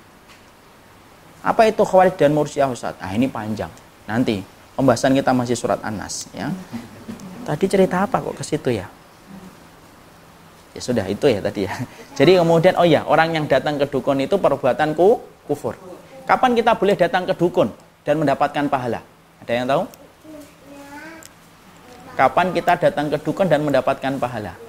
Apa 1.47 1.71
itu 1.71 1.87
khawarij 1.87 2.19
dan 2.19 2.37
murjiah 2.37 2.69
Ustaz? 2.69 2.99
Ah 3.01 3.15
ini 3.15 3.31
panjang. 3.31 3.71
Nanti 4.05 4.45
pembahasan 4.77 5.17
kita 5.17 5.33
masih 5.33 5.57
surat 5.57 5.81
An-Nas 5.81 6.29
ya. 6.37 6.53
Tadi 7.47 7.65
cerita 7.71 8.03
apa 8.03 8.19
kok 8.19 8.37
ke 8.37 8.45
situ 8.45 8.75
ya? 8.75 8.91
Ya 10.77 10.81
sudah 10.85 11.09
itu 11.09 11.25
ya 11.31 11.41
tadi 11.41 11.65
ya. 11.65 11.73
Jadi 12.19 12.37
kemudian 12.37 12.77
oh 12.77 12.85
ya, 12.85 13.07
orang 13.09 13.33
yang 13.33 13.45
datang 13.49 13.81
ke 13.81 13.89
dukun 13.89 14.21
itu 14.21 14.37
perbuatanku 14.37 15.07
kufur. 15.49 15.79
Kapan 16.29 16.53
kita 16.59 16.77
boleh 16.77 16.99
datang 16.99 17.25
ke 17.25 17.33
dukun 17.33 17.71
dan 18.05 18.21
mendapatkan 18.21 18.67
pahala? 18.69 19.01
Ada 19.41 19.53
yang 19.57 19.67
tahu? 19.71 19.83
Kapan 22.19 22.47
kita 22.53 22.73
datang 22.77 23.07
ke 23.09 23.17
dukun 23.23 23.47
dan 23.47 23.63
mendapatkan 23.63 24.13
pahala? 24.21 24.66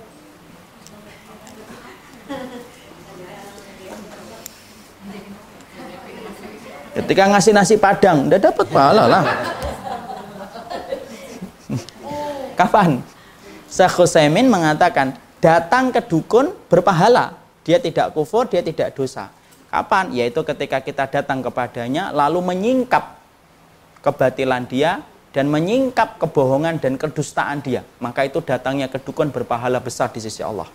Ketika 6.98 7.24
ngasih 7.30 7.54
nasi 7.54 7.76
padang, 7.78 8.26
udah 8.26 8.42
dapat 8.42 8.68
pahala 8.74 9.06
lah. 9.06 9.24
Kapan? 12.58 13.06
Syekh 13.70 13.94
Husaymin 14.02 14.50
mengatakan, 14.50 15.14
datang 15.38 15.94
ke 15.94 16.02
dukun 16.02 16.50
berpahala. 16.66 17.38
Dia 17.62 17.78
tidak 17.78 18.18
kufur, 18.18 18.50
dia 18.50 18.66
tidak 18.66 18.98
dosa. 18.98 19.30
Kapan? 19.70 20.10
Yaitu 20.10 20.42
ketika 20.42 20.82
kita 20.82 21.06
datang 21.06 21.46
kepadanya, 21.46 22.10
lalu 22.10 22.42
menyingkap 22.42 23.22
kebatilan 24.02 24.66
dia, 24.66 25.06
dan 25.38 25.54
menyingkap 25.54 26.18
kebohongan 26.18 26.82
dan 26.82 26.98
kedustaan 26.98 27.62
dia. 27.62 27.86
Maka 28.02 28.26
itu 28.26 28.42
datangnya 28.42 28.90
ke 28.90 28.98
dukun 28.98 29.30
berpahala 29.30 29.78
besar 29.78 30.10
di 30.10 30.18
sisi 30.18 30.42
Allah. 30.42 30.66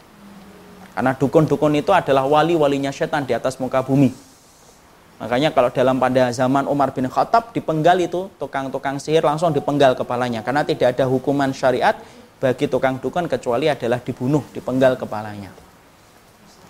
Karena 0.93 1.16
dukun-dukun 1.16 1.73
itu 1.81 1.90
adalah 1.90 2.28
wali-walinya 2.28 2.93
setan 2.93 3.24
di 3.24 3.32
atas 3.32 3.56
muka 3.56 3.81
bumi. 3.81 4.12
Makanya 5.23 5.55
kalau 5.55 5.70
dalam 5.70 6.02
pada 6.02 6.35
zaman 6.35 6.66
Umar 6.66 6.90
bin 6.90 7.06
Khattab 7.06 7.55
dipenggal 7.55 7.94
itu 8.02 8.27
tukang-tukang 8.43 8.98
sihir 8.98 9.23
langsung 9.23 9.55
dipenggal 9.55 9.94
kepalanya 9.94 10.43
karena 10.43 10.66
tidak 10.66 10.98
ada 10.98 11.06
hukuman 11.06 11.55
syariat 11.55 11.94
bagi 12.43 12.66
tukang 12.66 12.98
dukun 12.98 13.31
kecuali 13.31 13.70
adalah 13.70 14.02
dibunuh, 14.02 14.43
dipenggal 14.51 14.98
kepalanya. 14.98 15.55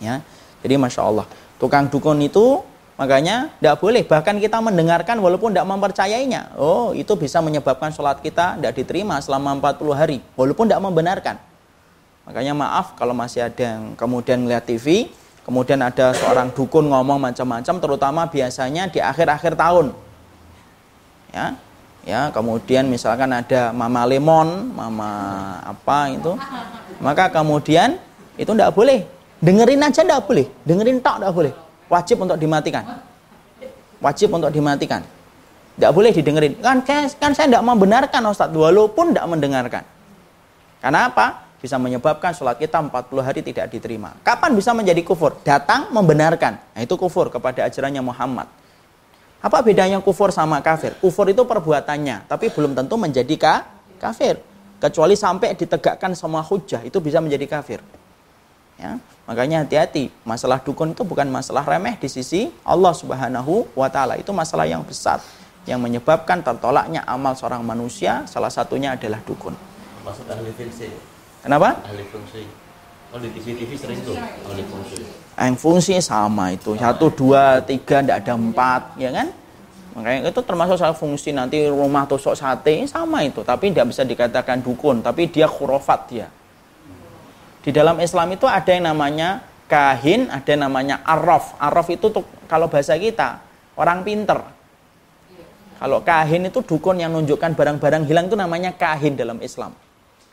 Ya. 0.04 0.20
Jadi 0.60 0.76
Masya 0.76 1.00
Allah, 1.00 1.26
tukang 1.56 1.88
dukun 1.88 2.20
itu 2.20 2.60
makanya 3.00 3.50
tidak 3.56 3.80
boleh 3.80 4.04
bahkan 4.04 4.36
kita 4.36 4.60
mendengarkan 4.60 5.16
walaupun 5.18 5.56
tidak 5.56 5.66
mempercayainya. 5.72 6.52
Oh, 6.60 6.92
itu 6.92 7.16
bisa 7.16 7.40
menyebabkan 7.40 7.88
sholat 7.88 8.20
kita 8.20 8.60
tidak 8.60 8.76
diterima 8.76 9.16
selama 9.24 9.56
40 9.58 9.96
hari 9.96 10.18
walaupun 10.36 10.68
tidak 10.68 10.84
membenarkan. 10.84 11.51
Makanya 12.26 12.54
maaf 12.54 12.94
kalau 12.94 13.14
masih 13.14 13.46
ada 13.46 13.76
yang 13.76 13.98
kemudian 13.98 14.42
melihat 14.46 14.62
TV, 14.62 15.10
Kemudian 15.42 15.82
ada 15.82 16.14
seorang 16.14 16.54
dukun 16.54 16.86
ngomong 16.86 17.18
macam-macam, 17.18 17.74
terutama 17.82 18.30
biasanya 18.30 18.86
di 18.86 19.02
akhir-akhir 19.02 19.58
tahun. 19.58 19.90
Ya, 21.34 21.58
ya. 22.06 22.20
Kemudian 22.30 22.86
misalkan 22.86 23.26
ada 23.34 23.74
Mama 23.74 24.06
Lemon, 24.06 24.70
Mama 24.70 25.10
apa 25.66 26.14
itu, 26.14 26.38
maka 27.02 27.26
kemudian 27.26 27.98
itu 28.38 28.54
tidak 28.54 28.70
boleh. 28.70 29.02
Dengerin 29.42 29.82
aja 29.82 30.06
tidak 30.06 30.22
boleh, 30.30 30.46
dengerin 30.62 31.02
tak 31.02 31.18
tidak 31.18 31.32
boleh. 31.34 31.52
Wajib 31.90 32.22
untuk 32.22 32.38
dimatikan. 32.38 33.02
Wajib 33.98 34.30
untuk 34.30 34.54
dimatikan. 34.54 35.02
Tidak 35.74 35.90
boleh 35.90 36.14
didengerin. 36.14 36.54
Kan, 36.62 36.86
kan 37.18 37.34
saya 37.34 37.50
tidak 37.50 37.66
membenarkan 37.66 38.22
Ustadz, 38.30 38.54
walaupun 38.54 39.10
tidak 39.10 39.26
mendengarkan. 39.26 39.82
Karena 40.78 41.10
apa? 41.10 41.50
Bisa 41.62 41.78
menyebabkan 41.78 42.34
sholat 42.34 42.58
kita 42.58 42.82
40 42.82 43.22
hari 43.22 43.40
tidak 43.46 43.70
diterima. 43.70 44.18
Kapan 44.26 44.50
bisa 44.58 44.74
menjadi 44.74 44.98
kufur? 45.06 45.38
Datang 45.46 45.94
membenarkan. 45.94 46.58
Nah, 46.74 46.80
itu 46.82 46.98
kufur 46.98 47.30
kepada 47.30 47.62
ajarannya 47.70 48.02
Muhammad. 48.02 48.50
Apa 49.38 49.62
bedanya 49.62 50.02
kufur 50.02 50.34
sama 50.34 50.58
kafir? 50.58 50.98
Kufur 50.98 51.30
itu 51.30 51.46
perbuatannya, 51.46 52.26
tapi 52.26 52.50
belum 52.50 52.74
tentu 52.74 52.98
menjadi 52.98 53.34
ka 53.38 53.54
kafir. 54.02 54.42
Kecuali 54.82 55.14
sampai 55.14 55.54
ditegakkan 55.54 56.18
semua 56.18 56.42
hujah, 56.42 56.82
itu 56.82 56.98
bisa 56.98 57.22
menjadi 57.22 57.46
kafir. 57.46 57.78
Ya, 58.74 58.98
makanya 59.30 59.62
hati-hati, 59.62 60.10
masalah 60.26 60.58
dukun 60.58 60.90
itu 60.90 61.06
bukan 61.06 61.30
masalah 61.30 61.62
remeh 61.62 61.94
di 61.94 62.10
sisi 62.10 62.50
Allah 62.66 62.90
Subhanahu 62.90 63.70
wa 63.78 63.86
taala. 63.86 64.18
Itu 64.18 64.34
masalah 64.34 64.66
yang 64.66 64.82
besar 64.82 65.22
yang 65.62 65.78
menyebabkan 65.78 66.42
tertolaknya 66.42 67.06
amal 67.06 67.38
seorang 67.38 67.62
manusia, 67.62 68.26
salah 68.26 68.50
satunya 68.50 68.98
adalah 68.98 69.22
dukun. 69.22 69.54
Ahli 70.02 70.50
Kenapa? 71.42 71.74
Ahli 71.82 72.06
fungsi. 72.06 72.42
Oh 73.12 73.20
di 73.20 73.28
TV-TV 73.28 73.70
sering 73.76 74.00
tuh 74.06 74.16
ahli 74.16 74.64
fungsi. 74.64 75.02
Yang 75.36 75.56
fungsi 75.58 75.94
sama 75.98 76.54
itu. 76.54 76.78
Satu, 76.78 77.10
dua, 77.12 77.60
tiga, 77.60 78.00
tidak 78.00 78.24
ada 78.24 78.32
empat. 78.38 78.82
Ya 78.96 79.10
kan? 79.10 79.28
Makanya 79.92 80.32
itu 80.32 80.40
termasuk 80.40 80.80
salah 80.80 80.96
fungsi 80.96 81.36
nanti 81.36 81.68
rumah 81.68 82.08
tusuk 82.08 82.32
sate 82.32 82.86
sama 82.88 83.26
itu. 83.26 83.44
Tapi 83.44 83.74
tidak 83.74 83.92
bisa 83.92 84.06
dikatakan 84.06 84.64
dukun. 84.64 85.04
Tapi 85.04 85.28
dia 85.28 85.44
khurafat 85.44 86.00
dia. 86.08 86.26
Di 87.62 87.70
dalam 87.74 88.00
Islam 88.00 88.32
itu 88.32 88.48
ada 88.48 88.70
yang 88.72 88.88
namanya 88.88 89.44
kahin, 89.68 90.32
ada 90.32 90.48
yang 90.48 90.62
namanya 90.70 91.04
arraf. 91.04 91.58
Arraf 91.60 91.92
itu 91.92 92.08
tuh, 92.08 92.24
kalau 92.48 92.72
bahasa 92.72 92.96
kita 92.96 93.42
orang 93.76 94.00
pinter. 94.06 94.40
Kalau 95.82 95.98
kahin 96.06 96.46
itu 96.46 96.62
dukun 96.62 97.02
yang 97.02 97.10
menunjukkan 97.10 97.58
barang-barang 97.58 98.06
hilang 98.06 98.30
itu 98.30 98.38
namanya 98.38 98.70
kahin 98.78 99.18
dalam 99.18 99.42
Islam. 99.42 99.74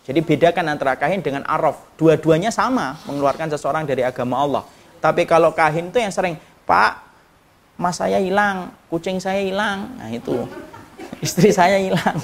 Jadi 0.10 0.26
bedakan 0.26 0.74
antara 0.74 0.98
kahin 0.98 1.22
dengan 1.22 1.46
araf. 1.46 1.86
Dua-duanya 1.94 2.50
sama 2.50 2.98
mengeluarkan 3.06 3.54
seseorang 3.54 3.86
dari 3.86 4.02
agama 4.02 4.42
Allah. 4.42 4.66
Tapi 4.98 5.30
kalau 5.30 5.54
kahin 5.54 5.94
itu 5.94 6.02
yang 6.02 6.10
sering, 6.10 6.34
Pak, 6.66 6.98
mas 7.78 8.02
saya 8.02 8.18
hilang, 8.18 8.74
kucing 8.90 9.22
saya 9.22 9.38
hilang. 9.46 9.86
Nah 10.02 10.10
itu, 10.10 10.50
istri 11.26 11.54
saya 11.54 11.78
hilang. 11.78 12.18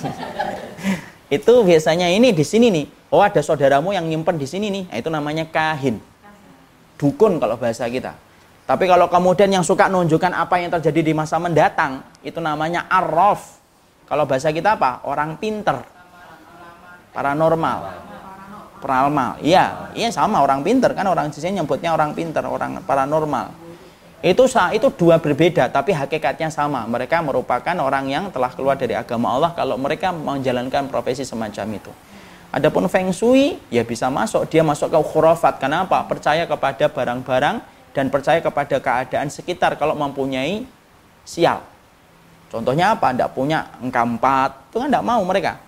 itu 1.37 1.53
biasanya 1.61 2.09
ini 2.09 2.33
di 2.33 2.41
sini 2.41 2.73
nih. 2.73 2.85
Oh 3.13 3.21
ada 3.21 3.37
saudaramu 3.45 3.93
yang 3.93 4.09
nyimpen 4.09 4.41
di 4.41 4.49
sini 4.49 4.73
nih. 4.73 4.83
Nah, 4.89 4.97
itu 4.97 5.09
namanya 5.13 5.45
kahin. 5.45 6.01
Dukun 6.97 7.37
kalau 7.37 7.53
bahasa 7.53 7.85
kita. 7.85 8.17
Tapi 8.65 8.89
kalau 8.89 9.05
kemudian 9.13 9.53
yang 9.53 9.61
suka 9.61 9.93
menunjukkan 9.93 10.33
apa 10.33 10.57
yang 10.57 10.73
terjadi 10.73 11.05
di 11.05 11.13
masa 11.13 11.37
mendatang, 11.37 12.01
itu 12.25 12.41
namanya 12.41 12.89
arraf. 12.89 13.61
Kalau 14.09 14.25
bahasa 14.25 14.49
kita 14.49 14.73
apa? 14.73 15.05
Orang 15.05 15.37
pinter 15.37 15.94
paranormal. 17.15 17.79
Paranormal. 18.83 19.39
Iya 19.39 19.95
iya 19.95 20.11
sama 20.11 20.43
orang 20.43 20.61
pinter 20.61 20.91
kan 20.91 21.07
orang 21.07 21.31
sini 21.31 21.63
nyebutnya 21.63 21.95
orang 21.95 22.11
pinter 22.11 22.43
orang 22.43 22.83
paranormal. 22.83 23.63
Itu 24.19 24.45
itu 24.49 24.87
dua 24.93 25.17
berbeda 25.17 25.71
tapi 25.71 25.95
hakikatnya 25.95 26.51
sama. 26.51 26.83
Mereka 26.85 27.23
merupakan 27.23 27.75
orang 27.79 28.11
yang 28.11 28.27
telah 28.29 28.51
keluar 28.51 28.75
dari 28.75 28.93
agama 28.93 29.31
Allah 29.31 29.55
kalau 29.55 29.79
mereka 29.79 30.11
menjalankan 30.11 30.91
profesi 30.91 31.23
semacam 31.23 31.79
itu. 31.79 31.91
Adapun 32.53 32.87
feng 32.91 33.09
shui 33.09 33.57
ya 33.71 33.81
bisa 33.87 34.11
masuk. 34.11 34.47
Dia 34.51 34.61
masuk 34.61 34.91
ke 34.91 34.99
khurafat. 35.01 35.57
Kenapa? 35.57 36.03
Percaya 36.05 36.45
kepada 36.45 36.87
barang-barang 36.87 37.55
dan 37.95 38.05
percaya 38.11 38.39
kepada 38.43 38.79
keadaan 38.79 39.27
sekitar 39.31 39.75
kalau 39.75 39.95
mempunyai 39.97 40.63
sial. 41.25 41.63
Contohnya 42.47 42.95
apa? 42.95 43.11
Tidak 43.11 43.29
punya 43.33 43.75
angka 43.81 44.01
empat. 44.07 44.49
Itu 44.71 44.77
kan 44.79 44.87
tidak 44.87 45.03
mau 45.03 45.19
mereka 45.25 45.64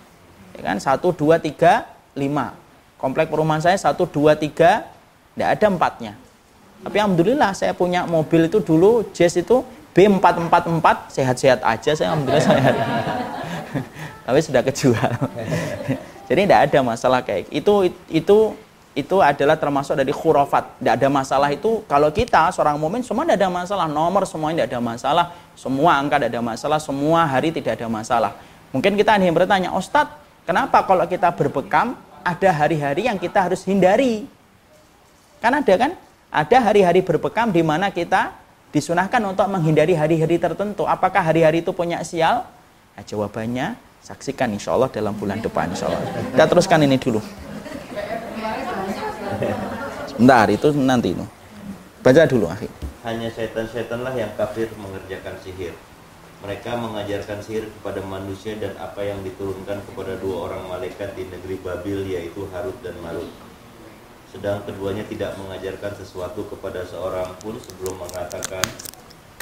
ya 0.58 0.62
kan? 0.74 0.78
Satu 0.82 1.14
dua 1.14 1.38
tiga 1.38 1.86
lima. 2.18 2.58
Komplek 2.98 3.30
perumahan 3.30 3.62
saya 3.62 3.78
satu 3.78 4.10
dua 4.10 4.34
tiga 4.34 4.90
tidak 5.38 5.50
ada 5.54 5.66
empatnya. 5.70 6.14
Tapi 6.82 6.98
alhamdulillah 6.98 7.54
saya 7.54 7.74
punya 7.78 8.10
mobil 8.10 8.50
itu 8.50 8.62
dulu 8.62 9.06
Jazz 9.14 9.38
itu 9.38 9.62
B444 9.98 11.10
sehat-sehat 11.10 11.60
aja 11.66 11.92
saya 11.98 12.14
alhamdulillah 12.14 12.46
saya 12.46 12.62
tapi 14.26 14.40
sudah 14.42 14.62
kejual. 14.62 15.12
Jadi 16.28 16.42
tidak 16.44 16.62
ada 16.70 16.80
masalah 16.84 17.20
kayak 17.24 17.50
itu 17.50 17.94
itu 18.12 18.38
itu 18.98 19.16
adalah 19.22 19.56
termasuk 19.62 19.94
dari 19.94 20.10
khurafat. 20.10 20.82
Tidak 20.82 20.94
ada 20.98 21.08
masalah 21.08 21.54
itu. 21.54 21.86
Kalau 21.86 22.10
kita 22.10 22.50
seorang 22.50 22.82
mumin 22.82 23.06
semua 23.06 23.24
tidak 23.30 23.46
ada 23.46 23.50
masalah. 23.54 23.86
Nomor 23.86 24.26
semuanya 24.26 24.66
tidak 24.66 24.70
ada 24.74 24.82
masalah. 24.82 25.26
Semua 25.54 26.02
angka 26.02 26.18
tidak 26.18 26.34
ada 26.34 26.42
masalah. 26.42 26.80
Semua 26.82 27.20
hari 27.30 27.54
tidak 27.54 27.78
ada 27.78 27.88
masalah. 27.88 28.32
Mungkin 28.74 28.98
kita 28.98 29.16
ada 29.16 29.24
yang 29.24 29.38
bertanya 29.38 29.70
Ustadz 29.72 30.27
Kenapa 30.48 30.80
kalau 30.88 31.04
kita 31.04 31.28
berbekam 31.36 32.00
ada 32.24 32.50
hari-hari 32.56 33.12
yang 33.12 33.20
kita 33.20 33.44
harus 33.44 33.68
hindari? 33.68 34.24
Kan 35.44 35.52
ada 35.52 35.74
kan? 35.76 35.92
Ada 36.32 36.72
hari-hari 36.72 37.04
berbekam 37.04 37.52
di 37.52 37.60
mana 37.60 37.92
kita 37.92 38.32
disunahkan 38.72 39.20
untuk 39.28 39.44
menghindari 39.52 39.92
hari-hari 39.92 40.40
tertentu. 40.40 40.88
Apakah 40.88 41.20
hari-hari 41.20 41.60
itu 41.60 41.76
punya 41.76 42.00
sial? 42.08 42.48
Nah, 42.96 43.04
jawabannya 43.04 43.76
saksikan 44.00 44.56
insya 44.56 44.72
Allah 44.72 44.88
dalam 44.88 45.12
bulan 45.20 45.44
depan 45.44 45.68
insya 45.68 45.92
Allah. 45.92 46.00
Kita 46.32 46.46
teruskan 46.48 46.80
ini 46.88 46.96
dulu. 46.96 47.20
Sebentar, 50.08 50.48
itu 50.48 50.72
nanti. 50.80 51.12
Baca 52.00 52.24
dulu 52.24 52.48
akhir. 52.48 52.72
Hanya 53.04 53.28
setan-setanlah 53.36 54.16
yang 54.16 54.32
kafir 54.40 54.72
mengerjakan 54.80 55.36
sihir 55.44 55.76
mereka 56.38 56.78
mengajarkan 56.78 57.42
sihir 57.42 57.66
kepada 57.66 57.98
manusia 58.06 58.54
dan 58.62 58.78
apa 58.78 59.02
yang 59.02 59.26
diturunkan 59.26 59.82
kepada 59.90 60.22
dua 60.22 60.46
orang 60.46 60.70
malaikat 60.70 61.18
di 61.18 61.26
negeri 61.26 61.58
Babil 61.66 62.14
yaitu 62.14 62.46
Harut 62.54 62.78
dan 62.86 62.94
Marut. 63.02 63.30
Sedang 64.30 64.62
keduanya 64.62 65.02
tidak 65.10 65.34
mengajarkan 65.42 65.98
sesuatu 65.98 66.46
kepada 66.46 66.86
seorang 66.86 67.34
pun 67.42 67.58
sebelum 67.58 67.98
mengatakan, 67.98 68.62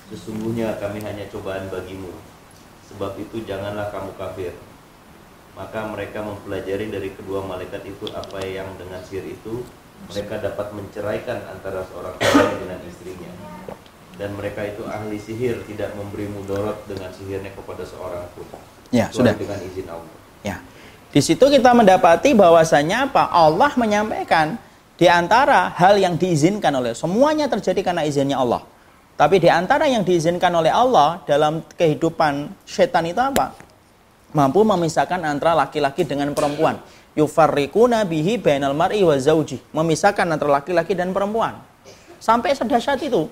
Sesungguhnya 0.06 0.78
kami 0.78 1.02
hanya 1.02 1.26
cobaan 1.34 1.66
bagimu, 1.74 2.14
sebab 2.88 3.18
itu 3.18 3.42
janganlah 3.42 3.90
kamu 3.90 4.14
kafir. 4.16 4.54
Maka 5.58 5.90
mereka 5.90 6.22
mempelajari 6.22 6.94
dari 6.94 7.10
kedua 7.12 7.42
malaikat 7.42 7.82
itu 7.84 8.06
apa 8.14 8.40
yang 8.46 8.70
dengan 8.78 9.02
sihir 9.02 9.26
itu 9.26 9.66
mereka 10.06 10.38
dapat 10.38 10.70
menceraikan 10.78 11.42
antara 11.50 11.82
seorang 11.90 12.14
suami 12.22 12.56
dengan 12.62 12.80
istrinya 12.86 13.34
dan 14.16 14.32
mereka 14.36 14.64
itu 14.64 14.84
ahli 14.88 15.20
sihir 15.20 15.60
tidak 15.68 15.92
memberi 16.00 16.32
mudarat 16.32 16.80
dengan 16.88 17.12
sihirnya 17.12 17.52
kepada 17.52 17.84
seorang 17.84 18.24
pun. 18.36 18.48
Ya, 18.92 19.12
sudah. 19.12 19.36
Dengan 19.36 19.60
izin 19.60 19.88
Allah. 19.92 20.14
Ya. 20.46 20.58
Di 21.12 21.20
situ 21.24 21.44
kita 21.48 21.72
mendapati 21.76 22.36
bahwasanya 22.36 23.12
apa? 23.12 23.32
Allah 23.32 23.72
menyampaikan 23.76 24.60
di 24.96 25.08
antara 25.12 25.72
hal 25.76 26.00
yang 26.00 26.16
diizinkan 26.16 26.72
oleh 26.76 26.96
semuanya 26.96 27.52
terjadi 27.52 27.92
karena 27.92 28.04
izinnya 28.08 28.40
Allah. 28.40 28.64
Tapi 29.16 29.40
di 29.40 29.48
antara 29.48 29.88
yang 29.88 30.04
diizinkan 30.04 30.52
oleh 30.52 30.72
Allah 30.72 31.24
dalam 31.24 31.64
kehidupan 31.76 32.52
setan 32.68 33.08
itu 33.08 33.20
apa? 33.20 33.56
Mampu 34.36 34.68
memisahkan 34.68 35.24
antara 35.24 35.56
laki-laki 35.56 36.04
dengan 36.04 36.36
perempuan. 36.36 36.84
Yufarriquna 37.16 38.04
bihi 38.04 38.36
bainal 38.36 38.76
mar'i 38.76 39.00
wa 39.08 39.16
zauji. 39.16 39.64
Memisahkan 39.72 40.28
antara 40.28 40.60
laki-laki 40.60 40.92
dan 41.00 41.16
perempuan. 41.16 41.56
Sampai 42.20 42.52
sedahsyat 42.52 43.00
itu. 43.08 43.32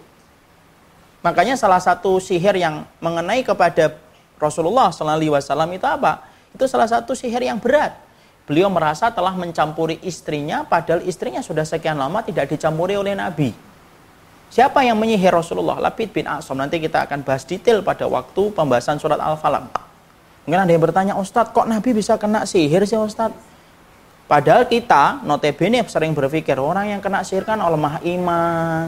Makanya 1.23 1.55
salah 1.55 1.79
satu 1.79 2.19
sihir 2.19 2.59
yang 2.59 2.83
mengenai 2.99 3.47
kepada 3.47 3.95
Rasulullah 4.35 4.91
Sallallahu 4.91 5.39
Wasallam 5.39 5.71
itu 5.71 5.87
apa? 5.87 6.27
Itu 6.51 6.67
salah 6.67 6.85
satu 6.85 7.15
sihir 7.15 7.47
yang 7.47 7.63
berat. 7.63 7.95
Beliau 8.43 8.67
merasa 8.67 9.07
telah 9.07 9.31
mencampuri 9.31 10.03
istrinya, 10.03 10.67
padahal 10.67 10.99
istrinya 11.07 11.39
sudah 11.39 11.63
sekian 11.63 11.95
lama 11.95 12.19
tidak 12.27 12.51
dicampuri 12.51 12.99
oleh 12.99 13.15
Nabi. 13.15 13.55
Siapa 14.51 14.83
yang 14.83 14.99
menyihir 14.99 15.31
Rasulullah? 15.31 15.79
Lapid 15.79 16.11
bin 16.11 16.27
Asom. 16.27 16.59
Nanti 16.59 16.77
kita 16.77 17.07
akan 17.07 17.23
bahas 17.23 17.47
detail 17.47 17.79
pada 17.81 18.03
waktu 18.05 18.51
pembahasan 18.51 18.99
surat 18.99 19.17
Al-Falaq. 19.17 19.65
Mungkin 20.43 20.59
ada 20.59 20.71
yang 20.75 20.83
bertanya, 20.83 21.13
Ustadz 21.15 21.55
kok 21.55 21.65
Nabi 21.65 21.95
bisa 21.95 22.19
kena 22.19 22.43
sihir 22.43 22.83
sih 22.83 22.99
Ustadz? 22.99 23.33
Padahal 24.27 24.67
kita 24.67 25.23
notabene 25.23 25.87
sering 25.87 26.11
berpikir 26.11 26.59
orang 26.59 26.91
yang 26.91 26.99
kena 26.99 27.23
sihir 27.23 27.47
kan 27.47 27.63
lemah 27.63 28.03
iman. 28.03 28.87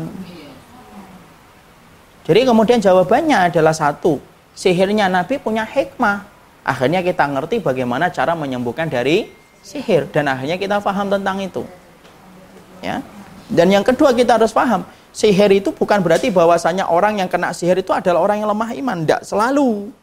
Jadi 2.26 2.41
kemudian 2.41 2.81
jawabannya 2.81 3.53
adalah 3.53 3.73
satu, 3.73 4.18
sihirnya 4.57 5.06
Nabi 5.06 5.38
punya 5.38 5.61
hikmah. 5.61 6.26
Akhirnya 6.65 7.06
kita 7.06 7.30
ngerti 7.30 7.61
bagaimana 7.61 8.10
cara 8.10 8.34
menyembuhkan 8.34 8.89
dari 8.89 9.30
sihir 9.61 10.10
dan 10.10 10.34
akhirnya 10.34 10.57
kita 10.57 10.81
paham 10.81 11.14
tentang 11.14 11.38
itu. 11.38 11.61
Ya. 12.81 13.06
Dan 13.45 13.69
yang 13.69 13.85
kedua 13.85 14.10
kita 14.18 14.41
harus 14.41 14.49
paham, 14.49 14.81
sihir 15.14 15.53
itu 15.53 15.69
bukan 15.69 16.02
berarti 16.02 16.34
bahwasanya 16.34 16.89
orang 16.89 17.22
yang 17.22 17.30
kena 17.30 17.53
sihir 17.53 17.77
itu 17.77 17.93
adalah 17.93 18.26
orang 18.26 18.41
yang 18.41 18.49
lemah 18.49 18.73
iman. 18.73 18.97
Tidak 19.06 19.22
selalu. 19.22 19.93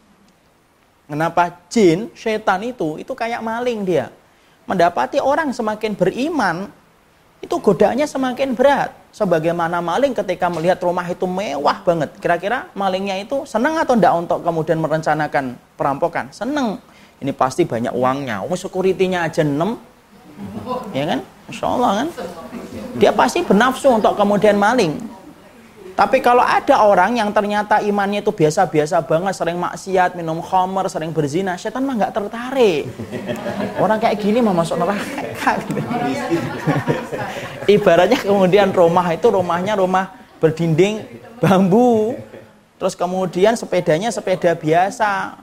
Kenapa? 1.10 1.66
Jin, 1.66 2.06
setan 2.14 2.62
itu, 2.62 3.02
itu 3.02 3.12
kayak 3.18 3.42
maling 3.42 3.82
dia. 3.82 4.14
Mendapati 4.70 5.18
orang 5.18 5.50
semakin 5.50 5.98
beriman, 5.98 6.70
itu 7.42 7.54
godaannya 7.58 8.06
semakin 8.06 8.54
berat. 8.54 8.94
Sebagaimana 9.12 9.84
maling 9.84 10.16
ketika 10.16 10.48
melihat 10.48 10.80
rumah 10.80 11.04
itu 11.04 11.28
mewah 11.28 11.84
banget. 11.84 12.16
Kira-kira 12.16 12.72
malingnya 12.72 13.20
itu 13.20 13.44
senang 13.44 13.76
atau 13.76 13.92
tidak 13.92 14.14
untuk 14.16 14.40
kemudian 14.40 14.80
merencanakan 14.80 15.58
perampokan? 15.76 16.32
Senang. 16.32 16.80
Ini 17.20 17.36
pasti 17.36 17.68
banyak 17.68 17.92
uangnya. 17.92 18.40
Oh, 18.40 18.56
security-nya 18.56 19.28
aja 19.28 19.44
6. 19.44 19.58
Ya 20.96 21.04
kan? 21.04 21.20
Masya 21.50 21.66
Allah 21.68 21.90
kan? 22.02 22.08
Dia 22.96 23.12
pasti 23.12 23.44
bernafsu 23.44 23.92
untuk 23.92 24.16
kemudian 24.16 24.56
maling. 24.56 24.96
Tapi 25.92 26.24
kalau 26.24 26.40
ada 26.40 26.80
orang 26.80 27.20
yang 27.20 27.28
ternyata 27.36 27.84
imannya 27.84 28.24
itu 28.24 28.32
biasa-biasa 28.32 29.04
banget, 29.04 29.36
sering 29.36 29.60
maksiat, 29.60 30.16
minum 30.16 30.40
khamar, 30.40 30.88
sering 30.88 31.12
berzina, 31.12 31.52
setan 31.60 31.84
mah 31.84 31.94
nggak 32.00 32.12
tertarik. 32.16 32.88
Orang 33.82 34.00
kayak 34.00 34.16
gini 34.16 34.40
mah 34.40 34.56
masuk 34.56 34.80
neraka. 34.80 35.60
Gitu. 35.68 35.80
Ibaratnya 37.76 38.18
kemudian 38.24 38.72
rumah 38.72 39.04
itu 39.12 39.28
rumahnya 39.28 39.76
rumah 39.76 40.16
berdinding 40.40 41.04
bambu, 41.38 42.16
terus 42.80 42.96
kemudian 42.96 43.52
sepedanya 43.52 44.08
sepeda 44.08 44.56
biasa. 44.56 45.36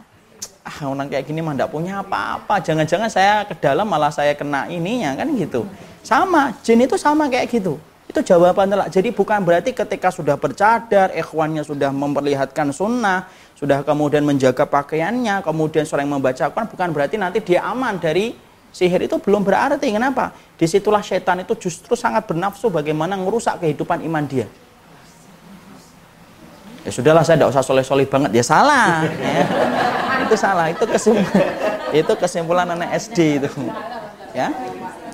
Ah, 0.66 0.86
orang 0.86 1.10
kayak 1.10 1.26
gini 1.30 1.40
mah 1.46 1.56
nggak 1.56 1.72
punya 1.72 2.02
apa-apa. 2.02 2.58
Jangan-jangan 2.62 3.10
saya 3.10 3.46
ke 3.46 3.54
dalam 3.58 3.86
malah 3.86 4.12
saya 4.12 4.34
kena 4.34 4.66
ininya 4.68 5.14
kan 5.14 5.30
gitu. 5.38 5.66
Sama, 6.02 6.58
jin 6.66 6.82
itu 6.84 6.98
sama 6.98 7.30
kayak 7.30 7.54
gitu. 7.54 7.78
Itu 8.10 8.26
jawaban 8.26 8.74
telak. 8.74 8.90
Jadi 8.90 9.14
bukan 9.14 9.46
berarti 9.46 9.70
ketika 9.70 10.10
sudah 10.10 10.34
bercadar, 10.34 11.14
ikhwannya 11.14 11.62
sudah 11.62 11.94
memperlihatkan 11.94 12.74
sunnah, 12.74 13.30
sudah 13.54 13.86
kemudian 13.86 14.26
menjaga 14.26 14.66
pakaiannya, 14.66 15.46
kemudian 15.46 15.86
sering 15.86 16.10
membaca 16.10 16.50
Quran, 16.50 16.66
bukan 16.74 16.90
berarti 16.90 17.22
nanti 17.22 17.38
dia 17.46 17.62
aman 17.70 18.02
dari 18.02 18.34
sihir 18.74 19.06
itu 19.06 19.22
belum 19.22 19.46
berarti. 19.46 19.94
Kenapa? 19.94 20.34
Di 20.58 20.66
situlah 20.66 21.06
setan 21.06 21.46
itu 21.46 21.54
justru 21.54 21.94
sangat 21.94 22.26
bernafsu 22.26 22.74
bagaimana 22.74 23.14
merusak 23.14 23.62
kehidupan 23.62 24.02
iman 24.02 24.26
dia. 24.26 24.50
Ya 26.82 26.90
sudahlah 26.90 27.22
saya 27.22 27.38
tidak 27.38 27.54
usah 27.54 27.62
soleh-soleh 27.62 28.10
banget. 28.10 28.34
Ya 28.34 28.42
salah. 28.42 29.06
Ya. 29.06 29.46
Itu 30.26 30.34
salah. 30.34 30.66
Itu 30.74 30.90
kesimpulan, 30.90 31.46
itu 31.94 32.14
kesimpulan 32.18 32.68
anak 32.74 32.90
SD 32.98 33.38
itu. 33.38 33.50
Ya. 34.34 34.50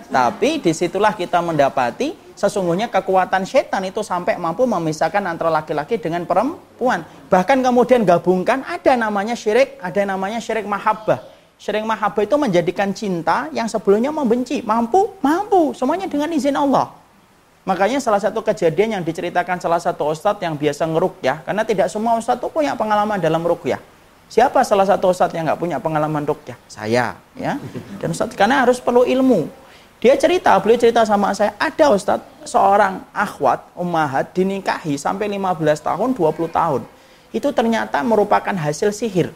Tapi 0.07 0.63
di 0.63 0.71
situlah 0.71 1.11
kita 1.11 1.43
mendapati 1.43 2.24
sesungguhnya 2.35 2.91
kekuatan 2.91 3.47
setan 3.47 3.87
itu 3.87 4.03
sampai 4.03 4.35
mampu 4.35 4.67
memisahkan 4.67 5.23
antara 5.23 5.49
laki-laki 5.49 5.97
dengan 5.97 6.27
perempuan. 6.27 7.07
Bahkan 7.31 7.63
kemudian 7.63 8.03
gabungkan 8.03 8.61
ada 8.67 8.93
namanya 8.99 9.33
syirik, 9.33 9.79
ada 9.79 10.03
namanya 10.03 10.43
syirik 10.43 10.67
mahabbah. 10.67 11.23
Syirik 11.55 11.87
mahabbah 11.87 12.27
itu 12.27 12.35
menjadikan 12.35 12.91
cinta 12.91 13.47
yang 13.55 13.65
sebelumnya 13.71 14.11
membenci. 14.11 14.59
Mampu? 14.61 15.15
Mampu. 15.23 15.71
Semuanya 15.71 16.05
dengan 16.11 16.27
izin 16.29 16.53
Allah. 16.53 16.91
Makanya 17.65 17.97
salah 17.97 18.21
satu 18.21 18.45
kejadian 18.45 18.99
yang 18.99 19.03
diceritakan 19.03 19.57
salah 19.57 19.81
satu 19.81 20.13
ustadz 20.13 20.37
yang 20.37 20.53
biasa 20.53 20.85
ngerukyah, 20.85 21.41
karena 21.41 21.65
tidak 21.65 21.89
semua 21.89 22.13
ustadz 22.13 22.37
itu 22.37 22.47
punya 22.53 22.77
pengalaman 22.77 23.17
dalam 23.17 23.41
rukyah. 23.41 23.81
Siapa 24.29 24.61
salah 24.61 24.85
satu 24.85 25.09
ustadz 25.09 25.33
yang 25.33 25.49
nggak 25.49 25.57
punya 25.57 25.77
pengalaman 25.81 26.21
rukyah? 26.29 26.53
Saya, 26.69 27.17
ya. 27.33 27.57
Dan 27.97 28.13
ustadz 28.13 28.37
karena 28.37 28.61
harus 28.61 28.77
perlu 28.77 29.01
ilmu. 29.01 29.64
Dia 30.05 30.13
cerita, 30.21 30.53
beliau 30.61 30.77
cerita 30.77 31.01
sama 31.01 31.33
saya, 31.33 31.57
ada 31.57 31.89
Ustadz, 31.89 32.45
seorang 32.45 33.09
akhwat, 33.09 33.73
ummahat, 33.73 34.37
dinikahi 34.37 35.01
sampai 35.01 35.25
15 35.25 35.81
tahun, 35.81 36.13
20 36.13 36.45
tahun. 36.45 36.85
Itu 37.33 37.49
ternyata 37.49 38.05
merupakan 38.05 38.53
hasil 38.53 38.93
sihir. 38.93 39.33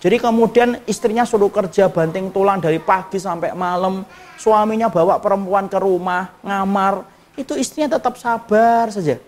Jadi 0.00 0.16
kemudian 0.16 0.80
istrinya 0.88 1.28
suruh 1.28 1.52
kerja 1.52 1.92
banting 1.92 2.32
tulang 2.32 2.56
dari 2.56 2.80
pagi 2.80 3.20
sampai 3.20 3.52
malam. 3.52 4.00
Suaminya 4.40 4.88
bawa 4.88 5.20
perempuan 5.20 5.68
ke 5.68 5.76
rumah, 5.76 6.32
ngamar. 6.40 7.04
Itu 7.36 7.52
istrinya 7.52 8.00
tetap 8.00 8.16
sabar 8.16 8.88
saja. 8.88 9.20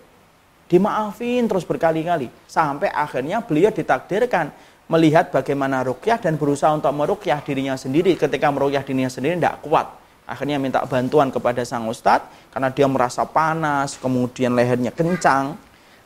Dimaafin 0.64 1.44
terus 1.44 1.68
berkali-kali. 1.68 2.32
Sampai 2.48 2.88
akhirnya 2.88 3.44
beliau 3.44 3.68
ditakdirkan 3.68 4.48
melihat 4.90 5.30
bagaimana 5.30 5.86
rukyah 5.86 6.18
dan 6.18 6.34
berusaha 6.34 6.74
untuk 6.74 6.90
merukyah 6.90 7.38
dirinya 7.46 7.78
sendiri. 7.78 8.18
Ketika 8.18 8.50
merukyah 8.50 8.82
dirinya 8.82 9.06
sendiri 9.06 9.38
tidak 9.38 9.62
kuat. 9.62 9.86
Akhirnya 10.26 10.58
minta 10.58 10.82
bantuan 10.86 11.30
kepada 11.30 11.62
sang 11.66 11.90
ustadz 11.90 12.54
karena 12.54 12.70
dia 12.70 12.86
merasa 12.86 13.22
panas 13.26 13.94
kemudian 14.02 14.54
lehernya 14.54 14.90
kencang. 14.90 15.54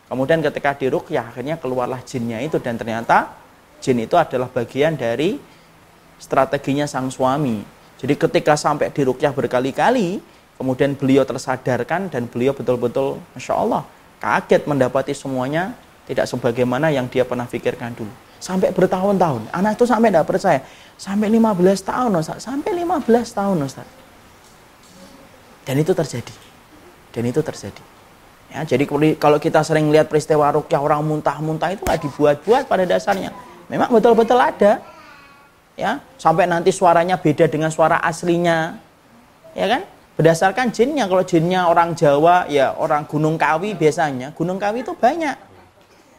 Kemudian 0.04 0.44
ketika 0.44 0.76
dirukyah 0.76 1.32
akhirnya 1.32 1.56
keluarlah 1.56 2.04
jinnya 2.04 2.44
itu. 2.44 2.60
Dan 2.60 2.76
ternyata 2.76 3.32
jin 3.80 4.04
itu 4.04 4.20
adalah 4.20 4.52
bagian 4.52 5.00
dari 5.00 5.40
strateginya 6.20 6.84
sang 6.84 7.08
suami. 7.08 7.64
Jadi 7.96 8.20
ketika 8.20 8.52
sampai 8.52 8.92
dirukyah 8.92 9.32
berkali-kali 9.32 10.20
kemudian 10.60 10.92
beliau 10.94 11.24
tersadarkan 11.24 12.12
dan 12.12 12.28
beliau 12.30 12.54
betul-betul 12.54 13.18
Masya 13.34 13.54
Allah 13.58 13.82
kaget 14.22 14.62
mendapati 14.70 15.12
semuanya 15.16 15.74
tidak 16.06 16.30
sebagaimana 16.30 16.94
yang 16.94 17.10
dia 17.10 17.26
pernah 17.26 17.48
pikirkan 17.48 17.96
dulu 17.96 18.23
sampai 18.44 18.68
bertahun-tahun. 18.76 19.48
Anak 19.56 19.80
itu 19.80 19.88
sampai 19.88 20.12
tidak 20.12 20.28
percaya. 20.28 20.60
Sampai 21.00 21.32
15 21.32 21.80
tahun 21.80 22.12
Ustaz. 22.20 22.44
Sampai 22.44 22.76
15 22.76 23.08
tahun 23.32 23.56
Ustaz. 23.64 23.88
Dan 25.64 25.80
itu 25.80 25.96
terjadi. 25.96 26.34
Dan 27.08 27.24
itu 27.24 27.40
terjadi. 27.40 27.82
Ya, 28.52 28.60
jadi 28.68 28.84
kalau 29.16 29.40
kita 29.40 29.64
sering 29.64 29.88
lihat 29.88 30.12
peristiwa 30.12 30.52
rukyah 30.52 30.78
orang 30.78 31.00
muntah-muntah 31.00 31.72
itu 31.72 31.82
nggak 31.82 32.00
dibuat-buat 32.04 32.68
pada 32.68 32.84
dasarnya. 32.84 33.32
Memang 33.72 33.88
betul-betul 33.88 34.36
ada. 34.36 34.84
Ya, 35.74 35.98
sampai 36.20 36.44
nanti 36.44 36.70
suaranya 36.70 37.18
beda 37.18 37.48
dengan 37.48 37.72
suara 37.72 37.98
aslinya. 38.04 38.78
Ya 39.56 39.66
kan? 39.66 39.82
Berdasarkan 40.14 40.70
jinnya, 40.70 41.10
kalau 41.10 41.26
jinnya 41.26 41.66
orang 41.66 41.98
Jawa, 41.98 42.46
ya 42.46 42.76
orang 42.78 43.08
Gunung 43.10 43.34
Kawi 43.34 43.74
biasanya. 43.74 44.30
Gunung 44.30 44.62
Kawi 44.62 44.86
itu 44.86 44.94
banyak 44.94 45.53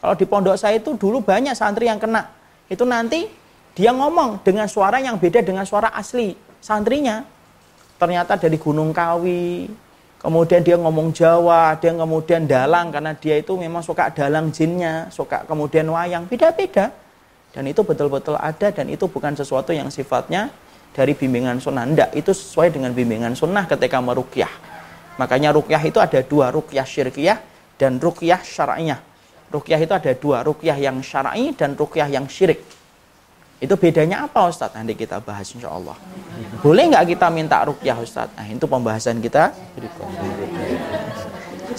kalau 0.06 0.14
di 0.14 0.30
pondok 0.30 0.54
saya 0.54 0.78
itu 0.78 0.94
dulu 0.94 1.26
banyak 1.26 1.58
santri 1.58 1.90
yang 1.90 1.98
kena. 1.98 2.30
Itu 2.70 2.86
nanti 2.86 3.26
dia 3.74 3.90
ngomong 3.90 4.46
dengan 4.46 4.70
suara 4.70 5.02
yang 5.02 5.18
beda 5.18 5.42
dengan 5.42 5.66
suara 5.66 5.90
asli 5.98 6.38
santrinya. 6.62 7.26
Ternyata 7.98 8.38
dari 8.38 8.62
Gunung 8.62 8.94
Kawi, 8.94 9.66
kemudian 10.22 10.62
dia 10.62 10.78
ngomong 10.78 11.10
Jawa, 11.10 11.74
dia 11.82 11.90
kemudian 11.90 12.46
dalang 12.46 12.94
karena 12.94 13.18
dia 13.18 13.42
itu 13.42 13.58
memang 13.58 13.82
suka 13.82 14.14
dalang 14.14 14.54
jinnya, 14.54 15.10
suka 15.10 15.42
kemudian 15.50 15.90
wayang, 15.90 16.30
beda-beda. 16.30 16.94
Dan 17.50 17.66
itu 17.66 17.82
betul-betul 17.82 18.38
ada 18.38 18.70
dan 18.70 18.86
itu 18.86 19.10
bukan 19.10 19.34
sesuatu 19.34 19.74
yang 19.74 19.90
sifatnya 19.90 20.54
dari 20.94 21.18
bimbingan 21.18 21.58
sunnah. 21.58 21.82
Tidak, 21.82 22.14
itu 22.14 22.30
sesuai 22.30 22.78
dengan 22.78 22.94
bimbingan 22.94 23.34
sunnah 23.34 23.66
ketika 23.66 23.98
merukyah. 24.06 24.54
Makanya 25.18 25.50
rukyah 25.50 25.82
itu 25.82 25.98
ada 25.98 26.22
dua, 26.22 26.54
rukyah 26.54 26.86
syirkiyah 26.86 27.42
dan 27.82 27.98
rukyah 27.98 28.46
syar'iyah. 28.46 29.15
Rukyah 29.52 29.80
itu 29.80 29.94
ada 29.94 30.12
dua, 30.18 30.42
rukyah 30.42 30.78
yang 30.78 31.00
syar'i 31.00 31.54
dan 31.54 31.78
rukyah 31.78 32.10
yang 32.10 32.26
syirik. 32.26 32.66
Itu 33.62 33.80
bedanya 33.80 34.28
apa 34.28 34.52
Ustaz? 34.52 34.76
Nanti 34.76 34.94
kita 35.00 35.24
bahas 35.24 35.48
insya 35.56 35.72
Allah. 35.72 35.96
Boleh 36.60 36.92
nggak 36.92 37.16
kita 37.16 37.28
minta 37.32 37.64
rukyah 37.64 37.98
Ustaz? 38.04 38.28
Nah 38.36 38.46
itu 38.46 38.68
pembahasan 38.68 39.24
kita 39.24 39.56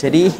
Jadi 0.00 0.32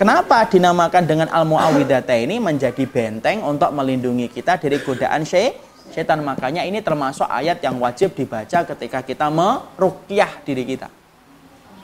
Kenapa 0.00 0.48
dinamakan 0.48 1.04
dengan 1.04 1.28
al 1.28 1.44
muawwidata 1.44 2.16
ini 2.16 2.40
menjadi 2.40 2.88
benteng 2.88 3.44
untuk 3.44 3.68
melindungi 3.68 4.32
kita 4.32 4.56
dari 4.56 4.80
godaan 4.80 5.28
setan. 5.28 6.24
Makanya 6.24 6.64
ini 6.64 6.80
termasuk 6.80 7.28
ayat 7.28 7.60
yang 7.60 7.76
wajib 7.76 8.16
dibaca 8.16 8.64
ketika 8.64 9.04
kita 9.04 9.28
merukyah 9.28 10.40
diri 10.40 10.64
kita. 10.64 10.88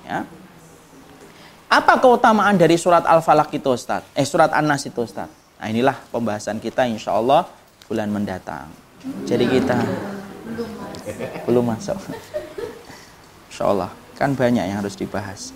Ya. 0.09 0.24
Apa 1.66 1.98
keutamaan 1.98 2.55
dari 2.55 2.78
surat 2.78 3.02
Al-Falaq 3.02 3.51
itu 3.59 3.74
Ustaz? 3.74 4.06
Eh 4.14 4.22
surat 4.22 4.55
An-Nas 4.55 4.86
itu 4.86 5.02
Ustaz. 5.02 5.26
Nah 5.59 5.66
inilah 5.66 5.98
pembahasan 6.14 6.62
kita 6.62 6.86
insya 6.86 7.18
Allah 7.18 7.43
bulan 7.90 8.06
mendatang. 8.06 8.70
Jadi 9.26 9.44
kita 9.51 9.74
belum 11.43 11.74
masuk. 11.74 11.98
Insya 13.51 13.66
Allah 13.66 13.90
kan 14.14 14.38
banyak 14.38 14.62
yang 14.62 14.78
harus 14.78 14.94
dibahas. 14.94 15.51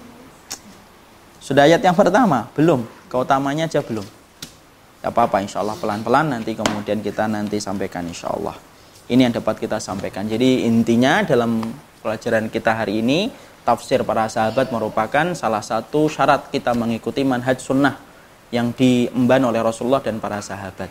Sudah 1.38 1.70
ayat 1.70 1.78
yang 1.78 1.94
pertama? 1.94 2.50
Belum. 2.58 2.82
Keutamanya 3.06 3.70
aja 3.70 3.78
belum. 3.78 4.04
Tidak 4.04 5.10
apa-apa 5.14 5.40
insya 5.40 5.62
Allah 5.62 5.78
pelan-pelan 5.78 6.36
nanti 6.36 6.58
kemudian 6.58 7.00
kita 7.00 7.30
nanti 7.30 7.62
sampaikan 7.62 8.04
insya 8.04 8.34
Allah. 8.34 8.58
Ini 9.10 9.30
yang 9.30 9.34
dapat 9.34 9.62
kita 9.62 9.78
sampaikan. 9.78 10.26
Jadi 10.26 10.66
intinya 10.66 11.22
dalam 11.22 11.62
pelajaran 12.02 12.50
kita 12.52 12.82
hari 12.82 13.02
ini 13.02 13.32
tafsir 13.64 14.02
para 14.02 14.26
sahabat 14.26 14.72
merupakan 14.72 15.32
salah 15.36 15.60
satu 15.60 16.08
syarat 16.08 16.48
kita 16.48 16.72
mengikuti 16.72 17.22
manhaj 17.22 17.60
sunnah 17.60 17.96
yang 18.50 18.74
diemban 18.74 19.42
oleh 19.46 19.62
Rasulullah 19.62 20.02
dan 20.02 20.18
para 20.18 20.42
sahabat. 20.42 20.90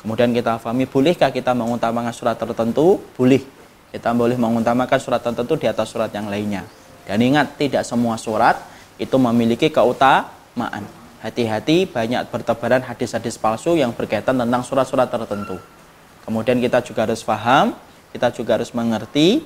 Kemudian 0.00 0.32
kita 0.32 0.56
pahami 0.56 0.88
bolehkah 0.88 1.28
kita 1.28 1.52
mengutamakan 1.52 2.14
surat 2.14 2.38
tertentu? 2.38 3.02
Boleh. 3.18 3.44
Kita 3.90 4.14
boleh 4.14 4.38
mengutamakan 4.38 4.98
surat 5.02 5.20
tertentu 5.20 5.58
di 5.58 5.66
atas 5.66 5.90
surat 5.90 6.08
yang 6.14 6.30
lainnya. 6.30 6.64
Dan 7.04 7.20
ingat 7.20 7.58
tidak 7.58 7.82
semua 7.82 8.14
surat 8.14 8.56
itu 8.96 9.16
memiliki 9.18 9.68
keutamaan. 9.68 10.86
Hati-hati 11.20 11.84
banyak 11.84 12.32
bertebaran 12.32 12.80
hadis-hadis 12.80 13.36
palsu 13.36 13.76
yang 13.76 13.92
berkaitan 13.92 14.40
tentang 14.40 14.64
surat-surat 14.64 15.10
tertentu. 15.10 15.60
Kemudian 16.24 16.56
kita 16.62 16.80
juga 16.80 17.04
harus 17.04 17.20
paham, 17.20 17.76
kita 18.14 18.32
juga 18.32 18.56
harus 18.56 18.72
mengerti 18.72 19.44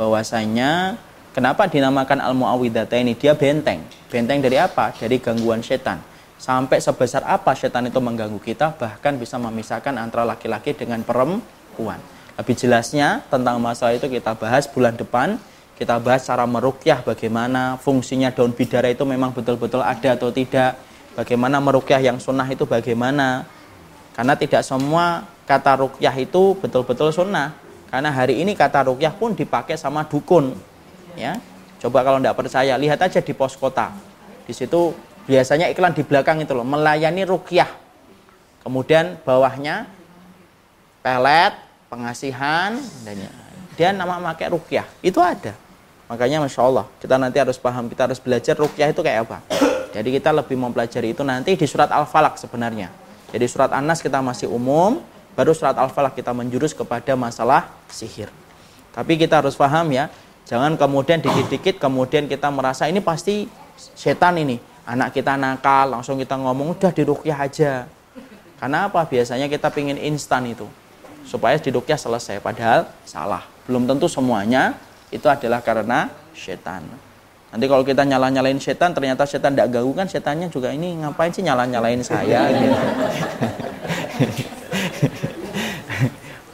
bahwasanya 0.00 0.96
kenapa 1.32 1.66
dinamakan 1.66 2.22
al-muawwidata 2.22 2.96
ini 2.98 3.18
dia 3.18 3.34
benteng. 3.34 3.82
Benteng 4.10 4.42
dari 4.42 4.56
apa? 4.58 4.94
Dari 4.94 5.18
gangguan 5.18 5.64
setan. 5.64 6.02
Sampai 6.40 6.80
sebesar 6.80 7.20
apa 7.28 7.52
setan 7.52 7.86
itu 7.86 8.00
mengganggu 8.00 8.40
kita 8.40 8.72
bahkan 8.80 9.20
bisa 9.20 9.36
memisahkan 9.36 9.92
antara 10.00 10.24
laki-laki 10.24 10.72
dengan 10.72 11.04
perempuan. 11.04 12.00
Lebih 12.40 12.56
jelasnya 12.56 13.20
tentang 13.28 13.60
masalah 13.60 13.92
itu 13.92 14.08
kita 14.08 14.32
bahas 14.32 14.64
bulan 14.64 14.96
depan 14.96 15.36
kita 15.80 15.96
bahas 15.96 16.28
cara 16.28 16.44
merukyah 16.44 17.00
bagaimana 17.00 17.80
fungsinya 17.80 18.28
daun 18.28 18.52
bidara 18.52 18.92
itu 18.92 19.00
memang 19.08 19.32
betul-betul 19.32 19.80
ada 19.80 20.12
atau 20.12 20.28
tidak. 20.28 20.76
Bagaimana 21.16 21.56
merukyah 21.56 22.04
yang 22.04 22.20
sunnah 22.20 22.44
itu 22.52 22.68
bagaimana. 22.68 23.48
Karena 24.12 24.36
tidak 24.36 24.60
semua 24.60 25.24
kata 25.48 25.80
rukyah 25.80 26.12
itu 26.20 26.52
betul-betul 26.60 27.16
sunnah. 27.16 27.56
Karena 27.88 28.12
hari 28.12 28.44
ini 28.44 28.52
kata 28.52 28.92
rukyah 28.92 29.16
pun 29.16 29.32
dipakai 29.32 29.80
sama 29.80 30.04
dukun. 30.04 30.52
Ya, 31.20 31.36
Coba 31.80 32.04
kalau 32.04 32.20
tidak 32.20 32.36
percaya, 32.36 32.76
lihat 32.76 33.00
aja 33.00 33.24
di 33.24 33.32
pos 33.32 33.56
kota. 33.56 33.88
Di 34.44 34.52
situ 34.52 34.92
biasanya 35.24 35.72
iklan 35.72 35.96
di 35.96 36.04
belakang 36.04 36.44
itu 36.44 36.52
loh, 36.52 36.64
melayani 36.64 37.24
rukyah. 37.24 37.68
Kemudian 38.60 39.16
bawahnya 39.24 39.88
pelet, 41.00 41.56
pengasihan, 41.88 42.76
dan 43.04 43.16
dia 43.80 43.96
nama 43.96 44.20
pakai 44.20 44.52
rukyah. 44.52 44.84
Itu 45.00 45.24
ada. 45.24 45.56
Makanya 46.12 46.44
Masya 46.44 46.60
Allah, 46.60 46.84
kita 47.00 47.16
nanti 47.16 47.40
harus 47.40 47.56
paham, 47.56 47.88
kita 47.88 48.04
harus 48.04 48.20
belajar 48.20 48.52
rukyah 48.60 48.92
itu 48.92 49.00
kayak 49.00 49.24
apa. 49.24 49.38
Jadi 49.96 50.20
kita 50.20 50.36
lebih 50.36 50.60
mempelajari 50.60 51.16
itu 51.16 51.24
nanti 51.24 51.56
di 51.56 51.64
surat 51.64 51.88
Al-Falaq 51.88 52.36
sebenarnya. 52.36 52.92
Jadi 53.32 53.46
surat 53.48 53.72
An-Nas 53.72 54.04
kita 54.04 54.20
masih 54.20 54.52
umum, 54.52 55.00
baru 55.32 55.56
surat 55.56 55.78
Al-Falaq 55.80 56.12
kita 56.18 56.36
menjurus 56.36 56.76
kepada 56.76 57.16
masalah 57.16 57.72
sihir. 57.88 58.28
Tapi 58.90 59.16
kita 59.16 59.38
harus 59.38 59.54
paham 59.54 59.86
ya, 59.94 60.10
jangan 60.50 60.74
kemudian 60.74 61.22
dikit-dikit 61.22 61.78
kemudian 61.78 62.26
kita 62.26 62.50
merasa 62.50 62.90
ini 62.90 62.98
pasti 62.98 63.46
setan 63.94 64.42
ini. 64.42 64.58
Anak 64.82 65.14
kita 65.14 65.38
nakal, 65.38 65.94
langsung 65.94 66.18
kita 66.18 66.34
ngomong 66.34 66.74
udah 66.74 66.90
di 66.90 67.06
rukyah 67.06 67.38
aja. 67.38 67.86
Karena 68.58 68.90
apa? 68.90 69.06
Biasanya 69.06 69.46
kita 69.46 69.70
pingin 69.70 69.94
instan 69.96 70.50
itu. 70.50 70.66
Supaya 71.22 71.54
di 71.62 71.70
rukyah 71.70 71.94
selesai, 71.94 72.42
padahal 72.42 72.90
salah. 73.06 73.46
Belum 73.70 73.86
tentu 73.86 74.10
semuanya 74.10 74.74
itu 75.14 75.30
adalah 75.30 75.62
karena 75.62 76.10
setan. 76.34 76.82
Nanti 77.50 77.66
kalau 77.70 77.86
kita 77.86 78.02
nyala-nyalain 78.02 78.58
setan, 78.58 78.90
ternyata 78.90 79.26
setan 79.26 79.54
tidak 79.54 79.70
ganggu 79.74 79.94
kan 79.94 80.06
setannya 80.10 80.50
juga 80.50 80.74
ini 80.74 81.02
ngapain 81.02 81.30
sih 81.30 81.42
nyala-nyalain 81.46 82.02
saya 82.02 82.50
gitu. 82.50 82.74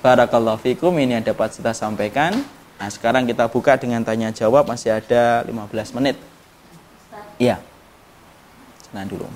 Barakallahu 0.04 0.60
fikum 0.60 0.92
ini 1.00 1.16
yang 1.20 1.24
dapat 1.24 1.56
kita 1.56 1.72
sampaikan. 1.72 2.36
Nah, 2.76 2.88
sekarang 2.92 3.24
kita 3.24 3.48
buka 3.48 3.80
dengan 3.80 4.04
tanya 4.04 4.28
jawab 4.28 4.68
masih 4.68 4.92
ada 4.92 5.40
15 5.48 5.96
menit. 5.96 6.16
Iya. 7.40 7.60
Nah 8.92 9.04
dulu. 9.04 9.28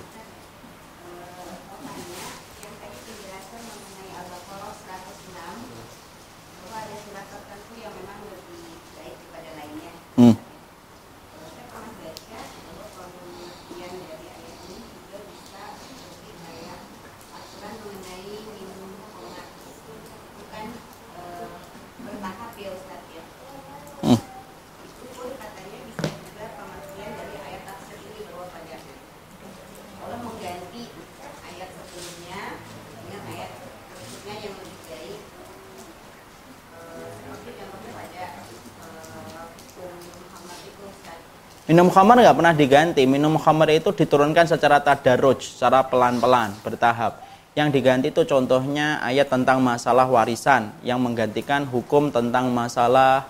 Minum 41.71 41.87
khamar 41.87 42.19
nggak 42.19 42.35
pernah 42.35 42.51
diganti. 42.51 43.07
Minum 43.07 43.39
khamar 43.39 43.71
itu 43.71 43.95
diturunkan 43.95 44.43
secara 44.43 44.83
tadaruj, 44.83 45.55
secara 45.55 45.87
pelan-pelan, 45.87 46.51
bertahap. 46.67 47.23
Yang 47.55 47.79
diganti 47.79 48.11
itu 48.11 48.27
contohnya 48.27 48.99
ayat 48.99 49.31
tentang 49.31 49.63
masalah 49.63 50.11
warisan 50.11 50.75
yang 50.83 50.99
menggantikan 50.99 51.63
hukum 51.71 52.11
tentang 52.11 52.51
masalah 52.51 53.23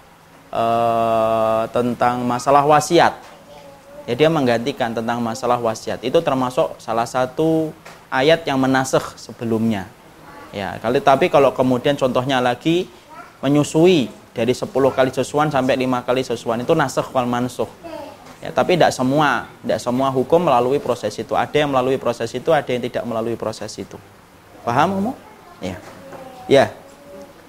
uh, 0.57 1.69
tentang 1.69 2.25
masalah 2.25 2.65
wasiat. 2.65 3.13
Jadi 4.09 4.25
dia 4.25 4.33
menggantikan 4.33 4.97
tentang 4.97 5.21
masalah 5.21 5.61
wasiat. 5.61 6.01
Itu 6.01 6.25
termasuk 6.25 6.81
salah 6.81 7.05
satu 7.05 7.77
ayat 8.09 8.49
yang 8.49 8.57
menaseh 8.57 9.05
sebelumnya. 9.21 9.85
Ya, 10.57 10.81
kali 10.81 11.05
tapi 11.05 11.29
kalau 11.29 11.53
kemudian 11.53 11.93
contohnya 11.93 12.41
lagi 12.41 12.89
menyusui 13.45 14.09
dari 14.33 14.57
10 14.57 14.73
kali 14.73 15.13
sesuan 15.13 15.53
sampai 15.53 15.77
lima 15.77 16.01
kali 16.09 16.25
sesuan 16.25 16.65
itu 16.65 16.73
naseh 16.73 17.05
wal 17.13 17.29
mansuh 17.29 17.69
Ya, 18.41 18.49
tapi 18.51 18.81
tidak 18.81 18.97
semua, 18.97 19.47
tidak 19.61 19.81
semua 19.85 20.09
hukum 20.09 20.41
melalui 20.41 20.81
proses 20.81 21.13
itu. 21.21 21.37
Ada 21.37 21.65
yang 21.65 21.71
melalui 21.71 22.01
proses 22.01 22.33
itu, 22.33 22.51
ada 22.51 22.67
yang 22.67 22.81
tidak 22.81 23.05
melalui 23.05 23.37
proses 23.37 23.69
itu. 23.77 24.01
Paham, 24.65 24.97
Umu? 24.97 25.13
Ya. 25.61 25.77
Ya. 26.49 26.73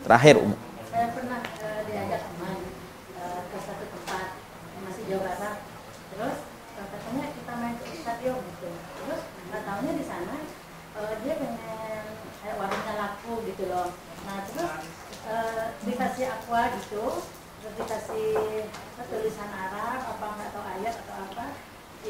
Terakhir, 0.04 0.44
Umu. 0.44 0.60
Saya 0.92 1.08
pernah 1.16 1.40
diajak 1.88 2.22
teman 2.28 2.58
ke 3.24 3.58
satu 3.64 3.84
tempat 3.88 4.28
masih 4.84 5.04
Jawa 5.08 5.32
Barat. 5.32 5.58
Terus 6.12 6.38
katanya 6.76 7.26
kita 7.32 7.54
main 7.56 7.76
ke 7.80 7.86
stadion 7.96 8.40
gitu. 8.40 8.70
Gitu. 13.42 13.84
Nah 14.26 14.38
terus 14.50 14.72
uh, 15.30 15.64
dikasih 15.86 16.26
aqua 16.34 16.74
gitu, 16.82 17.22
terus 17.62 17.74
dikasih 17.78 18.34
tulisan 19.06 19.50
Arab 19.54 20.02
apa 20.18 20.26
nggak 20.36 20.50
tahu 20.50 20.66
ayat 20.66 20.96
atau 21.06 21.16
apa 21.30 21.46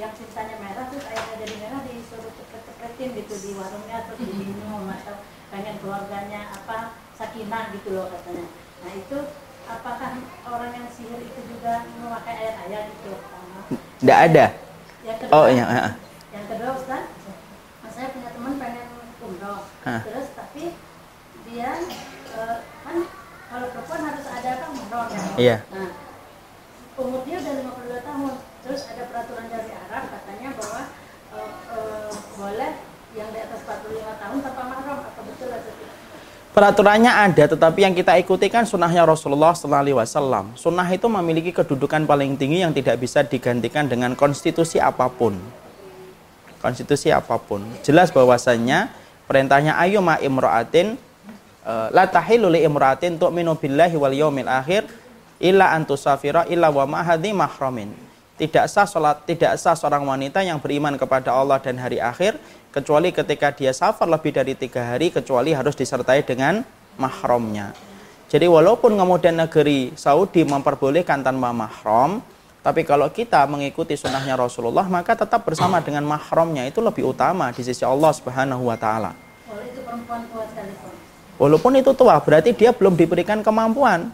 yang 0.01 0.13
cintanya 0.17 0.57
merah 0.57 0.89
terus 0.89 1.05
ayatnya 1.05 1.45
jadi 1.45 1.55
merah 1.61 1.79
disuruh 1.85 2.33
cepet-cepetin 2.33 3.09
gitu 3.21 3.33
di 3.37 3.49
warungnya 3.53 3.97
terus 4.09 4.19
diminum 4.25 4.89
atau 4.89 5.21
pengen 5.53 5.77
keluarganya 5.77 6.49
apa 6.57 6.97
sakinah 7.13 7.69
gitu 7.77 7.93
loh 7.93 8.09
katanya. 8.09 8.49
Nah 8.81 8.91
itu 8.97 9.17
apakah 9.69 10.09
orang 10.49 10.71
yang 10.73 10.87
sihir 10.89 11.21
itu 11.21 11.39
juga 11.53 11.85
memakai 11.85 12.33
ayat-ayat 12.33 12.83
gitu? 12.97 13.13
Tidak 14.01 14.19
ada. 14.33 14.45
Yang 15.05 15.17
kedua, 15.21 15.37
oh 15.37 15.45
iya 15.53 15.65
yang 16.33 16.45
kedua 16.49 16.69
Ustaz? 16.73 17.03
Saya 17.91 18.07
punya 18.15 18.29
teman 18.33 18.57
pengen 18.57 18.87
umroh. 19.21 19.61
Terus 19.85 20.27
tapi 20.33 20.73
dia 21.45 21.71
uh, 22.33 22.57
kan 22.81 22.97
kalau 23.53 23.67
perempuan 23.69 24.01
harus 24.09 24.25
ada 24.25 24.49
apa 24.57 24.65
umroh 24.73 25.05
kan 25.11 25.21
iya. 25.37 25.61
Nah 25.69 25.93
umurnya 26.97 27.35
udah 27.37 27.53
52 28.01 28.07
tahun 28.07 28.35
terus 28.61 28.85
ada 28.89 29.03
peraturan 29.09 29.45
dari 29.49 29.71
Arab 29.73 30.03
katanya 30.13 30.49
bahwa 30.53 30.81
uh, 31.33 31.51
uh, 31.73 32.11
boleh 32.37 32.73
yang 33.17 33.29
di 33.33 33.39
atas 33.43 33.59
45 33.67 34.21
tahun 34.21 34.37
tanpa 34.39 34.63
mahram 34.63 34.99
atau 35.03 35.21
betul 35.25 35.49
atau 35.51 35.71
tidak? 35.75 35.91
Peraturannya 36.51 37.11
ada, 37.11 37.43
tetapi 37.47 37.79
yang 37.79 37.95
kita 37.95 38.19
ikuti 38.19 38.51
kan 38.51 38.67
sunnahnya 38.67 39.07
Rasulullah 39.07 39.55
Wasallam. 39.55 40.51
Sunnah 40.59 40.83
itu 40.91 41.07
memiliki 41.07 41.55
kedudukan 41.55 42.03
paling 42.03 42.35
tinggi 42.35 42.59
yang 42.59 42.75
tidak 42.75 42.99
bisa 42.99 43.23
digantikan 43.23 43.87
dengan 43.87 44.11
konstitusi 44.19 44.75
apa 44.75 45.07
pun. 45.07 45.39
Konstitusi 46.59 47.07
apa 47.07 47.39
pun. 47.39 47.63
Jelas 47.87 48.11
bahwasannya 48.11 48.91
perintahnya 49.31 49.79
ayo 49.79 50.03
ma 50.03 50.19
imra'atin 50.19 50.99
uh, 51.63 51.87
la 51.87 52.03
tahilu 52.11 52.51
li 52.51 52.67
imra'atin 52.67 53.15
tu'minu 53.15 53.55
billahi 53.55 53.95
wal 53.95 54.11
yaumil 54.11 54.51
akhir 54.51 54.91
illa 55.39 55.71
antusafira 55.71 56.51
illa 56.51 56.67
wa 56.67 56.83
ma'hadhi 56.83 57.31
mahramin. 57.31 58.10
Tidak 58.41 58.65
sah 58.65 58.89
salat, 58.89 59.21
tidak 59.29 59.53
sah 59.61 59.77
seorang 59.77 60.01
wanita 60.01 60.41
yang 60.41 60.57
beriman 60.57 60.97
kepada 60.97 61.29
Allah 61.29 61.61
dan 61.61 61.77
hari 61.77 62.01
akhir 62.01 62.41
kecuali 62.73 63.13
ketika 63.13 63.53
dia 63.53 63.69
safar 63.69 64.09
lebih 64.09 64.33
dari 64.33 64.57
tiga 64.57 64.81
hari 64.81 65.13
kecuali 65.13 65.53
harus 65.53 65.77
disertai 65.77 66.25
dengan 66.25 66.65
mahramnya. 66.97 67.69
Jadi 68.33 68.49
walaupun 68.49 68.97
kemudian 68.97 69.37
negeri 69.37 69.93
Saudi 69.93 70.41
memperbolehkan 70.41 71.21
tanpa 71.21 71.53
mahram, 71.53 72.17
tapi 72.65 72.81
kalau 72.81 73.13
kita 73.13 73.45
mengikuti 73.45 73.93
sunnahnya 73.93 74.33
Rasulullah 74.33 74.89
maka 74.89 75.13
tetap 75.13 75.45
bersama 75.45 75.77
dengan 75.77 76.01
mahramnya 76.09 76.65
itu 76.65 76.81
lebih 76.81 77.13
utama 77.13 77.53
di 77.53 77.61
sisi 77.61 77.85
Allah 77.85 78.09
Subhanahu 78.09 78.73
Wa 78.73 78.77
Taala. 78.81 79.11
Walaupun 81.37 81.77
itu 81.77 81.93
tua, 81.93 82.17
berarti 82.17 82.57
dia 82.57 82.73
belum 82.73 82.97
diberikan 82.97 83.45
kemampuan. 83.45 84.09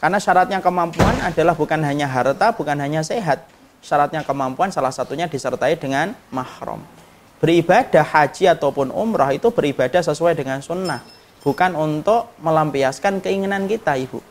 Karena 0.00 0.16
syaratnya 0.16 0.64
kemampuan 0.64 1.12
adalah 1.20 1.52
bukan 1.52 1.76
hanya 1.84 2.08
harta, 2.08 2.56
bukan 2.56 2.72
hanya 2.80 3.04
sehat. 3.04 3.44
Syaratnya 3.84 4.24
kemampuan 4.24 4.72
salah 4.72 4.88
satunya 4.88 5.28
disertai 5.28 5.76
dengan 5.76 6.16
mahram. 6.32 6.80
Beribadah 7.36 8.00
haji 8.00 8.48
ataupun 8.48 8.88
umrah 8.96 9.28
itu 9.36 9.52
beribadah 9.52 10.00
sesuai 10.00 10.40
dengan 10.40 10.64
sunnah. 10.64 11.04
Bukan 11.44 11.76
untuk 11.76 12.32
melampiaskan 12.40 13.20
keinginan 13.20 13.68
kita 13.68 13.96
ibu. 14.00 14.24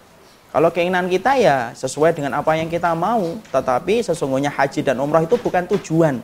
Kalau 0.49 0.73
keinginan 0.73 1.05
kita 1.05 1.37
ya 1.37 1.57
sesuai 1.77 2.17
dengan 2.17 2.41
apa 2.41 2.57
yang 2.57 2.65
kita 2.65 2.97
mau 2.97 3.37
tetapi 3.53 4.01
sesungguhnya 4.01 4.49
haji 4.49 4.81
dan 4.81 4.97
umrah 4.97 5.21
itu 5.21 5.37
bukan 5.37 5.69
tujuan. 5.77 6.17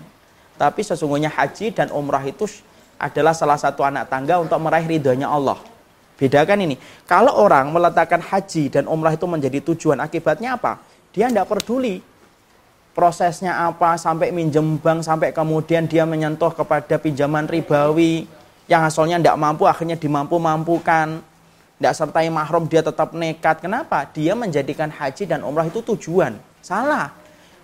Tapi 0.57 0.81
sesungguhnya 0.81 1.29
haji 1.29 1.69
dan 1.69 1.93
umrah 1.93 2.25
itu 2.25 2.49
adalah 2.97 3.37
salah 3.37 3.61
satu 3.61 3.85
anak 3.85 4.09
tangga 4.09 4.41
untuk 4.41 4.57
meraih 4.57 4.89
ridhonya 4.89 5.29
Allah 5.29 5.74
bedakan 6.15 6.63
ini 6.63 6.75
kalau 7.03 7.35
orang 7.35 7.71
meletakkan 7.71 8.23
haji 8.23 8.71
dan 8.71 8.87
umrah 8.87 9.13
itu 9.13 9.27
menjadi 9.27 9.59
tujuan 9.61 9.99
akibatnya 9.99 10.55
apa? 10.55 10.79
Dia 11.15 11.31
tidak 11.31 11.47
peduli 11.47 12.03
prosesnya 12.95 13.67
apa 13.67 13.99
sampai 13.99 14.31
minjem 14.31 14.79
bank 14.79 15.03
sampai 15.03 15.35
kemudian 15.35 15.83
dia 15.83 16.07
menyentuh 16.07 16.55
kepada 16.55 16.95
pinjaman 16.95 17.43
ribawi 17.43 18.23
yang 18.65 18.87
asalnya 18.87 19.19
tidak 19.21 19.37
mampu 19.37 19.67
akhirnya 19.67 19.99
dimampu-mampukan. 19.99 21.21
Tidak 21.75 21.91
sertai 21.91 22.31
mahrum 22.31 22.71
dia 22.71 22.79
tetap 22.79 23.11
nekat. 23.11 23.59
Kenapa? 23.59 24.07
Dia 24.15 24.31
menjadikan 24.31 24.87
haji 24.87 25.27
dan 25.27 25.43
umrah 25.43 25.67
itu 25.67 25.83
tujuan. 25.83 26.39
Salah. 26.63 27.11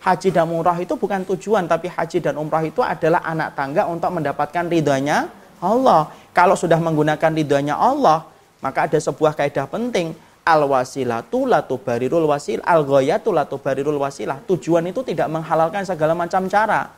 Haji 0.04 0.36
dan 0.36 0.52
umrah 0.52 0.76
itu 0.84 1.00
bukan 1.00 1.24
tujuan 1.24 1.64
tapi 1.64 1.88
haji 1.88 2.20
dan 2.20 2.36
umrah 2.36 2.60
itu 2.66 2.84
adalah 2.84 3.24
anak 3.24 3.56
tangga 3.56 3.88
untuk 3.88 4.12
mendapatkan 4.12 4.68
ridhonya 4.68 5.32
Allah. 5.64 6.12
Kalau 6.36 6.60
sudah 6.60 6.76
menggunakan 6.76 7.32
ridhonya 7.32 7.80
Allah 7.80 8.28
maka 8.62 8.88
ada 8.88 8.98
sebuah 9.02 9.34
kaidah 9.36 9.68
penting. 9.68 10.14
Al 10.42 10.66
wasilatu 10.66 11.46
la 11.46 11.62
tubarirul 11.62 12.26
wasil 12.26 12.66
al 12.66 12.82
ghayatu 12.82 13.30
la 13.30 13.46
tubarirul 13.46 14.02
wasilah. 14.02 14.42
Tujuan 14.50 14.90
itu 14.90 15.06
tidak 15.06 15.30
menghalalkan 15.30 15.86
segala 15.86 16.18
macam 16.18 16.50
cara. 16.50 16.90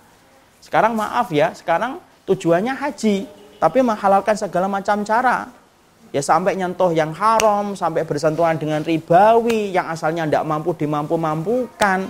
Sekarang 0.64 0.95
maaf 0.95 1.27
ya 1.27 1.52
sekarang 1.52 1.99
tujuannya 2.23 2.72
haji 2.72 3.27
tapi 3.60 3.80
menghalalkan 3.84 4.35
segala 4.40 4.72
macam 4.72 5.03
cara. 5.03 5.52
Ya 6.15 6.22
sampai 6.23 6.56
nyentuh 6.56 6.94
yang 6.94 7.11
haram 7.11 7.73
sampai 7.73 8.06
bersentuhan 8.06 8.56
dengan 8.56 8.80
ribawi 8.85 9.73
yang 9.76 9.90
asalnya 9.91 10.23
tidak 10.30 10.45
mampu 10.45 10.72
dimampu-mampukan. 10.77 12.06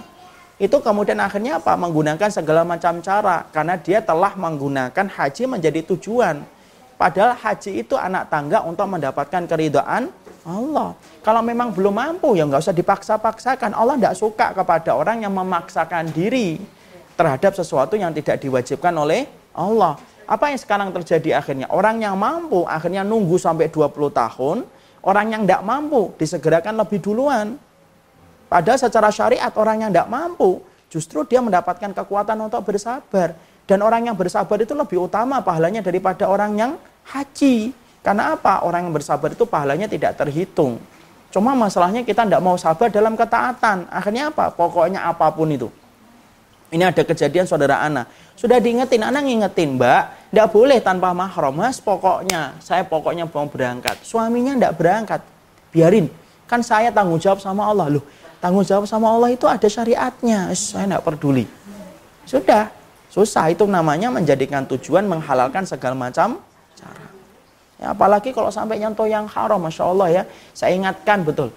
Itu 0.61 0.83
kemudian 0.85 1.17
akhirnya 1.17 1.57
apa? 1.57 1.73
Menggunakan 1.73 2.29
segala 2.29 2.61
macam 2.61 3.01
cara. 3.01 3.47
Karena 3.49 3.73
dia 3.79 4.03
telah 4.05 4.37
menggunakan 4.37 5.07
haji 5.07 5.49
menjadi 5.49 5.81
tujuan 5.95 6.45
padahal 6.95 7.35
haji 7.37 7.85
itu 7.85 7.95
anak 7.97 8.29
tangga 8.29 8.63
untuk 8.63 8.87
mendapatkan 8.87 9.43
keridhaan 9.49 10.11
Allah. 10.43 10.91
Kalau 11.23 11.39
memang 11.39 11.71
belum 11.71 11.95
mampu 11.95 12.35
ya 12.35 12.43
nggak 12.43 12.61
usah 12.63 12.75
dipaksa-paksakan. 12.75 13.71
Allah 13.71 13.95
tidak 13.95 14.15
suka 14.19 14.51
kepada 14.51 14.91
orang 14.95 15.23
yang 15.23 15.31
memaksakan 15.31 16.11
diri 16.11 16.59
terhadap 17.15 17.55
sesuatu 17.55 17.95
yang 17.95 18.11
tidak 18.11 18.43
diwajibkan 18.43 18.91
oleh 18.91 19.25
Allah. 19.55 19.95
Apa 20.27 20.51
yang 20.51 20.59
sekarang 20.59 20.91
terjadi 20.91 21.39
akhirnya? 21.39 21.67
Orang 21.71 21.99
yang 21.99 22.15
mampu 22.15 22.63
akhirnya 22.67 23.07
nunggu 23.07 23.39
sampai 23.39 23.71
20 23.71 23.91
tahun. 24.11 24.57
Orang 25.03 25.27
yang 25.31 25.43
tidak 25.43 25.63
mampu 25.67 26.15
disegerakan 26.15 26.79
lebih 26.79 27.03
duluan. 27.03 27.59
Padahal 28.47 28.79
secara 28.79 29.11
syariat 29.11 29.51
orang 29.59 29.83
yang 29.83 29.91
tidak 29.91 30.07
mampu 30.07 30.63
justru 30.87 31.27
dia 31.27 31.43
mendapatkan 31.43 31.91
kekuatan 31.91 32.37
untuk 32.39 32.63
bersabar. 32.63 33.35
Dan 33.63 33.79
orang 33.79 34.11
yang 34.11 34.15
bersabar 34.19 34.59
itu 34.59 34.75
lebih 34.75 35.07
utama 35.07 35.39
pahalanya 35.39 35.79
daripada 35.79 36.27
orang 36.27 36.51
yang 36.59 36.71
haji. 37.07 37.71
Karena 38.03 38.35
apa? 38.35 38.67
Orang 38.67 38.91
yang 38.91 38.93
bersabar 38.93 39.31
itu 39.31 39.47
pahalanya 39.47 39.87
tidak 39.87 40.19
terhitung. 40.19 40.79
Cuma 41.31 41.55
masalahnya 41.55 42.03
kita 42.03 42.27
tidak 42.27 42.43
mau 42.43 42.59
sabar 42.59 42.91
dalam 42.91 43.15
ketaatan. 43.15 43.87
Akhirnya 43.87 44.29
apa? 44.29 44.51
Pokoknya 44.51 45.07
apa 45.07 45.31
pun 45.31 45.49
itu. 45.49 45.71
Ini 46.73 46.89
ada 46.89 47.01
kejadian 47.05 47.45
saudara 47.45 47.85
Ana. 47.85 48.09
Sudah 48.33 48.57
diingetin, 48.57 49.05
Ana 49.05 49.21
ngingetin, 49.21 49.77
Mbak. 49.77 50.33
Tidak 50.33 50.47
boleh 50.49 50.81
tanpa 50.81 51.13
mahram. 51.13 51.53
Mas, 51.53 51.77
pokoknya, 51.77 52.57
saya 52.59 52.81
pokoknya 52.81 53.29
mau 53.29 53.45
berangkat. 53.45 54.01
Suaminya 54.01 54.57
tidak 54.57 54.73
berangkat. 54.81 55.21
Biarin. 55.69 56.09
Kan 56.49 56.65
saya 56.65 56.89
tanggung 56.89 57.21
jawab 57.21 57.39
sama 57.39 57.65
Allah. 57.69 57.97
Loh, 57.97 58.03
tanggung 58.41 58.65
jawab 58.65 58.89
sama 58.89 59.09
Allah 59.09 59.29
itu 59.31 59.45
ada 59.45 59.65
syariatnya. 59.69 60.49
Saya 60.57 60.85
tidak 60.89 61.01
peduli. 61.05 61.45
Sudah. 62.25 62.82
Susah. 63.13 63.53
Itu 63.53 63.69
namanya 63.69 64.09
menjadikan 64.09 64.65
tujuan 64.65 65.05
menghalalkan 65.05 65.69
segala 65.69 65.93
macam 65.93 66.41
Ya, 67.83 67.91
apalagi 67.91 68.31
kalau 68.31 68.47
sampai 68.47 68.79
nyentuh 68.79 69.03
yang 69.03 69.27
haram, 69.27 69.59
Masya 69.59 69.83
Allah 69.83 70.07
ya. 70.07 70.23
Saya 70.55 70.71
ingatkan 70.71 71.27
betul. 71.27 71.51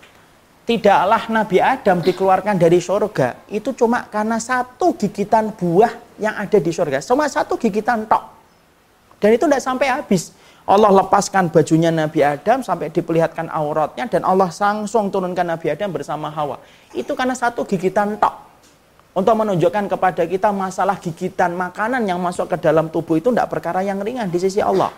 Tidaklah 0.66 1.30
Nabi 1.30 1.62
Adam 1.62 2.02
dikeluarkan 2.02 2.58
dari 2.58 2.82
surga. 2.82 3.46
Itu 3.46 3.70
cuma 3.78 4.10
karena 4.10 4.42
satu 4.42 4.98
gigitan 4.98 5.54
buah 5.54 5.94
yang 6.18 6.34
ada 6.34 6.58
di 6.58 6.74
surga. 6.74 6.98
Cuma 6.98 7.30
satu 7.30 7.54
gigitan 7.54 8.10
tok. 8.10 8.26
Dan 9.22 9.38
itu 9.38 9.46
tidak 9.46 9.62
sampai 9.62 9.86
habis. 9.86 10.34
Allah 10.66 10.90
lepaskan 10.90 11.46
bajunya 11.46 11.94
Nabi 11.94 12.26
Adam 12.26 12.66
sampai 12.66 12.90
diperlihatkan 12.90 13.46
auratnya. 13.46 14.10
Dan 14.10 14.26
Allah 14.26 14.50
langsung 14.50 15.06
turunkan 15.14 15.46
Nabi 15.46 15.70
Adam 15.70 15.94
bersama 15.94 16.26
Hawa. 16.34 16.58
Itu 16.90 17.14
karena 17.14 17.38
satu 17.38 17.62
gigitan 17.62 18.18
tok. 18.18 18.45
Untuk 19.16 19.32
menunjukkan 19.32 19.88
kepada 19.88 20.28
kita 20.28 20.52
masalah 20.52 21.00
gigitan 21.00 21.56
makanan 21.56 22.04
yang 22.04 22.20
masuk 22.20 22.52
ke 22.52 22.60
dalam 22.60 22.92
tubuh 22.92 23.16
itu 23.16 23.32
tidak 23.32 23.48
perkara 23.48 23.80
yang 23.80 23.96
ringan 23.96 24.28
di 24.28 24.36
sisi 24.36 24.60
Allah. 24.60 24.92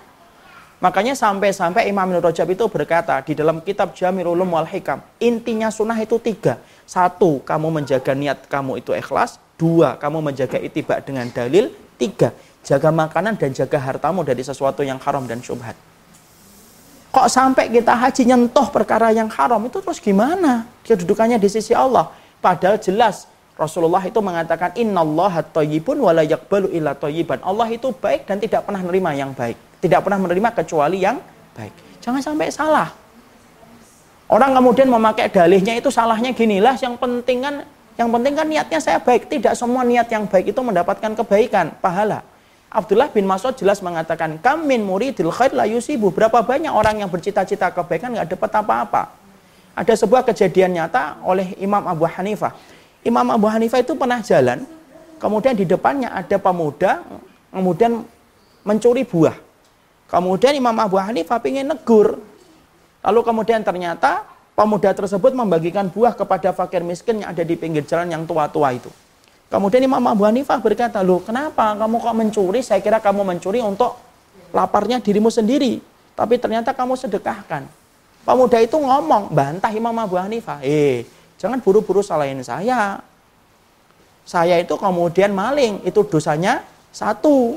Makanya 0.83 1.15
sampai-sampai 1.15 1.87
Imam 1.87 2.03
Ibn 2.11 2.27
Rajab 2.27 2.51
itu 2.51 2.67
berkata 2.67 3.23
di 3.23 3.39
dalam 3.39 3.63
kitab 3.63 3.95
Jamil 3.95 4.27
Ulum 4.27 4.59
wal 4.59 4.67
Hikam, 4.67 5.07
intinya 5.23 5.71
sunnah 5.71 5.95
itu 6.03 6.19
tiga. 6.19 6.59
Satu, 6.83 7.39
kamu 7.47 7.79
menjaga 7.79 8.11
niat 8.19 8.51
kamu 8.51 8.83
itu 8.83 8.91
ikhlas. 8.91 9.39
Dua, 9.55 9.95
kamu 9.95 10.19
menjaga 10.19 10.59
itibak 10.59 11.07
dengan 11.07 11.31
dalil. 11.31 11.71
Tiga, 11.95 12.35
jaga 12.67 12.91
makanan 12.91 13.39
dan 13.39 13.55
jaga 13.55 13.79
hartamu 13.79 14.27
dari 14.27 14.43
sesuatu 14.43 14.83
yang 14.83 14.99
haram 14.99 15.31
dan 15.31 15.39
syubhat. 15.39 15.79
Kok 17.15 17.29
sampai 17.31 17.71
kita 17.71 17.95
haji 17.95 18.35
nyentuh 18.35 18.67
perkara 18.75 19.15
yang 19.15 19.31
haram 19.31 19.63
itu 19.63 19.79
terus 19.79 20.03
gimana? 20.03 20.67
Kedudukannya 20.83 21.39
di 21.39 21.47
sisi 21.47 21.71
Allah. 21.71 22.11
Padahal 22.39 22.79
jelas 22.79 23.27
Rasulullah 23.59 24.07
itu 24.07 24.23
mengatakan 24.23 24.71
innallaha 24.79 25.43
thayyibun 25.43 25.99
wa 25.99 26.15
la 26.15 26.23
yaqbalu 26.23 26.71
illa 26.71 26.95
thayyiban. 26.95 27.43
Allah 27.43 27.67
itu 27.75 27.91
baik 27.91 28.31
dan 28.31 28.39
tidak 28.39 28.63
pernah 28.63 28.79
menerima 28.87 29.11
yang 29.19 29.31
baik. 29.35 29.59
Tidak 29.83 29.99
pernah 29.99 30.19
menerima 30.23 30.49
kecuali 30.63 31.03
yang 31.03 31.19
baik. 31.59 31.75
Jangan 31.99 32.23
sampai 32.23 32.55
salah. 32.55 32.95
Orang 34.31 34.55
kemudian 34.55 34.87
memakai 34.87 35.27
dalihnya 35.27 35.75
itu 35.75 35.91
salahnya 35.91 36.31
ginilah 36.31 36.79
yang 36.79 36.95
penting 36.95 37.43
kan 37.43 37.55
yang 37.99 38.15
penting 38.15 38.39
kan 38.39 38.47
niatnya 38.47 38.79
saya 38.79 39.03
baik. 39.03 39.27
Tidak 39.27 39.59
semua 39.59 39.83
niat 39.83 40.07
yang 40.07 40.31
baik 40.31 40.55
itu 40.55 40.61
mendapatkan 40.63 41.19
kebaikan, 41.19 41.75
pahala. 41.83 42.23
Abdullah 42.71 43.11
bin 43.11 43.27
Mas'ud 43.27 43.59
jelas 43.59 43.83
mengatakan, 43.83 44.39
"Kam 44.39 44.71
min 44.71 44.87
muridil 44.87 45.35
khair 45.35 45.51
la 45.51 45.67
yusibu." 45.67 46.15
Berapa 46.15 46.47
banyak 46.47 46.71
orang 46.71 47.03
yang 47.03 47.11
bercita-cita 47.11 47.75
kebaikan 47.75 48.15
nggak 48.15 48.39
dapat 48.39 48.51
apa-apa. 48.55 49.03
Ada 49.75 49.99
sebuah 49.99 50.23
kejadian 50.31 50.79
nyata 50.79 51.19
oleh 51.27 51.59
Imam 51.59 51.83
Abu 51.91 52.07
Hanifah. 52.07 52.55
Imam 53.07 53.27
Abu 53.31 53.47
Hanifah 53.47 53.81
itu 53.83 53.95
pernah 53.95 54.21
jalan, 54.21 54.67
kemudian 55.23 55.55
di 55.55 55.65
depannya 55.65 56.11
ada 56.11 56.37
pemuda, 56.39 57.03
kemudian 57.55 58.03
mencuri 58.67 59.07
buah. 59.07 59.37
Kemudian 60.09 60.57
Imam 60.57 60.77
Abu 60.81 60.97
Hanifah 60.97 61.37
ingin 61.45 61.69
negur. 61.69 62.17
Lalu 63.05 63.21
kemudian 63.23 63.61
ternyata 63.61 64.25
pemuda 64.57 64.91
tersebut 64.97 65.37
membagikan 65.37 65.87
buah 65.87 66.17
kepada 66.17 66.51
fakir 66.57 66.81
miskin 66.81 67.23
yang 67.23 67.31
ada 67.31 67.45
di 67.45 67.55
pinggir 67.55 67.85
jalan 67.85 68.09
yang 68.09 68.25
tua-tua 68.25 68.73
itu. 68.73 68.89
Kemudian 69.49 69.81
Imam 69.85 70.03
Abu 70.05 70.29
Hanifah 70.29 70.61
berkata, 70.61 71.01
loh 71.01 71.25
kenapa 71.25 71.73
kamu 71.77 71.97
kok 72.05 72.17
mencuri? 72.17 72.61
Saya 72.61 72.85
kira 72.85 73.01
kamu 73.01 73.25
mencuri 73.25 73.65
untuk 73.65 73.97
laparnya 74.53 75.01
dirimu 75.01 75.33
sendiri. 75.33 75.81
Tapi 76.13 76.37
ternyata 76.37 76.77
kamu 76.77 76.99
sedekahkan. 76.99 77.65
Pemuda 78.29 78.61
itu 78.61 78.77
ngomong, 78.77 79.33
bantah 79.33 79.73
Imam 79.73 79.97
Abu 79.97 80.21
Hanifah. 80.21 80.61
Eh, 80.61 81.09
jangan 81.39 81.63
buru-buru 81.63 82.05
salahin 82.05 82.43
saya. 82.45 83.01
Saya 84.29 84.61
itu 84.61 84.77
kemudian 84.77 85.33
maling, 85.33 85.81
itu 85.89 86.05
dosanya 86.05 86.61
satu. 86.93 87.57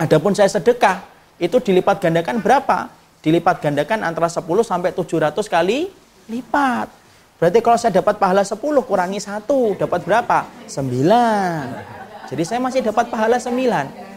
Adapun 0.00 0.34
saya 0.34 0.50
sedekah, 0.50 1.04
itu 1.38 1.62
dilipat 1.62 2.02
gandakan 2.02 2.42
berapa? 2.42 2.90
Dilipat 3.22 3.62
gandakan 3.62 4.02
antara 4.02 4.26
10 4.26 4.42
sampai 4.66 4.90
700 4.90 5.46
kali 5.46 5.92
lipat. 6.26 6.90
Berarti 7.38 7.58
kalau 7.62 7.78
saya 7.78 7.94
dapat 8.02 8.18
pahala 8.18 8.42
10 8.42 8.58
kurangi 8.82 9.20
satu, 9.22 9.78
dapat 9.78 10.02
berapa? 10.02 10.48
9. 10.66 12.28
Jadi 12.28 12.42
saya 12.42 12.58
masih 12.58 12.82
dapat 12.82 13.06
pahala 13.06 13.38
9. 13.38 14.09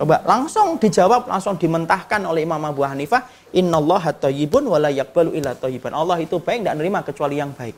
Coba 0.00 0.24
langsung 0.24 0.80
dijawab, 0.80 1.28
langsung 1.28 1.60
dimentahkan 1.60 2.24
oleh 2.24 2.48
Imam 2.48 2.56
Abu 2.64 2.80
Hanifah, 2.80 3.28
"Innallaha 3.52 4.16
thayyibun 4.16 4.64
wa 4.64 4.80
la 4.80 4.88
yaqbalu 4.88 5.36
illa 5.36 5.52
thayyiban." 5.52 5.92
Allah 5.92 6.16
itu 6.24 6.40
baik 6.40 6.64
tidak 6.64 6.80
menerima 6.80 7.00
kecuali 7.04 7.36
yang 7.36 7.52
baik. 7.52 7.76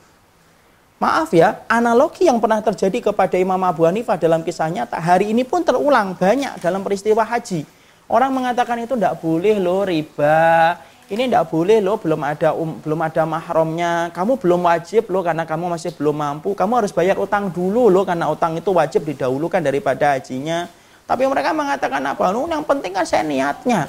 Maaf 1.02 1.34
ya, 1.34 1.66
analogi 1.66 2.30
yang 2.30 2.38
pernah 2.38 2.62
terjadi 2.62 3.10
kepada 3.10 3.34
Imam 3.34 3.58
Abu 3.66 3.82
Hanifah 3.90 4.22
dalam 4.22 4.46
kisahnya 4.46 4.86
hari 4.86 5.34
ini 5.34 5.42
pun 5.42 5.66
terulang 5.66 6.14
banyak 6.14 6.62
dalam 6.62 6.86
peristiwa 6.86 7.26
haji. 7.26 7.66
Orang 8.06 8.30
mengatakan 8.38 8.78
itu 8.78 8.94
tidak 8.94 9.18
boleh 9.18 9.58
loh 9.58 9.82
riba, 9.82 10.78
ini 11.10 11.26
tidak 11.26 11.50
boleh 11.50 11.82
loh 11.82 11.98
belum 11.98 12.22
ada 12.22 12.54
um, 12.54 12.78
belum 12.78 13.02
ada 13.02 13.26
mahramnya, 13.26 14.14
kamu 14.14 14.38
belum 14.38 14.62
wajib 14.62 15.10
loh 15.10 15.26
karena 15.26 15.42
kamu 15.42 15.74
masih 15.74 15.90
belum 15.98 16.14
mampu, 16.14 16.54
kamu 16.54 16.86
harus 16.86 16.94
bayar 16.94 17.18
utang 17.18 17.50
dulu 17.50 17.90
loh 17.90 18.06
karena 18.06 18.30
utang 18.30 18.54
itu 18.54 18.70
wajib 18.70 19.02
didahulukan 19.10 19.58
daripada 19.58 20.14
hajinya. 20.14 20.70
Tapi 21.12 21.28
mereka 21.28 21.52
mengatakan 21.52 22.00
apa? 22.08 22.32
Loh, 22.32 22.48
yang 22.48 22.64
penting 22.64 22.88
kan 22.88 23.04
saya 23.04 23.20
niatnya. 23.20 23.84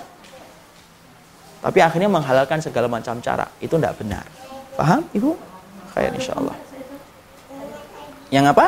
Tapi 1.63 1.79
akhirnya 1.79 2.11
menghalalkan 2.11 2.59
segala 2.59 2.91
macam 2.91 3.15
cara. 3.23 3.47
Itu 3.63 3.79
tidak 3.79 3.95
benar. 3.95 4.27
Paham, 4.75 5.07
Ibu? 5.15 5.31
Kayak 5.95 6.19
insya 6.19 6.35
Allah. 6.35 6.51
Yang 8.27 8.51
apa? 8.51 8.65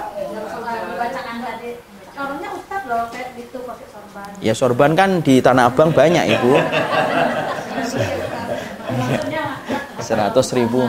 Ya 4.39 4.55
sorban 4.55 4.95
kan 4.95 5.19
di 5.19 5.43
Tanah 5.43 5.67
Abang 5.67 5.91
banyak 5.91 6.31
ibu. 6.31 6.55
Seratus 9.99 10.47
ribu. 10.55 10.87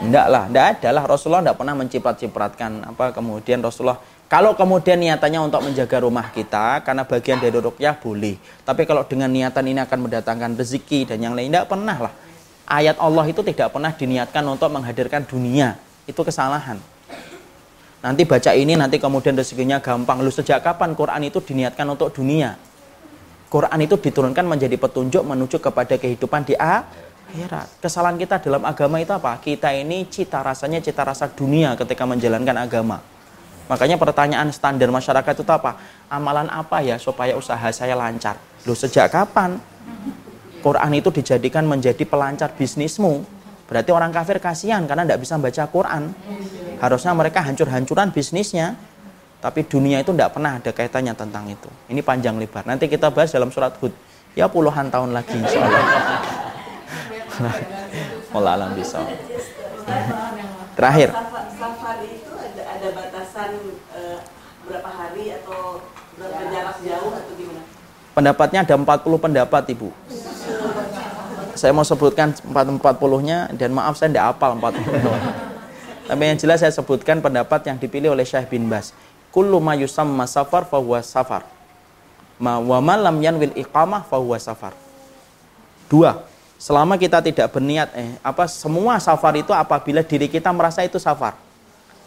Enggak 0.00 0.26
lah, 0.32 0.48
enggak 0.48 0.80
ada 0.80 0.88
lah. 0.96 1.04
Rasulullah 1.04 1.44
enggak 1.44 1.58
pernah 1.60 1.76
menciprat-cipratkan 1.76 2.88
apa 2.88 3.12
kemudian 3.12 3.60
Rasulullah 3.60 4.00
kalau 4.26 4.58
kemudian 4.58 4.98
niatannya 4.98 5.38
untuk 5.38 5.62
menjaga 5.62 6.02
rumah 6.02 6.34
kita 6.34 6.82
karena 6.82 7.06
bagian 7.06 7.38
dari 7.38 7.54
rukyah 7.54 7.94
boleh. 7.94 8.34
Tapi 8.66 8.82
kalau 8.82 9.06
dengan 9.06 9.30
niatan 9.30 9.62
ini 9.70 9.78
akan 9.78 10.10
mendatangkan 10.10 10.58
rezeki 10.58 11.14
dan 11.14 11.22
yang 11.22 11.38
lain 11.38 11.54
enggak 11.54 11.70
pernah 11.70 12.10
lah. 12.10 12.12
Ayat 12.66 12.98
Allah 12.98 13.22
itu 13.30 13.46
tidak 13.46 13.70
pernah 13.70 13.94
diniatkan 13.94 14.42
untuk 14.42 14.66
menghadirkan 14.74 15.22
dunia. 15.22 15.78
Itu 16.10 16.26
kesalahan. 16.26 16.82
Nanti 18.02 18.26
baca 18.26 18.50
ini, 18.50 18.74
nanti 18.74 18.98
kemudian 18.98 19.38
rezekinya 19.38 19.78
gampang. 19.78 20.18
Lu 20.18 20.34
sejak 20.34 20.58
kapan 20.58 20.98
Quran 20.98 21.22
itu 21.22 21.38
diniatkan 21.38 21.86
untuk 21.86 22.10
dunia? 22.10 22.58
Quran 23.46 23.78
itu 23.78 23.94
diturunkan 23.94 24.42
menjadi 24.42 24.74
petunjuk 24.74 25.22
menuju 25.22 25.62
kepada 25.62 25.94
kehidupan 25.94 26.42
di 26.50 26.58
akhirat. 26.58 27.78
Kesalahan 27.78 28.18
kita 28.18 28.42
dalam 28.42 28.66
agama 28.66 28.98
itu 28.98 29.14
apa? 29.14 29.38
Kita 29.38 29.70
ini 29.70 30.02
cita 30.10 30.42
rasanya 30.42 30.82
cita 30.82 31.06
rasa 31.06 31.30
dunia 31.30 31.78
ketika 31.78 32.02
menjalankan 32.02 32.58
agama. 32.58 32.98
Makanya 33.66 33.98
pertanyaan 33.98 34.54
standar 34.54 34.86
masyarakat 34.90 35.34
itu 35.42 35.50
apa? 35.50 35.78
Amalan 36.06 36.46
apa 36.46 36.78
ya 36.82 36.96
supaya 37.02 37.34
usaha 37.34 37.66
saya 37.74 37.98
lancar? 37.98 38.38
Lu 38.62 38.78
sejak 38.78 39.10
kapan? 39.10 39.58
Quran 40.62 40.92
itu 40.98 41.10
dijadikan 41.10 41.66
menjadi 41.66 42.02
pelancar 42.06 42.54
bisnismu. 42.54 43.22
Berarti 43.66 43.90
orang 43.90 44.14
kafir 44.14 44.38
kasihan 44.38 44.86
karena 44.86 45.02
tidak 45.02 45.18
bisa 45.26 45.34
baca 45.38 45.62
Quran. 45.66 46.02
Harusnya 46.78 47.12
mereka 47.14 47.42
hancur-hancuran 47.42 48.14
bisnisnya. 48.14 48.78
Tapi 49.42 49.62
dunia 49.66 50.02
itu 50.02 50.10
tidak 50.10 50.34
pernah 50.34 50.58
ada 50.58 50.70
kaitannya 50.74 51.14
tentang 51.14 51.46
itu. 51.50 51.70
Ini 51.90 52.00
panjang 52.02 52.34
lebar. 52.38 52.66
Nanti 52.66 52.90
kita 52.90 53.10
bahas 53.14 53.30
dalam 53.30 53.50
surat 53.50 53.74
Hud. 53.78 53.92
Ya 54.34 54.50
puluhan 54.50 54.90
tahun 54.90 55.14
lagi 55.14 55.38
insya 55.38 55.60
Allah. 55.62 55.84
alam 58.56 58.70
bisa. 58.74 59.00
Terakhir. 60.76 61.10
Batasan 63.36 63.68
uh, 63.92 64.18
berapa 64.64 64.90
hari 64.96 65.28
atau 65.28 65.84
berapa 66.16 66.40
jarak. 66.48 66.80
jauh 66.80 67.12
atau 67.12 67.32
gimana? 67.36 67.60
Pendapatnya 68.16 68.64
ada 68.64 68.74
40 68.80 68.96
pendapat 69.28 69.62
Ibu. 69.76 69.92
Saya 71.52 71.76
mau 71.76 71.84
sebutkan 71.84 72.32
40-nya 72.32 73.52
dan 73.52 73.76
maaf 73.76 74.00
saya 74.00 74.08
tidak 74.08 74.24
apal 74.32 74.56
40 74.56 74.72
tapi 76.08 76.22
yang 76.32 76.40
jelas 76.40 76.64
saya 76.64 76.72
sebutkan 76.72 77.20
pendapat 77.20 77.60
yang 77.68 77.76
dipilih 77.76 78.16
oleh 78.16 78.24
Syekh 78.24 78.48
bin 78.56 78.72
Bas. 78.72 78.96
Kullu 79.28 79.60
ma 79.60 79.76
yusamma 79.76 80.24
safar 80.24 80.64
fahuwa 80.64 81.04
safar. 81.04 81.44
Ma 82.40 82.56
wa 82.56 82.80
ma 82.80 82.96
lam 82.96 83.20
yanwil 83.20 83.52
iqamah 83.52 84.08
fahuwa 84.08 84.40
safar. 84.40 84.72
Dua 85.92 86.24
selama 86.56 86.96
kita 86.96 87.20
tidak 87.20 87.52
berniat 87.52 87.92
eh 88.00 88.16
apa 88.24 88.48
semua 88.48 88.96
safar 88.96 89.36
itu 89.36 89.52
apabila 89.52 90.00
diri 90.00 90.24
kita 90.24 90.48
merasa 90.56 90.80
itu 90.80 90.96
safar 90.96 91.36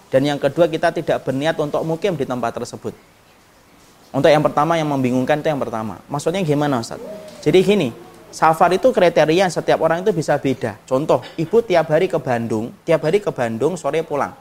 dan 0.09 0.21
yang 0.25 0.41
kedua 0.41 0.65
kita 0.69 0.93
tidak 0.93 1.21
berniat 1.23 1.55
untuk 1.61 1.81
mukim 1.85 2.17
di 2.17 2.25
tempat 2.25 2.57
tersebut 2.57 2.93
untuk 4.09 4.29
yang 4.29 4.41
pertama 4.41 4.75
yang 4.75 4.89
membingungkan 4.89 5.41
itu 5.41 5.49
yang 5.49 5.61
pertama 5.61 6.01
maksudnya 6.09 6.41
gimana 6.43 6.81
Ustaz 6.81 6.99
jadi 7.41 7.61
gini 7.61 7.89
Safar 8.29 8.69
itu 8.69 8.93
kriteria 8.93 9.49
setiap 9.49 9.81
orang 9.81 10.05
itu 10.05 10.13
bisa 10.13 10.37
beda. 10.37 10.77
Contoh, 10.85 11.25
ibu 11.33 11.65
tiap 11.65 11.89
hari 11.89 12.05
ke 12.05 12.21
Bandung, 12.21 12.69
tiap 12.85 13.01
hari 13.01 13.17
ke 13.17 13.33
Bandung, 13.33 13.73
sore 13.73 14.05
pulang. 14.05 14.37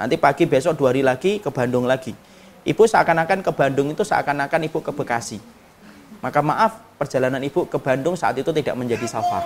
Nanti 0.00 0.16
pagi 0.16 0.48
besok 0.48 0.80
dua 0.80 0.88
hari 0.88 1.04
lagi 1.04 1.36
ke 1.36 1.52
Bandung 1.52 1.84
lagi. 1.84 2.16
Ibu 2.64 2.88
seakan-akan 2.88 3.44
ke 3.44 3.52
Bandung 3.52 3.92
itu 3.92 4.00
seakan-akan 4.00 4.64
ibu 4.64 4.80
ke 4.80 4.92
Bekasi. 4.96 5.36
Maka 6.24 6.40
maaf, 6.40 6.80
perjalanan 6.96 7.44
ibu 7.44 7.68
ke 7.68 7.76
Bandung 7.76 8.16
saat 8.16 8.40
itu 8.40 8.48
tidak 8.56 8.72
menjadi 8.72 9.04
safar. 9.04 9.44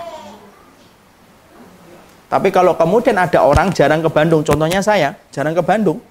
Tapi 2.35 2.51
kalau 2.51 2.75
kemudian 2.75 3.15
ada 3.15 3.47
orang 3.47 3.71
jarang 3.71 4.03
ke 4.03 4.11
Bandung, 4.11 4.43
contohnya 4.43 4.83
saya, 4.83 5.15
jarang 5.31 5.55
ke 5.55 5.63
Bandung. 5.63 6.03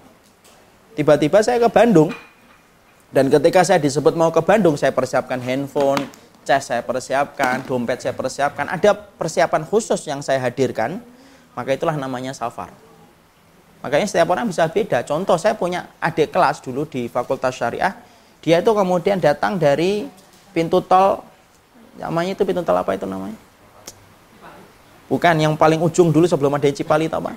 Tiba-tiba 0.97 1.45
saya 1.45 1.61
ke 1.61 1.69
Bandung, 1.69 2.17
dan 3.13 3.29
ketika 3.29 3.61
saya 3.61 3.77
disebut 3.77 4.17
mau 4.17 4.33
ke 4.33 4.41
Bandung, 4.41 4.73
saya 4.73 4.89
persiapkan 4.97 5.37
handphone, 5.45 6.01
cas 6.49 6.65
saya 6.65 6.81
persiapkan, 6.81 7.61
dompet 7.69 8.01
saya 8.01 8.17
persiapkan, 8.17 8.73
ada 8.73 8.97
persiapan 8.97 9.69
khusus 9.69 10.01
yang 10.09 10.25
saya 10.25 10.41
hadirkan, 10.41 10.97
maka 11.53 11.77
itulah 11.77 11.93
namanya 11.93 12.33
safar. 12.33 12.73
Makanya 13.85 14.09
setiap 14.09 14.33
orang 14.33 14.49
bisa 14.49 14.65
beda. 14.65 15.05
Contoh 15.05 15.37
saya 15.37 15.53
punya 15.53 15.93
adik 16.01 16.33
kelas 16.33 16.65
dulu 16.65 16.89
di 16.89 17.05
Fakultas 17.05 17.53
Syariah, 17.53 18.01
dia 18.41 18.65
itu 18.65 18.73
kemudian 18.73 19.21
datang 19.21 19.61
dari 19.61 20.09
pintu 20.57 20.81
tol, 20.81 21.21
namanya 22.01 22.33
itu 22.33 22.49
pintu 22.49 22.65
tol 22.65 22.81
apa 22.81 22.97
itu 22.97 23.05
namanya? 23.05 23.44
Bukan, 25.07 25.35
yang 25.37 25.55
paling 25.55 25.81
ujung 25.85 26.09
dulu 26.11 26.25
sebelum 26.25 26.57
ada 26.57 26.69
Cipali 26.69 27.07
itu 27.07 27.17
apa? 27.17 27.37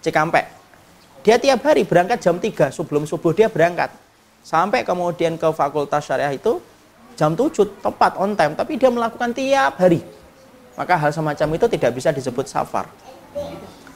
Cikampek. 0.00 0.46
Dia 1.20 1.36
tiap 1.36 1.60
hari 1.66 1.84
berangkat 1.84 2.22
jam 2.22 2.40
3 2.40 2.72
sebelum 2.72 3.04
subuh 3.04 3.36
dia 3.36 3.52
berangkat. 3.52 3.92
Sampai 4.40 4.86
kemudian 4.88 5.36
ke 5.36 5.48
Fakultas 5.52 6.08
Syariah 6.08 6.32
itu 6.32 6.62
jam 7.20 7.36
7 7.36 7.84
tepat 7.84 8.16
on 8.16 8.32
time 8.32 8.56
tapi 8.56 8.80
dia 8.80 8.88
melakukan 8.88 9.36
tiap 9.36 9.76
hari 9.76 10.00
maka 10.72 10.96
hal 10.96 11.12
semacam 11.12 11.60
itu 11.60 11.68
tidak 11.68 11.92
bisa 11.92 12.08
disebut 12.16 12.48
safar 12.48 12.88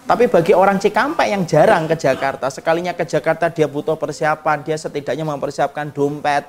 tapi 0.04 0.28
bagi 0.28 0.52
orang 0.52 0.76
Cikampek 0.76 1.32
yang 1.32 1.48
jarang 1.48 1.88
ke 1.88 1.96
Jakarta 1.96 2.52
sekalinya 2.52 2.92
ke 2.92 3.08
Jakarta 3.08 3.48
dia 3.48 3.64
butuh 3.64 3.96
persiapan 3.96 4.60
dia 4.60 4.76
setidaknya 4.76 5.24
mempersiapkan 5.24 5.88
dompet 5.88 6.44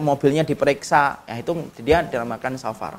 mobilnya 0.00 0.40
diperiksa 0.40 1.28
ya 1.28 1.36
itu 1.36 1.52
dia 1.84 2.00
dinamakan 2.00 2.56
safar 2.56 2.96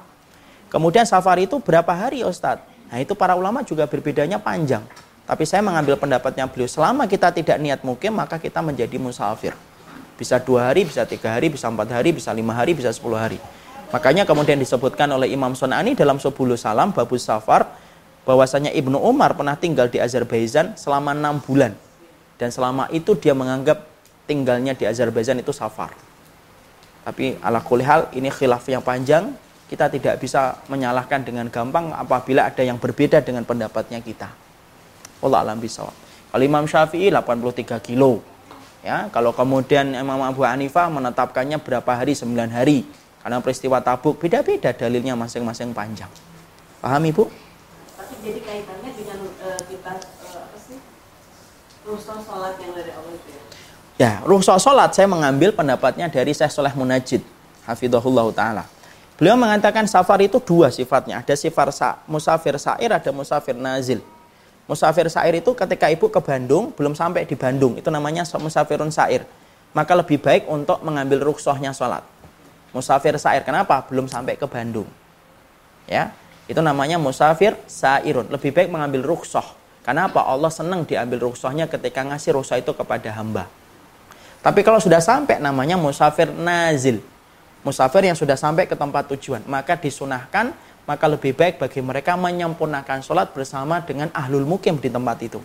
kemudian 0.76 1.08
safar 1.08 1.40
itu 1.40 1.56
berapa 1.64 1.96
hari 1.96 2.28
Ustadz 2.28 2.92
nah 2.92 3.00
itu 3.00 3.16
para 3.16 3.40
ulama 3.40 3.64
juga 3.64 3.88
berbedanya 3.88 4.36
panjang 4.36 4.84
tapi 5.24 5.48
saya 5.48 5.64
mengambil 5.64 5.96
pendapatnya 5.96 6.44
beliau 6.52 6.68
selama 6.68 7.08
kita 7.08 7.32
tidak 7.32 7.56
niat 7.64 7.80
mukim 7.88 8.12
maka 8.12 8.36
kita 8.36 8.60
menjadi 8.60 9.00
musafir 9.00 9.56
bisa 10.16 10.40
dua 10.40 10.72
hari, 10.72 10.88
bisa 10.88 11.04
tiga 11.04 11.36
hari, 11.36 11.52
bisa 11.52 11.68
empat 11.68 11.92
hari, 11.92 12.16
bisa 12.16 12.32
lima 12.32 12.56
hari, 12.56 12.72
bisa 12.72 12.90
sepuluh 12.96 13.20
hari. 13.20 13.36
Makanya 13.92 14.24
kemudian 14.24 14.56
disebutkan 14.56 15.08
oleh 15.12 15.32
Imam 15.32 15.54
Sunani 15.54 15.94
dalam 15.94 16.18
Subulu 16.18 16.56
Salam, 16.56 16.96
Babus 16.96 17.28
Safar, 17.28 17.68
bahwasanya 18.24 18.72
Ibnu 18.74 18.98
Umar 18.98 19.36
pernah 19.38 19.60
tinggal 19.60 19.92
di 19.92 20.00
Azerbaijan 20.02 20.80
selama 20.80 21.14
enam 21.14 21.44
bulan. 21.44 21.76
Dan 22.36 22.52
selama 22.52 22.92
itu 22.92 23.16
dia 23.16 23.32
menganggap 23.32 23.88
tinggalnya 24.28 24.76
di 24.76 24.84
Azerbaijan 24.84 25.40
itu 25.40 25.56
safar. 25.56 25.96
Tapi 27.06 27.40
ala 27.40 27.64
kulihal 27.64 28.12
ini 28.12 28.28
khilaf 28.28 28.66
yang 28.68 28.84
panjang, 28.84 29.32
kita 29.66 29.90
tidak 29.90 30.22
bisa 30.22 30.62
menyalahkan 30.70 31.26
dengan 31.26 31.50
gampang 31.50 31.90
apabila 31.92 32.46
ada 32.46 32.62
yang 32.62 32.78
berbeda 32.78 33.22
dengan 33.26 33.44
pendapatnya 33.44 34.02
kita. 34.02 34.30
Allah 35.26 35.42
alam 35.42 35.58
bisawab. 35.58 35.94
Kalau 36.30 36.44
Imam 36.44 36.68
Syafi'i 36.70 37.10
83 37.10 37.80
kilo, 37.82 38.22
Ya, 38.86 39.10
kalau 39.10 39.34
kemudian 39.34 39.98
Imam 39.98 40.22
Abu 40.22 40.46
Hanifah 40.46 40.94
menetapkannya 40.94 41.58
berapa 41.58 41.90
hari? 41.90 42.14
9 42.14 42.38
hari. 42.54 42.86
Karena 43.18 43.42
peristiwa 43.42 43.82
Tabuk 43.82 44.22
beda-beda 44.22 44.70
dalilnya 44.78 45.18
masing-masing 45.18 45.74
panjang. 45.74 46.14
Paham 46.86 47.02
Ibu? 47.10 47.26
Tapi 47.98 48.14
jadi 48.22 48.40
kaitannya 48.46 48.92
dengan 48.94 49.26
uh, 49.42 49.58
kita 49.66 49.90
uh, 49.98 50.46
apa 50.46 50.58
sih? 50.62 50.78
Rusuh 51.82 52.22
sholat 52.22 52.62
yang 52.62 52.78
dari 52.78 52.94
Allah 52.94 53.14
itu 53.18 53.30
ya? 53.34 53.42
Ya, 53.98 54.14
rusuh 54.22 54.62
sholat 54.62 54.94
saya 54.94 55.10
mengambil 55.10 55.50
pendapatnya 55.50 56.06
dari 56.06 56.38
Syekh 56.38 56.54
Soleh 56.54 56.78
Munajid. 56.78 57.26
Hafidhahullah 57.66 58.30
Ta'ala. 58.38 58.70
Beliau 59.16 59.40
mengatakan 59.40 59.88
safar 59.88 60.20
itu 60.20 60.44
dua 60.44 60.68
sifatnya. 60.68 61.24
Ada 61.24 61.40
sifar 61.40 61.72
sa 61.72 62.04
musafir 62.04 62.60
sair, 62.60 62.92
ada 62.92 63.10
musafir 63.16 63.56
nazil. 63.56 64.04
Musafir 64.68 65.08
sair 65.08 65.40
itu 65.40 65.56
ketika 65.56 65.88
ibu 65.88 66.12
ke 66.12 66.20
Bandung, 66.20 66.76
belum 66.76 66.98
sampai 66.98 67.24
di 67.24 67.38
Bandung. 67.40 67.80
Itu 67.80 67.88
namanya 67.88 68.28
musafirun 68.36 68.92
sair. 68.92 69.24
Maka 69.72 69.96
lebih 69.96 70.20
baik 70.20 70.52
untuk 70.52 70.84
mengambil 70.84 71.32
rukshohnya 71.32 71.72
sholat. 71.72 72.04
Musafir 72.76 73.16
sair. 73.16 73.44
Kenapa? 73.48 73.88
Belum 73.88 74.10
sampai 74.12 74.36
ke 74.36 74.44
Bandung. 74.52 74.88
Ya, 75.88 76.12
itu 76.52 76.60
namanya 76.60 77.00
musafir 77.00 77.56
sairun. 77.72 78.28
Lebih 78.28 78.52
baik 78.52 78.68
mengambil 78.68 79.06
rukshoh. 79.06 79.46
Kenapa? 79.86 80.26
Allah 80.28 80.50
senang 80.50 80.84
diambil 80.84 81.30
rukshohnya 81.30 81.72
ketika 81.72 82.04
ngasih 82.04 82.36
rukshoh 82.36 82.58
itu 82.58 82.74
kepada 82.76 83.16
hamba. 83.16 83.48
Tapi 84.44 84.60
kalau 84.66 84.82
sudah 84.82 85.00
sampai 85.00 85.40
namanya 85.40 85.80
musafir 85.80 86.30
nazil. 86.36 87.00
Musafir 87.66 88.06
yang 88.06 88.14
sudah 88.14 88.38
sampai 88.38 88.70
ke 88.70 88.78
tempat 88.78 89.10
tujuan. 89.10 89.42
Maka 89.50 89.74
disunahkan 89.74 90.54
maka 90.86 91.06
lebih 91.10 91.34
baik 91.34 91.58
bagi 91.58 91.82
mereka 91.82 92.14
menyempurnakan 92.14 93.02
sholat 93.02 93.34
bersama 93.34 93.82
dengan 93.82 94.14
ahlul 94.14 94.46
mukim 94.46 94.78
di 94.78 94.86
tempat 94.94 95.18
itu. 95.26 95.42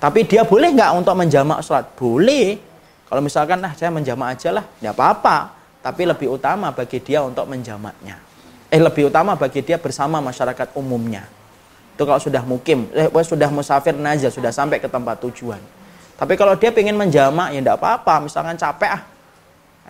Tapi 0.00 0.24
dia 0.24 0.44
boleh 0.44 0.72
nggak 0.72 0.90
untuk 0.96 1.12
menjamak 1.12 1.60
sholat? 1.60 1.84
Boleh. 1.96 2.56
Kalau 3.06 3.20
misalkan, 3.20 3.60
nah 3.60 3.76
saya 3.76 3.92
menjamak 3.92 4.40
aja 4.40 4.56
lah, 4.56 4.64
nggak 4.80 4.94
apa-apa. 4.96 5.36
Tapi 5.84 6.02
lebih 6.08 6.32
utama 6.32 6.72
bagi 6.72 6.98
dia 6.98 7.22
untuk 7.22 7.46
menjamaknya. 7.46 8.18
Eh 8.72 8.80
lebih 8.82 9.12
utama 9.12 9.38
bagi 9.38 9.62
dia 9.62 9.78
bersama 9.78 10.18
masyarakat 10.18 10.74
umumnya. 10.74 11.28
Itu 11.94 12.02
kalau 12.08 12.18
sudah 12.18 12.42
mukim, 12.42 12.88
eh, 12.92 13.08
sudah 13.08 13.48
musafir 13.52 13.94
najah, 13.94 14.32
sudah 14.32 14.50
sampai 14.50 14.82
ke 14.82 14.88
tempat 14.88 15.22
tujuan. 15.22 15.60
Tapi 16.16 16.34
kalau 16.34 16.56
dia 16.56 16.72
ingin 16.72 16.96
menjamak, 16.96 17.52
ya 17.52 17.60
nggak 17.60 17.78
apa-apa. 17.78 18.26
Misalkan 18.26 18.56
capek 18.56 18.90
ah, 18.96 19.02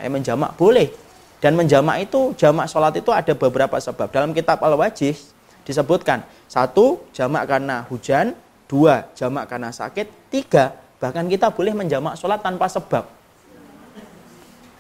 eh, 0.01 0.11
menjamak 0.13 0.55
boleh 0.57 1.07
dan 1.37 1.53
menjamak 1.53 2.09
itu, 2.09 2.33
jamak 2.35 2.67
sholat 2.67 2.97
itu 2.97 3.13
ada 3.13 3.37
beberapa 3.37 3.77
sebab. 3.77 4.09
Dalam 4.09 4.33
kitab 4.33 4.57
Al-Wajih 4.65 5.13
disebutkan, 5.69 6.25
satu, 6.49 7.05
jamak 7.13 7.45
karena 7.45 7.85
hujan, 7.93 8.33
dua, 8.65 9.05
jamak 9.13 9.45
karena 9.45 9.69
sakit, 9.69 10.33
tiga, 10.33 10.73
bahkan 10.97 11.29
kita 11.29 11.53
boleh 11.53 11.77
menjamak 11.77 12.17
sholat 12.17 12.41
tanpa 12.41 12.73
sebab. 12.73 13.05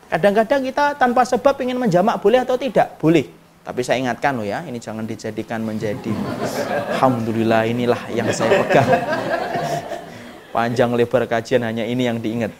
Kadang-kadang 0.07 0.63
kita 0.65 0.85
tanpa 0.97 1.27
sebab 1.27 1.55
ingin 1.61 1.77
menjamak 1.77 2.23
boleh 2.23 2.41
atau 2.41 2.57
tidak? 2.57 2.97
Boleh. 3.03 3.27
Tapi 3.67 3.83
saya 3.83 3.99
ingatkan 3.99 4.39
loh 4.39 4.47
ya, 4.47 4.63
ini 4.63 4.79
jangan 4.79 5.03
dijadikan 5.03 5.59
menjadi 5.59 6.15
Alhamdulillah 6.95 7.67
inilah 7.67 7.99
yang 8.15 8.31
saya 8.31 8.63
pegang. 8.63 8.87
Panjang 10.55 10.95
lebar 10.95 11.27
kajian 11.27 11.67
hanya 11.67 11.83
ini 11.83 12.07
yang 12.07 12.23
diingat. 12.23 12.55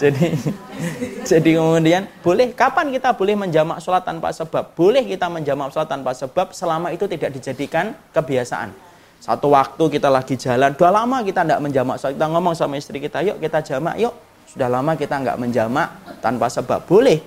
Jadi 0.00 0.32
jadi 1.30 1.50
kemudian 1.60 2.08
boleh 2.24 2.56
kapan 2.56 2.88
kita 2.88 3.12
boleh 3.12 3.36
menjamak 3.36 3.84
sholat 3.84 4.00
tanpa 4.00 4.32
sebab? 4.32 4.72
Boleh 4.72 5.04
kita 5.04 5.28
menjamak 5.28 5.68
sholat 5.76 5.92
tanpa 5.92 6.16
sebab 6.16 6.56
selama 6.56 6.88
itu 6.88 7.04
tidak 7.04 7.36
dijadikan 7.36 7.92
kebiasaan. 8.16 8.72
Satu 9.20 9.52
waktu 9.52 10.00
kita 10.00 10.08
lagi 10.08 10.40
jalan, 10.40 10.72
dua 10.72 10.88
lama 10.88 11.20
kita 11.20 11.44
tidak 11.44 11.60
menjamak 11.60 12.00
sholat. 12.00 12.16
Kita 12.16 12.26
ngomong 12.32 12.56
sama 12.56 12.80
istri 12.80 12.96
kita, 12.96 13.20
yuk 13.20 13.36
kita 13.36 13.60
jamak, 13.60 14.00
yuk. 14.00 14.16
Sudah 14.48 14.66
lama 14.66 14.96
kita 14.96 15.20
nggak 15.20 15.36
menjamak 15.36 15.88
tanpa 16.24 16.48
sebab. 16.48 16.82
Boleh. 16.88 17.20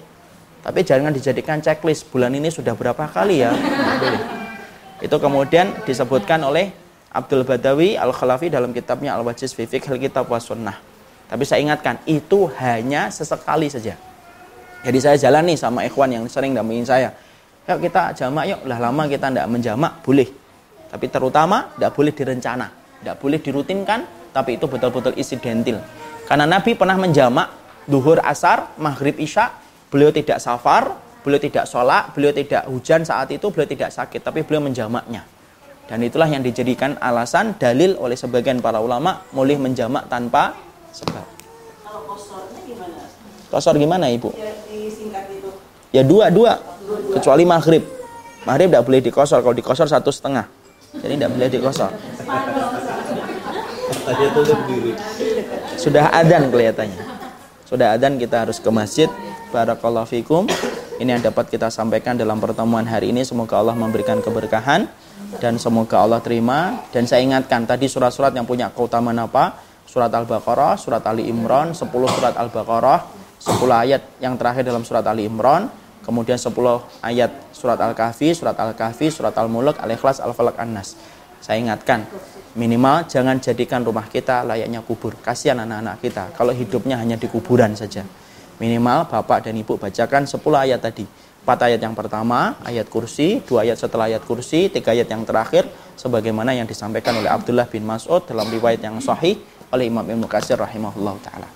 Tapi 0.66 0.84
jangan 0.84 1.14
dijadikan 1.14 1.62
checklist. 1.62 2.10
Bulan 2.10 2.34
ini 2.36 2.50
sudah 2.52 2.74
berapa 2.74 3.06
kali 3.08 3.46
ya? 3.46 3.54
Boleh. 4.02 4.22
Itu 5.00 5.16
kemudian 5.22 5.72
disebutkan 5.88 6.42
oleh 6.44 6.74
Abdul 7.14 7.46
Badawi 7.46 7.96
Al-Khalafi 7.96 8.50
dalam 8.50 8.74
kitabnya 8.74 9.14
Al-Wajiz 9.16 9.54
fi 9.54 9.70
Fiqh 9.70 9.88
Kitab 10.02 10.28
wa 10.28 10.42
Sunnah. 10.42 10.93
Tapi 11.28 11.44
saya 11.48 11.64
ingatkan, 11.64 12.00
itu 12.06 12.50
hanya 12.60 13.10
sesekali 13.10 13.72
saja. 13.72 13.96
Jadi 14.84 14.98
saya 15.00 15.16
jalan 15.16 15.48
nih 15.48 15.58
sama 15.58 15.88
ikhwan 15.88 16.12
yang 16.12 16.24
sering 16.28 16.52
dampingin 16.52 16.84
saya. 16.84 17.10
Yuk 17.64 17.80
kita 17.80 18.12
jamak 18.12 18.52
yuk, 18.52 18.60
lah 18.68 18.80
lama 18.80 19.08
kita 19.08 19.32
tidak 19.32 19.48
menjamak, 19.48 20.04
boleh. 20.04 20.28
Tapi 20.92 21.06
terutama 21.08 21.72
tidak 21.74 21.92
boleh 21.96 22.12
direncana, 22.12 22.68
tidak 23.00 23.16
boleh 23.24 23.40
dirutinkan, 23.40 24.00
tapi 24.36 24.60
itu 24.60 24.68
betul-betul 24.68 25.16
insidentil. 25.16 25.80
Karena 26.28 26.44
Nabi 26.44 26.76
pernah 26.76 27.00
menjamak 27.00 27.48
duhur 27.88 28.20
asar, 28.20 28.76
maghrib 28.76 29.16
isya, 29.16 29.56
beliau 29.88 30.12
tidak 30.12 30.44
safar, 30.44 30.92
beliau 31.24 31.40
tidak 31.40 31.64
sholat, 31.64 32.12
beliau 32.12 32.36
tidak 32.36 32.68
hujan 32.68 33.08
saat 33.08 33.32
itu, 33.32 33.48
beliau 33.48 33.66
tidak 33.66 33.96
sakit, 33.96 34.20
tapi 34.20 34.44
beliau 34.44 34.60
menjamaknya. 34.60 35.24
Dan 35.88 36.04
itulah 36.04 36.28
yang 36.28 36.44
dijadikan 36.44 36.96
alasan 37.00 37.56
dalil 37.60 37.96
oleh 38.00 38.16
sebagian 38.16 38.64
para 38.64 38.80
ulama 38.80 39.24
boleh 39.32 39.60
menjamak 39.60 40.08
tanpa 40.08 40.56
sebab. 40.94 41.26
Kalau 41.82 42.02
kosornya 42.06 42.62
gimana? 42.64 43.02
Kosor 43.50 43.76
gimana 43.82 44.06
ibu? 44.14 44.30
Ya 44.38 44.54
disingkat 44.70 45.26
itu. 45.34 45.50
Ya 45.94 46.02
dua 46.06 46.30
dua, 46.30 46.58
kecuali 47.18 47.44
maghrib. 47.46 47.86
Maghrib 48.46 48.70
tidak 48.70 48.84
boleh 48.86 49.02
dikosor. 49.02 49.40
Kalau 49.42 49.56
dikosor 49.56 49.88
satu 49.90 50.10
setengah, 50.14 50.46
jadi 51.02 51.14
tidak 51.18 51.32
boleh 51.34 51.50
dikosor. 51.50 51.92
Sudah 55.80 56.12
adan 56.12 56.52
kelihatannya. 56.52 57.02
Sudah 57.64 57.96
adan 57.96 58.20
kita 58.20 58.46
harus 58.46 58.60
ke 58.60 58.70
masjid. 58.70 59.10
Barakallahu 59.54 60.10
fikum. 60.10 60.46
Ini 61.00 61.18
yang 61.18 61.24
dapat 61.24 61.50
kita 61.50 61.72
sampaikan 61.74 62.20
dalam 62.20 62.38
pertemuan 62.38 62.84
hari 62.84 63.16
ini. 63.16 63.24
Semoga 63.24 63.64
Allah 63.64 63.74
memberikan 63.74 64.20
keberkahan 64.20 64.92
dan 65.40 65.56
semoga 65.56 66.04
Allah 66.04 66.20
terima. 66.20 66.84
Dan 66.92 67.08
saya 67.08 67.24
ingatkan 67.24 67.64
tadi 67.64 67.88
surat-surat 67.88 68.36
yang 68.36 68.44
punya 68.44 68.70
keutamaan 68.70 69.24
apa? 69.24 69.63
Surat 69.94 70.10
Al-Baqarah, 70.10 70.74
surat 70.74 71.06
Ali 71.06 71.30
Imran, 71.30 71.78
10 71.78 71.86
surat 71.86 72.34
Al-Baqarah, 72.34 73.00
10 73.38 73.54
ayat 73.70 74.02
yang 74.18 74.34
terakhir 74.42 74.66
dalam 74.66 74.82
surat 74.82 75.06
Ali 75.06 75.30
Imran, 75.30 75.70
kemudian 76.02 76.42
10 76.42 76.50
ayat 77.06 77.54
surat 77.54 77.78
Al-Kahfi, 77.78 78.34
surat 78.34 78.58
Al-Kahfi, 78.58 79.14
surat 79.14 79.38
Al-Mulk, 79.38 79.78
Al-Ikhlas, 79.78 80.18
Al-Falaq, 80.18 80.58
An-Nas. 80.58 80.98
Saya 81.38 81.62
ingatkan, 81.62 82.10
minimal 82.58 83.06
jangan 83.06 83.38
jadikan 83.38 83.86
rumah 83.86 84.10
kita 84.10 84.42
layaknya 84.42 84.82
kubur. 84.82 85.14
Kasihan 85.22 85.62
anak-anak 85.62 86.02
kita 86.02 86.24
kalau 86.34 86.58
hidupnya 86.58 86.98
hanya 86.98 87.14
di 87.14 87.30
kuburan 87.30 87.78
saja. 87.78 88.02
Minimal 88.58 89.06
bapak 89.14 89.46
dan 89.46 89.54
ibu 89.62 89.78
bacakan 89.78 90.26
10 90.26 90.42
ayat 90.58 90.82
tadi. 90.82 91.06
Empat 91.44 91.60
ayat 91.68 91.84
yang 91.84 91.92
pertama, 91.92 92.56
ayat 92.64 92.88
kursi, 92.88 93.44
dua 93.44 93.68
ayat 93.68 93.76
setelah 93.76 94.08
ayat 94.08 94.24
kursi, 94.24 94.72
tiga 94.72 94.96
ayat 94.96 95.12
yang 95.12 95.28
terakhir, 95.28 95.68
sebagaimana 96.00 96.56
yang 96.56 96.64
disampaikan 96.64 97.20
oleh 97.20 97.28
Abdullah 97.28 97.68
bin 97.68 97.84
Mas'ud 97.84 98.24
dalam 98.24 98.48
riwayat 98.48 98.80
yang 98.80 98.96
sahih, 99.04 99.36
oleh 99.74 99.90
Imam 99.90 100.06
Ibnu 100.06 100.30
Katsir 100.30 100.62
rahimahullah 100.62 101.18
taala. 101.26 101.50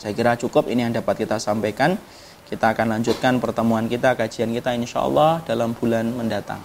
Saya 0.00 0.16
kira 0.16 0.32
cukup 0.40 0.72
ini 0.72 0.88
yang 0.88 0.96
dapat 0.96 1.28
kita 1.28 1.36
sampaikan. 1.36 2.00
Kita 2.48 2.72
akan 2.74 2.98
lanjutkan 2.98 3.38
pertemuan 3.38 3.86
kita, 3.86 4.16
kajian 4.16 4.50
kita 4.56 4.74
insya 4.74 5.04
Allah 5.06 5.44
dalam 5.44 5.76
bulan 5.76 6.10
mendatang. 6.10 6.58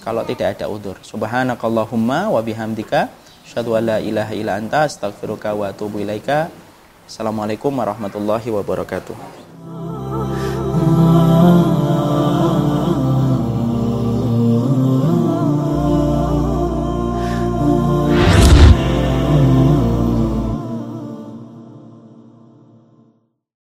Kalau 0.00 0.24
tidak 0.24 0.56
ada 0.56 0.70
udur. 0.70 0.96
Subhanakallahumma 1.04 2.32
wa 2.32 2.40
bihamdika. 2.40 3.12
Asyhadu 3.44 3.76
an 3.76 3.82
la 3.84 3.98
ilaha 4.00 4.32
illa 4.32 4.56
anta 4.56 4.88
astaghfiruka 4.88 5.52
wa 5.52 5.68
atubu 5.68 6.00
ilaika. 6.00 6.48
Assalamualaikum 7.04 7.74
warahmatullahi 7.74 8.48
wabarakatuh. 8.48 9.18